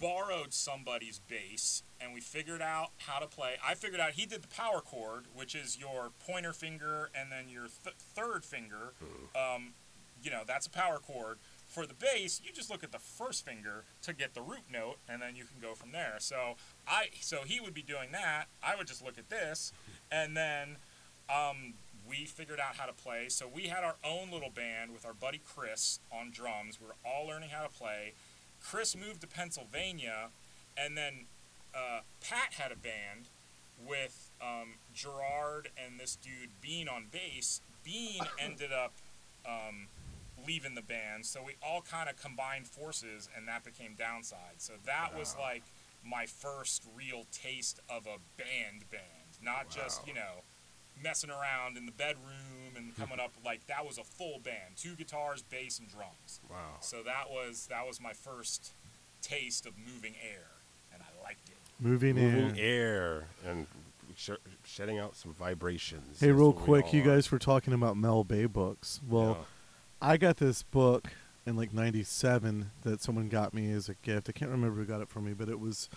borrowed 0.00 0.52
somebody's 0.52 1.18
bass 1.28 1.82
and 2.00 2.14
we 2.14 2.20
figured 2.20 2.62
out 2.62 2.90
how 2.98 3.18
to 3.18 3.26
play. 3.26 3.54
I 3.66 3.74
figured 3.74 4.00
out 4.00 4.12
he 4.12 4.26
did 4.26 4.42
the 4.42 4.48
power 4.48 4.80
chord, 4.80 5.24
which 5.34 5.54
is 5.54 5.78
your 5.78 6.10
pointer 6.26 6.52
finger 6.52 7.10
and 7.14 7.32
then 7.32 7.48
your 7.48 7.64
th- 7.82 7.96
third 7.98 8.44
finger. 8.44 8.92
Um, 9.34 9.70
you 10.22 10.30
know, 10.30 10.42
that's 10.46 10.66
a 10.66 10.70
power 10.70 10.98
chord. 10.98 11.38
For 11.66 11.84
the 11.86 11.94
bass, 11.94 12.40
you 12.44 12.50
just 12.52 12.70
look 12.70 12.82
at 12.82 12.92
the 12.92 12.98
first 12.98 13.44
finger 13.44 13.84
to 14.02 14.14
get 14.14 14.32
the 14.32 14.40
root 14.40 14.62
note, 14.72 14.96
and 15.06 15.20
then 15.20 15.36
you 15.36 15.44
can 15.44 15.60
go 15.60 15.74
from 15.74 15.92
there. 15.92 16.14
So 16.18 16.54
I, 16.88 17.08
so 17.20 17.40
he 17.44 17.60
would 17.60 17.74
be 17.74 17.82
doing 17.82 18.10
that. 18.12 18.46
I 18.62 18.74
would 18.74 18.86
just 18.86 19.04
look 19.04 19.18
at 19.18 19.28
this, 19.28 19.72
and 20.11 20.36
then 20.36 20.76
um, 21.28 21.74
we 22.09 22.24
figured 22.24 22.61
out 22.61 22.76
how 22.76 22.86
to 22.86 22.92
play. 22.92 23.26
So 23.28 23.46
we 23.52 23.64
had 23.64 23.84
our 23.84 23.96
own 24.04 24.30
little 24.30 24.50
band 24.50 24.92
with 24.92 25.04
our 25.04 25.14
buddy 25.14 25.40
Chris 25.44 26.00
on 26.12 26.30
drums. 26.30 26.78
We 26.80 26.86
were 26.86 26.96
all 27.04 27.26
learning 27.26 27.50
how 27.50 27.62
to 27.62 27.68
play. 27.68 28.14
Chris 28.61 28.96
moved 28.96 29.20
to 29.20 29.26
Pennsylvania, 29.26 30.28
and 30.76 30.96
then 30.96 31.26
uh, 31.74 32.00
Pat 32.20 32.54
had 32.54 32.72
a 32.72 32.76
band 32.76 33.28
with 33.87 34.33
um, 34.42 34.74
Gerard 34.92 35.68
and 35.76 36.00
this 36.00 36.16
dude 36.16 36.50
Bean 36.61 36.88
on 36.88 37.07
bass. 37.11 37.61
Bean 37.84 38.20
ended 38.38 38.72
up 38.72 38.95
um, 39.46 39.88
leaving 40.46 40.74
the 40.74 40.83
band, 40.83 41.26
so 41.26 41.42
we 41.42 41.53
all 41.62 41.83
kind 41.83 42.08
of 42.08 42.16
combined 42.20 42.66
forces, 42.66 43.28
and 43.37 43.46
that 43.49 43.64
became 43.64 43.95
Downside. 43.96 44.58
So 44.58 44.74
that 44.87 45.16
was 45.16 45.37
like 45.38 45.62
my 46.04 46.26
first 46.26 46.84
real 46.96 47.26
taste 47.33 47.80
of 47.88 48.07
a 48.07 48.18
band 48.37 48.91
band, 48.91 49.17
not 49.42 49.68
just 49.70 50.06
you 50.06 50.14
know 50.14 50.42
messing 51.02 51.30
around 51.30 51.76
in 51.76 51.86
the 51.86 51.92
bedroom 51.92 52.74
and 52.76 52.96
coming 52.96 53.20
up 53.20 53.30
like 53.44 53.64
that 53.68 53.86
was 53.86 53.98
a 53.98 54.04
full 54.04 54.38
band, 54.42 54.76
two 54.76 54.94
guitars, 54.96 55.42
bass, 55.42 55.78
and 55.78 55.88
drums. 55.88 56.40
wow. 56.50 56.56
So 56.80 57.02
that 57.04 57.30
was 57.30 57.66
that 57.70 57.86
was 57.86 58.00
my 58.00 58.12
first 58.12 58.72
taste 59.22 59.66
of 59.66 59.72
moving 59.78 60.14
air, 60.22 60.46
and 60.92 61.02
I 61.02 61.22
liked 61.24 61.48
it. 61.48 61.54
Moving 61.80 62.16
Moving 62.16 62.50
in. 62.50 62.58
air 62.58 63.24
and 63.46 63.66
sh- 64.16 64.30
shedding 64.64 64.98
out 64.98 65.14
some 65.16 65.32
vibrations. 65.32 66.18
Hey, 66.20 66.26
That's 66.28 66.38
real 66.38 66.52
quick, 66.52 66.86
all 66.86 66.90
you 66.94 67.02
are. 67.02 67.14
guys 67.16 67.30
were 67.30 67.38
talking 67.38 67.72
about 67.72 67.96
Mel 67.96 68.24
Bay 68.24 68.46
books. 68.46 69.00
Well, 69.08 69.36
Yeah. 69.38 69.44
I 70.10 70.16
got 70.16 70.36
this 70.38 70.62
book 70.64 71.08
in 71.46 71.56
like 71.56 71.72
'97 71.72 72.70
that 72.82 73.00
someone 73.02 73.28
got 73.28 73.54
me 73.54 73.70
as 73.72 73.88
a 73.88 73.94
gift. 73.94 74.28
I 74.28 74.32
can't 74.32 74.50
remember 74.50 74.76
who 74.80 74.84
got 74.84 75.00
it 75.00 75.08
for 75.08 75.20
me, 75.20 75.32
but 75.32 75.48
it 75.48 75.58
was 75.60 75.88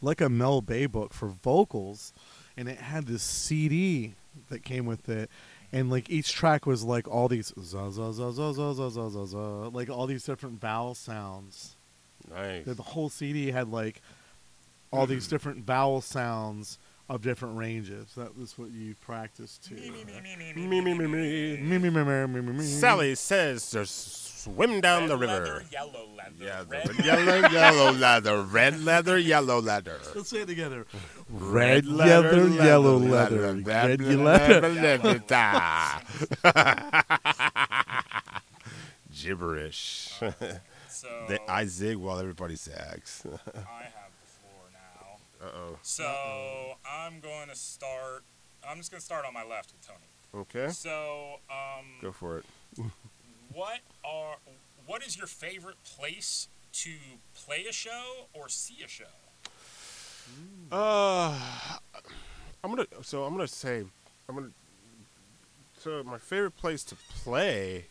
like 0.00 0.20
a 0.20 0.28
Mel 0.28 0.60
Bay 0.62 0.86
book 0.86 1.12
for 1.14 1.28
vocals, 1.28 2.12
and 2.56 2.68
it 2.68 2.78
had 2.78 3.06
this 3.06 3.22
CD 3.22 4.14
that 4.48 4.62
came 4.64 4.86
with 4.86 5.08
it, 5.08 5.30
and 5.72 5.90
like 5.90 6.08
each 6.10 6.32
track 6.32 6.66
was 6.66 6.84
like 6.84 7.08
all 7.08 7.28
these 7.28 7.52
za 7.56 7.90
za 7.90 8.12
za 8.12 8.32
za 8.32 8.52
za 8.52 8.72
za 8.74 8.90
za 8.90 9.10
za 9.10 9.26
za, 9.26 9.38
like 9.72 9.90
all 9.90 10.06
these 10.06 10.24
different 10.24 10.60
vowel 10.60 10.94
sounds. 10.94 11.76
nice. 12.30 12.64
The 12.64 12.74
the 12.74 12.82
whole 12.82 13.08
CD 13.08 13.50
had 13.50 13.68
like 13.68 14.00
all 14.92 15.06
these 15.06 15.26
different 15.28 15.64
vowel 15.64 16.00
sounds 16.00 16.78
of 17.08 17.22
different 17.22 17.56
ranges. 17.56 18.14
That 18.16 18.36
was 18.36 18.58
what 18.58 18.70
you 18.70 18.94
practiced 19.00 19.64
to. 19.64 19.74
Me, 19.74 19.90
me, 19.90 20.04
me, 20.04 20.20
me, 20.20 20.52
me, 20.54 20.66
Me, 20.66 20.80
me, 20.80 20.94
me, 20.94 21.06
me. 21.06 21.56
Me, 21.58 21.78
me, 21.78 21.90
me, 21.90 22.04
me, 22.04 22.26
me, 22.26 22.40
me, 22.40 22.52
me. 22.52 22.64
Sally 22.64 23.14
says 23.14 23.70
to 23.70 23.86
swim 24.46 24.80
down 24.80 25.02
Red 25.02 25.10
the 25.10 25.16
river. 25.16 25.32
Leather, 25.32 25.64
yellow 25.72 26.08
leather. 26.16 26.32
Yeah, 26.40 26.64
red 26.68 26.86
the 26.86 27.02
yellow, 27.04 27.48
yellow 27.50 27.92
leather, 27.92 28.42
red 28.42 28.80
leather, 28.84 29.18
yellow 29.18 29.60
leather. 29.60 29.98
Let's 30.14 30.28
say 30.28 30.38
it 30.42 30.46
together. 30.46 30.86
Red 31.28 31.86
leather, 31.86 32.46
yellow 32.48 32.96
leather, 32.96 33.54
red 33.54 34.00
leather. 34.00 34.68
leather. 34.68 35.18
Gibberish. 39.14 40.12
So 40.88 41.08
They- 41.28 41.38
I 41.48 41.64
zig 41.66 41.96
while 41.96 42.18
everybody 42.18 42.56
zags. 42.56 43.22
I 43.26 43.30
have 43.30 44.12
the 44.20 44.26
floor 44.38 44.64
now. 44.72 45.46
Uh 45.46 45.50
oh. 45.54 45.78
So 45.82 46.74
I'm 46.88 47.20
going 47.20 47.48
to 47.48 47.56
start. 47.56 48.24
I'm 48.68 48.78
just 48.78 48.90
going 48.90 49.00
to 49.00 49.04
start 49.04 49.24
on 49.26 49.34
my 49.34 49.44
left 49.44 49.72
with 49.72 49.86
Tony. 49.86 50.00
Okay. 50.34 50.68
So, 50.72 51.36
um, 51.50 51.84
Go 52.02 52.12
for 52.12 52.38
it. 52.38 52.44
What 53.56 53.78
are 54.04 54.36
what 54.84 55.04
is 55.04 55.16
your 55.16 55.26
favorite 55.26 55.82
place 55.82 56.48
to 56.72 56.90
play 57.34 57.64
a 57.68 57.72
show 57.72 58.28
or 58.34 58.48
see 58.50 58.84
a 58.84 58.88
show? 58.88 59.04
Uh, 60.70 61.38
I'm 62.62 62.70
gonna. 62.70 62.86
So 63.02 63.24
I'm 63.24 63.32
gonna 63.34 63.48
say, 63.48 63.82
I'm 64.28 64.34
gonna. 64.34 64.50
So 65.78 66.02
my 66.04 66.18
favorite 66.18 66.56
place 66.56 66.84
to 66.84 66.96
play, 67.22 67.86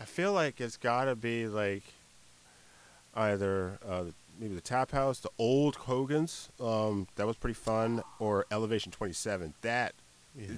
I 0.00 0.04
feel 0.04 0.32
like 0.32 0.60
it's 0.60 0.78
gotta 0.78 1.14
be 1.14 1.46
like 1.46 1.82
either 3.14 3.78
uh, 3.86 4.04
maybe 4.40 4.54
the 4.54 4.60
Tap 4.62 4.92
House, 4.92 5.20
the 5.20 5.30
old 5.38 5.76
Hogan's. 5.76 6.48
Um, 6.58 7.06
that 7.16 7.26
was 7.26 7.36
pretty 7.36 7.54
fun, 7.54 8.02
or 8.18 8.46
Elevation 8.50 8.92
27. 8.92 9.54
That. 9.60 9.94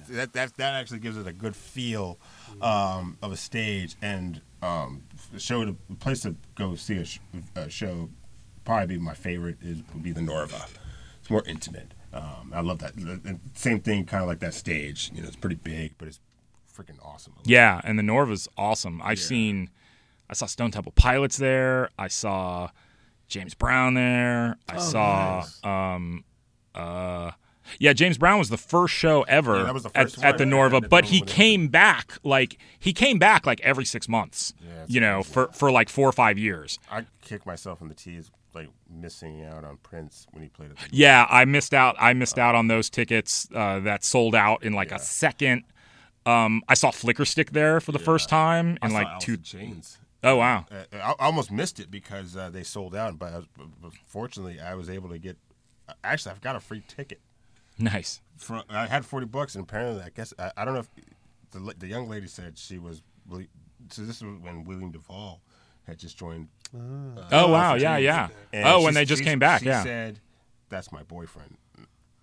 That, 0.09 0.33
that 0.33 0.57
that 0.57 0.73
actually 0.73 0.99
gives 0.99 1.17
it 1.17 1.25
a 1.27 1.31
good 1.33 1.55
feel 1.55 2.19
um, 2.61 3.17
of 3.21 3.31
a 3.31 3.37
stage 3.37 3.95
and 4.01 4.41
um, 4.61 5.03
show 5.37 5.63
to 5.65 5.75
the 5.89 5.95
place 5.95 6.21
to 6.21 6.35
go 6.55 6.75
see 6.75 6.97
a, 6.97 7.05
sh- 7.05 7.19
a 7.55 7.69
show 7.69 8.09
probably 8.65 8.97
be 8.97 9.01
my 9.01 9.13
favorite 9.13 9.57
is 9.61 9.81
would 9.93 10.03
be 10.03 10.11
the 10.11 10.19
Norva. 10.21 10.69
It's 11.21 11.29
more 11.29 11.43
intimate. 11.47 11.93
Um, 12.13 12.51
I 12.53 12.61
love 12.61 12.79
that. 12.79 12.95
And 12.95 13.39
Same 13.53 13.79
thing, 13.79 14.05
kind 14.05 14.21
of 14.21 14.27
like 14.27 14.39
that 14.39 14.53
stage. 14.53 15.11
You 15.13 15.21
know, 15.21 15.27
it's 15.27 15.35
pretty 15.37 15.55
big, 15.55 15.93
but 15.97 16.07
it's 16.09 16.19
freaking 16.75 16.97
awesome. 17.03 17.33
Yeah, 17.45 17.79
and 17.83 17.97
the 17.97 18.03
Norva's 18.03 18.47
awesome. 18.57 19.01
I've 19.03 19.19
seen, 19.19 19.69
I 20.29 20.33
saw 20.33 20.45
Stone 20.47 20.71
Temple 20.71 20.91
Pilots 20.95 21.37
there. 21.37 21.89
I 21.97 22.07
saw 22.09 22.69
James 23.27 23.53
Brown 23.53 23.93
there. 23.93 24.57
I 24.67 24.75
Oh, 24.75 24.79
saw, 24.79 25.39
nice. 25.39 25.63
um, 25.63 26.23
uh, 26.75 27.31
yeah, 27.77 27.93
James 27.93 28.17
Brown 28.17 28.39
was 28.39 28.49
the 28.49 28.57
first 28.57 28.93
show 28.93 29.23
ever 29.23 29.57
Yeah, 29.63 29.71
was 29.71 29.85
at, 29.85 29.93
first 29.93 30.23
at 30.23 30.39
one. 30.39 30.49
the 30.49 30.55
Norva, 30.55 30.89
but 30.89 31.05
he 31.05 31.21
was- 31.21 31.31
came 31.31 31.67
back 31.67 32.13
like 32.23 32.57
he 32.79 32.93
came 32.93 33.19
back 33.19 33.45
like 33.45 33.61
every 33.61 33.85
six 33.85 34.07
months. 34.09 34.53
Yeah, 34.65 34.85
you 34.87 34.99
know, 35.01 35.17
crazy. 35.17 35.33
for 35.33 35.47
for 35.53 35.71
like 35.71 35.89
four 35.89 36.07
or 36.09 36.13
five 36.13 36.37
years. 36.37 36.79
I 36.91 37.05
kick 37.21 37.45
myself 37.45 37.81
in 37.81 37.87
the 37.89 37.93
teeth 37.95 38.31
like 38.55 38.69
missing 38.89 39.43
out 39.43 39.63
on 39.63 39.77
Prince 39.83 40.25
when 40.31 40.41
he 40.41 40.49
played 40.49 40.71
at 40.71 40.77
the 40.77 40.87
Yeah, 40.91 41.27
I 41.29 41.45
missed 41.45 41.73
out. 41.73 41.95
I 41.99 42.13
missed 42.13 42.39
out 42.39 42.55
on 42.55 42.67
those 42.67 42.89
tickets 42.89 43.47
uh, 43.53 43.79
that 43.81 44.03
sold 44.03 44.33
out 44.33 44.63
in 44.63 44.73
like 44.73 44.89
Yeah. 44.89 44.95
a 44.95 44.99
second. 44.99 45.63
Um, 46.25 46.63
I 46.67 46.73
saw 46.73 46.89
Flickerstick 46.91 47.51
there 47.51 47.79
for 47.79 47.91
the 47.91 47.99
first 47.99 48.27
time 48.29 48.77
in 48.81 48.91
like 48.91 49.07
Alice 49.07 49.23
two 49.23 49.37
Chains. 49.37 49.97
oh 50.23 50.35
wow. 50.35 50.65
Uh, 50.71 50.83
I 50.97 51.13
almost 51.19 51.51
missed 51.51 51.79
it 51.79 51.89
because 51.91 52.35
uh, 52.35 52.49
they 52.49 52.63
sold 52.63 52.95
out, 52.95 53.17
but, 53.19 53.33
I 53.33 53.37
was, 53.37 53.45
but 53.81 53.91
fortunately, 54.05 54.59
I 54.59 54.73
was 54.75 54.89
able 54.89 55.09
to 55.09 55.17
get. 55.19 55.37
Actually, 56.03 56.31
I've 56.33 56.41
got 56.41 56.55
a 56.55 56.59
free 56.59 56.83
ticket. 56.87 57.19
Nice. 57.93 58.21
From, 58.37 58.63
I 58.69 58.87
had 58.87 59.05
forty 59.05 59.25
bucks, 59.25 59.55
and 59.55 59.63
apparently, 59.63 60.03
I 60.03 60.09
guess 60.09 60.33
I, 60.37 60.51
I 60.57 60.65
don't 60.65 60.73
know 60.73 60.81
if 60.81 60.89
the 61.51 61.73
the 61.77 61.87
young 61.87 62.07
lady 62.09 62.27
said 62.27 62.57
she 62.57 62.77
was. 62.77 63.01
Willi- 63.27 63.49
So 63.89 64.01
this 64.03 64.21
was 64.21 64.39
when 64.41 64.63
William 64.65 64.91
DuVall 64.91 65.39
had 65.87 65.97
just 65.97 66.17
joined. 66.17 66.47
uh, 66.75 67.23
Oh 67.31 67.51
wow, 67.51 67.75
yeah, 67.75 67.97
yeah. 67.97 68.29
And 68.53 68.67
Oh, 68.67 68.81
when 68.83 68.93
they 68.93 69.05
just 69.05 69.21
she- 69.21 69.25
came 69.25 69.39
back, 69.39 69.61
she 69.61 69.67
yeah. 69.67 69.83
said, 69.83 70.19
"That's 70.69 70.91
my 70.91 71.03
boyfriend," 71.03 71.57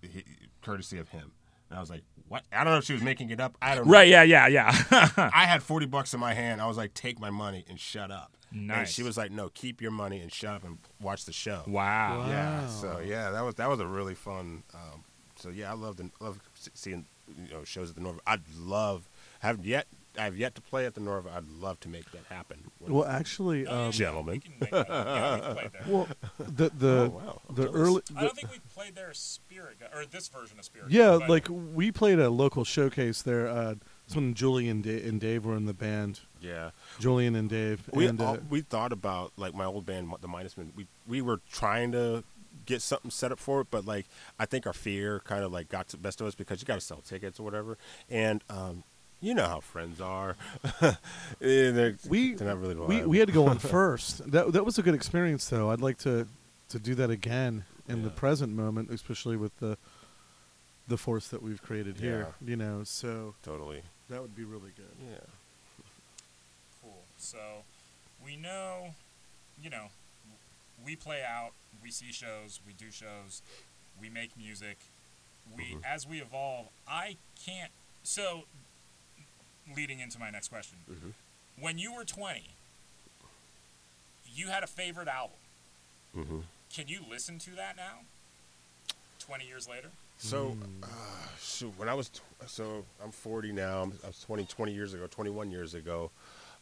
he, 0.01 0.23
courtesy 0.61 0.97
of 0.99 1.09
him. 1.09 1.31
And 1.69 1.77
I 1.77 1.81
was 1.81 1.89
like, 1.89 2.03
"What?" 2.27 2.43
I 2.51 2.63
don't 2.63 2.73
know 2.73 2.79
if 2.79 2.85
she 2.85 2.93
was 2.93 3.01
making 3.03 3.29
it 3.29 3.39
up. 3.39 3.57
I 3.61 3.75
don't. 3.75 3.85
know. 3.87 3.91
Right, 3.93 4.07
yeah, 4.07 4.23
yeah, 4.23 4.47
yeah. 4.47 4.71
I 5.33 5.45
had 5.45 5.61
forty 5.63 5.85
bucks 5.85 6.13
in 6.13 6.19
my 6.19 6.33
hand. 6.33 6.61
I 6.61 6.67
was 6.67 6.77
like, 6.77 6.93
"Take 6.93 7.19
my 7.19 7.29
money 7.29 7.65
and 7.69 7.79
shut 7.79 8.09
up." 8.11 8.37
And 8.51 8.67
Nice. 8.67 8.91
she 8.93 9.03
was 9.03 9.17
like, 9.17 9.31
"No, 9.31 9.49
keep 9.49 9.81
your 9.81 9.91
money 9.91 10.19
and 10.21 10.31
shut 10.31 10.55
up 10.55 10.63
and 10.63 10.77
watch 11.01 11.25
the 11.25 11.33
show." 11.33 11.63
wow. 11.67 12.25
Yeah. 12.27 12.67
So 12.67 12.99
yeah, 12.99 13.31
that 13.31 13.41
was 13.41 13.55
that 13.55 13.69
was 13.69 13.79
a 13.79 13.87
really 13.87 14.15
fun. 14.15 14.63
Um, 14.73 15.03
so 15.39 15.49
yeah, 15.49 15.71
I 15.71 15.75
love 15.75 15.97
the 15.97 16.09
love 16.19 16.39
seeing 16.73 17.05
you 17.27 17.53
know 17.53 17.63
shows 17.63 17.89
at 17.89 17.95
the 17.95 18.01
Norva. 18.01 18.19
I'd 18.25 18.41
love 18.57 19.07
have 19.39 19.65
yet 19.65 19.87
I've 20.19 20.35
yet 20.35 20.55
to 20.55 20.61
play 20.61 20.85
at 20.87 20.95
the 20.95 21.01
Norva. 21.01 21.31
I'd 21.35 21.47
love 21.47 21.79
to 21.81 21.89
make 21.89 22.09
that 22.11 22.23
happen. 22.29 22.57
Well, 22.79 23.05
actually, 23.05 23.67
um, 23.67 23.91
gentlemen. 23.91 24.35
We 24.35 24.39
can 24.39 24.53
make 24.59 24.71
that. 24.71 24.87
Yeah, 24.89 25.35
we've 25.35 25.53
played 25.55 25.71
there. 25.73 25.81
well, 25.93 26.07
the 26.39 26.69
the 26.75 26.87
Oh, 26.87 27.09
wow. 27.09 27.41
I'm 27.49 27.55
the 27.55 27.63
jealous. 27.65 27.77
early. 27.77 28.01
I 28.15 28.21
don't 28.23 28.35
think 28.35 28.51
we've 28.51 28.73
played 28.73 28.95
their 28.95 29.13
Spirit 29.13 29.77
or 29.93 30.05
this 30.05 30.27
version 30.27 30.57
of 30.57 30.65
Spirit. 30.65 30.89
yeah, 30.89 31.17
but- 31.19 31.29
like 31.29 31.47
we 31.49 31.91
played 31.91 32.17
a 32.19 32.29
local 32.31 32.63
showcase 32.63 33.21
there. 33.21 33.47
Uh, 33.47 33.75
it's 34.05 34.15
when 34.15 34.33
Julian 34.33 34.83
and 34.87 35.19
Dave 35.19 35.43
were 35.45 35.55
in 35.57 35.65
the 35.65 35.73
band. 35.73 36.21
Yeah. 36.41 36.71
Julian 36.97 37.35
and 37.35 37.49
Dave. 37.49 37.81
We 37.91 38.07
and, 38.07 38.19
uh, 38.21 38.37
we 38.49 38.61
thought 38.61 38.93
about 38.93 39.33
like 39.37 39.53
my 39.53 39.65
old 39.65 39.85
band, 39.85 40.11
the 40.21 40.27
Minus 40.29 40.57
Men. 40.57 40.71
We 40.75 40.87
we 41.07 41.21
were 41.21 41.41
trying 41.51 41.91
to 41.91 42.23
get 42.67 42.81
something 42.83 43.09
set 43.09 43.31
up 43.31 43.39
for 43.39 43.61
it, 43.61 43.67
but 43.71 43.85
like 43.85 44.05
I 44.37 44.45
think 44.45 44.67
our 44.67 44.73
fear 44.73 45.21
kind 45.25 45.43
of 45.43 45.51
like 45.51 45.69
got 45.69 45.87
to 45.89 45.97
the 45.97 46.03
best 46.03 46.21
of 46.21 46.27
us 46.27 46.35
because 46.35 46.61
you 46.61 46.67
got 46.67 46.75
to 46.75 46.81
sell 46.81 47.01
tickets 47.01 47.39
or 47.39 47.43
whatever, 47.43 47.77
and 48.09 48.43
um, 48.49 48.83
you 49.19 49.33
know 49.33 49.47
how 49.47 49.59
friends 49.59 49.99
are. 49.99 50.35
Eh, 51.39 51.71
they're, 51.71 51.95
we 52.07 52.33
they're 52.33 52.47
not 52.47 52.59
really 52.59 52.73
we, 52.73 53.05
we 53.05 53.19
had 53.19 53.27
to 53.27 53.33
go 53.33 53.47
on 53.47 53.59
first. 53.77 54.29
That 54.31 54.53
that 54.53 54.65
was 54.65 54.77
a 54.77 54.83
good 54.83 54.95
experience, 54.95 55.47
though. 55.49 55.71
I'd 55.71 55.81
like 55.81 55.97
to 55.99 56.27
to 56.69 56.79
do 56.79 56.95
that 56.95 57.09
again 57.09 57.63
in 57.87 58.03
the 58.03 58.09
present 58.09 58.53
moment, 58.53 58.89
especially 58.91 59.37
with 59.37 59.57
the 59.59 59.77
the 60.87 60.97
force 60.97 61.27
that 61.29 61.41
we've 61.41 61.61
created 61.61 61.97
here. 61.97 62.33
You 62.45 62.55
know, 62.55 62.83
so 62.83 63.35
totally. 63.43 63.81
that 64.09 64.21
would 64.21 64.35
be 64.35 64.43
really 64.43 64.71
good. 64.75 64.95
Yeah. 65.09 65.17
Cool. 66.81 67.03
So 67.17 67.37
we 68.23 68.35
know, 68.35 68.95
you 69.61 69.69
know, 69.69 69.87
we 70.83 70.95
play 70.95 71.23
out, 71.23 71.51
we 71.83 71.91
see 71.91 72.11
shows, 72.11 72.59
we 72.65 72.73
do 72.73 72.91
shows, 72.91 73.41
we 73.99 74.09
make 74.09 74.35
music. 74.37 74.77
We 75.55 75.75
Mhm. 75.75 75.85
as 75.85 76.05
we 76.05 76.21
evolve, 76.21 76.67
I 76.87 77.17
can't. 77.45 77.71
So, 78.03 78.45
leading 79.75 79.99
into 79.99 80.19
my 80.19 80.29
next 80.29 80.49
question, 80.49 80.77
Mhm. 80.89 81.13
when 81.61 81.77
you 81.77 81.93
were 81.93 82.05
twenty, 82.05 82.51
you 84.25 84.47
had 84.49 84.63
a 84.63 84.67
favorite 84.67 85.07
album. 85.07 85.37
hmm 86.13 86.41
Can 86.73 86.87
you 86.89 87.01
listen 87.07 87.39
to 87.39 87.51
that 87.51 87.75
now? 87.77 88.03
Twenty 89.19 89.47
years 89.47 89.67
later. 89.67 89.91
So, 90.19 90.51
Mm. 90.55 90.83
uh, 90.83 91.37
shoot, 91.39 91.77
when 91.77 91.87
I 91.89 91.93
was 91.93 92.09
tw- 92.09 92.21
so 92.47 92.85
I'm 93.01 93.11
40 93.11 93.51
now. 93.51 93.83
I'm, 93.83 93.99
I 94.03 94.07
was 94.07 94.19
20 94.21 94.45
20 94.45 94.73
years 94.73 94.93
ago, 94.93 95.05
21 95.07 95.51
years 95.51 95.73
ago. 95.75 96.11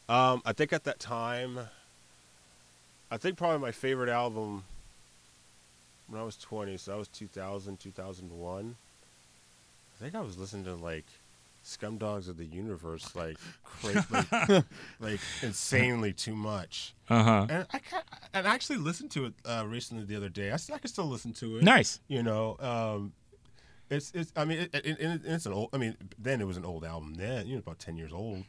Um, 0.09 0.41
I 0.45 0.51
think 0.53 0.73
at 0.73 0.83
that 0.83 0.99
time, 0.99 1.69
I 3.11 3.17
think 3.17 3.37
probably 3.37 3.59
my 3.59 3.71
favorite 3.71 4.09
album 4.09 4.63
when 6.07 6.19
I 6.19 6.23
was 6.23 6.35
20. 6.37 6.77
So 6.77 6.91
that 6.91 6.97
was 6.97 7.07
2000, 7.09 7.79
2001. 7.79 8.75
I 9.97 10.03
think 10.03 10.15
I 10.15 10.21
was 10.21 10.37
listening 10.37 10.65
to 10.65 10.75
like 10.75 11.05
Scumdogs 11.63 12.27
of 12.27 12.37
the 12.37 12.45
Universe, 12.45 13.15
like 13.15 13.37
cra- 13.63 14.05
like, 14.11 14.63
like 14.99 15.19
insanely 15.41 16.13
too 16.13 16.35
much. 16.35 16.93
Uh 17.09 17.23
huh. 17.23 17.47
And 17.49 17.65
I 17.73 17.79
and 18.33 18.47
I 18.47 18.53
actually 18.53 18.77
listened 18.77 19.11
to 19.11 19.25
it 19.25 19.33
uh, 19.45 19.65
recently 19.67 20.03
the 20.03 20.15
other 20.15 20.29
day. 20.29 20.51
I, 20.51 20.55
I 20.73 20.77
can 20.77 20.87
still 20.87 21.05
listen 21.05 21.33
to 21.33 21.57
it 21.57 21.63
Nice. 21.63 21.99
you 22.07 22.21
know 22.23 22.57
um 22.59 23.13
it's 23.89 24.11
it's 24.15 24.31
i 24.35 24.43
mean 24.43 24.57
it, 24.59 24.69
it, 24.73 24.99
it, 24.99 25.21
it's 25.25 25.45
an 25.45 25.53
old 25.53 25.69
i 25.71 25.77
mean 25.77 25.95
then 26.17 26.41
it 26.41 26.47
was 26.47 26.57
an 26.57 26.65
old 26.65 26.83
album 26.83 27.13
then 27.13 27.45
you 27.45 27.53
know 27.53 27.59
about 27.59 27.77
10 27.77 27.95
years 27.97 28.11
old 28.11 28.43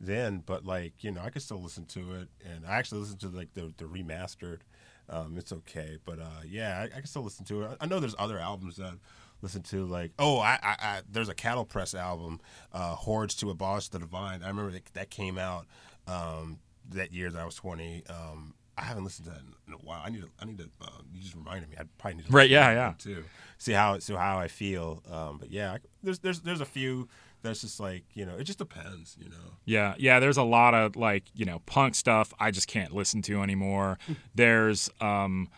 then 0.00 0.42
but 0.44 0.64
like 0.64 0.92
you 1.02 1.10
know 1.10 1.20
i 1.22 1.30
could 1.30 1.42
still 1.42 1.62
listen 1.62 1.84
to 1.84 2.14
it 2.14 2.28
and 2.44 2.66
i 2.66 2.76
actually 2.76 3.00
listened 3.00 3.20
to 3.20 3.28
like 3.28 3.52
the, 3.54 3.72
the 3.78 3.84
remastered 3.84 4.60
um 5.08 5.36
it's 5.38 5.52
okay 5.52 5.98
but 6.04 6.18
uh 6.18 6.42
yeah 6.46 6.80
I, 6.80 6.84
I 6.84 6.98
can 6.98 7.06
still 7.06 7.22
listen 7.22 7.44
to 7.46 7.62
it 7.62 7.70
I, 7.80 7.84
I 7.84 7.86
know 7.86 8.00
there's 8.00 8.14
other 8.18 8.38
albums 8.38 8.76
that 8.76 8.86
I've 8.86 9.00
listened 9.42 9.64
to 9.66 9.84
like 9.86 10.12
oh 10.18 10.38
I, 10.38 10.58
I, 10.62 11.00
there's 11.10 11.28
a 11.28 11.34
Cattlepress 11.34 11.98
album 11.98 12.40
uh 12.72 12.94
hordes 12.94 13.34
to 13.36 13.50
abolish 13.50 13.88
the 13.88 13.98
divine 13.98 14.42
i 14.42 14.48
remember 14.48 14.72
that, 14.72 14.84
that 14.94 15.10
came 15.10 15.38
out 15.38 15.66
um 16.06 16.58
that 16.90 17.12
year 17.12 17.30
that 17.30 17.40
i 17.40 17.44
was 17.44 17.54
20 17.54 18.04
um 18.08 18.54
I 18.78 18.82
haven't 18.82 19.04
listened 19.04 19.26
to 19.26 19.32
that 19.32 19.40
in, 19.66 19.72
a 19.72 19.76
while. 19.78 20.02
I 20.04 20.10
need 20.10 20.22
to. 20.22 20.28
I 20.40 20.44
need 20.44 20.58
to. 20.58 20.68
Uh, 20.82 20.88
you 21.14 21.22
just 21.22 21.34
reminded 21.34 21.70
me. 21.70 21.76
I 21.78 21.84
probably 21.98 22.18
need 22.18 22.26
to. 22.26 22.32
Right, 22.32 22.50
yeah, 22.50 22.72
yeah. 22.72 22.92
Too. 22.98 23.24
See 23.56 23.72
how. 23.72 23.98
See 24.00 24.12
how 24.12 24.38
I 24.38 24.48
feel. 24.48 25.02
Um, 25.10 25.38
but 25.38 25.50
yeah, 25.50 25.72
I, 25.72 25.78
there's 26.02 26.18
there's 26.18 26.40
there's 26.40 26.60
a 26.60 26.66
few 26.66 27.08
that's 27.42 27.60
just 27.60 27.80
like 27.80 28.04
you 28.14 28.26
know 28.26 28.36
it 28.36 28.44
just 28.44 28.58
depends. 28.58 29.16
You 29.18 29.28
know. 29.28 29.54
Yeah, 29.64 29.94
yeah. 29.98 30.20
There's 30.20 30.36
a 30.36 30.42
lot 30.42 30.74
of 30.74 30.96
like 30.96 31.24
you 31.34 31.44
know 31.44 31.60
punk 31.66 31.94
stuff 31.94 32.32
I 32.38 32.50
just 32.50 32.68
can't 32.68 32.92
listen 32.92 33.22
to 33.22 33.42
anymore. 33.42 33.98
there's 34.34 34.90
um, 35.00 35.48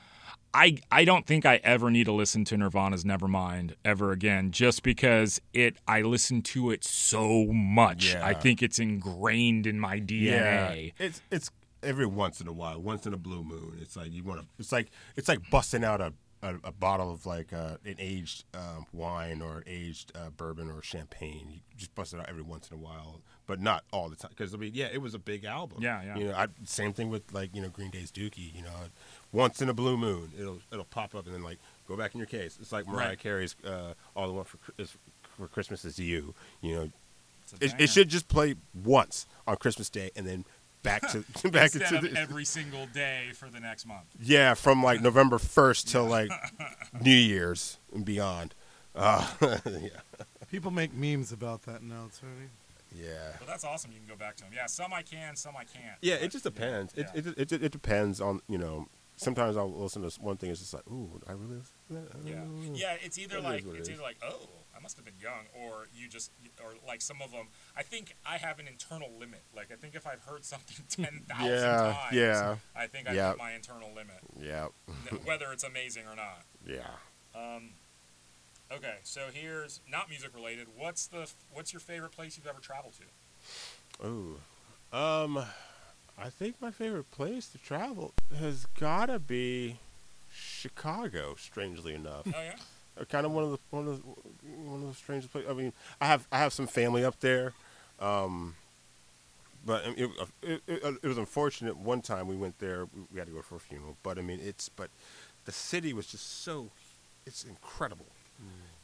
I 0.55 0.79
I 0.91 1.05
don't 1.05 1.27
think 1.27 1.45
I 1.47 1.61
ever 1.63 1.91
need 1.91 2.05
to 2.05 2.13
listen 2.13 2.45
to 2.47 2.57
Nirvana's 2.57 3.05
Nevermind 3.05 3.75
ever 3.85 4.13
again, 4.13 4.51
just 4.51 4.83
because 4.83 5.41
it 5.53 5.77
I 5.87 6.03
listen 6.03 6.43
to 6.43 6.71
it 6.71 6.85
so 6.85 7.47
much. 7.47 8.15
Yeah. 8.15 8.27
I 8.27 8.35
think 8.35 8.63
it's 8.63 8.79
ingrained 8.79 9.67
in 9.67 9.79
my 9.79 10.01
DNA. 10.01 10.93
Yeah. 10.99 11.05
It's 11.07 11.23
it's 11.31 11.51
every 11.83 12.07
once 12.07 12.41
in 12.41 12.49
a 12.49 12.53
while, 12.53 12.81
once 12.81 13.07
in 13.07 13.15
a 13.15 13.19
blue 13.19 13.45
moon. 13.45 13.79
It's 13.81 13.97
like 13.97 14.13
you 14.13 14.25
want 14.25 14.41
to. 14.41 14.47
It's 14.59 14.73
like 14.73 14.91
it's 15.17 15.29
like 15.29 15.49
busting 15.51 15.85
out 15.85 16.01
a. 16.01 16.13
A, 16.40 16.55
a 16.62 16.73
bottle 16.73 17.10
of 17.10 17.27
like 17.27 17.52
uh, 17.52 17.78
an 17.85 17.97
aged 17.98 18.44
um, 18.55 18.86
wine 18.93 19.43
or 19.43 19.65
aged 19.66 20.12
uh, 20.15 20.31
bourbon 20.31 20.70
or 20.70 20.82
champagne. 20.82 21.48
You 21.51 21.59
just 21.77 21.93
bust 21.97 22.15
it 22.15 22.20
out 22.20 22.28
every 22.28 22.43
once 22.43 22.70
in 22.70 22.77
a 22.77 22.81
while, 22.81 23.20
but 23.48 23.60
not 23.60 23.82
all 23.93 24.09
the 24.09 24.15
time. 24.15 24.31
Because 24.36 24.55
I 24.55 24.56
mean, 24.56 24.70
yeah, 24.73 24.86
it 24.93 25.02
was 25.02 25.15
a 25.15 25.19
big 25.19 25.44
album. 25.44 25.78
Yeah, 25.82 26.01
yeah. 26.02 26.16
You 26.16 26.24
know, 26.28 26.35
I, 26.35 26.47
same 26.65 26.93
thing 26.93 27.10
with 27.10 27.32
like 27.32 27.55
you 27.56 27.60
know 27.62 27.69
Green 27.70 27.90
Day's 27.90 28.12
Dookie. 28.12 28.55
You 28.55 28.62
know, 28.62 28.70
once 29.32 29.60
in 29.60 29.69
a 29.69 29.74
blue 29.74 29.97
moon, 29.97 30.31
it'll 30.39 30.60
it'll 30.70 30.85
pop 30.85 31.15
up 31.15 31.27
and 31.27 31.35
then 31.35 31.43
like 31.43 31.59
go 31.89 31.97
back 31.97 32.15
in 32.15 32.19
your 32.19 32.27
case. 32.28 32.56
It's 32.60 32.70
like 32.70 32.86
Mariah 32.86 33.09
Right. 33.09 33.19
Carey's 33.19 33.56
uh, 33.66 33.94
"All 34.15 34.31
I 34.31 34.32
Want 34.32 34.47
for, 34.47 34.59
is, 34.78 34.97
for 35.36 35.48
Christmas 35.48 35.85
Is 35.85 35.98
You." 35.98 36.35
You 36.60 36.74
know, 36.74 36.90
it, 37.60 37.74
it 37.78 37.90
should 37.90 38.09
just 38.09 38.28
play 38.28 38.55
once 38.85 39.27
on 39.47 39.56
Christmas 39.56 39.89
Day 39.89 40.10
and 40.15 40.27
then 40.27 40.44
back 40.83 41.09
to 41.11 41.19
back 41.51 41.75
instead 41.75 41.93
into 41.93 41.97
of 42.09 42.15
the 42.15 42.21
every 42.21 42.45
single 42.45 42.87
day 42.87 43.29
for 43.35 43.49
the 43.49 43.61
next 43.61 43.87
month. 43.87 44.07
yeah 44.21 44.55
from 44.55 44.83
like 44.83 45.01
November 45.09 45.39
first 45.39 45.89
till 45.89 46.05
like 46.05 46.31
New 47.01 47.11
Year's 47.11 47.79
and 47.95 48.05
beyond. 48.05 48.55
Uh, 48.95 49.27
yeah, 49.67 49.91
People 50.51 50.71
make 50.71 50.93
memes 50.95 51.31
about 51.31 51.63
that 51.63 51.83
now, 51.83 52.09
Tony. 52.21 52.49
yeah, 52.97 53.33
But 53.39 53.47
that's 53.47 53.63
awesome. 53.65 53.93
You 53.93 53.99
can 53.99 54.09
go 54.09 54.17
back 54.17 54.35
to 54.37 54.45
them. 54.45 54.53
Yeah, 54.55 54.67
some 54.67 54.93
I 54.93 55.03
can, 55.03 55.37
some 55.37 55.55
I 55.57 55.65
can't. 55.65 55.99
yeah. 56.01 56.17
But, 56.17 56.25
It 56.25 56.31
just 56.33 56.45
depends. 56.45 56.95
yeah. 56.97 57.05
It, 57.15 57.27
it, 57.39 57.53
it 57.53 57.63
it 57.65 57.73
depends 57.73 58.21
on 58.21 58.41
you 58.49 58.59
know. 58.59 58.89
Sometimes 59.17 59.57
I'll 59.57 59.71
listen 59.73 60.09
to 60.09 60.21
one 60.21 60.37
thing. 60.37 60.49
It's 60.51 60.61
just 60.61 60.73
like, 60.75 60.87
ooh, 60.89 61.21
I 61.29 61.33
really 61.33 61.57
listen 61.57 61.75
to 61.89 61.95
that. 61.95 62.09
I 62.25 62.29
Yeah, 62.29 62.35
know." 62.37 62.75
yeah. 62.75 62.97
It's 63.03 63.19
either 63.19 63.37
It 63.37 63.39
is 63.41 63.45
like 63.45 63.67
what 63.67 63.75
it 63.77 63.79
it's 63.81 63.89
either 63.91 64.03
like 64.03 64.17
oh, 64.23 64.49
I 64.79 64.81
must 64.83 64.97
have 64.97 65.05
been 65.05 65.19
young, 65.21 65.47
or 65.59 65.89
you 65.93 66.09
just 66.09 66.31
or 66.63 66.75
like 66.87 67.01
some 67.01 67.21
of 67.21 67.33
them. 67.33 67.47
I 67.77 67.83
think 67.83 68.15
I 68.25 68.37
have 68.37 68.59
an 68.61 68.69
internal 68.69 69.11
limit. 69.19 69.43
Like 69.57 69.73
I 69.73 69.75
think 69.77 69.95
if 69.97 70.07
I've 70.07 70.23
heard 70.23 70.45
something 70.45 70.85
ten 70.89 71.23
thousand 71.29 71.49
Yeah, 71.51 71.93
times, 71.93 72.15
yeah. 72.15 72.57
I 72.77 72.87
think 72.87 73.09
I 73.09 73.15
Yeah. 73.15 73.31
hit 73.31 73.39
my 73.39 73.53
internal 73.53 73.89
limit, 73.95 74.19
Yeah, 74.41 74.69
whether 75.25 75.51
it's 75.53 75.65
amazing 75.65 76.05
or 76.07 76.15
not. 76.15 76.45
yeah. 76.67 76.95
Um, 77.35 77.71
okay, 78.73 78.97
so 79.03 79.29
here's 79.33 79.81
not 79.91 80.09
music 80.09 80.31
related. 80.35 80.69
What's 80.77 81.07
the 81.07 81.29
what's 81.53 81.73
your 81.73 81.81
favorite 81.81 82.13
place 82.13 82.37
you've 82.37 82.47
ever 82.47 82.61
traveled 82.61 82.95
to? 82.95 84.07
Ooh, 84.07 84.39
um, 84.93 85.39
I 86.17 86.31
think 86.31 86.57
my 86.61 86.71
favorite 86.71 87.11
place 87.11 87.49
to 87.49 87.59
travel 87.59 88.13
has 88.39 88.67
gotta 88.79 89.19
be 89.19 89.79
Chicago. 90.33 91.35
Strangely 91.37 91.95
enough, 91.95 92.27
Oh 92.29 92.43
yeah, 92.43 92.55
Uh, 93.01 93.05
kind 93.05 93.27
of 93.27 93.33
one 93.33 93.45
of 93.45 93.51
the 93.53 93.59
one 93.70 93.87
of 93.89 93.97
the, 94.03 94.09
one 94.70 94.83
of 94.83 94.89
the 94.89 94.95
strangest 94.95 95.33
places. 95.33 95.51
I 95.51 95.55
mean, 95.55 95.73
I 96.01 96.07
have 96.07 96.27
I 96.33 96.39
have 96.39 96.53
some 96.53 96.66
family 96.66 97.05
up 97.05 97.20
there, 97.20 97.53
um, 98.01 98.55
but 99.65 99.85
it, 99.97 100.11
it, 100.43 100.62
it, 100.66 100.83
it 101.03 101.07
was 101.07 101.19
unfortunate. 101.19 101.77
One 101.77 102.01
time 102.01 102.27
we 102.29 102.37
went 102.37 102.59
there, 102.59 102.87
we, 102.95 103.03
we 103.12 103.19
had 103.19 103.29
to 103.29 103.35
go 103.35 103.43
for 103.43 103.57
a 103.57 103.61
funeral. 103.61 103.97
But 104.03 104.19
I 104.19 104.23
mean, 104.23 104.41
it's 104.43 104.69
but 104.69 104.91
the 105.45 105.53
city 105.53 105.93
was 105.93 106.07
just 106.07 106.43
so 106.43 106.69
it's 107.27 107.45
incredible. 107.45 108.07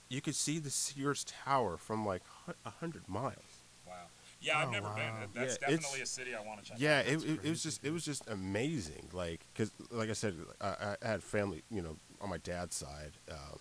You 0.09 0.21
could 0.21 0.35
see 0.35 0.59
the 0.59 0.71
Sears 0.71 1.25
Tower 1.25 1.77
from 1.77 2.07
like 2.07 2.23
a 2.65 2.71
hundred 2.71 3.09
miles. 3.09 3.63
wow. 3.87 3.95
Yeah, 4.41 4.59
I've 4.59 4.69
Oh, 4.69 4.73
never 4.73 4.89
wow. 4.89 4.95
been. 4.97 5.29
That's 5.35 5.59
Yeah, 5.59 5.69
definitely 5.69 6.03
a 6.03 6.07
city 6.07 6.35
I 6.35 6.41
want 6.47 6.63
to 6.63 6.71
check. 6.71 6.79
Yeah, 6.79 6.99
out. 6.99 7.07
it, 7.07 7.25
it, 7.25 7.41
it 7.45 7.51
was 7.51 7.63
just 7.63 7.85
it 7.85 7.91
was 7.91 8.05
just 8.05 8.29
amazing. 8.29 9.09
Like, 9.13 9.41
cause 9.57 9.71
like 9.91 10.11
I 10.11 10.13
said, 10.13 10.35
I, 10.61 10.97
I 11.03 11.07
had 11.09 11.23
family, 11.23 11.63
you 11.71 11.81
know, 11.83 11.97
on 12.21 12.29
my 12.29 12.37
dad's 12.39 12.77
side. 12.77 13.13
Um, 13.31 13.61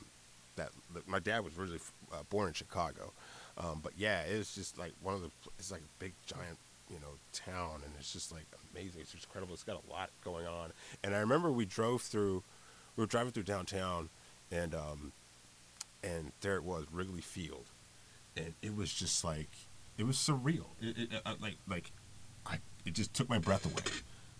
that 0.56 0.70
that- 0.94 1.08
my 1.08 1.20
dad 1.20 1.44
was 1.44 1.58
originally 1.58 1.82
uh, 2.12 2.24
born 2.30 2.48
in 2.48 2.54
Chicago, 2.54 3.12
um, 3.58 3.80
but 3.84 3.94
yeah, 3.98 4.22
it's 4.22 4.56
just 4.56 4.78
like 4.78 4.94
one 5.02 5.14
of 5.16 5.22
the. 5.22 5.30
It's 5.60 5.72
like 5.72 5.82
a 5.82 6.00
big 6.00 6.14
giant, 6.26 6.58
you 6.90 6.98
know, 7.00 7.14
town, 7.34 7.82
and 7.84 7.94
it's 8.00 8.14
just 8.14 8.32
like 8.32 8.46
amazing. 8.74 9.02
It's 9.02 9.12
just 9.12 9.26
incredible. 9.26 9.54
It's 9.54 9.64
got 9.64 9.82
a 9.88 9.92
lot 9.92 10.10
going 10.24 10.48
on. 10.48 10.72
And 11.04 11.16
I 11.16 11.20
remember 11.20 11.52
we 11.52 11.66
drove 11.66 12.02
through, 12.02 12.44
we 12.96 13.02
were 13.02 13.08
driving 13.08 13.32
through 13.32 13.44
downtown, 13.44 14.10
and 14.52 14.74
um, 14.76 15.12
and 16.04 16.32
there 16.42 16.56
it 16.56 16.64
was, 16.64 16.86
Wrigley 16.92 17.22
Field, 17.22 17.66
and 18.36 18.54
it 18.62 18.76
was 18.76 18.92
just 18.94 19.24
like 19.24 19.50
it 19.98 20.06
was 20.06 20.18
surreal. 20.18 20.66
It, 20.82 20.98
it, 20.98 21.22
uh, 21.26 21.36
like 21.42 21.56
like 21.68 21.92
I 22.46 22.58
it 22.86 22.94
just 22.94 23.14
took 23.14 23.30
my 23.30 23.40
breath 23.40 23.66
away. 23.66 23.84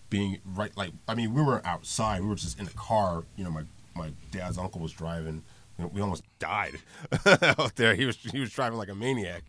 Being 0.10 0.40
right, 0.46 0.76
like 0.78 0.92
I 1.08 1.16
mean, 1.16 1.34
we 1.34 1.42
were 1.42 1.66
outside. 1.66 2.22
We 2.22 2.28
were 2.28 2.36
just 2.36 2.60
in 2.60 2.66
the 2.66 2.72
car. 2.74 3.24
You 3.36 3.46
know, 3.46 3.50
my 3.52 3.64
my 3.96 4.12
dad's 4.32 4.58
uncle 4.58 4.82
was 4.82 4.92
driving. 4.92 5.44
You 5.78 5.86
know, 5.86 5.92
we 5.94 6.02
almost 6.02 6.24
died 6.40 6.78
out 7.26 7.76
there. 7.76 7.96
He 7.96 8.06
was 8.06 8.16
he 8.18 8.40
was 8.40 8.52
driving 8.52 8.78
like 8.78 8.90
a 8.90 8.96
maniac, 8.96 9.44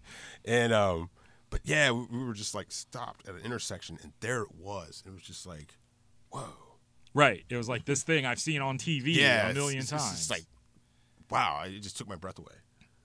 and 0.45 0.73
um, 0.73 1.11
but 1.51 1.61
yeah, 1.65 1.91
we, 1.91 2.07
we 2.11 2.25
were 2.25 2.33
just 2.35 2.55
like 2.55 2.73
stopped 2.73 3.29
at 3.29 3.35
an 3.35 3.43
intersection, 3.45 3.99
and 4.03 4.13
there 4.21 4.43
it 4.43 4.55
was. 4.59 5.03
It 5.07 5.13
was 5.13 5.23
just 5.23 5.47
like, 5.47 5.77
whoa. 6.31 6.49
Right. 7.13 7.45
It 7.49 7.57
was 7.57 7.69
like 7.69 7.85
this 7.85 8.03
thing 8.03 8.27
I've 8.27 8.41
seen 8.41 8.61
on 8.61 8.77
TV 8.79 9.15
Yeah, 9.15 9.51
a 9.51 9.55
million 9.55 9.79
it's, 9.81 9.93
it's 9.93 10.03
times. 10.03 10.17
just 10.17 10.31
like, 10.31 10.45
wow! 11.31 11.63
It 11.65 11.79
just 11.81 11.97
took 11.97 12.09
my 12.09 12.17
breath 12.17 12.39
away. 12.39 12.55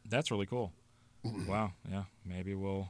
That's 0.08 0.32
really 0.32 0.48
cool. 0.48 0.72
wow. 1.48 1.74
Yeah. 1.92 2.04
Maybe 2.26 2.56
we'll 2.56 2.90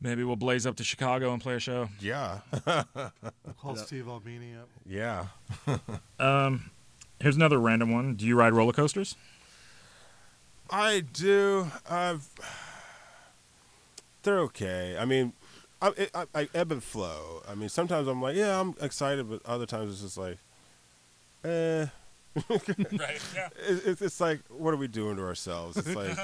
maybe 0.00 0.22
we'll 0.24 0.36
blaze 0.36 0.64
up 0.66 0.76
to 0.76 0.84
Chicago 0.84 1.32
and 1.32 1.42
play 1.42 1.56
a 1.56 1.58
show. 1.58 1.88
Yeah, 2.00 2.38
Call 3.60 3.76
Steve 3.76 4.06
Albini 4.08 4.54
up. 4.54 4.68
yeah. 4.86 5.26
Um, 6.18 6.70
here's 7.24 7.36
another 7.36 7.58
random 7.58 7.90
one. 7.90 8.14
Do 8.14 8.26
you 8.26 8.36
ride 8.36 8.52
roller 8.52 8.74
coasters? 8.74 9.16
I 10.70 11.00
do. 11.00 11.68
I've. 11.88 12.28
They're 14.22 14.40
okay. 14.40 14.96
I 14.98 15.06
mean, 15.06 15.32
I, 15.80 16.08
I, 16.14 16.26
I 16.34 16.48
ebb 16.54 16.70
and 16.70 16.84
flow. 16.84 17.42
I 17.48 17.54
mean, 17.54 17.70
sometimes 17.70 18.08
I'm 18.08 18.20
like, 18.20 18.36
yeah, 18.36 18.60
I'm 18.60 18.74
excited, 18.80 19.28
but 19.28 19.40
other 19.46 19.64
times 19.64 19.92
it's 19.92 20.02
just 20.02 20.18
like, 20.18 20.36
eh. 21.44 21.86
right. 22.50 23.20
Yeah. 23.34 23.48
It, 23.68 23.82
it's 23.86 24.02
it's 24.02 24.20
like, 24.20 24.40
what 24.48 24.74
are 24.74 24.76
we 24.76 24.88
doing 24.88 25.16
to 25.16 25.22
ourselves? 25.22 25.78
It's 25.78 25.94
like, 25.94 26.18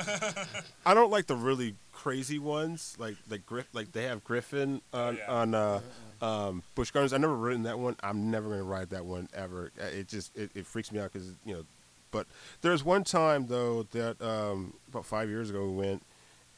I 0.87 0.93
don't 0.93 1.11
like 1.11 1.29
the 1.29 1.37
really 1.37 1.77
crazy 1.93 2.39
ones, 2.39 2.95
like 2.99 3.17
like 3.31 3.47
Griff, 3.47 3.69
like 3.73 3.93
they 3.93 4.05
have 4.05 4.23
Griffon 4.23 4.83
on 4.93 5.17
yeah. 5.17 5.33
on 5.33 5.55
uh, 5.55 5.81
um, 6.23 6.63
Busch 6.75 6.91
Gardens. 6.91 7.13
I've 7.13 7.21
never 7.21 7.35
ridden 7.37 7.63
that 7.65 7.79
one. 7.79 7.97
I'm 8.03 8.31
never 8.31 8.49
gonna 8.49 8.63
ride 8.65 8.91
that 8.91 9.05
one 9.05 9.29
ever. 9.35 9.71
Uh, 9.81 9.85
It 9.87 10.09
just 10.09 10.37
it, 10.37 10.51
it 10.55 10.67
freaks 10.67 10.93
me 10.93 10.99
out 11.01 11.13
because 11.13 11.29
you 11.45 11.55
know. 11.55 11.65
But 12.13 12.27
there's 12.63 12.85
one 12.85 13.05
time 13.05 13.47
though 13.47 13.85
that 13.93 14.21
um, 14.21 14.75
about 14.89 15.07
five 15.07 15.29
years 15.29 15.49
ago 15.51 15.65
we 15.67 15.77
went, 15.87 16.03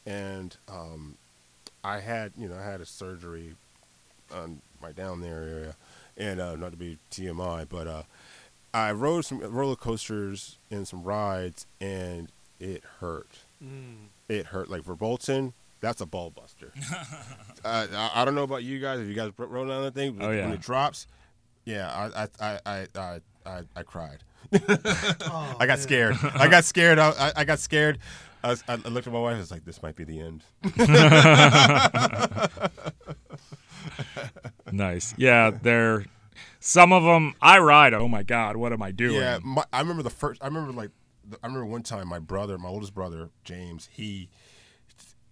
and 0.06 0.56
um, 0.68 1.16
I 1.84 2.01
had 2.01 2.32
you 2.39 2.48
know 2.48 2.56
I 2.56 2.64
had 2.64 2.80
a 2.80 2.86
surgery 2.86 3.55
on 4.34 4.60
my 4.80 4.93
down 4.93 5.20
there 5.20 5.43
area, 5.43 5.76
and 6.16 6.40
uh, 6.40 6.56
not 6.56 6.70
to 6.72 6.76
be 6.78 6.98
TMI, 7.10 7.68
but 7.68 7.86
uh, 7.86 8.02
I 8.72 8.93
rode 8.93 9.26
some 9.26 9.40
roller 9.40 9.76
coasters 9.76 10.56
and 10.70 10.89
some 10.89 11.02
rides, 11.02 11.66
and 11.80 12.28
it 12.59 12.82
hurt. 13.01 13.28
Mm. 13.62 14.06
It 14.28 14.47
hurt. 14.47 14.70
Like 14.70 14.82
Verbolten, 14.82 15.52
that's 15.82 16.00
a 16.00 16.06
ball 16.06 16.30
buster. 16.30 16.72
uh, 17.64 17.86
I, 17.92 18.10
I 18.14 18.24
don't 18.24 18.34
know 18.34 18.44
about 18.44 18.62
you 18.64 18.80
guys. 18.80 18.98
If 19.00 19.09
you 19.09 19.14
guys 19.14 19.30
rode 19.36 19.68
on 19.70 19.82
that 19.82 19.94
thing, 19.94 20.14
but 20.14 20.24
Oh, 20.24 20.30
yeah. 20.30 20.44
when 20.46 20.54
it 20.54 20.60
drops, 20.62 21.06
yeah, 21.66 22.10
I 22.16 22.22
I 22.22 22.28
I 22.40 22.59
I 22.64 22.86
I, 22.98 23.20
I, 23.44 23.62
I 23.76 23.82
cried. 23.82 24.24
Oh, 24.54 25.56
I 25.60 25.66
got 25.66 25.68
man. 25.68 25.78
scared. 25.78 26.16
I 26.34 26.48
got 26.48 26.64
scared. 26.64 26.98
I, 26.98 27.10
I, 27.10 27.32
I 27.36 27.44
got 27.44 27.59
scared. 27.59 27.98
I, 28.44 28.48
was, 28.50 28.64
I 28.66 28.74
looked 28.76 29.06
at 29.06 29.12
my 29.12 29.20
wife. 29.20 29.36
I 29.36 29.38
was 29.38 29.50
like, 29.52 29.64
"This 29.64 29.82
might 29.82 29.94
be 29.96 30.04
the 30.04 30.20
end." 30.20 30.42
Nice. 34.70 35.14
Yeah. 35.18 35.50
They're 35.50 36.06
some 36.60 36.92
of 36.92 37.02
them. 37.04 37.34
I 37.42 37.59
ride. 37.59 37.94
Oh 37.94 38.09
my 38.09 38.22
God. 38.22 38.56
What 38.56 38.72
am 38.72 38.82
I 38.82 38.90
doing? 38.90 39.16
Yeah, 39.16 39.38
my, 39.42 39.64
I 39.72 39.80
remember 39.80 40.02
the 40.02 40.10
first. 40.10 40.42
I 40.42 40.46
remember 40.46 40.72
like, 40.72 40.90
the, 41.28 41.38
I 41.42 41.46
remember 41.46 41.66
one 41.66 41.82
time 41.82 42.09
my 42.09 42.18
brother, 42.18 42.59
my 42.59 42.68
oldest 42.68 42.94
brother 42.94 43.30
James, 43.44 43.88
he, 43.92 44.28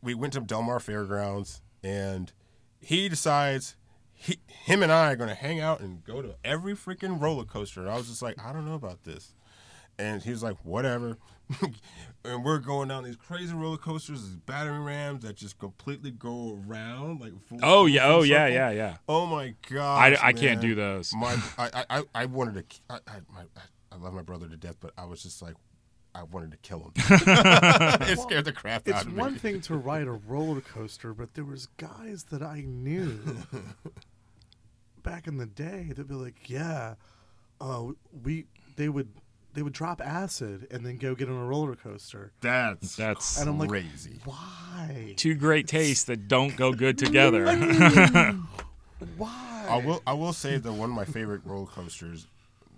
we 0.02 0.14
went 0.14 0.32
to 0.34 0.40
Del 0.40 0.62
Mar 0.62 0.80
Fairgrounds, 0.80 1.62
and 1.82 2.32
he 2.80 3.08
decides 3.08 3.76
he, 4.12 4.38
him 4.46 4.82
and 4.82 4.92
I 4.92 5.12
are 5.12 5.16
going 5.16 5.28
to 5.30 5.34
hang 5.34 5.60
out 5.60 5.80
and 5.80 6.04
go 6.04 6.20
to 6.22 6.34
every 6.44 6.74
freaking 6.74 7.20
roller 7.20 7.44
coaster. 7.44 7.80
And 7.80 7.90
I 7.90 7.96
was 7.96 8.08
just 8.08 8.22
like, 8.22 8.42
I 8.42 8.52
don't 8.52 8.66
know 8.66 8.74
about 8.74 9.04
this, 9.04 9.34
and 9.98 10.22
he 10.22 10.30
was 10.30 10.42
like, 10.42 10.56
whatever. 10.64 11.18
and 12.24 12.44
we're 12.44 12.58
going 12.58 12.88
down 12.88 13.02
these 13.02 13.16
crazy 13.16 13.52
roller 13.54 13.76
coasters, 13.76 14.22
these 14.22 14.36
battery 14.36 14.78
rams 14.78 15.24
that 15.24 15.34
just 15.36 15.58
completely 15.58 16.10
go 16.12 16.58
around 16.68 17.20
like. 17.20 17.32
Full, 17.46 17.58
Oh 17.62 17.86
yeah. 17.86 18.06
Oh 18.06 18.22
yeah. 18.22 18.46
Yeah. 18.46 18.70
Yeah. 18.70 18.96
Oh 19.08 19.26
my 19.26 19.54
god! 19.68 20.14
I, 20.14 20.28
I 20.28 20.32
can't 20.32 20.60
do 20.60 20.74
those. 20.74 21.12
My, 21.14 21.36
I, 21.58 21.70
I- 21.90 21.98
I, 21.98 22.02
I 22.14 22.26
wanted 22.26 22.70
to. 22.70 22.80
I, 22.88 22.94
I, 23.06 23.16
my, 23.32 23.42
I 23.92 23.96
love 23.96 24.12
my 24.14 24.22
brother 24.22 24.48
to 24.48 24.56
death, 24.56 24.76
but 24.80 24.92
I 24.96 25.04
was 25.06 25.22
just 25.24 25.42
like, 25.42 25.54
I 26.14 26.24
wanted 26.24 26.50
to 26.52 26.56
kill 26.58 26.80
him. 26.80 26.92
it 26.96 28.18
scared 28.18 28.44
the 28.44 28.52
crap 28.52 28.88
out 28.88 29.02
of 29.02 29.06
me. 29.06 29.12
It's 29.12 29.20
one 29.20 29.36
thing 29.36 29.60
to 29.62 29.76
ride 29.76 30.06
a 30.08 30.12
roller 30.12 30.60
coaster, 30.60 31.14
but 31.14 31.34
there 31.34 31.44
was 31.44 31.66
guys 31.76 32.24
that 32.30 32.42
I 32.42 32.62
knew 32.66 33.18
back 35.02 35.26
in 35.26 35.36
the 35.36 35.46
day 35.46 35.86
that'd 35.88 36.08
be 36.08 36.14
like, 36.14 36.48
"Yeah, 36.50 36.94
uh, 37.60 37.86
we 38.24 38.46
they 38.76 38.88
would 38.88 39.08
they 39.54 39.62
would 39.62 39.72
drop 39.72 40.00
acid 40.00 40.66
and 40.70 40.84
then 40.84 40.96
go 40.96 41.14
get 41.14 41.28
on 41.28 41.36
a 41.36 41.44
roller 41.46 41.74
coaster. 41.76 42.32
That's 42.40 42.96
That's- 42.96 43.40
And 43.40 43.48
I'm 43.48 43.58
like, 43.58 43.68
crazy. 43.68 44.20
Why? 44.24 45.14
Two 45.16 45.34
great 45.34 45.66
tastes 45.66 46.04
that 46.04 46.28
don't 46.28 46.56
go 46.56 46.72
good 46.72 46.98
together. 47.06 47.46
Why? 49.16 49.66
I 49.68 49.76
will. 49.78 50.02
I 50.06 50.12
will 50.14 50.32
say 50.32 50.56
that 50.58 50.72
one 50.72 50.90
of 50.90 50.96
my 50.96 51.04
favorite 51.04 51.42
roller 51.44 51.66
coasters, 51.66 52.26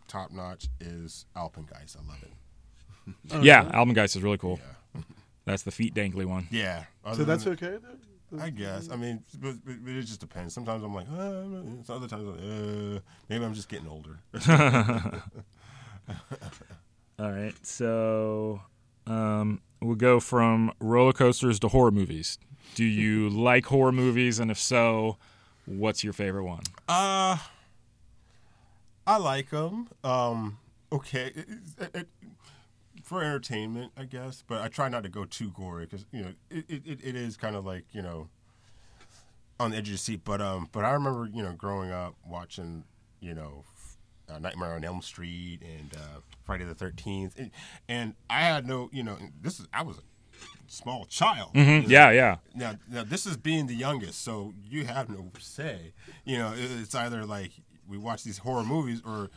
top 0.09 0.31
notch, 0.31 0.69
is 0.81 1.27
Alpengeist. 1.37 1.97
I 1.97 2.07
love 2.09 2.23
it. 2.23 2.31
Yeah, 3.41 3.65
Alpengeist 3.73 4.17
is 4.17 4.23
really 4.23 4.39
cool. 4.39 4.61
That's 5.45 5.63
the 5.63 5.71
feet 5.71 5.95
dangly 5.95 6.25
one. 6.25 6.47
Yeah. 6.51 6.85
So 7.15 7.25
that's 7.25 7.45
than- 7.45 7.55
okay. 7.55 7.79
Then? 7.83 8.41
I 8.41 8.49
guess. 8.51 8.89
I 8.91 8.97
mean, 8.97 9.23
but, 9.41 9.57
but 9.65 9.85
but 9.85 9.93
it 9.93 10.03
just 10.03 10.21
depends. 10.21 10.55
Sometimes 10.55 10.83
I'm 10.83 10.95
like, 10.95 11.07
uh, 11.11 11.93
other 11.93 12.09
times, 12.09 12.23
I'm 12.23 12.31
like, 12.31 12.97
uh, 12.97 13.01
maybe 13.29 13.45
I'm 13.45 13.53
just 13.53 13.69
getting 13.69 13.89
older. 13.89 14.21
All 17.19 17.31
right, 17.31 17.55
so 17.63 18.63
um, 19.07 19.61
we'll 19.81 19.97
go 19.97 20.19
from 20.19 20.73
roller 20.81 21.13
coasters 21.13 21.61
to 21.61 21.69
horror 21.69 21.91
movies. 21.91 22.39
Do 22.75 22.85
you 22.85 23.29
like 23.31 23.67
horror 23.67 23.93
movies, 23.93 24.39
and 24.39 24.51
if 24.51 24.59
so, 24.59 25.19
what's 25.67 26.03
your 26.03 26.15
favorite 26.15 26.45
one? 26.45 26.63
Uh, 26.89 27.37
I 29.07 29.19
like 29.19 29.51
them. 29.51 29.89
Um, 30.03 30.59
okay, 30.91 31.33
it, 31.35 31.47
it, 31.79 31.91
it, 31.95 32.09
for 33.13 33.23
entertainment, 33.23 33.93
I 33.97 34.05
guess. 34.05 34.43
But 34.47 34.63
I 34.63 34.69
try 34.69 34.89
not 34.89 35.03
to 35.05 35.09
go 35.09 35.25
too 35.25 35.51
gory 35.51 35.85
because 35.87 36.05
you 36.13 36.23
know 36.23 36.33
it, 36.51 36.65
it, 36.69 37.01
it- 37.03 37.17
is 37.17 37.37
kind 37.37 37.55
of 37.57 37.65
like 37.65 37.85
you 37.93 38.03
know 38.03 38.29
on 39.61 39.71
the 39.71 39.77
edge 39.77 39.85
of 39.85 39.89
your 39.91 39.99
seat. 39.99 40.23
But 40.25 40.41
um, 40.41 40.69
but 40.73 40.85
I 40.85 40.91
remember 40.93 41.29
you 41.33 41.43
know 41.43 41.53
growing 41.53 41.91
up 41.91 42.15
watching 42.27 42.85
you 43.21 43.35
know 43.35 43.65
uh, 44.33 44.39
Nightmare 44.39 44.75
on 44.75 44.85
Elm 44.85 45.03
Street 45.03 45.61
and 45.63 45.93
uh, 45.95 46.21
Friday 46.45 46.65
the 46.65 46.75
Thirteenth, 46.75 47.39
and, 47.39 47.51
and 47.89 48.15
I 48.31 48.41
had 48.41 48.67
no 48.67 48.89
you 48.93 49.03
know 49.03 49.17
this 49.41 49.61
is 49.61 49.67
I 49.73 49.83
was 49.83 49.99
a 49.99 50.03
small 50.67 51.05
child. 51.05 51.55
know. 51.55 51.61
Yeah, 51.87 52.11
yeah. 52.11 52.37
Now, 52.55 52.75
now 52.91 53.05
this 53.05 53.27
is 53.27 53.37
being 53.37 53.67
the 53.67 53.75
youngest, 53.77 54.23
so 54.23 54.55
you 54.69 54.87
have 54.87 55.09
no 55.11 55.31
say. 55.39 55.93
You 56.25 56.39
know, 56.39 56.53
it- 56.53 56.81
it's 56.81 56.95
either 56.95 57.25
like 57.27 57.53
we 57.87 57.99
watch 57.99 58.25
these 58.25 58.39
horror 58.39 58.65
movies, 58.65 59.03
or 59.05 59.29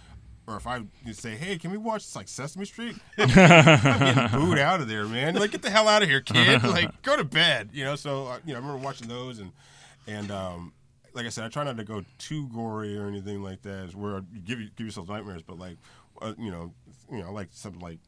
or 0.47 0.55
if 0.57 0.67
I 0.67 0.84
say, 1.11 1.35
"Hey, 1.35 1.57
can 1.57 1.72
we 1.72 1.77
watch 1.77 2.15
like 2.15 2.27
Sesame 2.27 2.65
Street?" 2.65 2.95
I'm 3.17 3.27
getting 3.30 4.27
booed 4.39 4.59
out 4.59 4.81
of 4.81 4.88
there, 4.88 5.05
man. 5.05 5.35
Like, 5.35 5.51
get 5.51 5.61
the 5.61 5.69
hell 5.69 5.88
out 5.88 6.03
of 6.03 6.09
here, 6.09 6.22
kid. 6.22 6.63
Like, 6.63 7.01
go 7.01 7.15
to 7.15 7.23
bed. 7.23 7.69
You 7.73 7.84
know. 7.84 7.95
So 7.95 8.27
uh, 8.27 8.39
you 8.45 8.53
know, 8.53 8.59
I 8.59 8.61
remember 8.61 8.84
watching 8.84 9.07
those, 9.07 9.39
and 9.39 9.51
and 10.07 10.31
um, 10.31 10.73
like 11.13 11.26
I 11.26 11.30
said, 11.30 11.45
I 11.45 11.49
try 11.49 11.63
not 11.63 11.77
to 11.77 11.84
go 11.84 12.03
too 12.17 12.47
gory 12.49 12.97
or 12.97 13.07
anything 13.07 13.41
like 13.41 13.61
that, 13.63 13.95
where 13.95 14.23
you 14.34 14.41
give 14.41 14.59
you 14.59 14.69
give 14.76 14.85
yourself 14.85 15.07
nightmares. 15.07 15.41
But 15.41 15.57
like, 15.57 15.77
uh, 16.22 16.34
you 16.38 16.51
know, 16.51 16.73
you 17.11 17.23
know, 17.23 17.31
like 17.31 17.47
something 17.51 17.81
like 17.81 17.99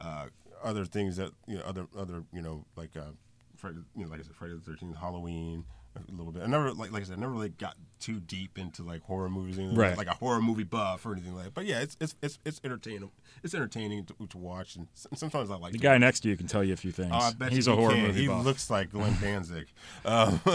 uh, 0.00 0.26
other 0.62 0.84
things 0.84 1.16
that 1.16 1.30
you 1.46 1.56
know, 1.56 1.62
other 1.64 1.86
other 1.96 2.22
you 2.32 2.42
know, 2.42 2.64
like 2.76 2.96
uh, 2.96 3.12
Friday, 3.56 3.78
you 3.96 4.04
know, 4.04 4.10
like 4.10 4.20
I 4.20 4.22
said, 4.22 4.34
Friday 4.34 4.54
the 4.54 4.60
Thirteenth, 4.60 4.96
Halloween, 4.96 5.64
a 5.96 6.12
little 6.12 6.32
bit. 6.32 6.42
I 6.42 6.46
never 6.46 6.72
like 6.72 6.92
like 6.92 7.02
I 7.02 7.04
said, 7.06 7.16
I 7.18 7.20
never 7.20 7.32
really 7.32 7.48
got 7.48 7.74
too 7.98 8.20
deep 8.20 8.58
into 8.58 8.82
like 8.84 9.02
horror 9.02 9.28
movies, 9.28 9.58
or 9.58 9.62
anything, 9.62 9.76
Right. 9.78 9.96
Like 9.96 10.06
a 10.06 10.14
horror 10.14 10.40
movie 10.40 10.62
buff 10.64 11.04
or 11.04 11.12
anything 11.12 11.34
like. 11.34 11.44
that. 11.46 11.54
But 11.54 11.64
yeah, 11.66 11.80
it's 11.80 11.96
it's 12.00 12.14
it's 12.22 12.38
it's 12.44 12.60
entertaining. 12.64 13.10
It's 13.42 13.54
entertaining 13.54 14.04
to, 14.06 14.14
to 14.28 14.38
watch, 14.38 14.76
and 14.76 14.86
sometimes 14.94 15.50
I 15.50 15.56
like 15.56 15.72
The 15.72 15.78
to 15.78 15.82
guy 15.82 15.92
watch. 15.94 16.00
next 16.00 16.20
to 16.20 16.28
you 16.28 16.36
can 16.36 16.46
tell 16.46 16.62
you 16.62 16.72
a 16.72 16.76
few 16.76 16.92
things. 16.92 17.10
Oh, 17.12 17.18
I 17.18 17.32
bet 17.32 17.52
He's 17.52 17.66
you 17.66 17.72
a 17.72 17.76
horror 17.76 17.94
can. 17.94 18.02
movie 18.06 18.20
He 18.22 18.26
buff. 18.28 18.44
looks 18.44 18.70
like 18.70 18.90
Glenn 18.92 19.16
Danzig. 19.20 19.66
Um, 20.04 20.40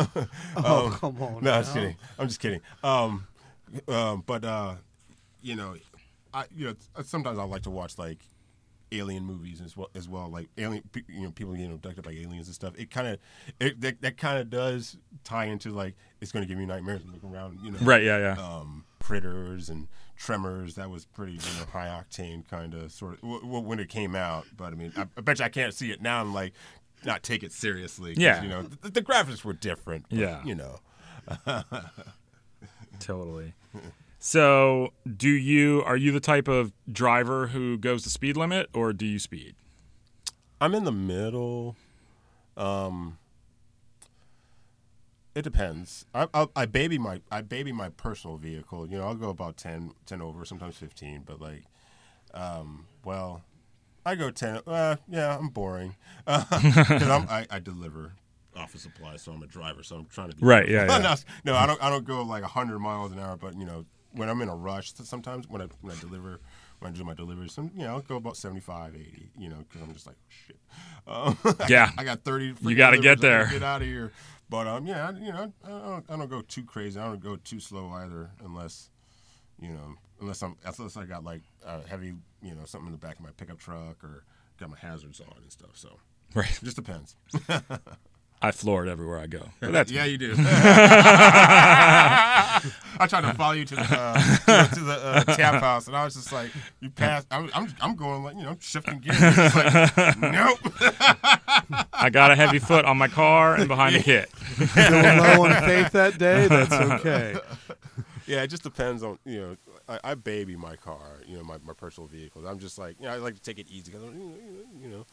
Oh, 0.57 0.85
um, 0.87 0.91
come 0.93 1.21
on. 1.21 1.43
no, 1.43 1.51
I'm 1.51 1.63
just 1.63 1.73
kidding. 1.73 1.95
I'm 2.19 2.27
just 2.27 2.39
kidding. 2.39 2.61
Um, 2.83 3.27
um, 3.87 4.23
but 4.25 4.43
uh, 4.45 4.75
you 5.41 5.55
know, 5.55 5.75
I 6.33 6.45
you 6.55 6.67
know 6.67 6.75
sometimes 7.03 7.37
I 7.39 7.43
like 7.43 7.63
to 7.63 7.69
watch 7.69 7.97
like 7.97 8.19
alien 8.93 9.25
movies 9.25 9.61
as 9.63 9.75
well 9.75 9.89
as 9.95 10.07
well 10.07 10.29
like 10.29 10.47
alien 10.57 10.83
you 11.07 11.23
know 11.23 11.31
people 11.31 11.53
getting 11.53 11.73
abducted 11.73 12.03
by 12.03 12.11
aliens 12.11 12.47
and 12.47 12.55
stuff. 12.55 12.73
It 12.77 12.89
kind 12.91 13.07
of 13.07 13.19
it 13.59 13.81
that, 13.81 14.01
that 14.01 14.17
kind 14.17 14.37
of 14.39 14.49
does 14.49 14.97
tie 15.23 15.45
into 15.45 15.71
like 15.71 15.95
it's 16.21 16.31
going 16.31 16.43
to 16.43 16.47
give 16.47 16.59
you 16.59 16.65
nightmares 16.65 17.01
looking 17.05 17.33
around. 17.33 17.59
You 17.63 17.71
know, 17.71 17.79
right? 17.81 18.03
Yeah, 18.03 18.17
yeah. 18.35 18.35
um, 18.41 18.85
critters 18.99 19.69
and 19.69 19.87
tremors 20.15 20.75
that 20.75 20.89
was 20.89 21.05
pretty 21.05 21.33
you 21.33 21.39
know 21.59 21.65
high 21.71 21.87
octane 21.87 22.47
kind 22.47 22.73
of 22.73 22.91
sort 22.91 23.15
of 23.15 23.21
w- 23.21 23.59
when 23.59 23.77
it 23.79 23.89
came 23.89 24.15
out 24.15 24.45
but 24.55 24.71
i 24.71 24.75
mean 24.75 24.93
I, 24.95 25.01
I 25.17 25.21
bet 25.21 25.39
you 25.39 25.45
i 25.45 25.49
can't 25.49 25.73
see 25.73 25.91
it 25.91 26.01
now 26.01 26.21
and 26.21 26.33
like 26.33 26.53
not 27.03 27.21
take 27.23 27.43
it 27.43 27.51
seriously 27.51 28.13
Yeah. 28.15 28.41
you 28.41 28.47
know 28.47 28.61
the, 28.61 28.89
the 28.91 29.01
graphics 29.01 29.43
were 29.43 29.51
different 29.51 30.05
but, 30.09 30.17
Yeah. 30.19 30.41
you 30.45 30.55
know 30.55 30.77
Totally. 32.99 33.53
So, 34.25 34.93
do 35.17 35.27
you 35.27 35.83
are 35.85 35.97
you 35.97 36.13
the 36.13 36.21
type 36.21 36.47
of 36.47 36.71
driver 36.89 37.47
who 37.47 37.77
goes 37.77 38.05
the 38.05 38.09
speed 38.09 38.37
limit, 38.37 38.69
or 38.73 38.93
do 38.93 39.05
you 39.05 39.19
speed? 39.19 39.55
i'm 40.61 40.73
in 40.73 40.85
the 40.85 40.93
middle 40.93 41.75
um 42.55 43.17
it 45.35 45.41
depends 45.41 46.05
I, 46.15 46.27
I, 46.33 46.47
I 46.55 46.65
baby 46.65 46.97
my 46.97 47.19
i 47.29 47.41
baby 47.41 47.73
my 47.73 47.89
personal 47.89 48.37
vehicle 48.37 48.87
you 48.87 48.97
know 48.97 49.03
i'll 49.03 49.15
go 49.15 49.27
about 49.27 49.57
10 49.57 49.91
10 50.05 50.21
over 50.21 50.45
sometimes 50.45 50.77
15 50.77 51.23
but 51.25 51.41
like 51.41 51.63
um 52.33 52.85
well 53.03 53.43
I 54.05 54.15
go 54.15 54.31
ten. 54.31 54.59
Uh, 54.67 54.97
yeah, 55.07 55.37
I'm 55.37 55.47
boring 55.47 55.95
because 56.25 57.09
I'm 57.09 57.25
I, 57.29 57.47
I 57.49 57.59
deliver 57.59 58.13
office 58.53 58.81
supplies, 58.81 59.21
so 59.21 59.31
I'm 59.31 59.41
a 59.41 59.47
driver. 59.47 59.81
So 59.81 59.95
I'm 59.95 60.05
trying 60.07 60.29
to 60.31 60.35
be 60.35 60.45
Right, 60.45 60.67
yeah, 60.67 60.85
yeah. 60.89 60.97
no, 60.97 61.15
no, 61.45 61.55
I 61.55 61.65
don't. 61.65 61.81
I 61.81 61.89
don't 61.89 62.03
go 62.03 62.21
like 62.23 62.43
hundred 62.43 62.79
miles 62.79 63.13
an 63.13 63.19
hour, 63.19 63.37
but 63.37 63.57
you 63.57 63.65
know, 63.65 63.85
when 64.13 64.29
I'm 64.29 64.41
in 64.41 64.49
a 64.49 64.55
rush, 64.55 64.93
sometimes 64.93 65.47
when 65.49 65.61
I 65.61 65.67
when 65.81 65.95
I 65.95 65.99
deliver, 65.99 66.39
when 66.79 66.91
I 66.93 66.95
do 66.95 67.03
my 67.03 67.13
deliveries, 67.13 67.53
some 67.53 67.71
you 67.75 67.83
know, 67.83 67.95
I'll 67.95 67.99
go 68.01 68.15
about 68.17 68.37
75, 68.37 68.95
80, 68.95 69.29
You 69.37 69.49
know, 69.49 69.57
because 69.67 69.81
I'm 69.81 69.93
just 69.93 70.07
like 70.07 70.15
shit. 70.29 70.57
Um, 71.07 71.37
Yeah. 71.69 71.87
got, 71.87 71.93
I 71.97 72.03
got 72.03 72.23
thirty. 72.23 72.53
You 72.61 72.75
gotta 72.75 72.97
get 72.97 73.19
deliveries, 73.19 73.25
I 73.25 73.37
gotta 73.39 73.51
there. 73.51 73.59
Get 73.59 73.63
out 73.63 73.81
of 73.81 73.87
here. 73.87 74.11
But 74.49 74.67
um, 74.67 74.85
yeah, 74.85 75.09
I, 75.09 75.11
you 75.19 75.31
know, 75.33 75.53
I 75.63 75.67
don't, 75.67 76.05
I 76.09 76.15
don't 76.17 76.29
go 76.29 76.41
too 76.41 76.63
crazy. 76.63 76.99
I 76.99 77.05
don't 77.05 77.19
go 77.21 77.35
too 77.37 77.59
slow 77.59 77.89
either, 77.89 78.29
unless 78.43 78.89
you 79.59 79.69
know, 79.69 79.95
unless 80.21 80.41
I'm 80.43 80.55
unless 80.65 80.97
I 80.97 81.05
got 81.05 81.23
like 81.23 81.41
a 81.65 81.81
heavy, 81.87 82.13
you 82.41 82.55
know, 82.55 82.65
something 82.65 82.87
in 82.87 82.91
the 82.91 82.97
back 82.99 83.15
of 83.17 83.21
my 83.21 83.31
pickup 83.37 83.59
truck 83.59 84.03
or 84.03 84.23
got 84.59 84.69
my 84.69 84.77
hazards 84.77 85.19
on 85.21 85.33
and 85.41 85.51
stuff. 85.51 85.71
So 85.75 85.99
Right. 86.35 86.49
it 86.51 86.63
just 86.63 86.75
depends. 86.75 87.15
I 88.43 88.51
floor 88.51 88.85
it 88.85 88.89
everywhere 88.89 89.19
I 89.19 89.27
go. 89.27 89.47
But 89.61 89.71
that's 89.71 89.89
yeah, 89.89 90.03
you 90.03 90.17
do. 90.17 90.33
I 90.37 90.59
tried 93.07 93.21
to 93.21 93.33
follow 93.35 93.53
you 93.53 93.63
to 93.63 93.75
the 93.75 93.87
uh, 93.89 94.67
to, 94.67 94.75
to 94.75 94.81
the 94.81 94.93
uh, 94.93 95.23
tap 95.23 95.61
house, 95.61 95.87
and 95.87 95.95
I 95.95 96.03
was 96.03 96.15
just 96.15 96.33
like, 96.33 96.51
"You 96.81 96.89
passed." 96.89 97.27
I'm, 97.31 97.49
I'm, 97.53 97.73
I'm 97.79 97.95
going 97.95 98.21
like 98.21 98.35
you 98.35 98.43
know, 98.43 98.57
shifting 98.59 98.99
gears. 98.99 99.55
Like, 99.55 100.19
nope. 100.19 100.59
I 101.93 102.09
got 102.11 102.31
a 102.31 102.35
heavy 102.35 102.59
foot 102.59 102.83
on 102.83 102.97
my 102.97 103.07
car 103.07 103.55
and 103.55 103.69
behind 103.69 103.95
the 103.95 104.03
kit. 104.03 104.29
Still 104.67 104.91
low 104.91 105.45
on 105.45 105.53
faith 105.63 105.93
that 105.93 106.17
day. 106.17 106.47
That's 106.49 106.73
okay. 106.73 107.37
Yeah, 108.27 108.43
it 108.43 108.47
just 108.47 108.63
depends 108.63 109.03
on 109.03 109.19
you 109.23 109.39
know. 109.39 109.55
I, 109.87 109.99
I 110.03 110.15
baby 110.15 110.55
my 110.55 110.77
car, 110.77 111.19
you 111.27 111.35
know, 111.35 111.43
my, 111.43 111.57
my 111.65 111.73
personal 111.73 112.07
vehicles. 112.07 112.45
I'm 112.45 112.57
just 112.57 112.77
like, 112.77 112.95
you 112.99 113.05
know, 113.05 113.13
I 113.13 113.17
like 113.17 113.35
to 113.35 113.41
take 113.41 113.59
it 113.59 113.67
easy 113.69 113.91
because, 113.91 114.03
you 114.03 114.13
know, 114.13 114.35
you 114.81 114.87
know, 114.87 115.05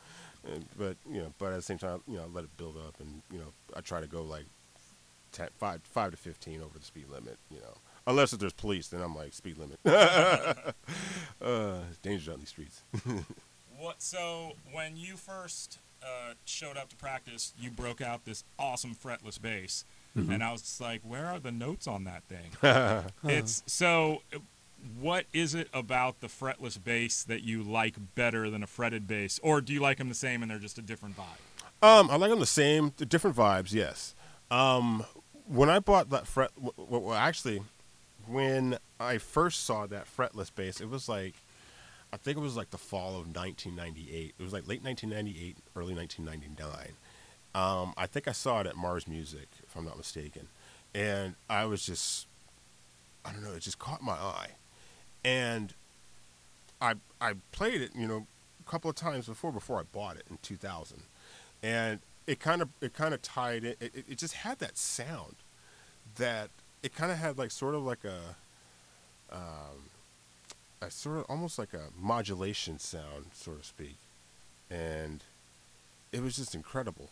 and, 0.44 0.64
but 0.78 0.96
you 1.10 1.18
know, 1.20 1.32
but 1.38 1.52
at 1.52 1.56
the 1.56 1.62
same 1.62 1.78
time, 1.78 2.02
you 2.06 2.16
know, 2.16 2.24
I 2.24 2.26
let 2.26 2.44
it 2.44 2.56
build 2.56 2.76
up, 2.76 3.00
and 3.00 3.22
you 3.32 3.38
know, 3.38 3.52
I 3.76 3.80
try 3.80 4.00
to 4.00 4.06
go 4.06 4.22
like 4.22 4.46
10, 5.32 5.48
five 5.58 5.80
five 5.84 6.10
to 6.12 6.16
fifteen 6.16 6.60
over 6.60 6.78
the 6.78 6.84
speed 6.84 7.06
limit. 7.10 7.38
You 7.50 7.58
know, 7.58 7.74
unless 8.06 8.32
if 8.32 8.40
there's 8.40 8.52
police, 8.52 8.88
then 8.88 9.00
I'm 9.02 9.14
like 9.14 9.32
speed 9.32 9.58
limit. 9.58 9.78
uh, 9.84 11.80
it's 11.88 11.98
dangerous 12.02 12.34
on 12.34 12.40
these 12.40 12.48
streets. 12.48 12.82
What? 13.80 14.02
So 14.02 14.52
when 14.72 14.98
you 14.98 15.16
first 15.16 15.78
uh, 16.02 16.34
showed 16.44 16.76
up 16.76 16.90
to 16.90 16.96
practice, 16.96 17.54
you 17.58 17.70
broke 17.70 18.02
out 18.02 18.26
this 18.26 18.44
awesome 18.58 18.94
fretless 18.94 19.40
bass, 19.40 19.86
and 20.14 20.44
I 20.44 20.52
was 20.52 20.60
just 20.60 20.82
like, 20.82 21.00
"Where 21.02 21.24
are 21.24 21.38
the 21.38 21.50
notes 21.50 21.86
on 21.86 22.04
that 22.04 22.22
thing?" 22.24 22.50
it's 23.24 23.62
so. 23.66 24.20
What 24.98 25.26
is 25.32 25.54
it 25.54 25.68
about 25.72 26.20
the 26.20 26.26
fretless 26.26 26.82
bass 26.82 27.22
that 27.24 27.42
you 27.42 27.62
like 27.62 27.96
better 28.14 28.50
than 28.50 28.62
a 28.62 28.66
fretted 28.66 29.06
bass, 29.06 29.38
or 29.42 29.60
do 29.60 29.72
you 29.72 29.80
like 29.80 29.98
them 29.98 30.08
the 30.08 30.14
same 30.14 30.42
and 30.42 30.50
they're 30.50 30.58
just 30.58 30.78
a 30.78 30.82
different 30.82 31.16
vibe? 31.16 31.86
Um, 31.86 32.10
I 32.10 32.16
like 32.16 32.30
them 32.30 32.40
the 32.40 32.46
same, 32.46 32.92
the 32.96 33.06
different 33.06 33.36
vibes. 33.36 33.72
Yes. 33.72 34.14
Um, 34.50 35.04
when 35.46 35.70
I 35.70 35.78
bought 35.78 36.10
that 36.10 36.26
fret, 36.26 36.50
w- 36.56 36.72
w- 36.76 37.06
well, 37.06 37.14
actually, 37.16 37.62
when 38.26 38.78
I 38.98 39.18
first 39.18 39.64
saw 39.64 39.86
that 39.86 40.06
fretless 40.06 40.54
bass, 40.54 40.80
it 40.80 40.88
was 40.88 41.08
like, 41.08 41.34
I 42.12 42.16
think 42.16 42.36
it 42.36 42.40
was 42.40 42.56
like 42.56 42.70
the 42.70 42.78
fall 42.78 43.10
of 43.10 43.34
1998. 43.34 44.34
It 44.38 44.42
was 44.42 44.52
like 44.52 44.66
late 44.68 44.82
1998, 44.82 45.56
early 45.76 45.94
1999. 45.94 46.96
Um, 47.54 47.94
I 47.96 48.06
think 48.06 48.28
I 48.28 48.32
saw 48.32 48.60
it 48.60 48.66
at 48.66 48.76
Mars 48.76 49.08
Music, 49.08 49.48
if 49.66 49.76
I'm 49.76 49.84
not 49.84 49.96
mistaken, 49.96 50.48
and 50.94 51.34
I 51.48 51.64
was 51.64 51.84
just, 51.84 52.26
I 53.24 53.32
don't 53.32 53.42
know, 53.42 53.52
it 53.54 53.60
just 53.60 53.78
caught 53.78 54.02
my 54.02 54.12
eye, 54.12 54.50
and 55.24 55.74
I 56.80 56.94
I 57.20 57.34
played 57.52 57.82
it, 57.82 57.90
you 57.94 58.08
know, 58.08 58.26
a 58.66 58.70
couple 58.70 58.90
of 58.90 58.96
times 58.96 59.26
before 59.26 59.52
before 59.52 59.78
I 59.78 59.82
bought 59.82 60.16
it 60.16 60.24
in 60.30 60.38
2000 60.42 61.02
and 61.62 62.00
it 62.26 62.40
kind 62.40 62.62
of 62.62 62.68
it 62.80 62.94
kind 62.94 63.14
of 63.14 63.22
tied. 63.22 63.64
It, 63.64 63.76
it, 63.80 64.04
it 64.08 64.18
just 64.18 64.34
had 64.34 64.58
that 64.60 64.78
sound 64.78 65.36
that 66.16 66.50
it 66.82 66.94
kind 66.94 67.12
of 67.12 67.18
had 67.18 67.38
like 67.38 67.50
sort 67.50 67.74
of 67.74 67.82
like 67.82 68.04
a 68.04 68.36
um, 69.34 69.90
a 70.80 70.90
sort 70.90 71.18
of 71.18 71.24
almost 71.28 71.58
like 71.58 71.74
a 71.74 71.88
modulation 71.98 72.78
sound, 72.78 73.26
so 73.32 73.52
to 73.52 73.64
speak, 73.64 73.96
and 74.70 75.22
it 76.12 76.22
was 76.22 76.36
just 76.36 76.54
incredible. 76.54 77.10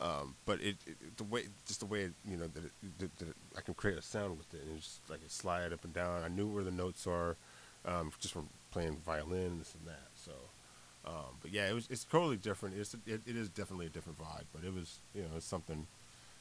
Um, 0.00 0.34
but 0.46 0.62
it, 0.62 0.76
it 0.86 1.16
the 1.18 1.24
way 1.24 1.44
just 1.66 1.80
the 1.80 1.86
way 1.86 2.02
it, 2.02 2.12
you 2.26 2.36
know 2.36 2.46
that, 2.46 2.64
it, 2.64 2.98
that, 2.98 3.18
that 3.18 3.36
I 3.56 3.60
can 3.60 3.74
create 3.74 3.98
a 3.98 4.02
sound 4.02 4.38
with 4.38 4.52
it, 4.54 4.62
and 4.62 4.76
it's 4.76 4.86
just 4.86 5.10
like 5.10 5.20
it 5.22 5.30
slide 5.30 5.74
up 5.74 5.84
and 5.84 5.92
down. 5.92 6.22
I 6.22 6.28
knew 6.28 6.46
where 6.46 6.64
the 6.64 6.70
notes 6.70 7.06
are, 7.06 7.36
um, 7.84 8.10
just 8.18 8.32
from 8.32 8.48
playing 8.70 8.96
violin, 9.04 9.58
this 9.58 9.74
and 9.74 9.86
that. 9.86 10.08
So, 10.14 10.32
um, 11.04 11.36
but 11.42 11.52
yeah, 11.52 11.68
it 11.68 11.74
was 11.74 11.86
it's 11.90 12.04
totally 12.04 12.38
different. 12.38 12.78
It's 12.78 12.94
it, 13.06 13.20
it 13.26 13.36
is 13.36 13.50
definitely 13.50 13.86
a 13.86 13.90
different 13.90 14.18
vibe, 14.18 14.44
but 14.54 14.64
it 14.64 14.72
was 14.72 15.00
you 15.14 15.20
know 15.20 15.28
it's 15.36 15.46
something. 15.46 15.86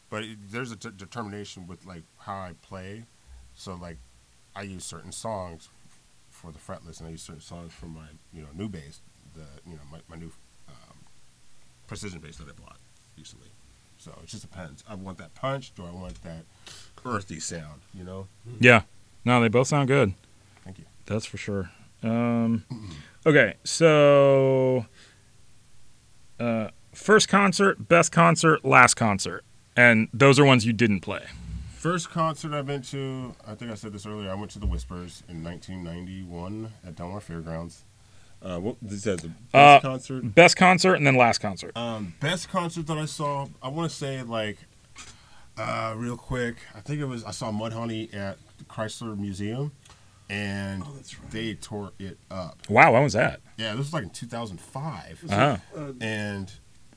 But 0.09 0.23
there's 0.49 0.71
a 0.71 0.77
determination 0.77 1.67
with 1.67 1.85
like 1.85 2.03
how 2.19 2.37
I 2.37 2.53
play. 2.61 3.03
So 3.55 3.75
like, 3.75 3.97
I 4.55 4.61
use 4.61 4.85
certain 4.85 5.11
songs 5.11 5.67
for 6.29 6.53
the 6.53 6.59
fretless, 6.59 6.99
and 6.99 7.09
I 7.09 7.11
use 7.11 7.23
certain 7.23 7.41
songs 7.41 7.73
for 7.73 7.87
my 7.87 8.07
you 8.31 8.41
know 8.41 8.47
new 8.55 8.69
bass, 8.69 9.01
the 9.35 9.43
you 9.69 9.73
know 9.73 9.83
my, 9.91 9.99
my 10.09 10.15
new 10.15 10.31
um, 10.69 10.95
precision 11.87 12.21
bass 12.21 12.37
that 12.37 12.47
I 12.47 12.53
bought 12.53 12.77
So 13.97 14.11
it 14.23 14.27
just 14.27 14.43
depends. 14.43 14.83
I 14.87 14.95
want 14.95 15.17
that 15.17 15.35
punch, 15.35 15.73
or 15.77 15.87
I 15.87 15.91
want 15.91 16.23
that 16.23 16.45
earthy 17.05 17.39
sound. 17.39 17.81
You 17.93 18.03
know. 18.05 18.27
Yeah. 18.59 18.83
No, 19.25 19.41
they 19.41 19.49
both 19.49 19.67
sound 19.67 19.89
good. 19.89 20.13
Thank 20.63 20.79
you. 20.79 20.85
That's 21.05 21.25
for 21.25 21.37
sure. 21.37 21.71
Um, 22.01 22.63
okay, 23.25 23.55
so 23.65 24.85
uh, 26.39 26.69
first 26.93 27.27
concert, 27.27 27.89
best 27.89 28.11
concert, 28.11 28.63
last 28.63 28.93
concert, 28.93 29.43
and 29.75 30.07
those 30.13 30.39
are 30.39 30.45
ones 30.45 30.65
you 30.65 30.71
didn't 30.71 31.01
play. 31.01 31.25
First 31.75 32.09
concert 32.09 32.53
I've 32.53 32.65
been 32.65 32.81
to, 32.83 33.35
I 33.45 33.55
think 33.55 33.71
I 33.71 33.75
said 33.75 33.93
this 33.93 34.05
earlier. 34.05 34.29
I 34.29 34.35
went 34.35 34.51
to 34.51 34.59
the 34.59 34.65
Whispers 34.65 35.23
in 35.29 35.43
1991 35.43 36.71
at 36.85 36.95
Del 36.95 37.09
Mar 37.09 37.19
Fairgrounds. 37.19 37.83
Uh, 38.41 38.57
what 38.59 38.77
this 38.81 39.03
says 39.03 39.19
the 39.21 39.27
best 39.27 39.53
Uh, 39.53 39.79
concert. 39.81 40.21
Best 40.35 40.55
concert 40.55 40.93
and 40.95 41.05
then 41.05 41.15
last 41.15 41.39
concert. 41.39 41.75
Um, 41.75 42.13
best 42.21 42.49
concert 42.49 42.87
that 42.87 42.97
I 42.97 43.05
saw. 43.05 43.47
I 43.61 43.67
want 43.67 43.89
to 43.91 43.95
say 43.95 44.21
like, 44.23 44.57
uh, 45.57 45.93
real 45.97 46.15
quick. 46.17 46.57
I 46.75 46.79
think 46.79 47.01
it 47.01 47.05
was 47.05 47.23
I 47.25 47.31
saw 47.31 47.51
Mudhoney 47.51 48.13
at 48.13 48.37
the 48.57 48.63
Chrysler 48.63 49.17
Museum, 49.17 49.73
and 50.29 50.83
Oh, 50.85 50.93
that's 50.95 51.19
right. 51.19 51.31
they 51.31 51.53
tore 51.55 51.91
it 51.99 52.17
up. 52.31 52.59
Wow, 52.69 52.93
when 52.93 53.03
was 53.03 53.13
that? 53.13 53.41
Yeah, 53.57 53.71
this 53.71 53.79
was 53.79 53.93
like 53.93 54.03
in 54.03 54.09
2005, 54.11 55.23
Uh-huh. 55.29 55.57
Uh, 55.75 55.91
and 55.99 56.51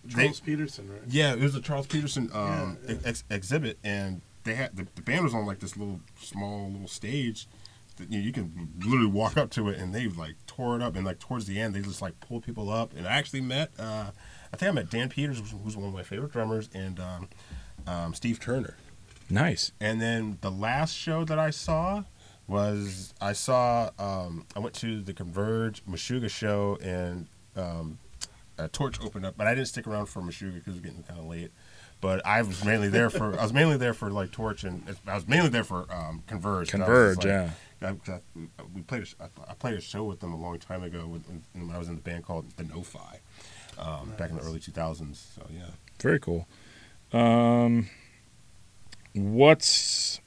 Charles 0.09 0.41
Peterson, 0.41 0.89
right? 0.91 1.01
Yeah, 1.09 1.33
it 1.33 1.41
was 1.41 1.55
a 1.57 1.61
Charles 1.61 1.87
Peterson 1.89 2.31
um, 2.33 2.79
Yeah, 2.87 2.93
yeah. 2.95 2.99
Ex- 3.05 3.25
exhibit, 3.31 3.79
and 3.83 4.21
they 4.45 4.55
had 4.55 4.77
the, 4.77 4.87
the 4.95 5.03
band 5.03 5.25
was 5.25 5.35
on 5.35 5.45
like 5.47 5.59
this 5.59 5.77
little 5.77 6.01
small 6.21 6.71
little 6.71 6.89
stage. 6.89 7.49
That, 7.97 8.11
you, 8.11 8.19
know, 8.19 8.25
you 8.25 8.33
can 8.33 8.71
literally 8.79 9.07
walk 9.11 9.37
up 9.37 9.51
to 9.51 9.69
it, 9.69 9.79
and 9.79 9.93
they 9.95 10.07
like 10.07 10.35
tore 10.57 10.77
it 10.77 10.83
up. 10.83 10.97
And 10.97 11.05
like 11.05 11.19
towards 11.19 11.47
the 11.47 11.61
end, 11.61 11.75
they 11.75 11.81
just 11.81 12.03
like 12.03 12.19
pulled 12.21 12.45
people 12.45 12.71
up. 12.71 12.93
And 12.97 13.07
I 13.07 13.13
actually 13.13 13.41
met, 13.43 13.71
uh, 13.79 14.11
I 14.53 14.57
think 14.57 14.69
I 14.71 14.73
met 14.73 14.91
Dan 14.91 15.09
Peters, 15.09 15.39
who's- 15.39 15.77
one 15.77 15.89
of 15.89 15.95
my 15.95 16.03
favorite 16.03 16.33
drummers, 16.33 16.69
and 16.75 16.99
um, 17.01 17.29
um, 17.87 18.15
Steve 18.15 18.39
Turner. 18.41 18.75
Nice. 19.31 19.73
And 19.81 20.01
then 20.01 20.39
the 20.43 20.51
last 20.51 20.95
show 20.95 21.25
that 21.25 21.39
I 21.39 21.51
saw 21.51 22.05
was 22.47 23.15
I 23.21 23.33
saw 23.33 23.91
um, 23.99 24.47
I 24.55 24.59
went 24.59 24.75
to 24.77 25.01
the 25.01 25.15
Converge 25.15 25.85
Meshuggah 25.87 26.29
show 26.29 26.77
and 26.83 27.29
um, 27.57 27.99
a 28.59 28.69
Torche 28.69 29.01
opened 29.03 29.25
up, 29.25 29.35
but 29.37 29.47
I 29.47 29.55
didn't 29.55 29.69
stick 29.69 29.87
around 29.87 30.07
for 30.07 30.21
Meshuggah 30.21 30.55
because 30.55 30.75
it 30.75 30.77
was 30.77 30.81
getting 30.81 31.03
kind 31.05 31.21
of 31.21 31.27
late. 31.27 31.51
But 32.01 32.25
I 32.27 32.43
was 32.43 32.65
mainly 32.65 32.89
there 32.89 33.09
for 33.11 33.39
I 33.39 33.43
was 33.43 33.53
mainly 33.53 33.77
there 33.77 33.95
for 33.95 34.11
like 34.11 34.33
Torche 34.33 34.65
and 34.65 34.85
I 35.07 35.15
was 35.15 35.27
mainly 35.29 35.49
there 35.49 35.65
for 35.65 35.87
um, 35.91 36.25
Converge. 36.27 36.71
'cause 36.71 36.81
I 36.81 36.85
was 36.85 36.87
Converge, 36.87 37.17
just 37.19 37.27
yeah. 37.29 37.51
I, 37.85 37.91
I- 38.11 38.21
we 38.75 38.83
played. 38.83 39.07
A, 39.21 39.25
I- 39.49 39.55
played 39.55 39.75
a 39.75 39.81
show 39.81 40.05
with 40.05 40.21
them 40.21 40.33
a 40.33 40.37
long 40.37 40.59
time 40.59 40.83
ago 40.83 41.07
when, 41.07 41.43
when 41.53 41.71
I 41.75 41.79
was 41.79 41.89
in 41.89 41.95
the 41.97 42.01
band 42.01 42.25
called 42.25 42.51
the 42.57 42.65
No-Fi 42.65 43.21
um, 43.79 44.13
back 44.19 44.31
in 44.31 44.37
the 44.37 44.43
early 44.43 44.59
2000s. 44.61 45.17
So 45.35 45.43
yeah. 45.53 45.67
Very 46.01 46.19
cool. 46.19 46.47
Um, 47.13 47.89
what's 49.15 50.21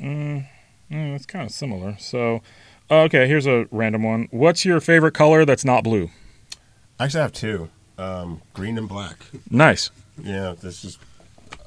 mm, 0.00 0.46
mm, 0.90 1.14
it's 1.14 1.26
kind 1.26 1.44
of 1.46 1.52
similar. 1.52 1.96
So, 1.98 2.42
okay, 2.90 3.28
here's 3.28 3.46
a 3.46 3.66
random 3.70 4.02
one. 4.02 4.28
What's 4.30 4.64
your 4.64 4.80
favorite 4.80 5.14
color 5.14 5.44
that's 5.44 5.64
not 5.64 5.84
blue? 5.84 6.10
I 6.98 7.04
actually, 7.04 7.20
have 7.20 7.32
two: 7.32 7.70
um, 7.98 8.40
green 8.54 8.78
and 8.78 8.88
black. 8.88 9.18
Nice. 9.50 9.90
Yeah, 10.22 10.54
that's 10.60 10.80
just 10.82 10.98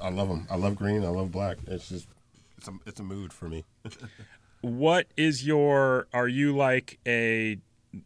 I 0.02 0.10
love 0.10 0.30
them. 0.30 0.48
I 0.50 0.56
love 0.56 0.76
green. 0.76 1.04
I 1.04 1.10
love 1.10 1.32
black. 1.32 1.58
It's 1.68 1.90
just 1.90 2.08
it's 2.58 2.68
a 2.68 2.74
it's 2.86 3.00
a 3.00 3.04
mood 3.04 3.32
for 3.34 3.48
me. 3.50 3.64
What 4.62 5.08
is 5.16 5.46
your? 5.46 6.08
Are 6.14 6.28
you 6.28 6.56
like 6.56 7.00
a 7.08 7.58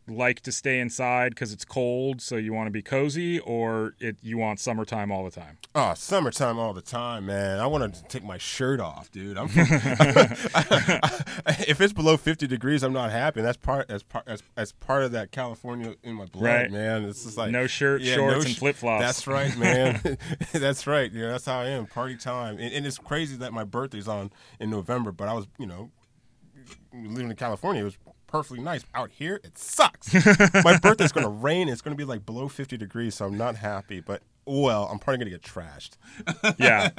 like 0.07 0.39
to 0.41 0.51
stay 0.53 0.79
inside 0.79 1.31
because 1.31 1.51
it's 1.51 1.65
cold, 1.65 2.21
so 2.21 2.37
you 2.37 2.53
want 2.53 2.67
to 2.67 2.71
be 2.71 2.81
cozy, 2.81 3.39
or 3.39 3.93
it 3.99 4.17
you 4.21 4.37
want 4.37 4.59
summertime 4.59 5.11
all 5.11 5.25
the 5.25 5.31
time? 5.31 5.57
Oh, 5.75 5.93
summertime 5.95 6.57
all 6.59 6.73
the 6.73 6.81
time, 6.81 7.25
man. 7.25 7.59
I 7.59 7.67
want 7.67 7.93
to 7.93 8.03
take 8.03 8.23
my 8.23 8.37
shirt 8.37 8.79
off, 8.79 9.11
dude. 9.11 9.37
I'm 9.37 9.47
if 11.67 11.81
it's 11.81 11.93
below 11.93 12.17
50 12.17 12.47
degrees, 12.47 12.83
I'm 12.83 12.93
not 12.93 13.11
happy. 13.11 13.41
That's 13.41 13.57
part 13.57 13.89
as 13.89 14.03
part 14.03 14.25
as, 14.27 14.43
as 14.55 14.71
part 14.73 15.03
of 15.03 15.11
that 15.13 15.31
California 15.31 15.95
in 16.03 16.15
my 16.15 16.25
blood, 16.25 16.43
Right. 16.43 16.71
man. 16.71 17.03
It's 17.03 17.23
just 17.23 17.37
like 17.37 17.51
No 17.51 17.67
shirt, 17.67 18.01
Yeah, 18.01 18.15
shorts, 18.15 18.35
no 18.43 18.47
and 18.47 18.57
flip 18.57 18.75
flops. 18.75 19.01
That's 19.03 19.27
right, 19.27 19.55
man. 19.57 20.17
that's 20.53 20.87
right. 20.87 21.11
Yeah, 21.11 21.29
that's 21.29 21.45
how 21.45 21.59
I 21.59 21.65
am. 21.67 21.85
Party 21.87 22.17
time. 22.17 22.57
And, 22.59 22.73
and 22.73 22.85
it's 22.85 22.97
crazy 22.97 23.35
that 23.37 23.53
my 23.53 23.63
birthday's 23.63 24.07
on 24.07 24.31
in 24.59 24.69
November, 24.69 25.11
but 25.11 25.27
I 25.27 25.33
was, 25.33 25.47
you 25.57 25.65
know, 25.65 25.91
living 26.93 27.29
in 27.29 27.35
California. 27.35 27.81
It 27.81 27.85
was 27.85 27.97
perfectly 28.27 28.61
nice. 28.63 28.83
Out 28.95 29.11
here, 29.11 29.39
it 29.43 29.57
sucks. 29.57 30.13
my 30.63 30.77
birthday's 30.79 31.11
going 31.11 31.25
to 31.25 31.29
rain. 31.31 31.69
It's 31.69 31.81
going 31.81 31.95
to 31.95 31.97
be 31.97 32.05
like 32.05 32.25
below 32.25 32.47
50 32.47 32.77
degrees, 32.77 33.15
so 33.15 33.25
I'm 33.25 33.37
not 33.37 33.55
happy. 33.57 33.99
But 34.01 34.21
well, 34.45 34.85
I'm 34.91 34.99
probably 34.99 35.25
going 35.25 35.31
to 35.31 35.37
get 35.37 35.41
trashed. 35.43 35.97
Yeah, 36.57 36.89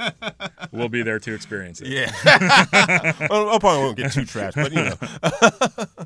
we'll 0.71 0.89
be 0.89 1.03
there 1.03 1.19
to 1.19 1.33
experience 1.33 1.81
it. 1.81 1.87
Yeah. 1.87 2.11
well, 3.29 3.49
I 3.49 3.57
probably 3.59 3.83
won't 3.83 3.97
get 3.97 4.11
too 4.13 4.21
trashed, 4.21 4.55
but 4.55 4.71
you 4.71 4.83
know. 5.97 6.05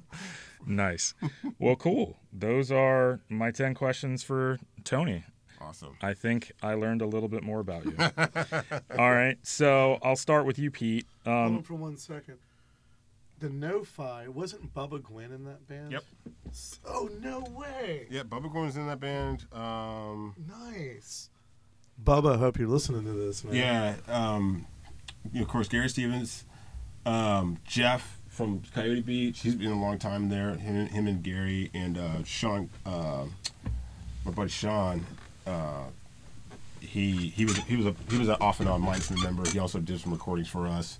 Nice. 0.66 1.14
Well, 1.60 1.78
cool. 1.78 2.18
Those 2.34 2.72
are 2.72 3.22
my 3.30 3.52
10 3.52 3.74
questions 3.74 4.22
for 4.24 4.58
Tony. 4.84 5.24
Awesome. 5.62 5.96
I 6.02 6.14
think 6.14 6.52
I 6.62 6.74
learned 6.74 7.02
a 7.02 7.06
little 7.06 7.30
bit 7.30 7.42
more 7.42 7.62
about 7.62 7.86
you. 7.86 7.96
All 9.00 9.12
right. 9.12 9.38
So 9.44 9.98
I'll 10.04 10.18
start 10.18 10.46
with 10.46 10.60
you, 10.60 10.70
Pete. 10.70 11.06
Hold 11.26 11.38
on 11.38 11.56
Um, 11.58 11.64
for 11.64 11.76
one 11.76 11.96
second. 11.98 12.38
The 13.40 13.50
No-Fi 13.50 14.28
wasn't 14.30 14.74
Bubba 14.74 15.02
Gwynn 15.04 15.32
in 15.32 15.46
that 15.46 15.68
band? 15.68 15.92
Yep. 15.92 16.04
Oh 16.86 17.10
no 17.22 17.42
way! 17.56 18.08
Yeah, 18.10 18.24
Bubba 18.24 18.52
Gordon's 18.52 18.78
in 18.78 18.88
that 18.88 19.00
band. 19.00 19.46
Um, 19.54 20.34
Nice. 20.48 21.30
Bubba, 22.04 22.36
I 22.36 22.38
hope 22.38 22.58
you're 22.58 22.68
listening 22.68 23.04
to 23.06 23.12
this, 23.14 23.44
man. 23.44 23.54
yeah. 23.56 23.96
Um, 24.08 24.66
you 25.32 25.40
know, 25.40 25.46
of 25.46 25.50
course, 25.52 25.68
Gary 25.68 25.90
Stevens, 25.90 26.46
um, 27.06 27.58
Jeff 27.68 28.20
from 28.28 28.62
Coyote 28.74 29.02
Beach. 29.02 29.40
He's 29.42 29.56
been 29.56 29.72
a 29.72 29.80
long 29.82 29.98
time 30.00 30.30
there. 30.30 30.52
Him, 30.56 30.88
him 30.88 31.08
and 31.08 31.22
Gary 31.24 31.70
and 31.74 31.98
uh, 31.98 32.24
Sean, 32.24 32.70
uh, 32.86 33.26
my 34.26 34.32
buddy 34.32 34.50
Sean. 34.50 35.06
Uh, 35.46 35.86
he 36.80 37.30
he 37.30 37.46
was 37.46 37.58
he 37.58 37.76
was 37.76 37.86
a 37.88 37.96
he 38.10 38.18
was 38.18 38.30
an 38.30 38.38
off 38.40 38.60
and 38.62 38.70
on 38.70 38.82
Mindson 38.82 39.22
member. 39.24 39.48
He 39.50 39.60
also 39.60 39.80
did 39.80 40.00
some 40.00 40.12
recordings 40.14 40.48
for 40.48 40.68
us. 40.68 41.00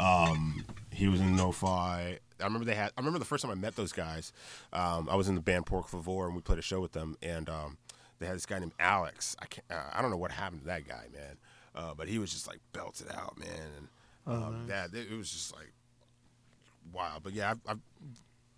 Um, 0.00 0.64
he 0.92 1.08
was 1.08 1.20
in 1.20 1.36
No-Fi. 1.36 2.18
I 2.40 2.44
remember 2.44 2.64
they 2.64 2.74
had. 2.74 2.92
I 2.96 3.00
remember 3.00 3.18
the 3.18 3.24
first 3.24 3.42
time 3.42 3.50
I 3.50 3.54
met 3.54 3.76
those 3.76 3.92
guys. 3.92 4.32
Um, 4.72 5.08
I 5.10 5.16
was 5.16 5.28
in 5.28 5.34
the 5.34 5.40
band 5.40 5.66
Pork 5.66 5.88
Favor, 5.88 6.26
and 6.26 6.34
we 6.34 6.42
played 6.42 6.58
a 6.58 6.62
show 6.62 6.80
with 6.80 6.92
them. 6.92 7.16
And 7.22 7.48
um, 7.48 7.78
they 8.18 8.26
had 8.26 8.36
this 8.36 8.46
guy 8.46 8.58
named 8.58 8.72
Alex. 8.78 9.36
I 9.40 9.46
can't. 9.46 9.66
Uh, 9.70 9.90
I 9.92 10.02
don't 10.02 10.10
know 10.10 10.16
what 10.16 10.32
happened 10.32 10.62
to 10.62 10.66
that 10.66 10.86
guy, 10.86 11.06
man. 11.12 11.36
Uh, 11.74 11.94
but 11.94 12.08
he 12.08 12.18
was 12.18 12.32
just 12.32 12.46
like 12.46 12.60
belted 12.72 13.08
out, 13.12 13.38
man. 13.38 13.48
And 13.78 13.88
um, 14.26 14.66
that 14.68 14.92
it, 14.92 15.12
it 15.12 15.16
was 15.16 15.30
just 15.30 15.54
like 15.54 15.72
wild. 16.92 17.22
But 17.22 17.32
yeah, 17.32 17.50
I've, 17.52 17.60
I've 17.66 17.80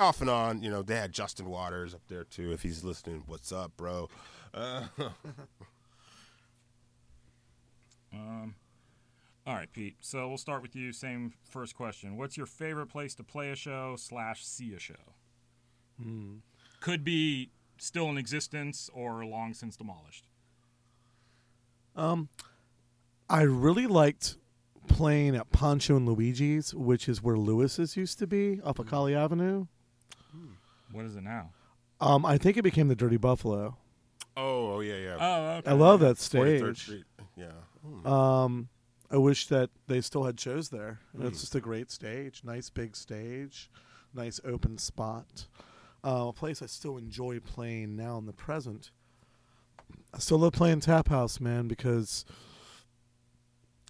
off 0.01 0.21
and 0.21 0.31
on. 0.31 0.63
You 0.63 0.71
know, 0.71 0.83
they 0.83 0.97
had 0.97 1.13
Justin 1.13 1.49
Waters 1.49 1.95
up 1.95 2.03
there 2.09 2.25
too. 2.25 2.53
If 2.53 2.63
he's 2.63 2.83
listening, 2.85 3.23
what's 3.27 3.53
up, 3.53 3.77
bro? 3.77 4.09
Uh, 4.53 4.85
um, 8.13 8.55
all 9.47 9.55
right, 9.55 9.71
Pete. 9.73 9.97
So 10.01 10.29
we'll 10.29 10.39
start 10.39 10.63
with 10.63 10.75
you. 10.75 10.93
Same 10.93 11.33
first 11.51 11.77
question. 11.77 12.17
What's 12.17 12.37
your 12.37 12.47
favorite 12.47 12.87
place 12.87 13.15
to 13.17 13.23
play 13.23 13.51
a 13.51 13.57
show 13.57 13.97
slash 13.99 14.45
see 14.45 14.73
a 14.75 14.79
show? 14.79 14.95
Could 16.81 17.05
be 17.05 17.51
still 17.79 18.09
in 18.09 18.19
existence 18.19 18.91
or 18.93 19.25
long 19.25 19.55
since 19.55 19.77
demolished. 19.77 20.27
Um, 21.97 22.29
I 23.29 23.43
really 23.43 23.87
liked 23.87 24.37
playing 24.89 25.37
at 25.37 25.51
Pancho 25.51 25.97
and 25.97 26.07
Luigi's, 26.07 26.75
which 26.75 27.09
is 27.09 27.23
where 27.23 27.37
Lewis's 27.37 27.97
used 27.97 28.19
to 28.19 28.27
be, 28.27 28.61
off 28.65 28.79
of 28.79 28.87
Colley 28.87 29.15
Avenue. 29.15 29.67
What 30.93 31.05
is 31.05 31.17
it 31.17 31.23
now? 31.23 31.51
Um, 32.01 32.25
I 32.27 32.39
think 32.39 32.57
it 32.57 32.63
became 32.63 32.89
the 32.89 32.97
Dirty 32.97 33.17
Buffalo. 33.17 33.77
oh, 34.37 34.75
oh 34.75 34.81
yeah, 34.81 34.97
yeah. 34.97 35.17
Oh, 35.19 35.57
okay. 35.59 35.71
I 35.71 35.75
love 35.75 36.01
that 36.01 36.17
43rd 36.17 36.77
stage. 36.77 36.83
Street. 36.83 37.05
Yeah. 37.37 37.47
Hmm. 37.85 38.07
Um, 38.07 38.69
I 39.15 39.17
wish 39.17 39.47
that 39.47 39.71
they 39.87 40.01
still 40.01 40.25
had 40.25 40.41
shows 40.41 40.71
there. 40.71 40.99
It's 41.21 41.41
just 41.43 41.55
a 41.55 41.61
great 41.61 41.93
stage, 41.93 42.43
nice 42.43 42.69
big 42.69 42.97
stage, 42.97 43.71
nice 44.13 44.41
open 44.45 44.77
spot. 44.77 45.47
Uh, 46.05 46.27
a 46.31 46.33
place 46.33 46.61
I 46.61 46.67
still 46.67 46.97
enjoy 46.97 47.39
playing 47.39 47.95
now 47.95 48.19
in 48.19 48.27
the 48.27 48.33
present. 48.33 48.91
I 50.13 50.19
still 50.19 50.39
love 50.39 50.55
playing 50.55 50.81
Tap 50.81 51.11
House, 51.11 51.39
man, 51.39 51.69
because 51.69 52.25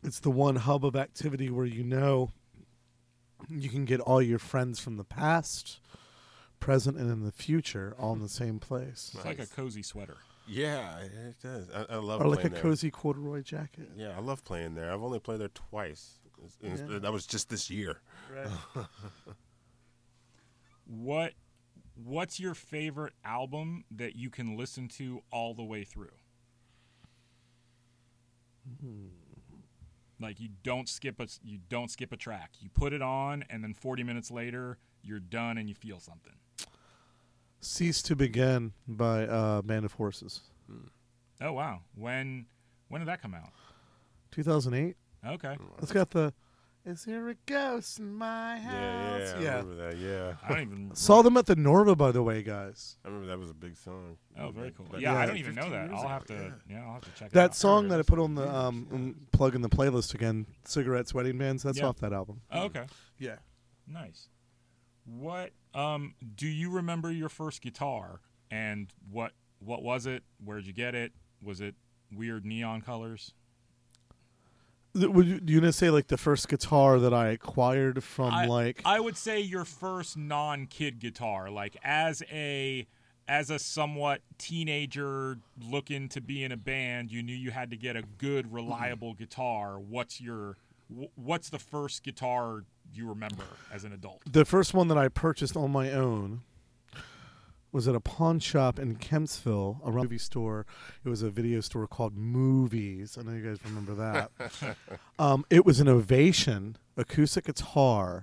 it's 0.03 0.21
the 0.21 0.31
one 0.31 0.57
hub 0.57 0.85
of 0.85 0.95
activity 0.95 1.49
where 1.49 1.65
you 1.65 1.85
know 1.85 2.31
you 3.49 3.71
can 3.71 3.87
get 3.87 4.01
all 4.01 4.21
your 4.21 4.39
friends 4.39 4.79
from 4.79 4.99
the 4.99 5.05
past, 5.05 5.81
present, 6.61 6.99
and 6.99 7.11
in 7.11 7.25
the 7.25 7.33
future 7.33 7.97
all 7.99 8.13
in 8.13 8.21
the 8.21 8.29
same 8.29 8.59
place. 8.59 9.11
It's 9.15 9.25
like 9.25 9.39
a 9.39 9.47
cozy 9.47 9.83
sweater. 9.83 10.19
Yeah, 10.47 10.99
it 10.99 11.37
does. 11.43 11.69
I, 11.71 11.95
I 11.95 11.97
love 11.97 12.21
Or 12.21 12.29
like 12.29 12.45
a 12.45 12.49
there. 12.51 12.61
cozy 12.61 12.91
corduroy 12.91 13.43
jacket. 13.43 13.89
Yeah, 13.97 14.15
I 14.17 14.21
love 14.21 14.45
playing 14.45 14.75
there. 14.75 14.93
I've 14.93 15.03
only 15.03 15.19
played 15.19 15.41
there 15.41 15.49
twice. 15.49 16.19
It's- 16.39 16.57
it's- 16.61 16.91
Yeah. 16.91 16.99
That 16.99 17.13
was 17.13 17.27
just 17.27 17.49
this 17.49 17.71
year. 17.71 18.01
Right. 18.35 18.49
What 20.87 21.33
what's 21.95 22.39
your 22.39 22.53
favorite 22.55 23.15
album 23.25 23.85
that 23.91 24.17
you 24.17 24.29
can 24.29 24.55
listen 24.57 24.87
to 24.89 25.23
all 25.33 25.55
the 25.55 25.63
way 25.63 25.83
through? 25.83 26.11
Hmm. 28.81 29.07
Like 30.21 30.41
you 30.41 30.49
don't 30.63 30.89
skip 30.89 31.21
a 31.21 31.27
you 31.43 31.59
don't 31.69 31.91
skip 31.91 32.13
a 32.13 32.17
track. 32.17 32.53
You 32.61 32.69
put 32.69 32.93
it 32.93 33.03
on 33.03 33.45
and 33.51 33.63
then 33.63 33.75
40 33.75 34.03
minutes 34.05 34.31
later 34.31 34.79
you're 35.03 35.21
done 35.21 35.59
and 35.59 35.69
you 35.69 35.75
feel 35.75 36.01
something. 36.01 36.35
Cease 37.65 38.03
to 38.03 38.15
Begin 38.17 38.73
by 38.87 39.25
uh, 39.27 39.63
Band 39.63 39.85
of 39.85 39.95
Horses. 39.95 40.41
Oh 41.41 41.53
wow. 41.53 41.81
When 41.95 42.47
when 42.89 43.01
did 43.01 43.09
that 43.09 43.23
come 43.23 43.35
out? 43.35 43.51
2008. 44.33 44.97
Okay. 45.27 45.57
It's 45.81 45.93
got 45.93 46.11
the. 46.11 46.33
Is 46.87 47.05
there 47.07 47.31
a 47.31 47.35
ghost 47.47 47.99
in 47.99 48.13
my 48.13 48.59
house? 48.59 49.33
Yeah, 49.39 49.41
yeah, 49.41 49.49
I 49.49 49.57
remember 49.61 49.75
that. 49.91 49.97
Yeah, 49.97 50.35
I 50.43 50.49
don't 50.51 50.61
even 50.61 50.91
Saw 50.95 51.23
them 51.23 51.39
at 51.39 51.47
the 51.47 51.57
Norva, 51.57 51.97
by 51.97 52.13
the 52.13 52.23
way, 52.23 52.43
guys. 52.43 52.99
I 53.03 53.09
remember 53.09 53.29
that 53.29 53.39
was 53.39 53.49
a 53.49 53.55
big 53.55 53.79
song. 53.79 54.19
Oh, 54.39 54.51
very 54.51 54.71
cool. 54.71 54.85
But- 54.91 55.01
Yeah, 55.01 55.17
I 55.17 55.25
don't 55.25 55.39
even 55.39 55.55
know 55.55 55.63
15 55.63 55.73
that. 55.81 55.89
years 55.89 55.93
I'll 55.95 56.01
ago, 56.01 56.09
have 56.09 56.25
to 56.27 56.35
yeah. 56.35 56.51
yeah, 56.77 56.85
I'll 56.87 56.93
have 56.95 57.05
to 57.05 57.11
check 57.19 57.29
it 57.29 57.33
That 57.33 57.55
song 57.55 57.89
that 57.89 58.01
I 58.01 58.03
put 58.03 58.19
on 58.19 58.35
the 58.35 58.47
um 58.55 58.87
yeah. 58.91 58.99
mm, 58.99 59.15
plug 59.33 59.55
in 59.55 59.63
the 59.63 59.71
playlist 59.71 60.13
again, 60.13 60.45
"Cigarettes, 60.67 61.15
Wedding 61.15 61.39
Bands." 61.39 61.63
That's 61.63 61.79
Yeah. 61.79 61.87
off 61.87 61.97
that 62.01 62.13
album. 62.13 62.43
Oh, 62.53 62.65
okay. 62.65 62.85
Yeah. 63.19 63.37
Nice. 63.89 64.29
What 65.05 65.51
um 65.75 66.15
do 66.35 66.47
you 66.47 66.71
remember 66.71 67.11
your 67.11 67.29
first 67.29 67.61
guitar 67.63 68.21
and 68.51 68.93
what 69.11 69.33
what 69.59 69.83
was 69.83 70.07
it? 70.07 70.23
Where'd 70.45 70.67
you 70.67 70.73
get 70.73 70.95
it? 70.95 71.13
Was 71.43 71.61
it 71.61 71.75
weird 72.13 72.45
neon 72.45 72.81
colors? 72.81 73.35
Would 74.95 75.27
you, 75.27 75.41
you 75.45 75.61
gonna 75.61 75.73
say 75.73 75.91
like 75.91 76.07
the 76.07 76.17
first 76.17 76.49
guitar 76.49 77.01
that 77.01 77.13
I 77.13 77.29
acquired 77.29 78.05
from 78.05 78.33
I, 78.33 78.47
like? 78.47 78.81
I 78.85 79.01
would 79.01 79.17
say 79.17 79.41
your 79.41 79.65
first 79.65 80.17
non-kid 80.17 81.01
guitar, 81.01 81.51
like 81.51 81.77
as 81.83 82.23
a 82.31 82.87
as 83.27 83.51
a 83.51 83.59
somewhat 83.59 84.21
teenager 84.39 85.39
looking 85.61 86.09
to 86.11 86.21
be 86.21 86.45
in 86.45 86.53
a 86.53 86.57
band, 86.57 87.11
you 87.11 87.23
knew 87.23 87.35
you 87.35 87.51
had 87.51 87.71
to 87.71 87.77
get 87.77 87.97
a 87.97 88.03
good, 88.19 88.53
reliable 88.53 89.15
guitar. 89.15 89.81
What's 89.81 90.21
your 90.21 90.57
what's 91.17 91.49
the 91.49 91.59
first 91.59 92.05
guitar 92.05 92.65
you 92.97 93.09
remember 93.09 93.45
as 93.73 93.85
an 93.85 93.93
adult? 93.93 94.23
the 94.31 94.45
first 94.45 94.75
one 94.75 94.89
that 94.89 94.99
I 94.99 95.09
purchased 95.09 95.57
on 95.57 95.71
my 95.71 95.91
own 95.93 96.43
was 97.73 97.89
at 97.89 97.95
a 97.97 98.01
pawn 98.01 98.39
shop 98.39 98.79
in 98.79 98.95
Kempsville, 98.95 99.85
a 99.85 99.91
movie 99.91 100.17
store. 100.17 100.65
It 101.05 101.09
was 101.09 101.23
a 101.23 101.31
video 101.31 101.61
store 101.61 101.89
called 101.89 102.17
Movies. 102.17 103.19
I 103.19 103.23
know 103.23 103.33
you 103.33 103.43
guys 103.43 103.59
remember 103.65 103.95
that. 103.97 104.77
um, 105.19 105.45
it 105.51 105.67
was 105.67 105.81
an 105.81 105.89
Ovation 105.89 106.77
acoustic 106.97 107.47
guitar, 107.47 108.23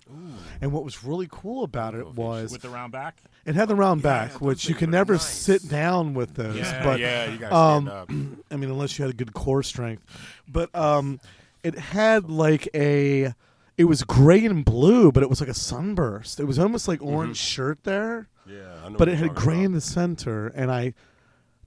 and 0.61 0.71
what 0.71 0.85
was 0.85 1.03
really 1.03 1.27
cool 1.29 1.65
about 1.65 1.95
it 1.95 2.15
was 2.15 2.53
With 2.53 2.61
the 2.61 2.69
round 2.69 2.93
back? 2.93 3.21
it 3.45 3.55
had 3.55 3.67
the 3.67 3.75
round 3.75 3.99
Yeah, 4.01 4.27
back, 4.27 4.39
which 4.39 4.69
you 4.69 4.75
can 4.75 4.89
never 4.89 5.13
nice. 5.15 5.27
sit 5.27 5.67
down 5.67 6.13
with 6.13 6.35
those. 6.35 6.55
Yeah, 6.55 6.81
but 6.85 6.99
yeah, 7.01 7.29
you 7.29 7.37
gotta 7.37 7.53
um, 7.53 7.87
stand 7.87 8.37
up. 8.39 8.45
I 8.51 8.55
mean, 8.55 8.69
unless 8.69 8.97
you 8.97 9.03
had 9.03 9.13
a 9.13 9.17
good 9.17 9.33
core 9.33 9.63
strength. 9.63 10.03
But 10.47 10.73
um, 10.73 11.19
it 11.61 11.77
had 11.77 12.29
like 12.29 12.69
a. 12.73 13.33
It 13.81 13.85
was 13.85 14.03
gray 14.03 14.45
and 14.45 14.63
blue, 14.63 15.11
but 15.11 15.23
it 15.23 15.29
was 15.29 15.39
like 15.39 15.49
a 15.49 15.55
sunburst. 15.55 16.39
It 16.39 16.43
was 16.43 16.59
almost 16.59 16.87
like 16.87 16.99
mm-hmm. 16.99 17.15
orange 17.15 17.37
shirt 17.37 17.83
there, 17.83 18.29
Yeah, 18.45 18.75
I 18.85 18.89
know 18.89 18.95
but 18.95 19.09
it 19.09 19.15
had 19.15 19.29
talking 19.29 19.43
gray 19.43 19.63
in 19.63 19.71
the 19.71 19.81
center. 19.81 20.49
And 20.49 20.71
I 20.71 20.93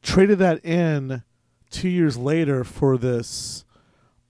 traded 0.00 0.38
that 0.38 0.64
in 0.64 1.24
two 1.70 1.88
years 1.88 2.16
later 2.16 2.62
for 2.62 2.96
this 2.96 3.64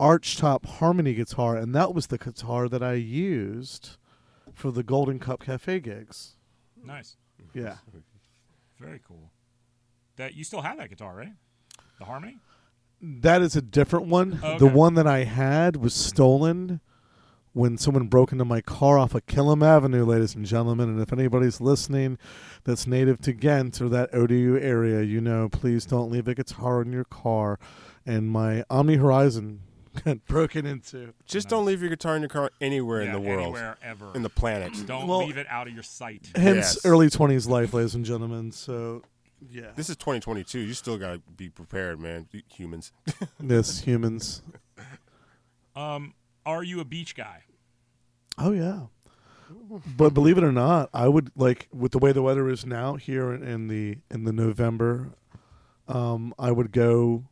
archtop 0.01 0.65
harmony 0.65 1.12
guitar, 1.12 1.59
and 1.59 1.74
that 1.74 1.93
was 1.93 2.06
the 2.06 2.16
guitar 2.16 2.70
that 2.70 2.82
I 2.82 2.94
used 2.94 3.98
for 4.55 4.70
the 4.70 4.82
Golden 4.82 5.19
Cup 5.19 5.44
Cafe 5.44 5.81
gigs. 5.81 6.36
Nice. 6.82 7.19
Yeah. 7.52 7.77
Very 8.81 9.02
cool. 9.06 9.31
That 10.16 10.32
you 10.32 10.43
still 10.43 10.62
have 10.62 10.78
that 10.78 10.89
guitar, 10.89 11.15
right? 11.15 11.35
The 11.98 12.06
harmony? 12.06 12.39
That 13.02 13.43
is 13.43 13.56
a 13.56 13.61
different 13.61 14.06
one. 14.06 14.40
Oh, 14.43 14.59
The 14.59 14.65
okay. 14.65 14.74
one 14.74 14.94
that 14.94 15.06
I 15.06 15.24
had 15.24 15.77
was 15.77 15.93
stolen 15.93 16.81
when 17.55 17.78
someone 17.78 18.09
broke 18.09 18.32
into 18.32 18.44
my 18.44 18.60
car 18.60 18.98
off 18.98 19.14
of 19.14 19.24
Killam 19.26 19.64
Avenue, 19.64 20.05
ladies 20.05 20.35
and 20.35 20.44
gentlemen. 20.44 20.89
And 20.90 21.01
if 21.01 21.12
anybody's 21.12 21.60
listening 21.60 22.18
that's 22.64 22.86
native 22.86 23.20
to 23.22 23.32
Ghent 23.32 23.81
or 23.81 23.89
that 23.89 24.12
ODU 24.12 24.59
area, 24.60 25.02
you 25.02 25.20
know, 25.20 25.48
please 25.48 25.86
don't 25.86 26.10
leave 26.10 26.28
a 26.28 26.35
guitar 26.35 26.82
in 26.82 26.93
your 26.93 27.05
car. 27.05 27.59
And 28.05 28.28
my 28.28 28.64
Omni 28.68 28.97
Horizon 28.97 29.60
got 30.05 30.26
broken 30.26 30.66
into. 30.66 31.14
Just 31.26 31.48
don't 31.48 31.64
leave 31.64 31.81
your 31.81 31.90
guitar 31.90 32.16
in 32.16 32.22
your 32.22 32.28
car 32.28 32.51
anywhere 32.60 33.01
in 33.02 33.12
the 33.12 33.20
world, 33.20 33.43
Anywhere 33.56 33.76
ever. 33.82 34.10
in 34.14 34.22
the 34.22 34.28
planet. 34.31 34.72
Don't 34.86 35.06
Well- 35.06 35.24
leave 35.24 35.39
it 35.39 35.47
out 35.48 35.68
of 35.68 35.72
your 35.74 35.85
sight. 35.85 36.31
Hence 36.35 36.74
Yes. 36.74 36.85
early 36.85 37.09
20s 37.09 37.48
life, 37.48 37.72
ladies 37.72 37.94
and 37.94 38.05
gentlemen. 38.05 38.51
So, 38.51 39.02
yeah. 39.48 39.70
This 39.76 39.89
is 39.89 39.97
2022. 39.97 40.59
You 40.59 40.74
still 40.74 40.98
gotta 40.98 41.22
be 41.36 41.48
prepared, 41.51 42.01
man. 42.01 42.26
Humans. 42.48 42.90
this, 43.39 43.81
humans. 43.82 44.43
Um, 45.76 46.14
are 46.46 46.62
you 46.62 46.80
a 46.80 46.84
beach 46.84 47.14
guy? 47.14 47.42
Oh 48.38 48.52
yeah. 48.52 48.86
But 49.96 50.14
believe 50.14 50.38
it 50.38 50.44
or 50.44 50.52
not, 50.52 50.88
I 50.92 51.08
would 51.08 51.30
like 51.36 51.68
with 51.72 51.92
the 51.92 51.98
way 51.98 52.12
the 52.12 52.22
weather 52.22 52.48
is 52.48 52.64
now 52.66 52.96
here 52.96 53.32
in, 53.32 53.42
in 53.42 53.68
the 53.68 53.98
in 54.10 54.24
the 54.24 54.32
November. 54.32 55.12
Um, 55.86 56.34
I 56.38 56.50
would 56.50 56.72
go 56.72 57.24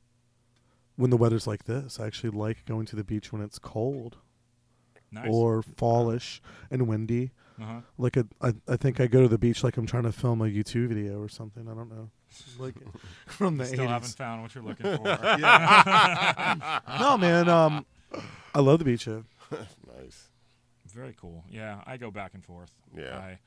when 0.97 1.11
the 1.11 1.17
weather's 1.17 1.47
like 1.47 1.65
this. 1.65 1.99
I 1.99 2.07
actually 2.07 2.31
like 2.31 2.65
going 2.67 2.87
to 2.87 2.97
the 2.97 3.05
beach 3.05 3.33
when 3.33 3.41
it's 3.43 3.59
cold 3.59 4.19
Nice. 5.11 5.27
or 5.29 5.63
fallish 5.63 6.41
and 6.71 6.87
windy. 6.87 7.33
uh-huh. 7.61 7.81
Like 7.99 8.17
a, 8.17 8.27
I, 8.41 8.55
I 8.69 8.77
think 8.77 9.01
I 9.01 9.07
go 9.07 9.23
to 9.23 9.29
the 9.29 9.39
beach 9.39 9.65
like 9.65 9.77
I'm 9.77 9.87
trying 9.87 10.05
to 10.05 10.13
film 10.13 10.41
a 10.43 10.45
YouTube 10.45 10.89
video 10.89 11.19
or 11.21 11.29
something. 11.29 11.67
I 11.69 11.75
don't 11.75 11.89
know, 11.91 12.11
like 12.59 12.75
from 13.27 13.57
the 13.57 13.65
Still 13.67 13.89
haven't 13.89 14.15
found 14.15 14.43
what 14.43 14.55
you're 14.55 14.65
looking 14.65 14.97
for. 14.97 15.03
no 17.01 17.19
man, 17.19 17.49
um, 17.49 17.87
I 18.55 18.61
love 18.61 18.79
the 18.79 18.85
beach. 18.85 19.07
Yeah. 19.07 19.21
nice. 19.51 20.29
Very 20.93 21.15
cool. 21.19 21.45
Yeah, 21.49 21.81
I 21.87 21.97
go 21.97 22.11
back 22.11 22.35
and 22.35 22.45
forth. 22.45 22.75
Yeah. 22.97 23.17
I, 23.17 23.39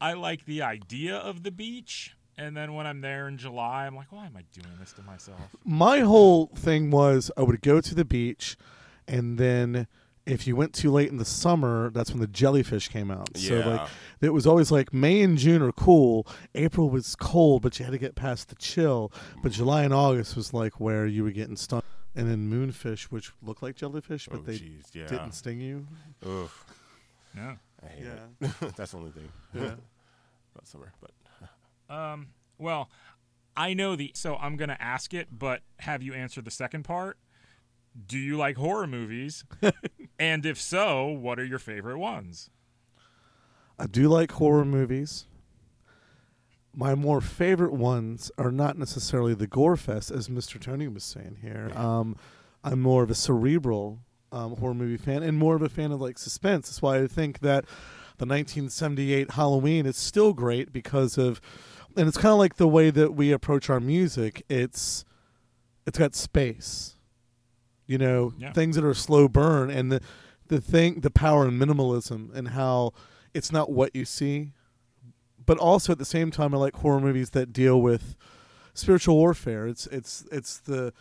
I 0.00 0.12
like 0.14 0.44
the 0.44 0.62
idea 0.62 1.16
of 1.16 1.42
the 1.42 1.50
beach, 1.50 2.16
and 2.36 2.56
then 2.56 2.74
when 2.74 2.86
I'm 2.86 3.00
there 3.00 3.28
in 3.28 3.38
July, 3.38 3.86
I'm 3.86 3.96
like, 3.96 4.12
why 4.12 4.26
am 4.26 4.36
I 4.36 4.44
doing 4.52 4.74
this 4.78 4.92
to 4.94 5.02
myself? 5.02 5.40
my 5.64 6.00
whole 6.00 6.46
thing 6.54 6.90
was 6.90 7.30
I 7.36 7.42
would 7.42 7.62
go 7.62 7.80
to 7.80 7.94
the 7.94 8.04
beach, 8.04 8.56
and 9.08 9.38
then 9.38 9.86
if 10.26 10.46
you 10.46 10.54
went 10.54 10.74
too 10.74 10.90
late 10.90 11.08
in 11.08 11.16
the 11.16 11.24
summer, 11.24 11.90
that's 11.90 12.10
when 12.10 12.20
the 12.20 12.26
jellyfish 12.26 12.88
came 12.88 13.10
out. 13.10 13.36
So 13.36 13.58
Yeah. 13.58 13.66
like 13.66 13.88
it 14.20 14.30
was 14.30 14.46
always 14.46 14.70
like 14.70 14.92
May 14.92 15.22
and 15.22 15.38
June 15.38 15.62
are 15.62 15.72
cool. 15.72 16.26
April 16.54 16.90
was 16.90 17.16
cold, 17.16 17.62
but 17.62 17.78
you 17.78 17.84
had 17.84 17.92
to 17.92 17.98
get 17.98 18.14
past 18.14 18.48
the 18.48 18.54
chill. 18.56 19.12
But 19.42 19.52
mm. 19.52 19.56
July 19.56 19.82
and 19.82 19.94
August 19.94 20.36
was 20.36 20.52
like 20.52 20.78
where 20.78 21.06
you 21.06 21.24
were 21.24 21.30
getting 21.30 21.56
stung. 21.56 21.82
And 22.16 22.28
then 22.28 22.50
moonfish, 22.50 23.04
which 23.04 23.30
look 23.42 23.62
like 23.62 23.76
jellyfish, 23.76 24.26
but 24.30 24.40
oh, 24.40 24.42
they 24.42 24.58
jeez. 24.58 24.92
Yeah. 24.94 25.06
didn't 25.06 25.32
sting 25.32 25.60
you. 25.60 25.86
Oof. 26.26 26.64
Yeah. 27.36 27.54
I 27.82 27.86
hate 27.86 28.04
Yeah. 28.04 28.48
it. 28.48 28.50
That's 28.76 28.90
the 28.92 28.98
only 28.98 29.12
thing 29.12 29.28
Yeah. 29.54 29.62
about 30.54 30.66
summer. 30.66 30.92
But 31.00 31.10
Um. 31.94 32.28
Well, 32.58 32.90
I 33.56 33.74
know 33.74 33.94
the. 33.96 34.10
So 34.14 34.36
I'm 34.36 34.56
gonna 34.56 34.76
ask 34.80 35.14
it, 35.14 35.28
but 35.30 35.62
have 35.80 36.02
you 36.02 36.12
answered 36.14 36.44
the 36.44 36.50
second 36.50 36.82
part? 36.84 37.16
Do 38.06 38.18
you 38.18 38.36
like 38.36 38.56
horror 38.56 38.86
movies? 38.86 39.44
and 40.18 40.44
if 40.46 40.60
so, 40.60 41.06
what 41.06 41.38
are 41.40 41.44
your 41.44 41.58
favorite 41.58 41.98
ones? 41.98 42.50
I 43.78 43.86
do 43.86 44.08
like 44.08 44.32
horror 44.32 44.64
movies. 44.64 45.26
My 46.74 46.94
more 46.94 47.20
favorite 47.20 47.72
ones 47.72 48.30
are 48.38 48.52
not 48.52 48.78
necessarily 48.78 49.34
the 49.34 49.46
gore 49.46 49.76
fest, 49.76 50.10
as 50.10 50.28
Mr. 50.28 50.60
Tony 50.60 50.86
was 50.88 51.02
saying 51.04 51.38
here. 51.42 51.72
Um, 51.74 52.16
I'm 52.62 52.80
more 52.80 53.02
of 53.02 53.10
a 53.10 53.14
cerebral 53.14 53.98
um, 54.32 54.56
horror 54.56 54.74
movie 54.74 54.96
fan 54.96 55.22
and 55.24 55.36
more 55.36 55.56
of 55.56 55.62
a 55.62 55.68
fan 55.68 55.90
of 55.90 56.00
like 56.00 56.16
suspense. 56.18 56.68
That's 56.68 56.80
why 56.82 56.98
I 56.98 57.06
think 57.08 57.40
that 57.40 57.64
the 58.18 58.26
1978 58.26 59.32
Halloween 59.32 59.86
is 59.86 59.96
still 59.96 60.32
great 60.32 60.72
because 60.72 61.18
of, 61.18 61.40
and 61.96 62.06
it's 62.06 62.16
kind 62.18 62.32
of 62.32 62.38
like 62.38 62.56
the 62.56 62.68
way 62.68 62.90
that 62.90 63.14
we 63.14 63.32
approach 63.32 63.68
our 63.68 63.80
music. 63.80 64.44
It's 64.48 65.04
it's 65.86 65.98
got 65.98 66.14
space, 66.14 66.96
you 67.86 67.98
know, 67.98 68.32
Yeah. 68.38 68.52
things 68.52 68.76
that 68.76 68.84
are 68.84 68.94
slow 68.94 69.26
burn, 69.26 69.70
and 69.70 69.90
the 69.90 70.00
the 70.46 70.60
thing, 70.60 71.00
the 71.00 71.10
power 71.10 71.46
and 71.46 71.60
minimalism, 71.60 72.32
and 72.34 72.48
how 72.48 72.92
it's 73.34 73.50
not 73.50 73.72
what 73.72 73.96
you 73.96 74.04
see, 74.04 74.52
but 75.44 75.58
also 75.58 75.92
at 75.92 75.98
the 75.98 76.04
same 76.04 76.30
time, 76.30 76.54
I 76.54 76.58
like 76.58 76.76
horror 76.76 77.00
movies 77.00 77.30
that 77.30 77.52
deal 77.52 77.80
with 77.80 78.16
spiritual 78.74 79.16
warfare. 79.16 79.66
It's 79.66 79.86
it's 79.88 80.24
it's 80.30 80.58
the 80.58 80.92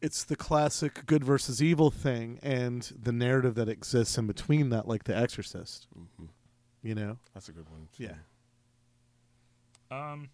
it's 0.00 0.24
the 0.24 0.36
classic 0.36 1.06
good 1.06 1.24
versus 1.24 1.62
evil 1.62 1.90
thing, 1.90 2.38
and 2.42 2.82
the 3.00 3.12
narrative 3.12 3.54
that 3.54 3.68
exists 3.68 4.18
in 4.18 4.26
between 4.26 4.68
that, 4.70 4.86
like 4.86 5.04
The 5.04 5.16
Exorcist. 5.16 5.86
Mhm. 5.96 6.28
You 6.82 6.94
know, 6.94 7.18
That's 7.32 7.48
a 7.48 7.52
good 7.52 7.68
one. 7.70 7.88
Yeah. 7.96 8.16
Um. 9.90 10.28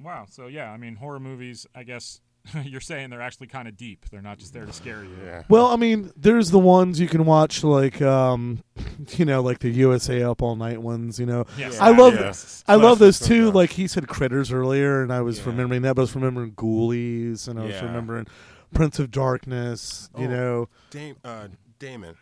Wow. 0.00 0.26
So 0.28 0.46
yeah, 0.46 0.70
I 0.70 0.76
mean, 0.76 0.96
horror 0.96 1.20
movies. 1.20 1.66
I 1.74 1.82
guess 1.82 2.20
you're 2.64 2.80
saying 2.80 3.10
they're 3.10 3.20
actually 3.22 3.46
kind 3.46 3.68
of 3.68 3.76
deep. 3.76 4.06
They're 4.10 4.20
not 4.22 4.38
just 4.38 4.52
there 4.52 4.64
to 4.66 4.72
scare 4.72 5.04
you. 5.04 5.16
Yeah. 5.24 5.42
Well, 5.48 5.66
I 5.66 5.76
mean, 5.76 6.10
there's 6.16 6.50
the 6.50 6.58
ones 6.58 6.98
you 6.98 7.06
can 7.08 7.24
watch, 7.24 7.62
like, 7.62 8.02
um, 8.02 8.62
you 9.16 9.24
know, 9.24 9.40
like 9.42 9.60
the 9.60 9.70
USA 9.70 10.22
Up 10.22 10.42
All 10.42 10.56
Night 10.56 10.82
ones. 10.82 11.18
You 11.20 11.26
know, 11.26 11.46
Yes, 11.56 11.78
I 11.80 11.90
love 11.90 12.14
yes. 12.14 12.64
I 12.66 12.74
love 12.74 12.98
those 12.98 13.18
too. 13.20 13.48
okay. 13.48 13.54
Like 13.54 13.70
he 13.70 13.86
said, 13.86 14.08
Critters 14.08 14.50
earlier, 14.52 15.02
and 15.02 15.12
I 15.12 15.20
was 15.20 15.38
Yeah. 15.38 15.46
remembering 15.46 15.82
that. 15.82 15.94
But 15.96 16.02
I 16.02 16.04
was 16.04 16.14
remembering 16.14 16.52
Ghoulies, 16.52 17.46
and 17.48 17.58
I 17.60 17.64
was 17.64 17.74
Yeah. 17.74 17.84
remembering 17.84 18.26
Prince 18.74 18.98
of 18.98 19.10
Darkness. 19.10 20.10
You 20.18 20.26
Oh. 20.26 20.30
know, 20.30 20.68
Dame, 20.90 21.16
uh, 21.24 21.48
Damon. 21.78 22.16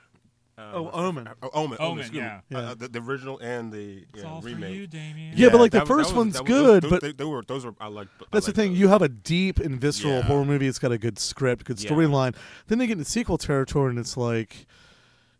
Uh, 0.60 0.72
Oh, 0.74 0.90
Omen. 0.92 1.28
Oh, 1.42 1.50
Omen. 1.54 1.78
Omen, 1.80 1.98
excuse 2.00 2.22
me. 2.22 2.28
yeah. 2.50 2.58
Uh, 2.58 2.74
the, 2.74 2.88
the 2.88 3.00
original 3.00 3.38
and 3.38 3.72
the 3.72 4.04
It's 4.12 4.22
yeah, 4.22 4.28
all 4.28 4.40
for 4.40 4.48
remake. 4.48 4.74
you, 4.74 4.86
Damien. 4.86 5.32
Yeah, 5.36 5.48
but, 5.48 5.58
like, 5.60 5.72
the 5.72 5.86
first 5.86 6.10
was- 6.10 6.16
one's 6.16 6.40
was- 6.40 6.46
good, 6.48 6.82
those, 6.82 6.90
but- 6.90 7.00
they, 7.02 7.12
they 7.12 7.24
were 7.24 7.42
those 7.46 7.64
were 7.64 7.74
I 7.80 7.86
like. 7.88 8.08
I 8.20 8.24
that's 8.32 8.46
the 8.46 8.52
thing. 8.52 8.72
those. 8.72 8.78
You 8.80 8.88
have 8.88 9.02
a 9.02 9.08
deep 9.08 9.58
and 9.58 9.80
visceral 9.80 10.14
Yeah. 10.14 10.22
horror 10.22 10.44
movie. 10.44 10.66
It's 10.66 10.78
got 10.78 10.92
a 10.92 10.98
good 10.98 11.18
script, 11.18 11.64
good 11.64 11.82
Yeah. 11.82 11.90
storyline. 11.90 12.36
Then 12.68 12.78
they 12.78 12.86
get 12.86 12.98
into 12.98 13.04
sequel 13.10 13.38
territory, 13.38 13.90
and 13.90 13.98
it's 13.98 14.16
like, 14.16 14.66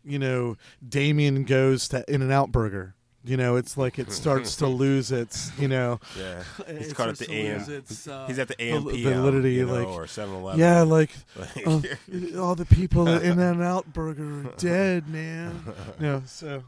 you 0.03 0.17
know, 0.17 0.57
Damien 0.87 1.43
goes 1.43 1.87
to 1.89 2.03
In 2.11 2.21
and 2.21 2.31
Out 2.31 2.51
Burger. 2.51 2.95
You 3.23 3.37
know, 3.37 3.55
it's 3.55 3.77
like 3.77 3.99
it 3.99 4.11
starts 4.11 4.55
to 4.57 4.67
lose 4.83 5.11
its, 5.11 5.51
you 5.59 5.67
know, 5.67 5.99
Yeah, 6.17 6.43
he's 6.77 6.87
it 6.91 6.95
caught 6.95 7.09
at 7.09 7.17
starts 7.17 7.19
the 7.19 7.25
to 7.27 7.33
AM. 7.33 7.57
lose 7.59 7.69
its, 7.69 8.07
uh, 8.07 8.25
He's 8.27 8.39
at 8.39 8.47
the 8.47 8.55
val- 8.57 8.89
AMP 8.89 8.99
validity, 9.03 9.53
you 9.53 9.67
know, 9.67 9.73
like- 9.73 9.87
or 9.87 10.05
7-Eleven. 10.05 10.59
yeah, 10.59 10.81
like 10.81 11.11
Like, 11.35 11.67
uh, 11.67 12.41
all 12.41 12.55
the 12.55 12.65
people 12.65 13.07
at 13.07 13.21
In 13.23 13.37
and 13.39 13.61
Out 13.61 13.93
Burger 13.93 14.47
are 14.49 14.53
dead, 14.57 15.07
man. 15.07 15.61
No, 15.99 16.23
so 16.25 16.63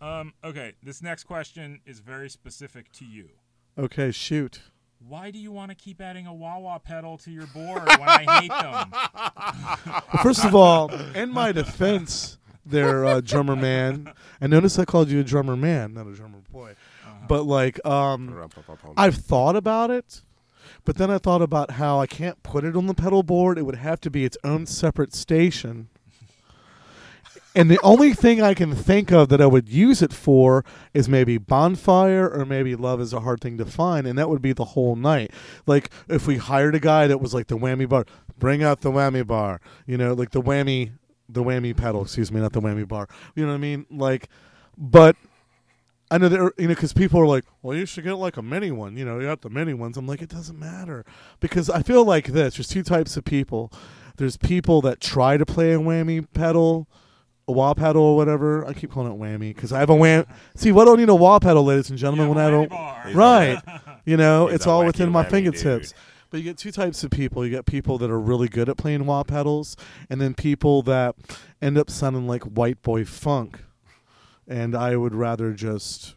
Um. 0.00 0.32
Okay. 0.44 0.72
This 0.82 1.02
next 1.02 1.24
question 1.24 1.80
is 1.84 2.00
very 2.00 2.30
specific 2.30 2.90
to 2.92 3.04
you. 3.04 3.28
okay, 3.78 4.10
shoot. 4.12 4.60
Why 5.06 5.30
do 5.30 5.38
you 5.38 5.50
want 5.50 5.70
to 5.70 5.74
keep 5.74 6.00
adding 6.00 6.26
a 6.26 6.32
wah 6.34 6.58
wah 6.58 6.78
pedal 6.78 7.16
to 7.18 7.30
your 7.30 7.46
board 7.48 7.82
when 7.86 8.08
I 8.08 8.40
hate 8.40 8.50
them? 8.50 10.22
First 10.22 10.44
of 10.44 10.54
all, 10.54 10.90
in 11.14 11.30
my 11.32 11.52
defense, 11.52 12.36
there, 12.64 13.04
uh, 13.04 13.20
drummer 13.24 13.56
man. 13.56 14.12
And 14.40 14.50
notice 14.50 14.78
I 14.78 14.84
called 14.84 15.08
you 15.08 15.20
a 15.20 15.24
drummer 15.24 15.56
man, 15.56 15.94
not 15.94 16.06
a 16.06 16.12
drummer 16.12 16.38
boy. 16.52 16.74
But 17.28 17.44
like, 17.44 17.84
um, 17.86 18.48
I've 18.96 19.16
thought 19.16 19.54
about 19.54 19.90
it, 19.90 20.22
but 20.84 20.96
then 20.96 21.10
I 21.10 21.18
thought 21.18 21.42
about 21.42 21.72
how 21.72 22.00
I 22.00 22.06
can't 22.06 22.42
put 22.42 22.64
it 22.64 22.76
on 22.76 22.86
the 22.86 22.94
pedal 22.94 23.22
board. 23.22 23.58
It 23.58 23.62
would 23.62 23.76
have 23.76 24.00
to 24.02 24.10
be 24.10 24.24
its 24.24 24.36
own 24.42 24.66
separate 24.66 25.14
station. 25.14 25.88
And 27.54 27.68
the 27.68 27.80
only 27.82 28.14
thing 28.14 28.40
I 28.40 28.54
can 28.54 28.74
think 28.76 29.10
of 29.10 29.28
that 29.30 29.40
I 29.40 29.46
would 29.46 29.68
use 29.68 30.02
it 30.02 30.12
for 30.12 30.64
is 30.94 31.08
maybe 31.08 31.36
bonfire 31.36 32.28
or 32.28 32.44
maybe 32.44 32.76
love 32.76 33.00
is 33.00 33.12
a 33.12 33.20
hard 33.20 33.40
thing 33.40 33.58
to 33.58 33.64
find, 33.64 34.06
and 34.06 34.16
that 34.18 34.28
would 34.28 34.42
be 34.42 34.52
the 34.52 34.64
whole 34.66 34.94
night. 34.94 35.32
Like 35.66 35.90
if 36.08 36.28
we 36.28 36.36
hired 36.36 36.76
a 36.76 36.80
guy 36.80 37.08
that 37.08 37.20
was 37.20 37.34
like 37.34 37.48
the 37.48 37.56
whammy 37.56 37.88
bar, 37.88 38.06
bring 38.38 38.62
out 38.62 38.82
the 38.82 38.92
whammy 38.92 39.26
bar, 39.26 39.60
you 39.84 39.96
know, 39.96 40.14
like 40.14 40.30
the 40.30 40.42
whammy, 40.42 40.92
the 41.32 41.42
whammy 41.42 41.76
pedal. 41.76 42.02
Excuse 42.02 42.30
me, 42.32 42.40
not 42.40 42.52
the 42.52 42.60
whammy 42.60 42.86
bar. 42.86 43.08
You 43.34 43.44
know 43.44 43.50
what 43.50 43.56
I 43.56 43.58
mean? 43.58 43.86
Like, 43.90 44.28
but 44.76 45.16
I 46.10 46.18
know 46.18 46.28
there, 46.28 46.52
you 46.58 46.64
know, 46.66 46.68
because 46.68 46.92
people 46.92 47.20
are 47.20 47.26
like, 47.26 47.44
"Well, 47.62 47.76
you 47.76 47.86
should 47.86 48.04
get 48.04 48.14
like 48.14 48.36
a 48.36 48.42
mini 48.42 48.70
one." 48.70 48.96
You 48.96 49.04
know, 49.04 49.18
you 49.20 49.26
got 49.26 49.42
the 49.42 49.50
mini 49.50 49.74
ones. 49.74 49.96
I'm 49.96 50.06
like, 50.06 50.22
it 50.22 50.28
doesn't 50.28 50.58
matter 50.58 51.04
because 51.38 51.70
I 51.70 51.82
feel 51.82 52.04
like 52.04 52.26
this. 52.28 52.56
There's 52.56 52.68
two 52.68 52.82
types 52.82 53.16
of 53.16 53.24
people. 53.24 53.72
There's 54.16 54.36
people 54.36 54.80
that 54.82 55.00
try 55.00 55.36
to 55.36 55.46
play 55.46 55.72
a 55.72 55.78
whammy 55.78 56.26
pedal, 56.34 56.88
a 57.46 57.52
wah 57.52 57.74
pedal 57.74 58.02
or 58.02 58.16
whatever. 58.16 58.66
I 58.66 58.72
keep 58.72 58.90
calling 58.90 59.12
it 59.12 59.18
whammy 59.18 59.54
because 59.54 59.72
I 59.72 59.78
have 59.78 59.90
a 59.90 59.94
wham. 59.94 60.26
See, 60.56 60.72
what 60.72 60.86
do 60.86 60.94
I 60.94 60.96
need 60.96 61.08
a 61.08 61.14
wah 61.14 61.38
pedal, 61.38 61.64
ladies 61.64 61.90
and 61.90 61.98
gentlemen? 61.98 62.26
You 62.26 62.34
when 62.34 62.38
I 62.38 62.44
have 62.44 62.52
a 62.52 62.56
don't, 62.56 62.70
bar. 62.70 63.12
Right? 63.14 63.62
You 64.04 64.16
know, 64.16 64.46
He's 64.46 64.56
it's 64.56 64.66
all 64.66 64.84
within 64.84 65.10
my 65.10 65.24
fingertips. 65.24 65.92
dude. 65.92 65.98
But 66.30 66.38
you 66.38 66.44
get 66.44 66.56
two 66.56 66.72
types 66.72 67.02
of 67.02 67.10
people. 67.10 67.44
You 67.44 67.50
get 67.50 67.66
people 67.66 67.98
that 67.98 68.10
are 68.10 68.20
really 68.20 68.48
good 68.48 68.68
at 68.68 68.76
playing 68.76 69.04
wah 69.06 69.24
pedals, 69.24 69.76
and 70.08 70.20
then 70.20 70.34
people 70.34 70.82
that 70.82 71.16
end 71.60 71.76
up 71.76 71.90
sounding 71.90 72.26
like 72.26 72.44
white 72.44 72.82
boy 72.82 73.04
funk. 73.04 73.60
And 74.46 74.74
I 74.74 74.96
would 74.96 75.14
rather 75.14 75.52
just 75.52 76.14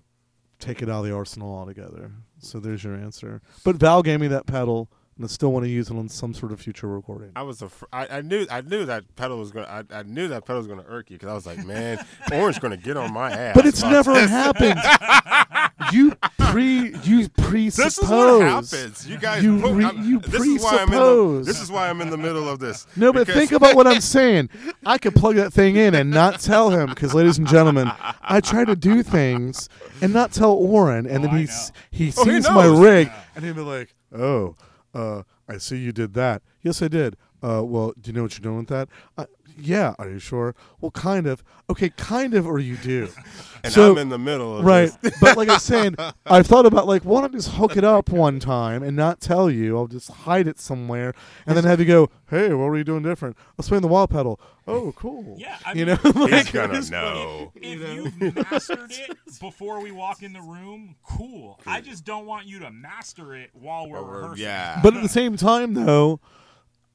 take 0.59 0.81
it 0.81 0.89
out 0.89 0.99
of 0.99 1.05
the 1.05 1.15
arsenal 1.15 1.53
altogether. 1.53 2.11
So 2.39 2.59
there's 2.59 2.83
your 2.83 2.95
answer. 2.95 3.41
But 3.63 3.77
Val 3.77 4.03
gave 4.03 4.19
me 4.19 4.27
that 4.27 4.45
pedal, 4.45 4.89
and 5.15 5.25
I 5.25 5.27
still 5.27 5.51
want 5.51 5.65
to 5.65 5.69
use 5.69 5.89
it 5.89 5.95
on 5.95 6.09
some 6.09 6.33
sort 6.33 6.51
of 6.51 6.59
future 6.61 6.87
recording. 6.87 7.31
I 7.35 7.43
was 7.43 7.61
a 7.61 7.69
fr- 7.69 7.85
I, 7.93 8.07
I 8.17 8.21
knew 8.21 8.45
I 8.49 8.61
knew 8.61 8.85
that 8.85 9.15
pedal 9.15 9.37
was 9.39 9.51
gonna 9.51 9.85
I, 9.91 9.99
I 9.99 10.03
knew 10.03 10.27
that 10.29 10.45
pedal 10.45 10.57
was 10.59 10.67
gonna 10.67 10.85
irk 10.87 11.09
you 11.11 11.17
because 11.17 11.29
I 11.29 11.33
was 11.33 11.45
like, 11.45 11.65
man, 11.65 12.03
Oren's 12.31 12.59
gonna 12.59 12.77
get 12.77 12.97
on 12.97 13.13
my 13.13 13.31
ass. 13.31 13.55
But 13.55 13.65
it's 13.65 13.81
never 13.83 14.13
this. 14.13 14.29
happened. 14.29 14.79
you 15.91 16.13
pre 16.39 16.95
you 17.03 17.29
presuppose. 17.29 17.75
This 17.75 17.97
is 17.99 18.09
what 18.09 18.41
happens. 18.41 19.07
You 19.09 19.17
guys, 19.17 19.43
You 19.43 19.57
re- 19.73 19.91
you 20.01 20.19
this 20.19 20.41
is 20.45 20.63
why 20.63 20.77
I'm 20.77 20.87
in 20.87 20.91
the. 20.91 20.97
presuppose. 20.97 21.45
This 21.45 21.61
is 21.61 21.71
why 21.71 21.89
I'm 21.89 22.01
in 22.01 22.09
the 22.09 22.17
middle 22.17 22.49
of 22.49 22.59
this. 22.59 22.87
No, 22.95 23.13
but 23.13 23.27
think 23.27 23.51
about 23.51 23.75
what 23.75 23.85
I'm 23.87 24.01
saying. 24.17 24.49
I 24.85 24.97
could 24.97 25.15
plug 25.15 25.35
that 25.35 25.53
thing 25.53 25.75
in 25.75 25.93
and 25.95 26.09
not 26.11 26.39
tell 26.39 26.69
him 26.69 26.89
because, 26.89 27.13
ladies 27.13 27.37
and 27.37 27.47
gentlemen, 27.47 27.91
I 28.21 28.41
try 28.41 28.65
to 28.65 28.75
do 28.75 29.03
things 29.03 29.69
and 30.01 30.13
not 30.13 30.31
tell 30.31 30.51
Oren, 30.53 31.05
and 31.05 31.19
Oh, 31.25 31.27
then 31.27 31.37
he 31.37 31.45
he 31.91 32.13
Oh, 32.17 32.23
he 32.25 32.31
sees 32.41 32.49
my 32.49 32.65
rig, 32.65 33.07
Yeah. 33.07 33.21
and 33.35 33.45
he'll 33.45 33.53
be 33.53 33.61
like, 33.61 33.93
"Oh, 34.13 34.55
uh, 34.93 35.23
I 35.47 35.57
see 35.57 35.77
you 35.77 35.91
did 35.91 36.13
that. 36.13 36.41
Yes, 36.61 36.81
I 36.81 36.87
did. 36.87 37.17
Uh, 37.43 37.61
well, 37.63 37.93
do 37.99 38.09
you 38.09 38.13
know 38.13 38.23
what 38.23 38.37
you're 38.37 38.43
doing 38.43 38.59
with 38.59 38.67
that? 38.69 38.87
Uh, 39.17 39.25
yeah. 39.57 39.93
Are 39.99 40.09
you 40.09 40.19
sure? 40.19 40.55
Well, 40.81 40.91
kind 40.91 41.27
of. 41.27 41.43
Okay, 41.69 41.89
kind 41.89 42.33
of, 42.33 42.45
or 42.45 42.59
you 42.59 42.75
do. 42.77 43.09
and 43.63 43.71
so- 43.73 43.91
I'm 43.93 43.97
in 43.97 44.09
the 44.09 44.19
middle 44.19 44.57
of 44.59 44.65
Right, 44.65 44.91
this. 45.01 45.17
but 45.21 45.37
like 45.37 45.47
I 45.49 45.53
was 45.53 45.63
saying, 45.63 45.95
I've 46.25 46.45
thought 46.45 46.65
about 46.65 46.87
like, 46.87 47.03
why 47.03 47.21
don't 47.21 47.31
I 47.33 47.37
just 47.37 47.51
hook 47.51 47.77
it 47.77 47.83
up 47.85 48.09
one 48.09 48.39
time 48.39 48.83
and 48.83 48.95
not 48.97 49.21
tell 49.21 49.49
you? 49.49 49.77
I'll 49.77 49.87
just 49.87 50.09
hide 50.11 50.47
it 50.47 50.59
somewhere, 50.59 51.13
and 51.47 51.55
then 51.55 51.63
have 51.63 51.79
you 51.79 51.85
go, 51.85 52.09
"Hey, 52.29 52.49
what 52.49 52.65
were 52.65 52.77
you 52.77 52.83
doing 52.83 53.01
different?" 53.03 53.37
I'll 53.57 53.63
swing 53.63 53.81
the 53.81 53.87
wah 53.87 54.05
pedal. 54.07 54.39
Oh, 54.67 54.93
cool. 54.95 55.35
Yeah, 55.39 55.57
I 55.65 55.71
you 55.73 55.85
mean- 55.85 55.97
know, 56.03 56.11
He's 56.27 56.31
like, 56.31 56.51
gonna 56.53 56.81
know. 56.89 57.51
If 57.55 58.19
you've 58.19 58.35
mastered 58.51 58.91
it 58.91 59.17
before 59.39 59.81
we 59.81 59.91
walk 59.91 60.21
in 60.23 60.33
the 60.33 60.41
room, 60.41 60.95
cool. 61.03 61.59
I 61.65 61.79
just 61.81 62.03
don't 62.05 62.25
want 62.25 62.45
you 62.45 62.59
to 62.59 62.71
master 62.71 63.33
it 63.35 63.51
while 63.53 63.89
we're 63.89 63.99
Or 63.99 64.03
we're- 64.03 64.21
rehearsing. 64.21 64.43
yeah. 64.45 64.79
But 64.83 64.95
at 64.95 65.01
the 65.03 65.09
same 65.09 65.37
time, 65.37 65.73
though, 65.73 66.19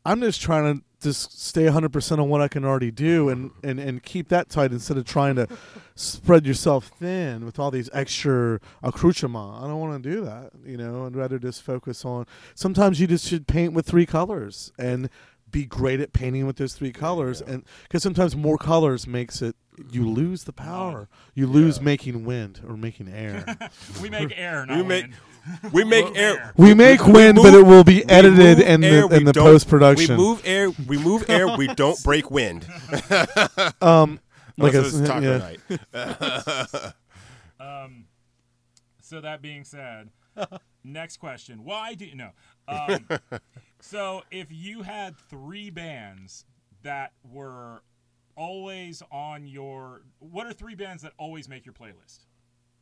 I'm 0.04 0.20
just 0.20 0.40
trying 0.40 0.78
to 0.78 0.84
just 1.00 1.40
stay 1.40 1.64
100 1.64 1.92
percent 1.92 2.20
on 2.20 2.28
what 2.28 2.40
I 2.40 2.48
can 2.48 2.64
already 2.64 2.90
do 2.90 3.28
and, 3.28 3.50
and 3.62 3.78
and 3.78 4.02
keep 4.02 4.28
that 4.30 4.48
tight 4.48 4.72
instead 4.72 4.96
of 4.96 5.04
trying 5.04 5.36
to 5.36 5.46
spread 5.94 6.46
yourself 6.46 6.88
thin 6.98 7.44
with 7.44 7.58
all 7.58 7.70
these 7.70 7.88
extra 7.92 8.60
accoutrements. 8.82 9.62
I 9.62 9.68
don't 9.68 9.78
want 9.80 10.02
to 10.02 10.10
do 10.10 10.24
that. 10.24 10.50
You 10.64 10.76
know, 10.76 11.06
I'd 11.06 11.14
rather 11.16 11.38
just 11.38 11.62
focus 11.62 12.04
on. 12.04 12.26
Sometimes 12.54 13.00
you 13.00 13.06
just 13.06 13.28
should 13.28 13.46
paint 13.46 13.74
with 13.74 13.86
three 13.86 14.06
colors 14.06 14.72
and 14.78 15.08
be 15.50 15.64
great 15.64 16.00
at 16.00 16.12
painting 16.12 16.46
with 16.46 16.56
those 16.56 16.74
three 16.74 16.92
colors 16.92 17.40
and 17.40 17.64
because 17.84 18.02
sometimes 18.02 18.36
more 18.36 18.58
colors 18.58 19.06
makes 19.06 19.40
it 19.40 19.56
you 19.90 20.06
lose 20.06 20.44
the 20.44 20.52
power 20.52 21.08
you 21.34 21.46
lose 21.46 21.80
making 21.80 22.24
wind 22.26 22.60
or 22.68 22.76
making 22.76 23.08
air 23.08 23.56
We 24.02 24.10
make 24.10 24.36
air, 24.36 24.66
not 24.68 24.76
We 24.76 24.82
make 24.82 25.04
wind. 25.04 25.14
We 25.72 25.84
make 25.84 26.16
air. 26.16 26.38
air. 26.38 26.52
we 26.56 26.74
make 26.74 27.06
wind 27.06 27.36
but 27.36 27.52
move- 27.52 27.54
it 27.54 27.66
will 27.66 27.84
be 27.84 28.08
edited 28.08 28.60
in 28.60 28.82
air, 28.84 29.06
the 29.08 29.16
in 29.16 29.24
the 29.24 29.32
post 29.32 29.68
production 29.68 30.16
We 30.16 30.22
move 30.22 30.42
air. 30.44 30.70
We 30.70 30.98
move 30.98 31.24
air. 31.28 31.56
We 31.56 31.66
don't 31.74 32.02
break 32.04 32.30
wind. 32.30 32.66
Um, 33.82 34.20
like 34.56 34.74
Also, 34.74 34.78
I 34.80 34.86
it's 34.86 34.94
s- 35.00 35.08
taco 35.08 35.20
yeah. 35.22 35.38
night. 35.38 36.94
Um, 37.60 38.04
so 39.00 39.20
that 39.20 39.42
being 39.42 39.64
said, 39.64 40.10
next 40.84 41.16
question. 41.18 41.64
Why 41.64 41.94
do 41.94 42.04
you 42.06 42.14
know? 42.14 42.30
Um, 42.68 43.06
so 43.80 44.22
if 44.30 44.46
you 44.50 44.82
had 44.82 45.16
three 45.28 45.70
bands 45.70 46.44
that 46.82 47.12
were 47.28 47.82
always 48.36 49.02
on 49.10 49.46
your, 49.46 50.02
what 50.20 50.46
are 50.46 50.52
three 50.52 50.76
bands 50.76 51.02
that 51.02 51.12
always 51.18 51.48
make 51.48 51.66
your 51.66 51.72
playlist? 51.72 52.26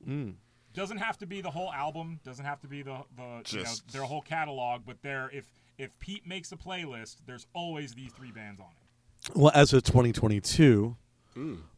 Mm. 0.06 0.34
Doesn't 0.76 0.98
have 0.98 1.16
to 1.18 1.26
be 1.26 1.40
the 1.40 1.50
whole 1.50 1.72
album. 1.72 2.20
Doesn't 2.22 2.44
have 2.44 2.60
to 2.60 2.68
be 2.68 2.82
the 2.82 2.98
the 3.16 3.42
you 3.48 3.64
know 3.64 3.70
their 3.92 4.02
whole 4.02 4.20
catalog. 4.20 4.82
But 4.86 5.00
there, 5.02 5.30
if 5.32 5.50
if 5.78 5.98
Pete 5.98 6.26
makes 6.26 6.52
a 6.52 6.56
playlist, 6.56 7.16
there's 7.26 7.46
always 7.54 7.94
these 7.94 8.12
three 8.12 8.30
bands 8.30 8.60
on 8.60 8.66
it. 8.66 9.36
Well, 9.36 9.50
as 9.54 9.72
of 9.72 9.82
2022, 9.84 10.96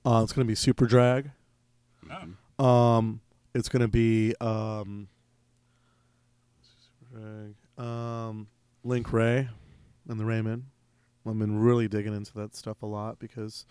uh, 0.04 0.20
it's 0.24 0.32
going 0.32 0.44
to 0.44 0.44
be 0.44 0.54
Superdrag. 0.54 1.30
Oh. 2.60 2.64
Um, 2.64 3.20
it's 3.54 3.68
going 3.68 3.82
to 3.82 3.88
be 3.88 4.34
um, 4.40 5.08
Superdrag, 7.14 7.54
um, 7.82 8.48
Link 8.82 9.12
Wray 9.12 9.48
and 10.08 10.18
the 10.18 10.24
Wraymen. 10.24 10.66
I've 11.24 11.38
been 11.38 11.60
really 11.60 11.88
digging 11.88 12.14
into 12.14 12.32
that 12.34 12.56
stuff 12.56 12.82
a 12.82 12.86
lot 12.86 13.18
because 13.18 13.66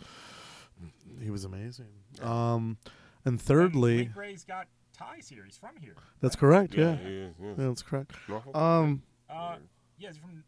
He 1.22 1.30
was 1.30 1.44
amazing. 1.44 1.88
Um, 2.22 2.78
and 3.26 3.34
And 3.34 3.42
thirdly, 3.42 4.04
Blake 4.04 4.14
Gray's 4.14 4.44
got 4.44 4.68
ties 4.98 5.30
here. 5.30 5.44
He's 5.46 5.58
from 5.58 5.76
here. 5.80 5.96
that's 6.22 6.36
correct. 6.36 6.74
Yeah, 6.76 6.96
he 6.98 7.08
is, 7.18 7.36
he 7.40 7.46
yeah 7.48 7.54
that's 7.58 7.82
correct. 7.84 8.12
Norfolk? 8.28 8.56
Um, 8.56 9.04
Uh, 9.30 9.58
yeah, 9.98 10.10
he's 10.10 10.18
from 10.18 10.44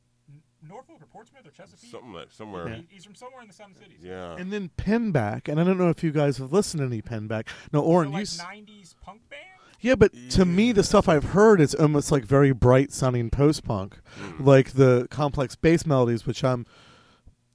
Norfolk 0.67 0.97
or 1.01 1.05
Portsmouth 1.05 1.45
or 1.47 1.51
Chesapeake. 1.51 1.89
something 1.91 2.13
like 2.13 2.31
somewhere. 2.31 2.67
He- 2.69 2.87
He's 2.89 3.05
from 3.05 3.15
somewhere 3.15 3.41
in 3.41 3.47
the 3.47 3.53
Sun 3.53 3.75
Cities. 3.75 3.99
Yeah. 4.01 4.35
and 4.35 4.51
then 4.51 4.69
Pinback, 4.77 5.47
and 5.47 5.59
I 5.59 5.63
don't 5.63 5.77
know 5.77 5.89
if 5.89 6.03
you 6.03 6.11
guys 6.11 6.37
have 6.37 6.51
listened 6.51 6.79
to 6.81 6.85
any 6.87 7.01
Pinback. 7.01 7.47
No, 7.71 7.79
So 7.81 7.85
Oren, 7.85 8.11
like 8.11 8.19
you. 8.19 8.21
s- 8.23 8.37
90s 8.39 8.95
punk 9.01 9.21
band. 9.29 9.41
Yeah, 9.81 9.95
but 9.95 10.11
to 10.31 10.43
me, 10.43 10.73
the 10.73 10.83
stuff 10.83 11.07
I've 11.07 11.23
heard 11.31 11.61
is 11.61 11.73
almost 11.73 12.11
like 12.11 12.25
very 12.25 12.51
bright 12.51 12.91
sounding 12.91 13.29
post 13.29 13.63
punk, 13.63 13.97
like 14.37 14.71
the 14.71 15.07
complex 15.09 15.55
bass 15.55 15.85
melodies, 15.85 16.25
which 16.25 16.43
I'm. 16.43 16.65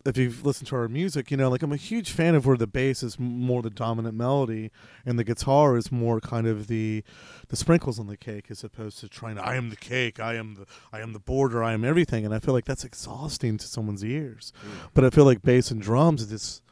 If 0.06 0.18
you've 0.18 0.44
listened 0.44 0.68
to 0.68 0.76
our 0.76 0.86
music, 0.86 1.30
you 1.30 1.38
know, 1.38 1.48
like 1.48 1.62
I'm 1.62 1.72
a 1.72 1.76
huge 1.76 2.10
fan 2.10 2.34
of 2.34 2.44
where 2.44 2.58
the 2.58 2.66
bass 2.66 3.02
is 3.02 3.18
more 3.18 3.62
the 3.62 3.70
dominant 3.70 4.14
melody, 4.14 4.70
and 5.06 5.18
the 5.18 5.24
guitar 5.24 5.78
is 5.78 5.90
more 5.90 6.20
kind 6.20 6.46
of 6.46 6.66
the, 6.66 7.02
the 7.48 7.56
sprinkles 7.56 7.98
on 7.98 8.06
the 8.06 8.18
cake, 8.18 8.46
as 8.50 8.62
opposed 8.62 8.98
to 8.98 9.08
trying 9.08 9.36
to 9.36 9.42
I 9.42 9.54
am 9.54 9.70
the 9.70 9.76
cake, 9.76 10.20
I 10.20 10.34
am 10.34 10.56
the 10.56 10.66
I 10.92 11.00
am 11.00 11.14
the 11.14 11.18
border, 11.20 11.64
I 11.64 11.72
am 11.72 11.84
everything, 11.84 12.26
and 12.26 12.34
I 12.34 12.38
feel 12.38 12.52
like 12.52 12.66
that's 12.66 12.84
exhausting 12.84 13.56
to 13.56 13.66
someone's 13.66 14.04
ears. 14.04 14.52
Mm. 14.62 14.90
But 14.92 15.04
I 15.04 15.10
feel 15.10 15.24
like 15.24 15.40
bass 15.40 15.70
and 15.70 15.80
drums, 15.80 16.20
is 16.20 16.28
just 16.28 16.62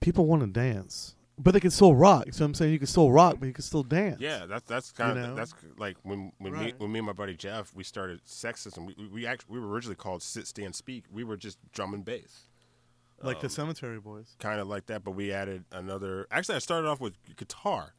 people 0.00 0.26
want 0.26 0.42
to 0.42 0.48
dance, 0.48 1.14
but 1.38 1.52
they 1.52 1.60
can 1.60 1.70
still 1.70 1.94
rock. 1.94 2.26
So 2.32 2.44
I'm 2.44 2.54
saying 2.54 2.72
you 2.72 2.78
can 2.78 2.88
still 2.88 3.12
rock, 3.12 3.36
but 3.38 3.46
you 3.46 3.52
can 3.52 3.62
still 3.62 3.84
dance. 3.84 4.20
Yeah, 4.20 4.46
that's 4.46 4.64
that's 4.64 4.90
kind 4.90 5.16
You 5.16 5.22
of 5.22 5.28
know? 5.30 5.34
that's 5.36 5.54
like 5.76 5.96
when 6.02 6.32
when 6.38 6.58
me 6.58 6.74
when 6.78 6.90
me 6.90 6.98
and 6.98 7.06
my 7.06 7.12
buddy 7.12 7.34
Jeff 7.34 7.72
we 7.74 7.84
started 7.84 8.20
Sex 8.24 8.60
System. 8.62 8.84
We 8.86 8.94
we, 8.98 9.06
we 9.06 9.26
actually 9.26 9.54
we 9.54 9.60
were 9.60 9.68
originally 9.68 9.94
called 9.96 10.22
Sit 10.22 10.48
Stand 10.48 10.74
Speak. 10.74 11.04
We 11.12 11.22
were 11.22 11.36
just 11.36 11.58
drum 11.72 11.94
and 11.94 12.04
bass, 12.04 12.47
like 13.22 13.40
the 13.40 13.48
Cemetery 13.48 14.00
Boys. 14.00 14.36
kind 14.38 14.60
of 14.60 14.68
like 14.68 14.86
that. 14.86 15.04
But 15.04 15.12
we 15.12 15.32
added 15.32 15.64
another. 15.72 16.26
Actually, 16.30 16.56
I 16.56 16.60
started 16.60 16.88
off 16.88 17.00
with 17.00 17.14
guitar. 17.36 17.94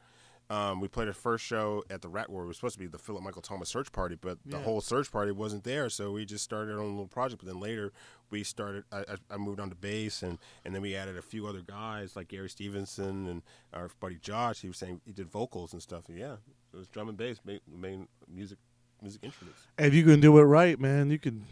Um, 0.51 0.81
we 0.81 0.87
played 0.87 1.07
our 1.07 1.13
first 1.13 1.45
show 1.45 1.83
at 1.91 2.01
the 2.01 2.09
Rat 2.09 2.27
War. 2.27 2.43
It 2.43 2.47
was 2.47 2.55
supposed 2.57 2.73
to 2.73 2.79
be 2.79 2.87
the 2.87 2.97
Philip 2.97 3.21
Michael 3.21 3.43
Thomas 3.43 3.69
search 3.69 3.91
party, 3.91 4.17
but 4.19 4.39
the 4.43 4.57
Yeah. 4.57 4.63
whole 4.63 4.81
search 4.81 5.11
party 5.11 5.31
wasn't 5.31 5.63
there. 5.63 5.89
So 5.91 6.11
we 6.11 6.25
just 6.25 6.43
started 6.43 6.73
our 6.73 6.79
own 6.81 6.93
little 6.93 7.07
project. 7.07 7.43
But 7.43 7.53
then 7.53 7.59
later, 7.61 7.93
we 8.31 8.43
started. 8.43 8.83
I, 8.91 9.03
I, 9.29 9.37
moved 9.37 9.59
on 9.59 9.69
to 9.69 9.75
bass, 9.75 10.23
and, 10.23 10.39
and 10.65 10.73
then 10.73 10.81
we 10.81 10.95
added 10.95 11.17
a 11.17 11.21
few 11.21 11.45
other 11.45 11.61
guys 11.61 12.15
like 12.15 12.29
Gary 12.29 12.49
Stevenson 12.49 13.27
and 13.27 13.43
our 13.73 13.91
buddy 13.99 14.15
Josh. 14.15 14.61
He 14.61 14.67
was 14.69 14.77
saying 14.77 15.01
he 15.05 15.11
did 15.11 15.29
vocals 15.29 15.71
and 15.71 15.83
stuff. 15.83 16.05
yeah, 16.07 16.37
it 16.73 16.77
was 16.77 16.87
drum 16.87 17.09
and 17.09 17.17
bass, 17.17 17.37
main, 17.45 17.59
main 17.67 18.07
music 18.27 18.57
music 19.03 19.23
instruments. 19.23 19.67
If 19.77 19.93
you 19.93 20.03
can 20.03 20.19
do 20.19 20.35
it 20.39 20.43
right, 20.43 20.79
man, 20.79 21.11
you 21.11 21.19
can 21.19 21.45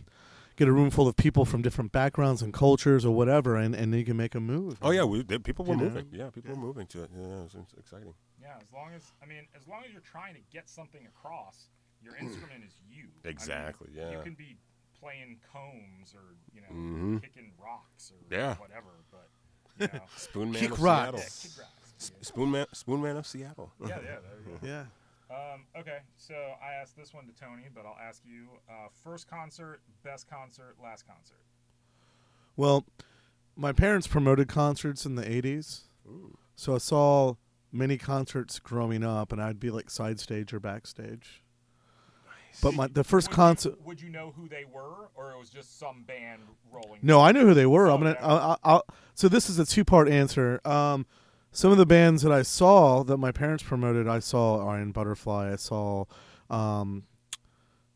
get 0.57 0.67
a 0.67 0.71
room 0.73 0.89
full 0.89 1.07
of 1.07 1.15
people 1.15 1.45
from 1.45 1.61
different 1.61 1.91
backgrounds 1.93 2.41
and 2.41 2.53
cultures 2.53 3.05
or 3.05 3.15
whatever, 3.15 3.55
and, 3.55 3.73
and 3.73 3.93
you 3.95 4.03
can 4.03 4.17
make 4.17 4.35
a 4.35 4.39
move. 4.41 4.77
Oh 4.81 4.91
yeah, 4.91 5.03
we 5.05 5.23
they, 5.23 5.37
people 5.39 5.63
were 5.63 5.75
You 5.75 5.77
know? 5.79 5.83
moving. 5.85 6.07
Yeah, 6.11 6.29
people 6.29 6.53
were 6.55 6.61
moving 6.61 6.87
to 6.87 7.03
it. 7.03 7.09
Yeah, 7.15 7.23
it 7.23 7.43
was 7.43 7.55
it's 7.55 7.73
exciting. 7.79 8.13
Yeah, 8.41 8.55
as 8.61 8.71
long 8.73 8.89
as 8.95 9.03
I 9.23 9.25
mean, 9.25 9.47
as 9.55 9.67
long 9.67 9.83
as 9.85 9.91
you're 9.93 10.01
trying 10.01 10.33
to 10.33 10.41
get 10.51 10.69
something 10.69 11.01
across, 11.07 11.69
your 12.03 12.15
instrument 12.21 12.63
is 12.65 12.73
you. 12.89 13.03
I 13.23 13.27
mean, 13.27 13.31
Exactly, 13.33 13.89
yeah. 13.93 14.11
You 14.11 14.21
can 14.21 14.33
be 14.35 14.57
playing 14.99 15.37
combs 15.53 16.13
or 16.13 16.35
you 16.53 16.61
know 16.61 16.67
Mhm. 16.73 17.21
kicking 17.21 17.51
rocks 17.63 18.11
or 18.11 18.35
Yeah. 18.35 18.55
whatever, 18.55 18.89
but 19.11 19.29
you 19.79 19.87
know, 19.99 20.05
Spoonman 20.17 20.55
Kick 20.57 20.71
of 20.71 20.81
rocks. 20.81 21.03
Seattle. 21.03 21.19
yeah, 21.19 21.25
kick 21.49 21.59
rocks. 21.59 22.11
Spoonman, 22.31 22.65
Spoon 22.75 23.01
Man 23.01 23.17
of 23.17 23.25
Seattle. 23.27 23.71
Yeah, 23.81 23.87
yeah, 23.89 23.95
there 24.01 24.19
you 24.45 24.59
go. 24.61 24.67
Yeah. 24.67 24.83
Um, 25.29 25.65
okay, 25.77 25.97
so 26.15 26.33
I 26.35 26.73
asked 26.81 26.95
this 26.95 27.13
one 27.13 27.25
to 27.27 27.33
Tony, 27.33 27.63
but 27.73 27.85
I'll 27.85 27.97
ask 28.01 28.21
you: 28.25 28.47
uh, 28.69 28.87
first 29.03 29.29
concert, 29.29 29.81
best 30.03 30.29
concert, 30.29 30.75
last 30.81 31.05
concert. 31.05 31.39
Well, 32.55 32.85
my 33.55 33.71
parents 33.73 34.07
promoted 34.07 34.47
concerts 34.47 35.05
in 35.05 35.15
the 35.15 35.23
80s. 35.23 35.81
So 36.55 36.75
I 36.75 36.77
saw 36.79 37.35
many 37.71 37.97
concerts 37.97 38.57
growing 38.59 39.03
up, 39.03 39.31
and 39.31 39.41
I'd 39.41 39.59
be 39.59 39.69
like 39.69 39.89
side 39.89 40.19
stage 40.19 40.53
or 40.53 40.59
backstage. 40.59 41.43
But 42.61 42.73
my 42.73 42.87
the 42.87 43.03
first 43.03 43.27
Would 43.27 43.33
you- 43.33 43.35
concert. 43.35 43.81
would 43.85 44.01
you 44.01 44.09
know 44.09 44.33
who 44.35 44.47
they 44.47 44.63
were, 44.71 45.09
or 45.13 45.31
it 45.33 45.37
was 45.37 45.49
just 45.49 45.77
some 45.77 46.03
band 46.03 46.41
rolling? 46.71 46.99
No, 47.03 47.19
I 47.21 47.31
knew 47.33 47.45
who 47.45 47.53
they 47.53 47.65
were. 47.67 47.87
I'm 47.87 48.01
gonna. 48.01 48.17
I'll, 48.21 48.37
I'll, 48.39 48.59
I'll, 48.63 48.85
so 49.13 49.27
this 49.27 49.49
is 49.49 49.59
a 49.59 49.65
two 49.65 49.83
part 49.83 50.07
answer. 50.07 50.61
Um, 50.65 51.05
some 51.57 51.71
of 51.71 51.79
the 51.79 51.87
bands 51.87 52.21
that 52.21 52.31
I 52.31 52.43
saw 52.43 53.01
that 53.01 53.17
my 53.17 53.31
parents 53.31 53.63
promoted, 53.63 54.07
I 54.07 54.19
saw 54.19 54.69
Iron 54.69 54.91
Butterfly. 54.91 55.53
I 55.53 55.55
saw 55.55 56.05
um, 56.51 57.05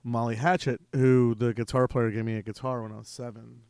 Molly 0.04 0.36
Hatchet, 0.36 0.82
who 0.94 1.36
the 1.36 1.54
guitar 1.54 1.88
player 1.88 2.10
gave 2.10 2.26
me 2.26 2.38
a 2.38 2.42
guitar 2.42 2.82
when 2.82 2.92
I 2.92 2.98
was 2.98 3.08
seven. 3.08 3.62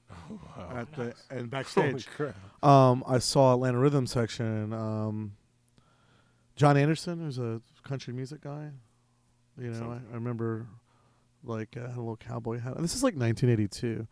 At 0.74 0.94
the 0.94 1.14
and 1.30 1.50
backstage, 1.50 2.08
crap! 2.08 2.38
um, 2.64 3.04
I 3.06 3.20
saw 3.20 3.54
Atlanta 3.54 3.80
Rhythm 3.80 4.08
section. 4.08 4.72
Um, 4.72 5.34
John 6.56 6.78
Anderson, 6.78 7.20
who's 7.20 7.38
a 7.38 7.62
country 7.84 8.14
music 8.14 8.40
guy. 8.40 8.70
You 9.58 9.72
know, 9.72 9.92
I, 9.92 10.14
I 10.14 10.16
remember 10.16 10.68
like 11.44 11.76
uh, 11.76 11.82
had 11.82 11.98
a 11.98 12.00
little 12.00 12.16
cowboy 12.16 12.60
hat. 12.62 12.78
This 12.80 12.96
is 12.96 13.04
like 13.04 13.16
1982, 13.16 14.08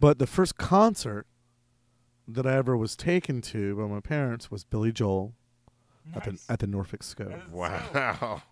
but 0.00 0.18
the 0.18 0.26
first 0.26 0.56
concert 0.56 1.26
that 2.28 2.46
I 2.46 2.54
ever 2.54 2.76
was 2.76 2.94
taken 2.94 3.40
to 3.42 3.74
by 3.76 3.86
my 3.86 4.00
parents 4.00 4.50
was 4.50 4.62
Billy 4.62 4.92
Joel 4.92 5.34
at 6.14 6.24
the 6.24 6.38
at 6.48 6.58
the 6.60 6.66
Norfolk 6.66 7.02
Scope. 7.02 7.48
Wow. 7.50 8.42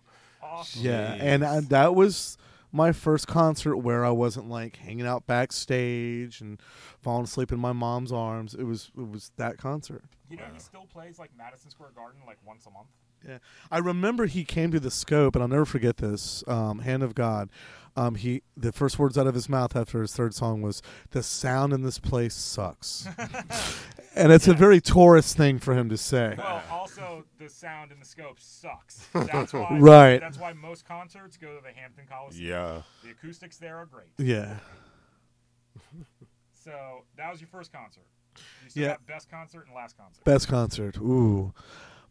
awesome. 0.43 0.83
Yeah, 0.83 1.15
and 1.21 1.45
uh, 1.45 1.51
I, 1.51 1.61
that 1.61 1.95
was 1.95 2.39
my 2.73 2.93
first 2.93 3.27
concert 3.27 3.77
where 3.77 4.05
I 4.05 4.11
wasn't 4.11 4.49
like 4.49 4.77
hanging 4.77 5.07
out 5.07 5.27
backstage 5.27 6.41
and 6.41 6.61
falling 7.01 7.25
asleep 7.25 7.53
in 7.53 7.59
my 7.59 7.73
mom's 7.73 8.13
arms. 8.13 8.55
It 8.55 8.65
was 8.65 8.91
it 8.97 9.09
was 9.09 9.31
that 9.37 9.59
concert. 9.59 10.05
You 10.31 10.39
know, 10.39 10.45
he 10.53 10.59
still 10.59 10.87
plays 10.93 11.19
like 11.19 11.31
Madison 11.37 11.71
Square 11.71 11.91
Garden 11.95 12.21
like 12.27 12.39
once 12.47 12.67
a 12.67 12.71
month. 12.71 12.89
Yeah, 13.27 13.39
I 13.71 13.79
remember 13.79 14.27
he 14.27 14.45
came 14.45 14.71
to 14.73 14.81
the 14.81 14.91
scope, 14.91 15.35
and 15.35 15.43
I'll 15.43 15.49
never 15.49 15.65
forget 15.65 15.97
this. 15.99 16.45
Um, 16.47 16.81
Hand 16.81 17.03
of 17.03 17.15
God. 17.15 17.49
Um, 17.99 18.15
he 18.15 18.43
the 18.57 18.73
first 18.73 18.99
words 18.99 19.17
out 19.17 19.27
of 19.27 19.35
his 19.35 19.49
mouth 19.49 19.75
after 19.75 20.03
his 20.03 20.15
third 20.15 20.35
song 20.35 20.61
was, 20.61 20.83
"The 21.13 21.23
sound 21.23 21.73
in 21.73 21.83
this 21.83 21.99
place 21.99 22.35
sucks," 22.35 23.09
and 24.15 24.31
it's 24.33 24.47
a 24.49 24.53
very 24.53 24.83
tourist 24.83 25.35
thing 25.39 25.59
for 25.59 25.73
him 25.75 25.89
to 25.89 25.97
say. 25.97 26.35
Well, 26.37 26.63
also 26.71 27.25
the 27.39 27.49
sound 27.49 27.93
in 27.93 27.99
the 27.99 28.05
scope 28.05 28.39
sucks. 28.39 29.07
That's 29.15 29.55
why. 29.55 29.79
Right. 29.79 30.21
That's 30.21 30.39
why 30.39 30.53
most 30.53 30.85
concerts 30.87 31.39
go 31.39 31.57
to 31.57 31.63
the 31.63 31.73
Hampton 31.73 32.05
Coliseum. 32.07 32.47
Yeah. 32.51 32.83
The 33.03 33.11
acoustics 33.13 33.57
there 33.57 33.79
are 33.79 33.87
great. 33.87 34.09
Yeah, 34.19 34.59
So 36.53 37.05
that 37.17 37.31
was 37.31 37.41
your 37.41 37.49
first 37.49 37.73
concert. 37.73 38.05
You 38.65 38.71
still 38.71 38.83
Yeah. 38.83 38.97
best 39.07 39.31
concert 39.31 39.67
and 39.67 39.75
last 39.75 39.97
concert. 39.97 40.25
best 40.25 40.49
concert. 40.49 40.99
Ooh, 40.99 41.55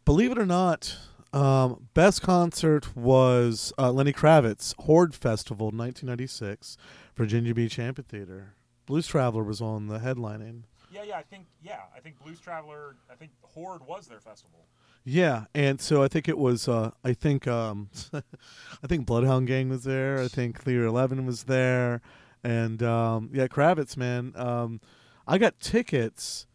believe 0.06 0.32
it 0.32 0.38
or 0.38 0.46
not, 0.46 0.96
um, 1.34 1.88
best 1.92 2.22
concert 2.22 2.96
was 2.96 3.74
uh, 3.78 3.92
Lenny 3.92 4.14
Kravitz 4.14 4.74
Horde 4.84 5.14
Festival, 5.14 5.66
1996, 5.66 6.78
Virginia 7.14 7.52
Beach 7.52 7.78
Amphitheater. 7.78 8.54
Blues 8.86 9.06
Traveler 9.06 9.42
was 9.42 9.60
on 9.60 9.88
the 9.88 9.98
headlining. 9.98 10.62
Yeah, 10.90 11.02
yeah. 11.02 11.18
I 11.18 11.22
think 11.22 11.46
yeah. 11.62 11.80
I 11.94 12.00
think 12.00 12.18
Blues 12.22 12.40
Traveler. 12.40 12.96
I 13.10 13.16
think 13.16 13.32
Horde 13.42 13.86
was 13.86 14.06
their 14.06 14.20
festival. 14.20 14.66
Yeah, 15.04 15.44
and 15.54 15.80
so 15.80 16.02
I 16.02 16.08
think 16.08 16.28
it 16.28 16.38
was. 16.38 16.68
Uh, 16.68 16.92
I 17.04 17.12
think. 17.12 17.46
Um, 17.46 17.90
I 18.14 18.86
think 18.86 19.04
Bloodhound 19.04 19.48
Gang 19.48 19.68
was 19.68 19.84
there. 19.84 20.20
I 20.20 20.28
think 20.28 20.56
Clear 20.60 20.86
Eleven 20.86 21.26
was 21.26 21.44
there, 21.44 22.00
and 22.42 22.82
um, 22.82 23.30
yeah, 23.34 23.48
Kravitz, 23.48 23.96
man. 23.96 24.32
Um, 24.36 24.80
I 25.26 25.36
got 25.36 25.60
tickets 25.60 26.46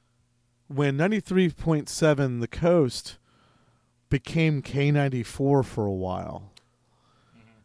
when 0.68 0.98
ninety 0.98 1.20
three 1.20 1.50
point 1.50 1.90
seven 1.90 2.40
The 2.40 2.48
Coast 2.48 3.18
became 4.12 4.62
K 4.62 4.92
ninety 4.92 5.24
four 5.24 5.64
for 5.64 5.88
a 5.88 5.92
while. 5.92 6.52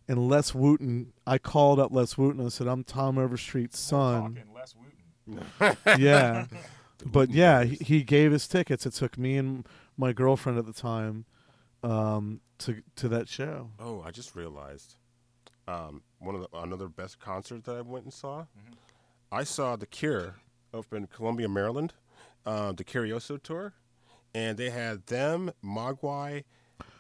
And 0.09 0.29
Les 0.31 0.55
Wooten, 0.55 1.13
I 1.27 1.37
called 1.37 1.79
up 1.81 1.93
Les 1.93 2.17
Wooten. 2.17 2.41
I 2.47 2.49
said, 2.49 2.67
"I'm 2.69 2.85
Tom 2.85 3.17
Overstreet's 3.19 3.79
son." 3.79 4.37
Talking 4.37 4.55
Les 4.55 4.75
Wooten. 4.75 6.01
yeah 6.01 6.47
but 7.05 7.31
yeah 7.31 7.65
he, 7.65 7.75
he 7.77 8.03
gave 8.05 8.31
his 8.31 8.47
tickets 8.47 8.87
it 8.87 8.93
took 8.93 9.19
me 9.19 9.37
and 9.37 9.67
my 9.97 10.13
girlfriend 10.13 10.57
at 10.57 10.67
the 10.67 10.73
time 10.73 11.25
um 11.83 12.41
to 12.59 12.81
to 12.95 13.09
that 13.09 13.29
show 13.29 13.69
Oh, 13.81 14.01
I 14.07 14.13
just 14.13 14.35
realized. 14.37 14.95
Um, 15.69 16.03
one 16.21 16.37
of 16.37 16.43
the 16.43 16.59
another 16.59 16.87
best 16.89 17.19
concert 17.19 17.65
that 17.65 17.77
I 17.77 17.81
went 17.81 18.05
and 18.05 18.15
saw. 18.15 18.43
Mm-hmm. 18.43 18.75
I 19.33 19.43
saw 19.43 19.75
The 19.75 19.87
Cure 19.87 20.37
up 20.73 20.93
in 20.93 21.09
Columbia, 21.09 21.49
Maryland, 21.49 21.93
uh, 22.47 22.71
the 22.71 22.85
Curiosa 22.85 23.43
tour, 23.43 23.75
and 24.37 24.59
they 24.59 24.69
had 24.71 25.07
them, 25.07 25.51
Mogwai, 25.65 26.45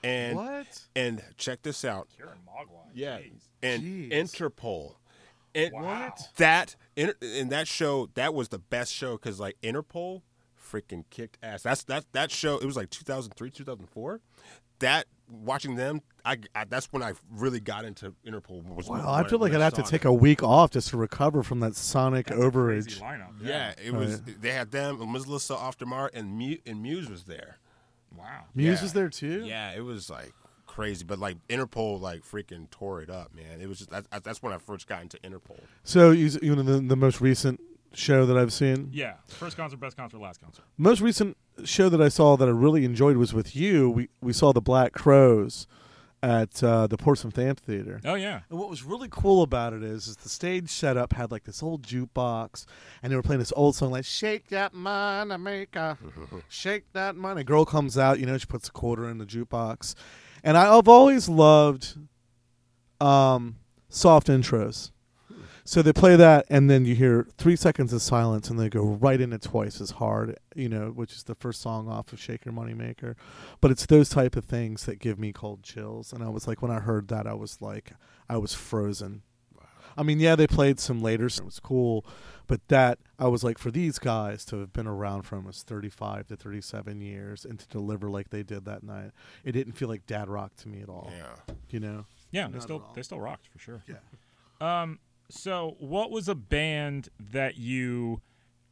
and 0.02 0.36
what 0.36 0.86
and 0.96 1.22
check 1.36 1.60
this 1.62 1.84
out. 1.84 2.08
Kieran 2.16 2.38
Mogwai. 2.48 2.86
Yeah, 2.94 3.18
Jeez. 3.18 3.40
and 3.62 3.82
Jeez. 3.82 4.10
Interpol. 4.10 4.94
And 5.54 5.72
Wow. 5.72 6.14
that 6.36 6.76
in, 6.96 7.12
in 7.20 7.48
that 7.50 7.68
show 7.68 8.08
that 8.14 8.32
was 8.34 8.48
the 8.48 8.58
best 8.58 8.92
show 8.92 9.12
because 9.16 9.38
like 9.40 9.56
Interpol 9.62 10.22
freaking 10.58 11.04
kicked 11.10 11.38
ass. 11.42 11.62
That's 11.62 11.84
that 11.84 12.04
that 12.12 12.30
show. 12.30 12.56
It 12.58 12.64
was 12.64 12.76
like 12.76 12.90
2003, 12.90 13.50
2004. 13.50 14.20
That 14.80 15.06
watching 15.28 15.74
them, 15.76 16.02
I, 16.24 16.38
I 16.54 16.64
that's 16.64 16.86
when 16.92 17.02
I 17.02 17.12
really 17.30 17.60
got 17.60 17.84
into 17.84 18.14
Interpol. 18.26 18.62
Was 18.74 18.88
Wow, 18.88 18.96
when 18.96 19.24
I 19.24 19.28
feel 19.28 19.38
like 19.38 19.52
I'd 19.52 19.60
have 19.60 19.74
to 19.74 19.82
take 19.82 20.02
them. 20.02 20.10
a 20.10 20.14
week 20.14 20.42
off 20.42 20.70
just 20.70 20.88
to 20.90 20.96
recover 20.96 21.42
from 21.42 21.60
that 21.60 21.74
sonic 21.76 22.26
That's 22.26 22.40
overage. 22.40 23.00
lineup. 23.00 23.30
Yeah, 23.42 23.70
it 23.82 23.92
Oh, 23.92 23.98
was. 23.98 24.22
They 24.22 24.52
had 24.52 24.70
them, 24.70 24.98
Melissa 25.10 25.54
Auf 25.56 25.76
der 25.78 25.86
Maur, 25.86 26.10
and 26.12 26.36
Muse, 26.36 26.60
and 26.66 26.82
Muse 26.82 27.08
was 27.08 27.24
there. 27.24 27.58
Wow. 28.16 28.44
Muse 28.54 28.78
Yeah. 28.78 28.82
was 28.82 28.92
there 28.92 29.08
too. 29.08 29.44
Yeah, 29.46 29.72
it 29.72 29.80
was 29.84 30.08
like 30.10 30.32
crazy, 30.66 31.04
but 31.04 31.18
like 31.18 31.36
Interpol, 31.48 32.00
like 32.00 32.22
freaking 32.22 32.68
tore 32.70 33.00
it 33.02 33.10
up, 33.10 33.34
man. 33.34 33.60
It 33.60 33.68
was 33.68 33.78
just 33.78 33.90
that, 33.90 34.06
that's 34.24 34.42
when 34.42 34.52
I 34.52 34.58
first 34.58 34.86
got 34.86 35.02
into 35.02 35.18
Interpol. 35.18 35.60
So 35.84 36.10
you, 36.10 36.30
you 36.42 36.54
know 36.54 36.62
the, 36.62 36.80
the 36.80 36.96
most 36.96 37.20
recent 37.20 37.60
show 37.94 38.26
that 38.26 38.36
I've 38.36 38.52
seen. 38.52 38.90
Yeah. 38.92 39.14
First 39.28 39.56
concert, 39.56 39.80
best 39.80 39.96
concert, 39.96 40.18
last 40.18 40.40
concert. 40.40 40.64
Most 40.76 41.00
recent 41.00 41.36
show 41.64 41.88
that 41.88 42.00
I 42.00 42.08
saw 42.08 42.36
that 42.36 42.48
I 42.48 42.52
really 42.52 42.84
enjoyed 42.84 43.16
was 43.16 43.32
with 43.34 43.56
you. 43.56 43.90
We 43.90 44.08
we 44.20 44.32
saw 44.32 44.52
the 44.52 44.60
Black 44.60 44.92
Crowes 44.92 45.66
at 46.22 46.62
uh, 46.62 46.86
the 46.86 46.96
Portsmouth 46.96 47.38
Amphitheater. 47.38 48.00
Oh 48.04 48.14
yeah. 48.14 48.40
And 48.50 48.58
what 48.58 48.68
was 48.68 48.82
really 48.82 49.08
cool 49.10 49.42
about 49.42 49.72
it 49.72 49.82
is, 49.82 50.08
is 50.08 50.16
the 50.16 50.28
stage 50.28 50.70
setup 50.70 51.12
had 51.12 51.30
like 51.30 51.44
this 51.44 51.62
old 51.62 51.82
jukebox, 51.82 52.66
and 53.02 53.12
they 53.12 53.16
were 53.16 53.22
playing 53.22 53.38
this 53.38 53.52
old 53.54 53.76
song 53.76 53.90
like 53.90 54.04
"Shake 54.04 54.48
That 54.48 54.74
Money 54.74 55.36
Maker, 55.36 55.98
Shake 56.48 56.92
That 56.92 57.16
Money." 57.16 57.42
A 57.42 57.44
girl 57.44 57.64
comes 57.64 57.96
out, 57.96 58.18
you 58.18 58.26
know, 58.26 58.38
she 58.38 58.46
puts 58.46 58.68
a 58.68 58.72
quarter 58.72 59.08
in 59.08 59.18
the 59.18 59.26
jukebox, 59.26 59.94
and 60.42 60.56
I, 60.56 60.76
I've 60.76 60.88
always 60.88 61.28
loved 61.28 61.96
um, 63.00 63.56
soft 63.88 64.28
intros. 64.28 64.90
So 65.66 65.82
they 65.82 65.92
play 65.92 66.14
that, 66.14 66.46
and 66.48 66.70
then 66.70 66.84
you 66.84 66.94
hear 66.94 67.26
three 67.36 67.56
seconds 67.56 67.92
of 67.92 68.00
silence, 68.00 68.48
and 68.48 68.58
they 68.58 68.68
go 68.68 68.84
right 68.84 69.20
into 69.20 69.38
twice 69.38 69.80
as 69.80 69.90
hard, 69.90 70.38
you 70.54 70.68
know, 70.68 70.90
which 70.90 71.12
is 71.12 71.24
the 71.24 71.34
first 71.34 71.60
song 71.60 71.88
off 71.88 72.12
of 72.12 72.20
Shake 72.20 72.44
Your 72.44 72.54
Money 72.54 72.72
Maker. 72.72 73.16
But 73.60 73.72
it's 73.72 73.84
those 73.84 74.08
type 74.08 74.36
of 74.36 74.44
things 74.44 74.86
that 74.86 75.00
give 75.00 75.18
me 75.18 75.32
cold 75.32 75.64
chills. 75.64 76.12
And 76.12 76.22
I 76.22 76.28
was 76.28 76.46
like, 76.46 76.62
when 76.62 76.70
I 76.70 76.78
heard 76.78 77.08
that, 77.08 77.26
I 77.26 77.34
was 77.34 77.60
like, 77.60 77.92
I 78.28 78.36
was 78.36 78.54
frozen. 78.54 79.22
I 79.96 80.02
mean, 80.02 80.20
yeah, 80.20 80.36
they 80.36 80.46
played 80.46 80.78
some 80.78 81.00
later, 81.00 81.28
so 81.28 81.42
it 81.42 81.46
was 81.46 81.58
cool, 81.58 82.06
but 82.46 82.68
that 82.68 82.98
I 83.18 83.28
was 83.28 83.42
like, 83.42 83.58
for 83.58 83.70
these 83.70 83.98
guys 83.98 84.44
to 84.46 84.60
have 84.60 84.72
been 84.72 84.86
around 84.86 85.22
for 85.22 85.36
almost 85.36 85.66
thirty-five 85.66 86.28
to 86.28 86.36
thirty-seven 86.36 87.00
years 87.00 87.44
and 87.44 87.58
to 87.58 87.66
deliver 87.68 88.10
like 88.10 88.30
they 88.30 88.42
did 88.42 88.66
that 88.66 88.82
night, 88.82 89.12
it 89.42 89.52
didn't 89.52 89.72
feel 89.72 89.88
like 89.88 90.06
dad 90.06 90.28
rock 90.28 90.54
to 90.58 90.68
me 90.68 90.82
at 90.82 90.88
all. 90.88 91.10
Yeah. 91.16 91.54
You 91.70 91.80
know? 91.80 92.04
Yeah. 92.30 92.46
They 92.48 92.60
still 92.60 92.84
they 92.94 93.02
still 93.02 93.20
rocked 93.20 93.48
for 93.48 93.58
sure. 93.58 93.82
Yeah. 93.88 93.96
Um. 94.60 94.98
So, 95.28 95.76
what 95.78 96.10
was 96.10 96.28
a 96.28 96.34
band 96.34 97.08
that 97.18 97.56
you 97.56 98.20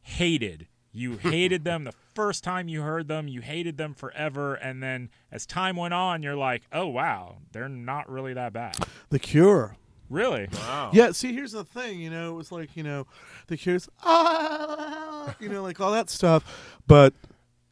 hated? 0.01 0.67
You 0.91 1.17
hated 1.21 1.63
them 1.65 1.83
the 1.83 1.93
first 2.13 2.43
time 2.43 2.67
you 2.69 2.81
heard 2.81 3.07
them. 3.07 3.27
You 3.27 3.41
hated 3.41 3.77
them 3.77 3.93
forever, 3.93 4.55
and 4.55 4.81
then 4.81 5.09
as 5.31 5.45
time 5.45 5.75
went 5.75 5.93
on, 5.93 6.23
you're 6.23 6.35
like, 6.35 6.63
"Oh 6.71 6.87
wow, 6.87 7.37
they're 7.51 7.69
not 7.69 8.09
really 8.09 8.33
that 8.33 8.53
bad." 8.53 8.77
The 9.09 9.19
Cure. 9.19 9.75
Really? 10.07 10.47
Wow. 10.53 10.91
Yeah, 10.93 11.11
see, 11.11 11.33
here's 11.33 11.53
the 11.53 11.63
thing. 11.63 11.99
You 11.99 12.11
know, 12.11 12.29
it 12.31 12.35
was 12.35 12.51
like 12.51 12.77
you 12.77 12.83
know, 12.83 13.07
the 13.47 13.57
Cure's 13.57 13.89
ah, 14.03 15.35
you 15.39 15.49
know, 15.49 15.63
like 15.63 15.81
all 15.81 15.91
that 15.91 16.09
stuff. 16.09 16.77
But 16.87 17.13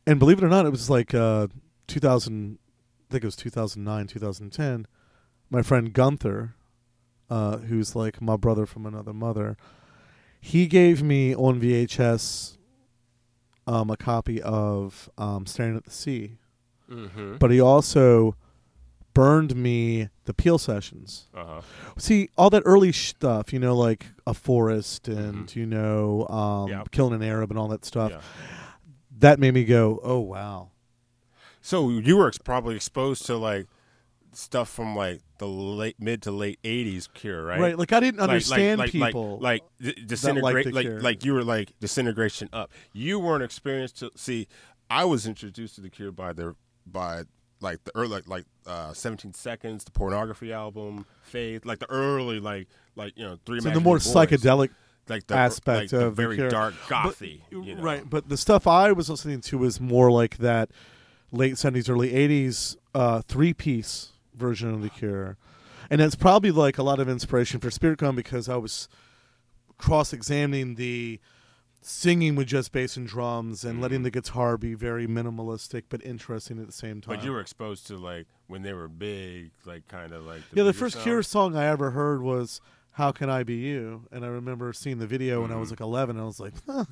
and 0.05 0.19
believe 0.19 0.39
it 0.39 0.43
or 0.43 0.49
not, 0.49 0.65
it 0.65 0.72
was 0.72 0.89
like 0.89 1.14
uh, 1.14 1.47
2000. 1.88 2.57
I 3.10 3.14
think 3.14 3.23
it 3.23 3.27
was 3.27 3.35
2009, 3.35 4.07
2010. 4.07 4.88
My 5.51 5.61
friend 5.61 5.93
Gunther, 5.93 6.55
uh, 7.29 7.57
who's 7.57 7.95
like 7.95 8.21
my 8.21 8.35
brother 8.37 8.65
from 8.65 8.85
another 8.85 9.13
mother, 9.13 9.57
he 10.39 10.67
gave 10.67 11.01
me 11.03 11.35
on 11.35 11.59
VHS 11.61 12.57
um, 13.65 13.89
a 13.89 13.97
copy 13.97 14.41
of 14.41 15.09
um, 15.17 15.45
Staring 15.45 15.75
at 15.77 15.85
the 15.85 15.91
Sea, 15.91 16.37
Mm-hmm. 16.91 17.37
but 17.37 17.49
he 17.49 17.61
also 17.61 18.35
burned 19.13 19.55
me 19.55 20.09
the 20.25 20.33
Peel 20.33 20.57
sessions. 20.57 21.27
Uh 21.33 21.45
huh. 21.45 21.61
See 21.97 22.29
all 22.37 22.49
that 22.49 22.61
early 22.65 22.91
stuff, 22.91 23.53
you 23.53 23.59
know, 23.59 23.75
like 23.75 24.07
a 24.27 24.33
forest 24.33 25.07
and 25.07 25.55
you 25.55 25.65
know, 25.65 26.27
um, 26.27 26.69
Yeah. 26.69 26.83
killing 26.91 27.13
an 27.13 27.23
Arab 27.23 27.49
and 27.51 27.57
all 27.57 27.69
that 27.69 27.85
stuff. 27.85 28.11
Yeah. 28.11 28.19
That 29.19 29.39
made 29.39 29.53
me 29.53 29.63
go, 29.63 30.01
"Oh 30.03 30.19
wow!" 30.19 30.71
So 31.61 31.89
you 31.89 32.17
were 32.17 32.27
ex- 32.27 32.37
probably 32.37 32.75
exposed 32.75 33.25
to 33.27 33.37
like 33.37 33.67
stuff 34.38 34.69
from 34.69 34.95
like 34.95 35.22
the 35.38 35.47
late 35.47 35.95
mid 35.99 36.22
to 36.23 36.31
late 36.31 36.60
'80s 36.64 37.07
Cure, 37.14 37.43
right? 37.45 37.60
Right? 37.60 37.77
Like 37.77 37.91
I 37.93 37.99
didn't 37.99 38.19
Like- 38.19 38.30
understand 38.30 38.80
like, 38.80 38.91
people. 38.91 39.39
like, 39.39 39.64
like 39.80 39.97
The 40.07 40.72
like 40.73 41.01
like 41.03 41.26
you 41.26 41.34
were 41.34 41.43
like 41.43 41.73
disintegration 41.80 42.49
up. 42.53 42.72
You 42.93 43.19
weren't 43.19 43.43
experienced 43.43 43.99
to 43.99 44.11
see. 44.15 44.47
I 44.89 45.05
was 45.05 45.26
introduced 45.26 45.76
to 45.76 45.81
the 45.81 45.89
Cure 45.89 46.11
by 46.11 46.34
their 46.34 46.55
by 46.85 47.23
like 47.61 47.84
the 47.85 47.91
early 47.95 48.10
like 48.10 48.27
like 48.27 48.45
uh, 48.68 48.93
17 48.93 49.34
seconds, 49.34 49.84
the 49.84 49.91
pornography 49.91 50.51
album, 50.53 51.05
Faith, 51.23 51.65
like 51.65 51.80
the 51.80 51.89
early 51.89 52.39
like 52.39 52.68
like 52.95 53.14
you 53.18 53.23
know 53.26 53.38
three. 53.45 53.60
so 53.61 53.69
the 53.69 53.80
more 53.80 53.95
Boys. 53.95 54.14
psychedelic, 54.14 54.69
like 55.10 55.27
the, 55.27 55.35
aspect 55.35 55.93
like 55.93 56.01
of 56.01 56.15
the 56.15 56.22
very 56.22 56.35
Cure. 56.35 56.49
dark 56.49 56.73
but- 56.89 56.95
gothy, 57.15 57.41
you 57.49 57.76
know? 57.76 57.81
right? 57.81 58.07
But 58.10 58.30
the 58.30 58.38
stuff 58.38 58.68
I 58.68 58.91
was 58.91 59.10
listening 59.10 59.41
to 59.41 59.57
was 59.57 59.80
more 59.81 60.11
like 60.11 60.38
that 60.38 60.69
late 61.31 61.57
seventies, 61.57 61.89
early 61.89 62.14
eighties 62.14 62.77
uh, 62.93 63.22
three 63.22 63.53
piece 63.53 64.11
version 64.35 64.73
of 64.73 64.81
the 64.81 64.89
Cure, 64.89 65.38
and 65.89 66.01
it's 66.01 66.15
probably 66.15 66.51
like 66.51 66.77
a 66.77 66.84
lot 66.84 66.99
of 66.99 67.10
inspiration 67.10 67.60
for 67.60 67.72
Spirit 67.72 67.99
Gun 67.99 68.15
because 68.15 68.49
I 68.49 68.57
was 68.57 68.88
cross 69.77 70.14
examining 70.14 70.76
the 70.76 71.19
singing 71.85 72.35
with 72.35 72.47
just 72.47 72.72
bass 72.72 72.95
and 72.95 73.07
drums 73.07 73.65
and 73.65 73.81
letting 73.81 73.97
mm-hmm. 73.97 74.03
the 74.05 74.11
guitar 74.11 74.57
be 74.57 74.73
very 74.73 75.05
minimalistic 75.07 75.84
but 75.89 76.03
interesting 76.05 76.60
at 76.60 76.65
the 76.65 76.72
same 76.72 77.01
time. 77.01 77.15
But 77.15 77.26
you 77.26 77.31
were 77.31 77.41
exposed 77.41 77.88
to 77.88 77.97
like 77.97 78.27
when 78.47 78.61
they 78.61 78.73
were 78.73 78.88
big, 78.88 79.51
like 79.65 79.88
kind 79.88 80.14
of 80.14 80.26
like 80.26 80.41
yeah, 80.53 80.64
the 80.64 80.73
first 80.73 80.95
sound. 80.95 81.03
Cure 81.03 81.23
song 81.23 81.55
I 81.55 81.65
ever 81.65 81.91
heard 81.91 82.22
was 82.22 82.61
"How 82.93 83.11
Can 83.11 83.30
I 83.30 83.43
Be 83.43 83.55
You," 83.55 84.07
and 84.11 84.23
I 84.23 84.30
remember 84.30 84.72
seeing 84.73 84.99
the 84.99 85.07
video 85.07 85.41
when 85.41 85.51
I 85.51 85.55
was 85.55 85.68
mm-hmm. 85.68 85.84
like 85.84 85.88
eleven. 85.88 86.15
And 86.15 86.23
I 86.23 86.27
was 86.27 86.39
like, 86.39 86.53
huh, 86.68 86.85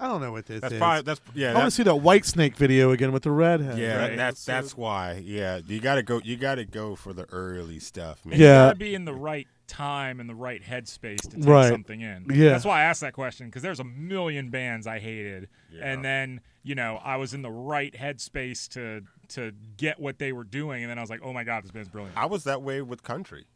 I 0.00 0.08
don't 0.08 0.20
know 0.22 0.32
what 0.32 0.46
this. 0.46 0.60
That's 0.62 0.72
is. 0.74 0.78
probably 0.78 1.02
that's 1.02 1.20
yeah. 1.34 1.50
I 1.50 1.54
want 1.54 1.58
to 1.58 1.64
That's, 1.66 1.74
see 1.76 1.82
that 1.82 1.90
Whitesnake 2.02 2.56
video 2.56 2.90
again 2.90 3.12
with 3.12 3.22
the 3.24 3.30
redhead. 3.30 3.78
yeah, 3.78 3.96
Right. 3.98 4.16
that's 4.16 4.44
that's 4.44 4.76
why. 4.76 5.22
Yeah, 5.24 5.60
you 5.66 5.80
got 5.80 5.96
to 5.96 6.02
go. 6.02 6.20
You 6.24 6.36
got 6.36 6.54
to 6.56 6.64
go 6.64 6.96
for 6.96 7.12
the 7.12 7.24
early 7.30 7.78
stuff, 7.80 8.24
man. 8.24 8.38
You 8.38 8.46
Yeah. 8.46 8.66
gotta 8.68 8.76
be 8.78 8.94
in 8.94 9.04
the 9.04 9.14
right 9.14 9.46
time 9.66 10.18
and 10.18 10.28
the 10.28 10.34
right 10.34 10.62
headspace 10.64 11.20
to 11.30 11.36
take 11.36 11.44
Right. 11.46 11.68
something 11.68 12.00
in. 12.00 12.26
Yeah. 12.30 12.50
That's 12.50 12.64
why 12.64 12.80
I 12.80 12.84
asked 12.84 13.02
that 13.02 13.12
question 13.12 13.46
because 13.46 13.62
there's 13.62 13.78
a 13.78 13.84
million 13.84 14.50
bands 14.50 14.86
I 14.86 14.98
hated, 14.98 15.48
Yeah. 15.70 15.92
and 15.92 16.04
then 16.04 16.40
you 16.62 16.74
know 16.74 16.98
I 17.04 17.16
was 17.16 17.34
in 17.34 17.42
the 17.42 17.50
right 17.52 17.92
headspace 17.94 18.68
to 18.70 19.02
to 19.34 19.52
get 19.76 20.00
what 20.00 20.18
they 20.18 20.32
were 20.32 20.44
doing, 20.44 20.82
and 20.82 20.90
then 20.90 20.98
I 20.98 21.02
was 21.02 21.10
like, 21.10 21.20
oh 21.22 21.32
my 21.32 21.44
god, 21.44 21.62
this 21.62 21.70
band's 21.70 21.88
brilliant. 21.90 22.16
I 22.16 22.26
was 22.26 22.44
that 22.44 22.62
way 22.62 22.80
with 22.82 23.02
country 23.02 23.46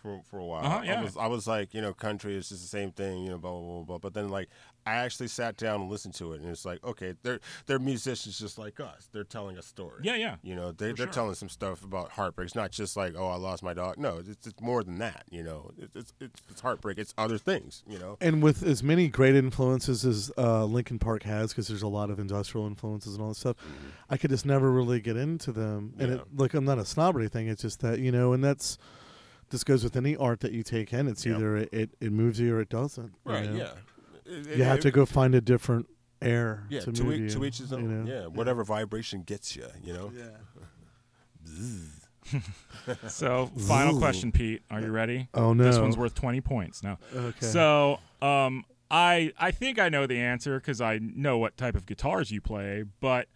for 0.00 0.22
for 0.30 0.38
a 0.38 0.44
while. 0.44 0.64
Uh-huh, 0.64 0.82
yeah. 0.84 1.00
I 1.00 1.02
was 1.04 1.16
I 1.16 1.26
was 1.26 1.46
like, 1.46 1.74
you 1.74 1.82
know, 1.82 1.92
country 1.92 2.34
is 2.36 2.48
just 2.48 2.62
the 2.62 2.68
same 2.68 2.92
thing, 2.92 3.24
you 3.24 3.30
know, 3.30 3.38
blah 3.38 3.50
blah 3.50 3.60
blah. 3.60 3.82
blah. 3.82 3.98
But 3.98 4.14
then 4.14 4.28
like 4.30 4.48
I 4.88 4.96
actually 5.04 5.28
sat 5.28 5.56
down 5.56 5.82
and 5.82 5.90
listened 5.90 6.14
to 6.14 6.32
it, 6.32 6.40
and 6.40 6.50
it's 6.50 6.64
like, 6.64 6.82
okay, 6.84 7.14
they're 7.22 7.40
they're 7.66 7.78
musicians 7.78 8.38
just 8.38 8.58
like 8.58 8.80
us. 8.80 9.08
They're 9.12 9.24
telling 9.24 9.58
a 9.58 9.62
story. 9.62 10.00
Yeah, 10.02 10.16
yeah. 10.16 10.36
You 10.42 10.54
know, 10.56 10.72
they 10.72 10.90
For 10.90 10.96
they're 10.96 11.06
sure. 11.06 11.12
telling 11.12 11.34
some 11.34 11.48
stuff 11.48 11.84
about 11.84 12.10
heartbreak. 12.12 12.46
It's 12.46 12.54
not 12.54 12.70
just 12.70 12.96
like, 12.96 13.14
oh, 13.16 13.28
I 13.28 13.36
lost 13.36 13.62
my 13.62 13.74
dog. 13.74 13.98
No, 13.98 14.18
it's, 14.18 14.46
it's 14.46 14.60
more 14.60 14.82
than 14.82 14.98
that. 14.98 15.24
You 15.30 15.42
know, 15.42 15.70
it's 15.78 15.94
it's, 15.96 16.12
it's 16.20 16.42
it's 16.50 16.60
heartbreak. 16.60 16.98
It's 16.98 17.12
other 17.18 17.38
things. 17.38 17.82
You 17.86 17.98
know. 17.98 18.16
And 18.20 18.42
with 18.42 18.62
as 18.62 18.82
many 18.82 19.08
great 19.08 19.34
influences 19.36 20.04
as 20.04 20.30
uh, 20.38 20.64
Linkin 20.64 20.98
Park 20.98 21.22
has, 21.24 21.50
because 21.52 21.68
there's 21.68 21.82
a 21.82 21.88
lot 21.88 22.10
of 22.10 22.18
industrial 22.18 22.66
influences 22.66 23.14
and 23.14 23.22
all 23.22 23.28
that 23.28 23.34
stuff, 23.36 23.56
I 24.10 24.16
could 24.16 24.30
just 24.30 24.46
never 24.46 24.70
really 24.70 25.00
get 25.00 25.16
into 25.16 25.52
them. 25.52 25.94
And 25.98 26.08
Yeah. 26.10 26.14
it, 26.18 26.24
like, 26.36 26.54
I'm 26.54 26.64
not 26.64 26.78
a 26.78 26.84
snob 26.84 27.16
or 27.16 27.20
anything. 27.20 27.48
It's 27.48 27.62
just 27.62 27.80
that 27.80 27.98
you 27.98 28.10
know, 28.12 28.32
and 28.32 28.42
that's 28.42 28.78
this 29.50 29.64
goes 29.64 29.82
with 29.82 29.96
any 29.96 30.14
art 30.16 30.40
that 30.40 30.52
you 30.52 30.62
take 30.62 30.92
in. 30.92 31.08
It's 31.08 31.24
Yep. 31.24 31.36
either 31.36 31.56
it, 31.56 31.68
it, 31.72 31.90
it 32.00 32.12
moves 32.12 32.38
you 32.38 32.54
or 32.54 32.60
it 32.60 32.68
doesn't. 32.68 33.12
you 33.26 33.32
Right. 33.32 33.50
know? 33.50 33.56
Yeah. 33.56 33.70
It- 34.28 34.46
You 34.46 34.52
it- 34.62 34.66
have 34.66 34.80
to 34.80 34.90
go 34.90 35.06
find 35.06 35.34
a 35.34 35.40
different 35.40 35.86
air 36.20 36.66
Yeah. 36.68 36.80
to 36.80 36.92
To, 36.92 37.04
move 37.04 37.14
each, 37.14 37.20
you. 37.20 37.28
to 37.40 37.44
each 37.46 37.58
his 37.58 37.70
you 37.70 37.78
know? 37.82 38.04
Yeah. 38.12 38.26
Whatever 38.26 38.64
vibration 38.64 39.22
gets 39.22 39.54
you. 39.56 39.66
You 39.82 39.92
know. 39.94 40.12
So, 43.08 43.46
final 43.66 43.96
Ooh. 43.96 43.98
question, 43.98 44.32
Pete. 44.32 44.62
Are 44.70 44.80
you 44.80 44.90
ready? 44.90 45.28
Oh 45.32 45.54
no. 45.54 45.64
This 45.64 45.78
one's 45.78 45.96
worth 45.96 46.14
20 46.14 46.40
points. 46.42 46.82
Now, 46.82 46.98
Okay. 47.14 47.46
so 47.46 48.00
um, 48.20 48.64
I 48.90 49.32
I 49.38 49.50
think 49.50 49.78
I 49.78 49.88
know 49.88 50.06
the 50.06 50.18
answer 50.18 50.58
because 50.60 50.80
I 50.80 50.98
know 50.98 51.38
what 51.38 51.56
type 51.56 51.74
of 51.74 51.86
guitars 51.86 52.30
you 52.30 52.40
play. 52.42 52.84
But 53.00 53.28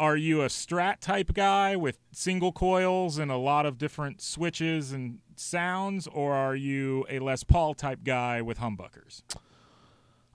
are 0.00 0.16
you 0.16 0.40
a 0.42 0.46
Strat 0.46 1.00
type 1.00 1.34
guy 1.34 1.76
with 1.76 1.98
single 2.12 2.50
coils 2.52 3.18
and 3.18 3.30
a 3.30 3.36
lot 3.36 3.66
of 3.66 3.76
different 3.78 4.22
switches 4.22 4.90
and 4.92 5.18
sounds, 5.36 6.06
or 6.06 6.32
are 6.32 6.56
you 6.56 7.04
a 7.10 7.18
Les 7.18 7.44
Paul 7.44 7.74
type 7.74 8.00
guy 8.04 8.40
with 8.40 8.58
humbuckers? 8.58 9.22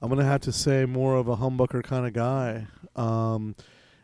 I'm 0.02 0.10
gonna 0.10 0.24
have 0.26 0.42
to 0.42 0.52
say 0.52 0.86
more 0.86 1.16
of 1.16 1.28
a 1.28 1.38
humbucker 1.38 1.84
kind 1.84 2.06
of 2.06 2.14
guy. 2.14 2.68
Um, 2.96 3.56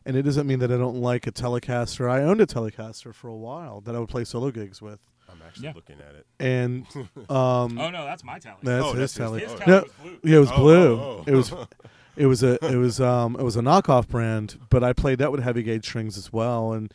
and 0.05 0.17
it 0.17 0.23
doesn't 0.23 0.47
mean 0.47 0.59
that 0.59 0.71
I 0.71 0.77
don't 0.77 0.97
like 1.01 1.27
a 1.27 1.31
Telecaster. 1.31 2.09
I 2.09 2.21
owned 2.23 2.41
a 2.41 2.45
Telecaster 2.45 3.13
for 3.13 3.27
a 3.29 3.35
while 3.35 3.79
that 3.81 3.95
I 3.95 3.99
would 3.99 4.09
play 4.09 4.23
solo 4.25 4.51
gigs 4.51 4.81
with, 4.81 4.99
I'm 5.29 5.41
actually 5.45 5.65
Yeah. 5.65 5.73
looking 5.75 5.97
at 6.01 6.15
it. 6.15 6.25
and 6.39 6.85
um, 7.29 7.77
Oh 7.79 7.89
no, 7.89 8.03
that's 8.05 8.23
my 8.23 8.39
tally. 8.39 8.57
that's 8.63 8.83
Oh, 8.85 8.93
his 8.93 8.99
that's 8.99 9.13
his- 9.13 9.17
Tele. 9.17 9.39
His 9.39 9.51
oh, 9.51 9.57
tally 9.57 9.71
No, 9.71 9.81
was 9.81 9.91
blue. 10.01 10.19
yeah, 10.23 10.35
it 10.35 10.39
was 10.39 10.51
Oh, 10.51 10.57
blue. 10.57 10.93
oh, 10.99 10.99
oh. 11.19 11.23
It 11.27 11.35
was, 11.35 11.53
it 12.17 12.25
was 12.25 12.43
a, 12.43 12.65
it 12.73 12.75
was 12.77 12.99
um, 12.99 13.35
it 13.39 13.43
was 13.43 13.55
a 13.55 13.61
knockoff 13.61 14.07
brand, 14.07 14.59
but 14.69 14.83
I 14.83 14.93
played 14.93 15.19
that 15.19 15.31
with 15.31 15.41
heavy 15.43 15.63
gauge 15.63 15.85
strings 15.85 16.17
as 16.17 16.33
well, 16.33 16.73
and 16.73 16.93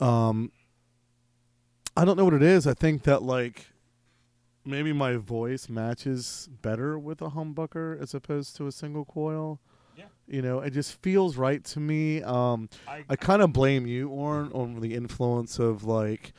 Um, 0.00 0.50
I 1.96 2.04
don't 2.04 2.16
know 2.18 2.24
what 2.24 2.34
it 2.34 2.42
is. 2.42 2.66
I 2.66 2.74
think 2.74 3.04
that 3.04 3.22
like 3.22 3.68
maybe 4.66 4.92
my 4.92 5.16
voice 5.16 5.68
matches 5.68 6.48
better 6.62 6.98
with 6.98 7.22
a 7.22 7.30
humbucker 7.30 8.00
as 8.00 8.14
opposed 8.14 8.56
to 8.56 8.66
a 8.66 8.72
single 8.72 9.04
coil. 9.04 9.60
Yeah. 9.96 10.04
You 10.26 10.42
know, 10.42 10.60
it 10.60 10.70
just 10.70 11.00
feels 11.00 11.36
right 11.36 11.64
to 11.64 11.80
me. 11.80 12.22
Um, 12.22 12.68
I, 12.86 13.04
I 13.08 13.16
kind 13.16 13.40
of 13.42 13.52
blame 13.52 13.86
you, 13.86 14.08
Oren, 14.08 14.50
on 14.52 14.80
the 14.80 14.94
influence 14.94 15.58
of 15.58 15.84
like, 15.84 16.32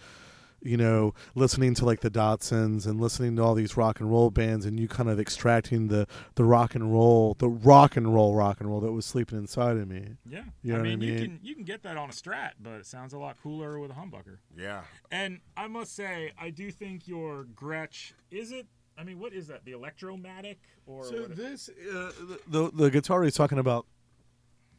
you 0.68 0.78
know, 0.78 1.14
listening 1.36 1.74
to 1.76 1.86
like 1.86 2.02
the 2.02 2.10
Datsuns 2.12 2.86
and 2.86 3.00
listening 3.00 3.36
to 3.38 3.44
all 3.44 3.56
these 3.56 3.78
rock 3.78 4.00
and 4.00 4.10
roll 4.12 4.30
bands, 4.30 4.66
and 4.66 4.80
you 4.80 4.88
kind 4.88 5.10
of 5.10 5.20
extracting 5.20 5.88
the 5.88 6.08
the 6.36 6.44
rock 6.44 6.76
and 6.76 6.92
roll, 6.92 7.36
the 7.40 7.48
rock 7.50 7.96
and 7.96 8.14
roll, 8.14 8.36
rock 8.36 8.60
and 8.60 8.70
roll 8.70 8.80
that 8.82 8.92
was 8.92 9.06
sleeping 9.06 9.38
inside 9.38 9.78
of 9.78 9.88
me. 9.88 10.16
yeah. 10.30 10.44
You 10.62 10.74
know 10.74 10.80
I 10.80 10.82
what 10.82 10.88
I 10.92 10.96
mean, 10.98 11.02
you 11.02 11.16
can 11.20 11.40
you 11.42 11.56
can 11.56 11.64
get 11.64 11.84
that 11.84 11.98
on 11.98 12.10
a 12.10 12.14
Strat, 12.14 12.52
but 12.62 12.74
it 12.74 12.86
sounds 12.86 13.14
a 13.14 13.18
lot 13.20 13.38
cooler 13.42 13.80
with 13.80 13.92
a 13.92 13.94
humbucker. 13.96 14.38
Yeah. 14.58 14.82
And 15.12 15.40
I 15.56 15.68
must 15.68 15.96
say, 15.96 16.32
I 16.40 16.50
do 16.50 16.70
think 16.72 17.08
your 17.08 17.46
Gretsch 17.56 18.12
is 18.30 18.52
it. 18.52 18.68
I 19.00 19.04
mean, 19.04 19.20
what 19.20 19.32
is 19.34 19.48
that? 19.48 19.64
The 19.64 19.74
Electromatic 19.74 20.60
or 20.86 21.04
So 21.06 21.22
what- 21.22 21.36
this 21.36 21.70
uh, 21.70 22.12
the 22.48 22.72
the 22.74 22.90
guitar 22.90 23.24
he's 23.24 23.36
talking 23.36 23.60
about 23.60 23.86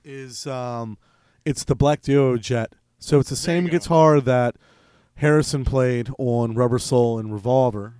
is 0.04 0.46
um, 0.46 0.98
it's 1.44 1.64
the 1.64 1.74
Black 1.74 2.02
Duo 2.02 2.36
Jet. 2.36 2.72
So 2.98 3.20
it's 3.20 3.28
the 3.30 3.34
There 3.36 3.42
same 3.42 3.66
guitar 3.68 4.20
that 4.20 4.56
Harrison 5.18 5.64
played 5.64 6.10
on 6.18 6.54
Rubber 6.54 6.78
Soul 6.78 7.18
and 7.18 7.32
Revolver, 7.32 7.94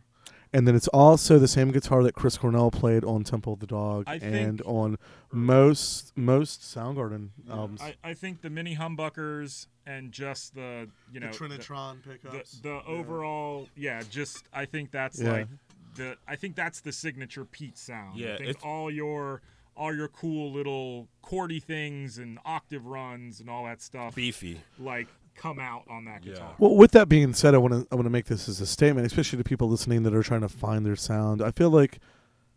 and 0.53 0.67
then 0.67 0.75
it's 0.75 0.89
also 0.89 1.39
the 1.39 1.49
same 1.49 1.71
guitar 1.73 2.03
that 2.03 2.15
Chris 2.15 2.39
Cornell 2.39 2.71
played 2.71 3.05
on 3.05 3.25
Temple 3.25 3.53
of 3.55 3.61
the 3.61 3.67
Dog 3.67 4.05
I 4.07 4.15
and 4.15 4.59
think- 4.59 4.63
on 4.67 4.99
most 5.33 6.13
most 6.17 6.63
Soundgarden 6.63 7.29
albums. 7.51 7.83
I, 7.83 7.95
I 8.03 8.15
think 8.15 8.41
the 8.43 8.51
mini 8.51 8.77
humbuckers 8.77 9.67
and 9.87 10.11
just 10.13 10.55
the 10.55 10.89
you 11.13 11.21
know 11.21 11.31
the 11.31 11.37
Trinitron 11.37 12.03
the, 12.03 12.11
pickups. 12.11 12.61
the 12.61 12.83
overall 12.87 13.69
yeah 13.77 14.03
just 14.11 14.45
I 14.53 14.65
think 14.65 14.91
that's 14.91 15.21
Yeah. 15.21 15.33
like 15.33 15.49
the 15.97 16.17
I 16.27 16.37
think 16.37 16.55
that's 16.57 16.81
the 16.81 16.93
signature 16.93 17.45
Pete 17.45 17.77
sound. 17.77 18.19
Yeah, 18.19 18.35
I 18.35 18.37
think 18.39 18.51
it's- 18.51 18.65
all 18.65 18.91
your 18.91 19.43
all 19.77 19.95
your 19.95 20.09
cool 20.09 20.51
little 20.53 21.07
chordy 21.23 21.63
things 21.63 22.19
and 22.19 22.39
octave 22.45 22.85
runs 22.87 23.39
and 23.41 23.49
all 23.51 23.65
that 23.65 23.81
stuff 23.83 24.15
Beefy. 24.15 24.61
like 24.79 25.07
come 25.39 25.59
out 25.59 25.85
on 25.89 26.05
that 26.05 26.25
Yeah. 26.25 26.33
guitar. 26.35 26.55
Well, 26.59 26.77
with 26.77 26.91
that 26.93 27.09
being 27.09 27.33
said, 27.33 27.55
I 27.55 27.59
want 27.59 27.73
to 27.75 27.87
I 27.91 27.95
want 27.95 28.07
to 28.07 28.11
make 28.11 28.27
this 28.27 28.49
as 28.49 28.61
a 28.61 28.67
statement, 28.67 29.07
especially 29.07 29.39
to 29.39 29.45
people 29.45 29.69
listening 29.69 30.03
that 30.03 30.15
are 30.15 30.23
trying 30.23 30.41
to 30.43 30.49
find 30.49 30.85
their 30.85 30.97
sound. 30.97 31.41
I 31.41 31.51
feel 31.51 31.71
like 31.71 31.99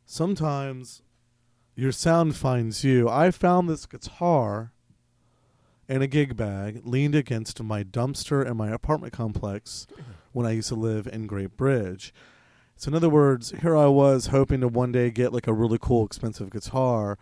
sometimes 0.06 1.02
your 1.76 1.92
sound 1.92 2.36
finds 2.36 2.84
you. 2.84 3.08
I 3.10 3.32
found 3.32 3.70
this 3.70 3.86
guitar 3.86 4.72
in 5.88 6.02
a 6.02 6.08
gig 6.08 6.36
bag 6.36 6.82
leaned 6.86 7.16
against 7.16 7.62
my 7.64 7.84
dumpster 7.84 8.46
in 8.46 8.58
my 8.58 8.70
apartment 8.70 9.14
complex 9.14 9.88
when 10.32 10.46
I 10.46 10.52
used 10.52 10.70
to 10.70 10.76
live 10.76 11.08
in 11.08 11.28
Great 11.28 11.58
Bridge. 11.58 12.14
So 12.78 12.90
in 12.90 12.96
other 12.96 13.10
words, 13.10 13.52
here 13.62 13.76
I 13.78 13.88
was 13.88 14.28
hoping 14.28 14.62
to 14.62 14.68
one 14.68 14.92
day 14.92 15.12
get 15.12 15.34
like 15.34 15.48
a 15.48 15.54
really 15.54 15.78
cool 15.80 16.06
expensive 16.06 16.50
guitar 16.50 17.18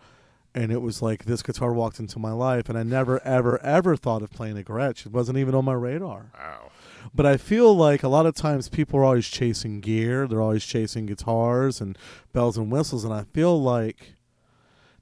and 0.54 0.72
it 0.72 0.82
was 0.82 1.00
like 1.00 1.24
this 1.24 1.42
guitar 1.42 1.72
walked 1.72 2.00
into 2.00 2.18
my 2.18 2.32
life 2.32 2.68
and 2.68 2.76
I 2.76 2.82
never 2.82 3.24
ever 3.24 3.62
ever 3.62 3.96
thought 3.96 4.22
of 4.22 4.30
playing 4.30 4.58
a 4.58 4.62
Gretsch. 4.62 5.06
It 5.06 5.12
wasn't 5.12 5.38
even 5.38 5.54
on 5.54 5.64
my 5.64 5.72
radar. 5.72 6.32
Wow. 6.34 6.70
But 7.14 7.26
I 7.26 7.36
feel 7.36 7.74
like 7.74 8.02
a 8.02 8.08
lot 8.08 8.26
of 8.26 8.34
times 8.34 8.68
people 8.68 9.00
are 9.00 9.04
always 9.04 9.28
chasing 9.28 9.80
gear, 9.80 10.26
they're 10.26 10.42
always 10.42 10.64
chasing 10.64 11.06
guitars 11.06 11.80
and 11.80 11.96
bells 12.32 12.56
and 12.56 12.70
whistles 12.70 13.04
and 13.04 13.14
I 13.14 13.24
feel 13.32 13.60
like 13.60 14.14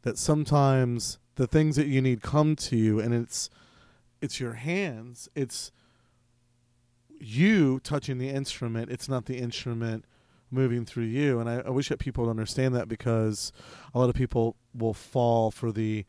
that 0.03 0.19
sometimes 0.19 1.19
the 1.37 1.47
things 1.47 1.77
that 1.77 1.87
you 1.87 2.01
need 2.01 2.23
come 2.23 2.57
to 2.57 2.77
you 2.77 3.01
and 3.01 3.15
it's 3.15 3.51
it's 4.20 4.41
your 4.41 4.55
hands, 4.55 5.29
it's 5.35 5.70
you 7.20 7.81
touching 7.81 8.19
the 8.19 8.29
instrument, 8.29 8.91
it's 8.91 9.09
not 9.09 9.27
the 9.27 9.39
instrument 9.39 10.05
moving 10.51 10.85
through 10.85 11.05
you 11.05 11.39
and 11.41 11.49
I, 11.49 11.57
I 11.66 11.70
wish 11.70 11.89
that 11.91 11.99
people 11.99 12.25
would 12.25 12.31
understand 12.31 12.75
that 12.75 12.89
because 12.89 13.53
a 13.95 13.99
lot 13.99 14.09
of 14.09 14.15
people 14.15 14.57
will 14.75 14.95
fall 14.95 15.51
for 15.51 15.73
the 15.73 16.05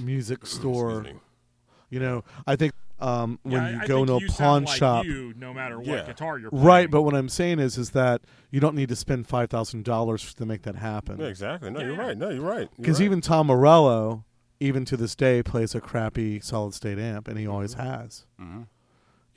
music 0.00 0.46
store 0.46 1.06
you 1.90 2.00
know, 2.00 2.22
I 2.46 2.56
think 2.56 2.72
um, 3.00 3.38
when 3.44 3.62
Yeah, 3.62 3.70
you 3.70 3.76
I, 3.78 3.82
I 3.84 3.86
go 3.86 3.94
think 4.04 4.08
into 4.10 4.12
a 4.14 4.20
you 4.20 4.26
pawn 4.28 4.36
sound 4.36 4.64
like 4.66 4.76
shop, 4.78 5.04
you, 5.06 5.32
no 5.38 5.54
matter 5.54 5.78
what 5.78 5.86
Yeah. 5.86 6.06
guitar 6.06 6.38
you're 6.38 6.50
playing. 6.50 6.64
right? 6.66 6.90
But 6.90 7.02
what 7.02 7.14
I'm 7.14 7.28
saying 7.30 7.60
is, 7.60 7.78
is 7.78 7.90
that 7.90 8.20
you 8.50 8.58
don't 8.60 8.74
need 8.74 8.88
to 8.90 8.96
spend 8.96 9.26
five 9.26 9.48
thousand 9.48 9.84
dollars 9.84 10.34
to 10.34 10.44
make 10.44 10.62
that 10.62 10.74
Yeah, 10.74 10.80
happen. 10.80 11.20
exactly. 11.22 11.70
No, 11.70 11.80
you're 11.80 11.96
right. 11.96 12.18
No, 12.18 12.28
you're 12.30 12.42
right. 12.44 12.68
Because 12.76 12.98
right. 12.98 13.04
even 13.06 13.20
Tom 13.22 13.46
Morello, 13.46 14.24
even 14.60 14.84
to 14.86 14.96
this 14.98 15.14
day, 15.14 15.42
plays 15.42 15.74
a 15.74 15.80
crappy 15.80 16.40
solid 16.40 16.74
state 16.74 16.98
amp, 16.98 17.28
and 17.28 17.38
he 17.38 17.46
always 17.46 17.74
has. 17.74 18.26
Mhm. 18.38 18.66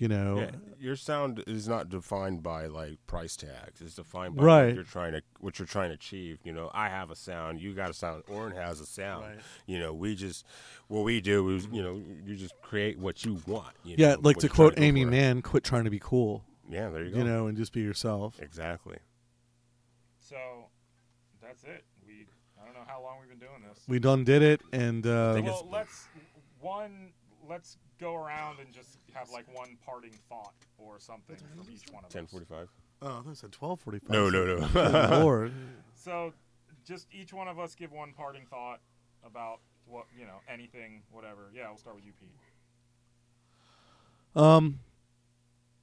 You 0.02 0.08
know, 0.08 0.38
Yeah, 0.40 0.52
your 0.80 0.96
sound 0.96 1.44
is 1.46 1.68
not 1.68 1.88
defined 1.90 2.42
by 2.42 2.66
like 2.66 2.98
price 3.06 3.36
tags. 3.36 3.82
It's 3.82 3.94
defined 3.94 4.36
by 4.36 4.44
Right. 4.44 4.66
what 4.66 4.76
you're 4.76 4.84
trying 4.84 5.12
to 5.14 5.22
what 5.40 5.60
you're 5.60 5.68
trying 5.68 5.90
to 5.90 5.94
achieve. 5.94 6.40
You 6.44 6.54
know, 6.54 6.72
I 6.74 6.90
have 6.90 7.12
a 7.12 7.16
sound, 7.16 7.62
you 7.62 7.76
got 7.76 7.92
a 7.92 7.94
sound, 7.94 8.24
Oren 8.28 8.56
has 8.56 8.80
a 8.80 8.88
sound. 8.88 9.26
Right. 9.26 9.40
You 9.68 9.78
know, 9.80 9.94
we 9.94 10.16
just 10.16 10.44
what 10.88 11.02
we 11.04 11.22
do 11.22 11.50
is 11.56 11.68
you 11.72 11.84
know 11.84 12.02
you 12.26 12.36
just 12.36 12.56
create 12.64 12.98
what 12.98 13.24
you 13.24 13.42
want. 13.46 13.76
You 13.84 13.94
yeah, 14.00 14.16
know, 14.16 14.22
like 14.24 14.38
to 14.38 14.50
quote 14.50 14.74
trying 14.76 14.92
go 14.94 14.98
Aimee 15.00 15.04
for. 15.04 15.12
Mann, 15.12 15.42
"Quit 15.44 15.64
trying 15.64 15.84
to 15.84 15.92
be 15.92 16.00
cool," 16.00 16.46
Yeah, 16.68 16.90
there 16.90 17.04
you 17.04 17.12
go. 17.12 17.18
you 17.20 17.24
know, 17.24 17.46
and 17.46 17.56
just 17.56 17.72
be 17.72 17.82
yourself. 17.82 18.40
exactly. 18.42 18.98
So 20.20 20.36
that's 21.42 21.64
it. 21.64 21.84
We 22.08 22.26
I 22.60 22.66
don't 22.66 22.74
know 22.74 22.86
how 22.88 23.04
long 23.04 23.18
we've 23.20 23.30
been 23.30 23.38
doing 23.48 23.62
this. 23.70 23.84
We 23.88 24.00
done 24.00 24.24
did 24.24 24.42
it, 24.42 24.62
and 24.74 25.06
uh, 25.06 25.40
well, 25.44 25.68
let's 25.72 26.08
one. 26.60 27.14
Let's 27.50 27.78
go 28.00 28.16
around 28.16 28.60
and 28.60 28.72
just 28.72 28.98
have 29.14 29.30
like 29.32 29.46
one 29.56 29.78
parting 29.86 30.14
thought 30.30 30.54
or 30.78 31.00
something 31.00 31.36
from 31.56 31.68
each 31.74 31.84
one 31.92 32.04
of 32.04 32.10
Ten 32.10 32.26
us. 32.26 32.32
forty-five. 32.32 32.68
oh, 33.02 33.24
that's 33.26 33.44
at 33.44 33.52
twelve 33.52 33.80
forty-five. 33.80 34.10
No, 34.10 34.30
no, 34.30 34.46
no. 34.46 34.68
Good 34.74 35.10
Lord. 35.24 35.52
So, 35.96 36.34
just 36.86 37.08
each 37.12 37.34
one 37.34 37.48
of 37.48 37.60
us 37.60 37.76
give 37.76 37.92
one 37.92 38.14
parting 38.14 38.46
thought 38.50 38.80
about 39.24 39.60
what 39.86 40.06
you 40.18 40.26
know, 40.26 40.40
anything, 40.48 41.02
whatever. 41.12 41.52
Yeah, 41.54 41.68
we'll 41.70 41.78
start 41.78 41.96
with 41.96 42.06
you, 42.06 42.14
Pete. 42.20 42.30
Um, 44.36 44.80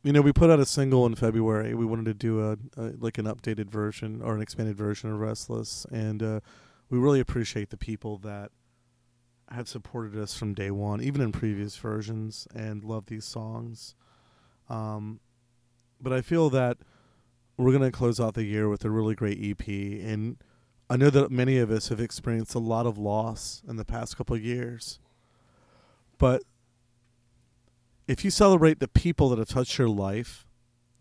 you 0.02 0.12
know, 0.12 0.20
we 0.22 0.32
put 0.32 0.48
out 0.50 0.60
a 0.60 0.66
single 0.66 1.04
in 1.06 1.14
February. 1.14 1.74
We 1.74 1.84
wanted 1.84 2.06
to 2.06 2.14
do 2.14 2.40
a, 2.40 2.52
a 2.76 2.92
like 2.98 3.18
an 3.18 3.26
updated 3.26 3.68
version 3.70 4.22
or 4.22 4.34
an 4.34 4.40
expanded 4.42 4.76
version 4.76 5.12
of 5.12 5.18
Restless, 5.20 5.86
and 5.92 6.22
uh, 6.22 6.40
we 6.88 6.98
really 6.98 7.20
appreciate 7.20 7.70
the 7.70 7.76
people 7.76 8.16
that 8.18 8.50
have 9.50 9.68
supported 9.68 10.16
us 10.20 10.36
from 10.36 10.54
day 10.54 10.70
one, 10.70 11.00
even 11.02 11.20
in 11.20 11.32
previous 11.32 11.76
versions, 11.76 12.46
and 12.54 12.84
love 12.84 13.06
these 13.06 13.24
songs. 13.24 13.94
Um, 14.68 15.20
but 16.00 16.12
I 16.12 16.20
feel 16.20 16.50
that 16.50 16.78
we're 17.56 17.72
gonna 17.72 17.90
close 17.90 18.20
out 18.20 18.34
the 18.34 18.44
year 18.44 18.68
with 18.68 18.84
a 18.84 18.90
really 18.90 19.14
great 19.14 19.38
EP, 19.40 19.66
and 19.68 20.36
I 20.90 20.96
know 20.96 21.10
that 21.10 21.30
many 21.30 21.58
of 21.58 21.70
us 21.70 21.88
have 21.88 22.00
experienced 22.00 22.54
a 22.54 22.60
lot 22.60 22.86
of 22.86 22.96
loss 22.98 23.62
in 23.68 23.76
the 23.76 23.84
past 23.84 24.16
couple 24.16 24.36
of 24.36 24.42
years, 24.42 24.98
but 26.18 26.42
if 28.06 28.24
you 28.24 28.30
celebrate 28.30 28.80
the 28.80 28.88
people 28.88 29.28
that 29.28 29.38
have 29.38 29.48
touched 29.48 29.78
your 29.78 29.88
life 29.88 30.46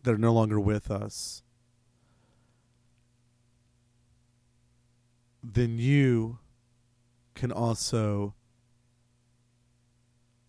that 0.04 0.14
are 0.14 0.18
no 0.18 0.34
longer 0.34 0.60
with 0.60 0.92
us, 0.92 1.42
then 5.42 5.78
you 5.78 6.40
can 7.38 7.52
also 7.52 8.34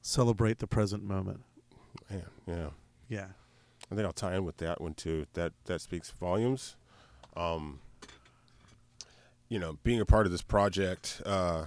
celebrate 0.01 0.59
the 0.59 0.67
present 0.67 1.05
moment. 1.05 1.43
Man, 2.11 2.25
yeah. 2.47 2.71
Yeah. 3.09 3.27
I 3.91 3.95
think 3.95 4.07
I'll 4.07 4.13
tie 4.13 4.35
in 4.35 4.45
with 4.45 4.57
that 4.57 4.81
one 4.81 4.95
too. 4.95 5.27
That 5.35 5.53
that 5.67 5.81
speaks 5.81 6.11
volumes. 6.11 6.77
Um, 7.37 7.81
you 9.49 9.59
know, 9.59 9.79
being 9.83 10.01
a 10.01 10.07
part 10.07 10.27
of 10.27 10.33
this 10.33 10.43
project, 10.43 11.23
uh, 11.25 11.67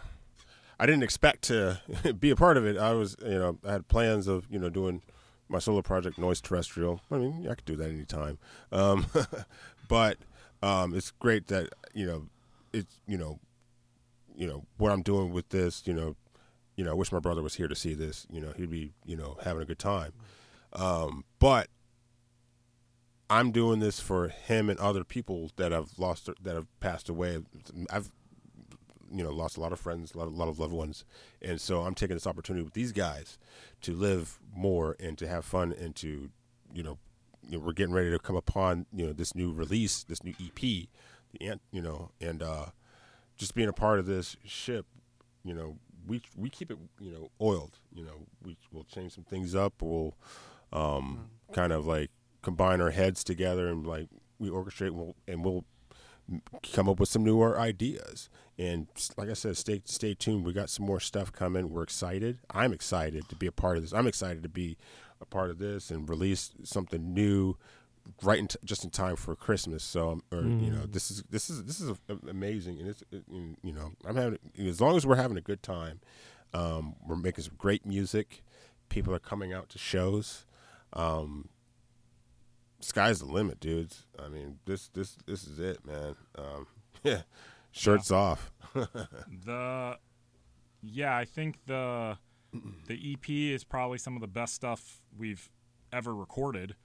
I 0.80 0.86
didn't 0.86 1.04
expect 1.04 1.44
to 1.44 1.82
be 2.20 2.32
a 2.32 2.36
part 2.36 2.58
of 2.58 2.66
it. 2.66 2.78
I 2.78 2.94
was, 2.94 3.16
you 3.24 3.40
know, 3.40 3.58
I 3.66 3.72
had 3.74 3.88
plans 3.88 4.28
of, 4.28 4.46
you 4.50 4.60
know, 4.60 4.70
doing 4.70 5.02
my 5.48 5.60
solo 5.60 5.82
project, 5.82 6.18
Noise 6.18 6.42
Terrestrial. 6.42 7.02
I 7.12 7.18
mean, 7.18 7.48
I 7.50 7.56
could 7.56 7.66
do 7.66 7.76
that 7.78 7.90
anytime. 7.90 8.38
Um, 8.72 9.06
but 9.88 10.18
um, 10.64 10.96
it's 10.96 11.12
great 11.12 11.48
that 11.48 11.70
you 11.94 12.06
know, 12.06 12.28
it's 12.74 13.00
you 13.08 13.18
know, 13.18 13.40
you 14.42 14.48
know 14.48 14.66
what 14.78 14.92
I'm 14.92 15.04
doing 15.04 15.32
with 15.32 15.50
this. 15.50 15.84
You 15.86 15.94
know, 15.94 16.16
you 16.76 16.84
know, 16.84 16.90
I 16.90 16.94
wish 16.96 17.12
my 17.12 17.20
brother 17.20 17.44
was 17.44 17.54
here 17.54 17.68
to 17.68 17.76
see 17.76 17.94
this. 17.94 18.26
You 18.32 18.42
know, 18.42 18.52
he'd 18.58 18.72
be, 18.72 18.92
you 19.06 19.16
know, 19.16 19.38
having 19.44 19.62
a 19.62 19.66
good 19.66 19.78
time. 19.78 20.14
Um, 20.74 21.26
but 21.38 21.68
I'm 23.30 23.52
doing 23.52 23.80
this 23.80 24.00
for 24.00 24.30
him 24.30 24.68
and 24.68 24.80
other 24.80 25.04
people 25.04 25.52
that 25.58 25.72
have 25.72 25.92
lost 26.00 26.28
that 26.42 26.56
have 26.56 26.66
passed 26.80 27.08
away. 27.08 27.38
I've 27.92 28.10
you 29.14 29.24
know 29.24 29.30
lost 29.30 29.58
a 29.58 29.62
lot 29.62 29.74
of 29.74 29.80
friends, 29.80 30.16
a 30.16 30.18
lot 30.18 30.28
of, 30.28 30.34
lot 30.34 30.48
of 30.48 30.58
loved 30.58 30.74
ones, 30.74 31.06
and 31.40 31.62
so 31.62 31.82
I'm 31.82 31.94
taking 31.94 32.16
this 32.16 32.26
opportunity 32.26 32.64
with 32.64 32.74
these 32.74 32.94
guys 32.94 33.38
to 33.82 33.94
live 33.94 34.40
more 34.56 34.96
and 35.00 35.20
to 35.20 35.28
have 35.28 35.46
fun 35.46 35.72
and 35.72 35.96
to 35.98 36.32
you 36.74 36.82
know, 36.82 36.98
you 37.48 37.60
know 37.60 37.64
we're 37.64 37.74
getting 37.74 37.94
ready 37.94 38.10
to 38.10 38.18
come 38.18 38.38
upon 38.38 38.88
you 38.92 39.06
know 39.06 39.14
this 39.14 39.36
new 39.36 39.54
release, 39.54 40.04
this 40.04 40.24
new 40.24 40.34
EP, 40.44 40.60
the 40.60 41.60
you 41.72 41.82
know, 41.82 42.10
and 42.20 42.42
uh, 42.42 42.66
just 43.42 43.56
being 43.56 43.68
a 43.68 43.74
part 43.74 43.98
of 43.98 44.06
this 44.06 44.38
ship, 44.46 44.86
you 45.44 45.52
know, 45.52 45.76
we 46.06 46.22
we 46.38 46.48
keep 46.48 46.70
it 46.70 46.78
you 47.00 47.12
know 47.12 47.32
oiled. 47.42 47.80
You 47.92 48.06
know, 48.06 48.28
we 48.44 48.56
will 48.72 48.84
change 48.84 49.14
some 49.14 49.24
things 49.24 49.56
up. 49.56 49.82
We'll 49.82 50.14
um, 50.72 51.32
kind 51.52 51.74
of 51.74 51.88
like 51.88 52.12
combine 52.44 52.82
our 52.82 52.92
heads 52.92 53.24
together 53.24 53.68
and 53.68 53.86
like 53.86 54.10
we 54.38 54.50
orchestrate 54.50 54.90
and 54.90 54.98
we'll, 54.98 55.16
and 55.28 55.44
we'll 55.44 55.66
come 56.72 56.88
up 56.88 57.00
with 57.00 57.10
some 57.10 57.24
newer 57.24 57.60
ideas. 57.60 58.30
And 58.60 58.88
like 59.18 59.30
I 59.30 59.34
said, 59.34 59.58
stay 59.58 59.82
stay 59.86 60.14
tuned. 60.14 60.46
We 60.46 60.54
got 60.54 60.70
some 60.70 60.86
more 60.86 61.00
stuff 61.00 61.32
coming. 61.32 61.72
We're 61.72 61.82
excited. 61.82 62.38
I'm 62.52 62.72
excited 62.72 63.28
to 63.30 63.36
be 63.36 63.48
a 63.48 63.52
part 63.52 63.76
of 63.76 63.82
this. 63.82 63.92
I'm 63.92 64.06
excited 64.06 64.44
to 64.44 64.50
be 64.50 64.78
a 65.20 65.26
part 65.26 65.50
of 65.50 65.58
this 65.58 65.90
and 65.90 66.08
release 66.08 66.52
something 66.64 67.12
new 67.12 67.58
right 68.24 68.40
in 68.40 68.48
t- 68.48 68.58
just 68.64 68.84
in 68.84 68.90
time 68.90 69.16
for 69.16 69.36
Christmas. 69.36 69.84
So, 69.84 70.12
um, 70.12 70.24
or 70.32 70.42
you 70.42 70.72
know, 70.72 70.86
this 70.86 71.12
is 71.12 71.24
this 71.30 71.50
is 71.50 71.66
this 71.66 71.80
is 71.80 71.90
a- 72.10 72.30
amazing, 72.30 72.80
and 72.80 72.90
it's 72.90 73.04
it, 73.12 73.24
you 73.30 73.72
know, 73.74 73.92
I'm 74.06 74.16
having 74.16 74.40
as 74.58 74.82
long 74.82 74.96
as 74.96 75.06
we're 75.06 75.16
having 75.16 75.38
a 75.38 75.42
good 75.42 75.64
time, 75.64 76.00
um, 76.54 76.96
we're 77.06 77.16
making 77.16 77.44
some 77.44 77.56
great 77.58 77.86
music. 77.86 78.44
People 78.90 79.14
are 79.14 79.20
coming 79.20 79.54
out 79.54 79.70
to 79.70 79.78
shows. 79.78 80.46
Um, 80.94 81.50
sky's 82.82 83.20
the 83.20 83.26
limit, 83.26 83.60
dudes. 83.60 84.06
I 84.20 84.28
mean, 84.28 84.60
this 84.66 84.90
this 84.90 85.18
this 85.26 85.46
is 85.46 85.60
it, 85.60 85.86
man. 85.86 86.16
Um, 86.38 86.68
yeah, 87.04 87.22
shirts 87.72 88.12
off. 88.12 88.52
the 88.74 89.98
yeah, 90.82 91.16
I 91.16 91.26
think 91.26 91.58
the 91.66 92.18
the 92.88 93.14
EP 93.14 93.30
is 93.30 93.64
probably 93.64 93.98
some 93.98 94.16
of 94.16 94.22
the 94.22 94.28
best 94.28 94.54
stuff 94.54 95.02
we've 95.18 95.50
ever 95.94 96.14
recorded, 96.14 96.76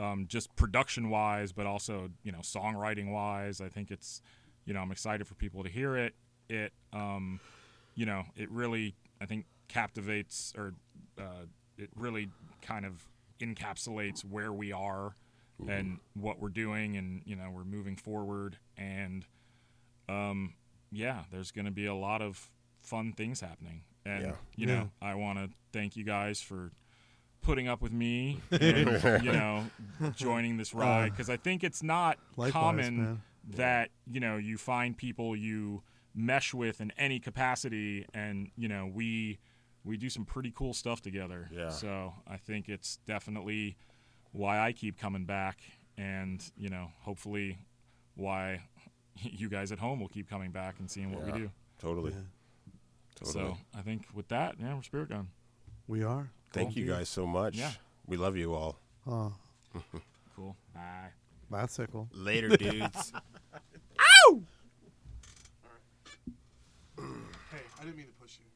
um, 0.00 0.24
just 0.28 0.54
production 0.56 1.10
wise, 1.10 1.52
but 1.52 1.66
also 1.66 2.10
you 2.24 2.32
know 2.32 2.40
songwriting 2.40 3.12
wise. 3.12 3.60
I 3.60 3.68
think 3.68 3.90
it's 3.92 4.20
you 4.64 4.74
know 4.74 4.80
I'm 4.80 4.90
excited 4.90 5.26
for 5.28 5.34
people 5.34 5.62
to 5.62 5.68
hear 5.70 5.96
it. 5.96 6.14
It 6.48 6.72
um, 6.92 7.38
you 7.94 8.06
know 8.06 8.24
it 8.36 8.50
really 8.50 8.94
I 9.20 9.26
think 9.26 9.46
captivates 9.68 10.52
or 10.56 10.74
uh, 11.18 11.44
it 11.78 11.90
really 11.94 12.30
kind 12.62 12.84
of 12.84 13.06
encapsulates 13.40 14.24
where 14.24 14.52
we 14.52 14.72
are 14.72 15.14
and 15.68 15.98
what 16.14 16.40
we're 16.40 16.48
doing 16.48 16.96
and 16.96 17.22
you 17.26 17.36
know 17.36 17.50
we're 17.54 17.64
moving 17.64 17.96
forward 17.96 18.56
and 18.76 19.24
um, 20.08 20.54
yeah, 20.90 21.24
there's 21.30 21.50
going 21.52 21.66
to 21.66 21.70
be 21.70 21.86
a 21.86 21.94
lot 21.94 22.20
of 22.22 22.50
fun 22.82 23.12
things 23.12 23.40
happening. 23.40 23.82
And, 24.04 24.22
Yeah. 24.24 24.36
you 24.56 24.66
Yeah. 24.66 24.74
know, 24.74 24.90
I 25.00 25.14
want 25.14 25.38
to 25.38 25.50
thank 25.72 25.96
you 25.96 26.04
guys 26.04 26.40
for 26.40 26.72
putting 27.42 27.68
up 27.68 27.80
with 27.82 27.92
me 27.92 28.40
and, 28.50 29.22
you 29.24 29.32
know, 29.32 29.64
joining 30.16 30.56
this 30.56 30.74
uh, 30.74 30.78
ride 30.78 31.10
because 31.10 31.30
I 31.30 31.36
think 31.36 31.64
it's 31.64 31.82
not 31.82 32.18
Likewise, 32.36 32.52
common 32.52 33.02
man. 33.02 33.22
that, 33.56 33.90
you 34.10 34.20
know, 34.20 34.36
you 34.36 34.58
find 34.58 34.96
people 34.96 35.34
you 35.36 35.82
mesh 36.14 36.52
with 36.52 36.80
in 36.80 36.92
any 36.98 37.18
capacity 37.20 38.04
and, 38.14 38.50
you 38.56 38.68
know, 38.68 38.90
we 38.92 39.38
we 39.84 39.96
do 39.96 40.10
some 40.10 40.24
pretty 40.26 40.52
cool 40.54 40.74
stuff 40.74 41.00
together. 41.00 41.48
Yeah. 41.50 41.70
So, 41.70 42.12
I 42.28 42.36
think 42.36 42.68
it's 42.68 42.98
definitely 43.06 43.76
why 44.32 44.58
I 44.60 44.72
keep 44.72 44.98
coming 44.98 45.24
back 45.24 45.58
and, 45.96 46.42
you 46.56 46.68
know, 46.68 46.88
hopefully 47.00 47.56
why 48.14 48.60
you 49.16 49.48
guys 49.48 49.72
at 49.72 49.78
home 49.78 49.98
will 50.00 50.08
keep 50.08 50.28
coming 50.28 50.50
back 50.50 50.74
and 50.78 50.90
seeing 50.90 51.12
what 51.12 51.26
Yeah. 51.26 51.32
we 51.32 51.38
do. 51.40 51.50
Totally, 51.78 52.12
Yeah. 52.12 52.18
totally. 53.14 53.32
So 53.54 53.56
I 53.74 53.80
think 53.80 54.06
with 54.12 54.28
that, 54.28 54.56
yeah, 54.60 54.74
we're 54.74 54.82
Spirit 54.82 55.08
Gun. 55.08 55.28
We 55.86 56.02
are. 56.02 56.30
Thank 56.52 56.76
you 56.76 56.86
guys 56.86 57.08
so 57.08 57.26
much. 57.26 57.56
Yeah. 57.56 57.70
We 58.06 58.16
love 58.16 58.36
you 58.36 58.54
all. 58.54 58.78
Oh, 59.06 59.32
Cool. 60.36 60.56
Bye. 60.74 61.10
bicycle. 61.50 62.08
Later, 62.12 62.48
dudes. 62.56 63.12
Ow! 63.98 64.42
Hey, 66.98 67.04
I 67.78 67.84
didn't 67.84 67.96
mean 67.96 68.06
to 68.06 68.12
push 68.20 68.38
you. 68.38 68.46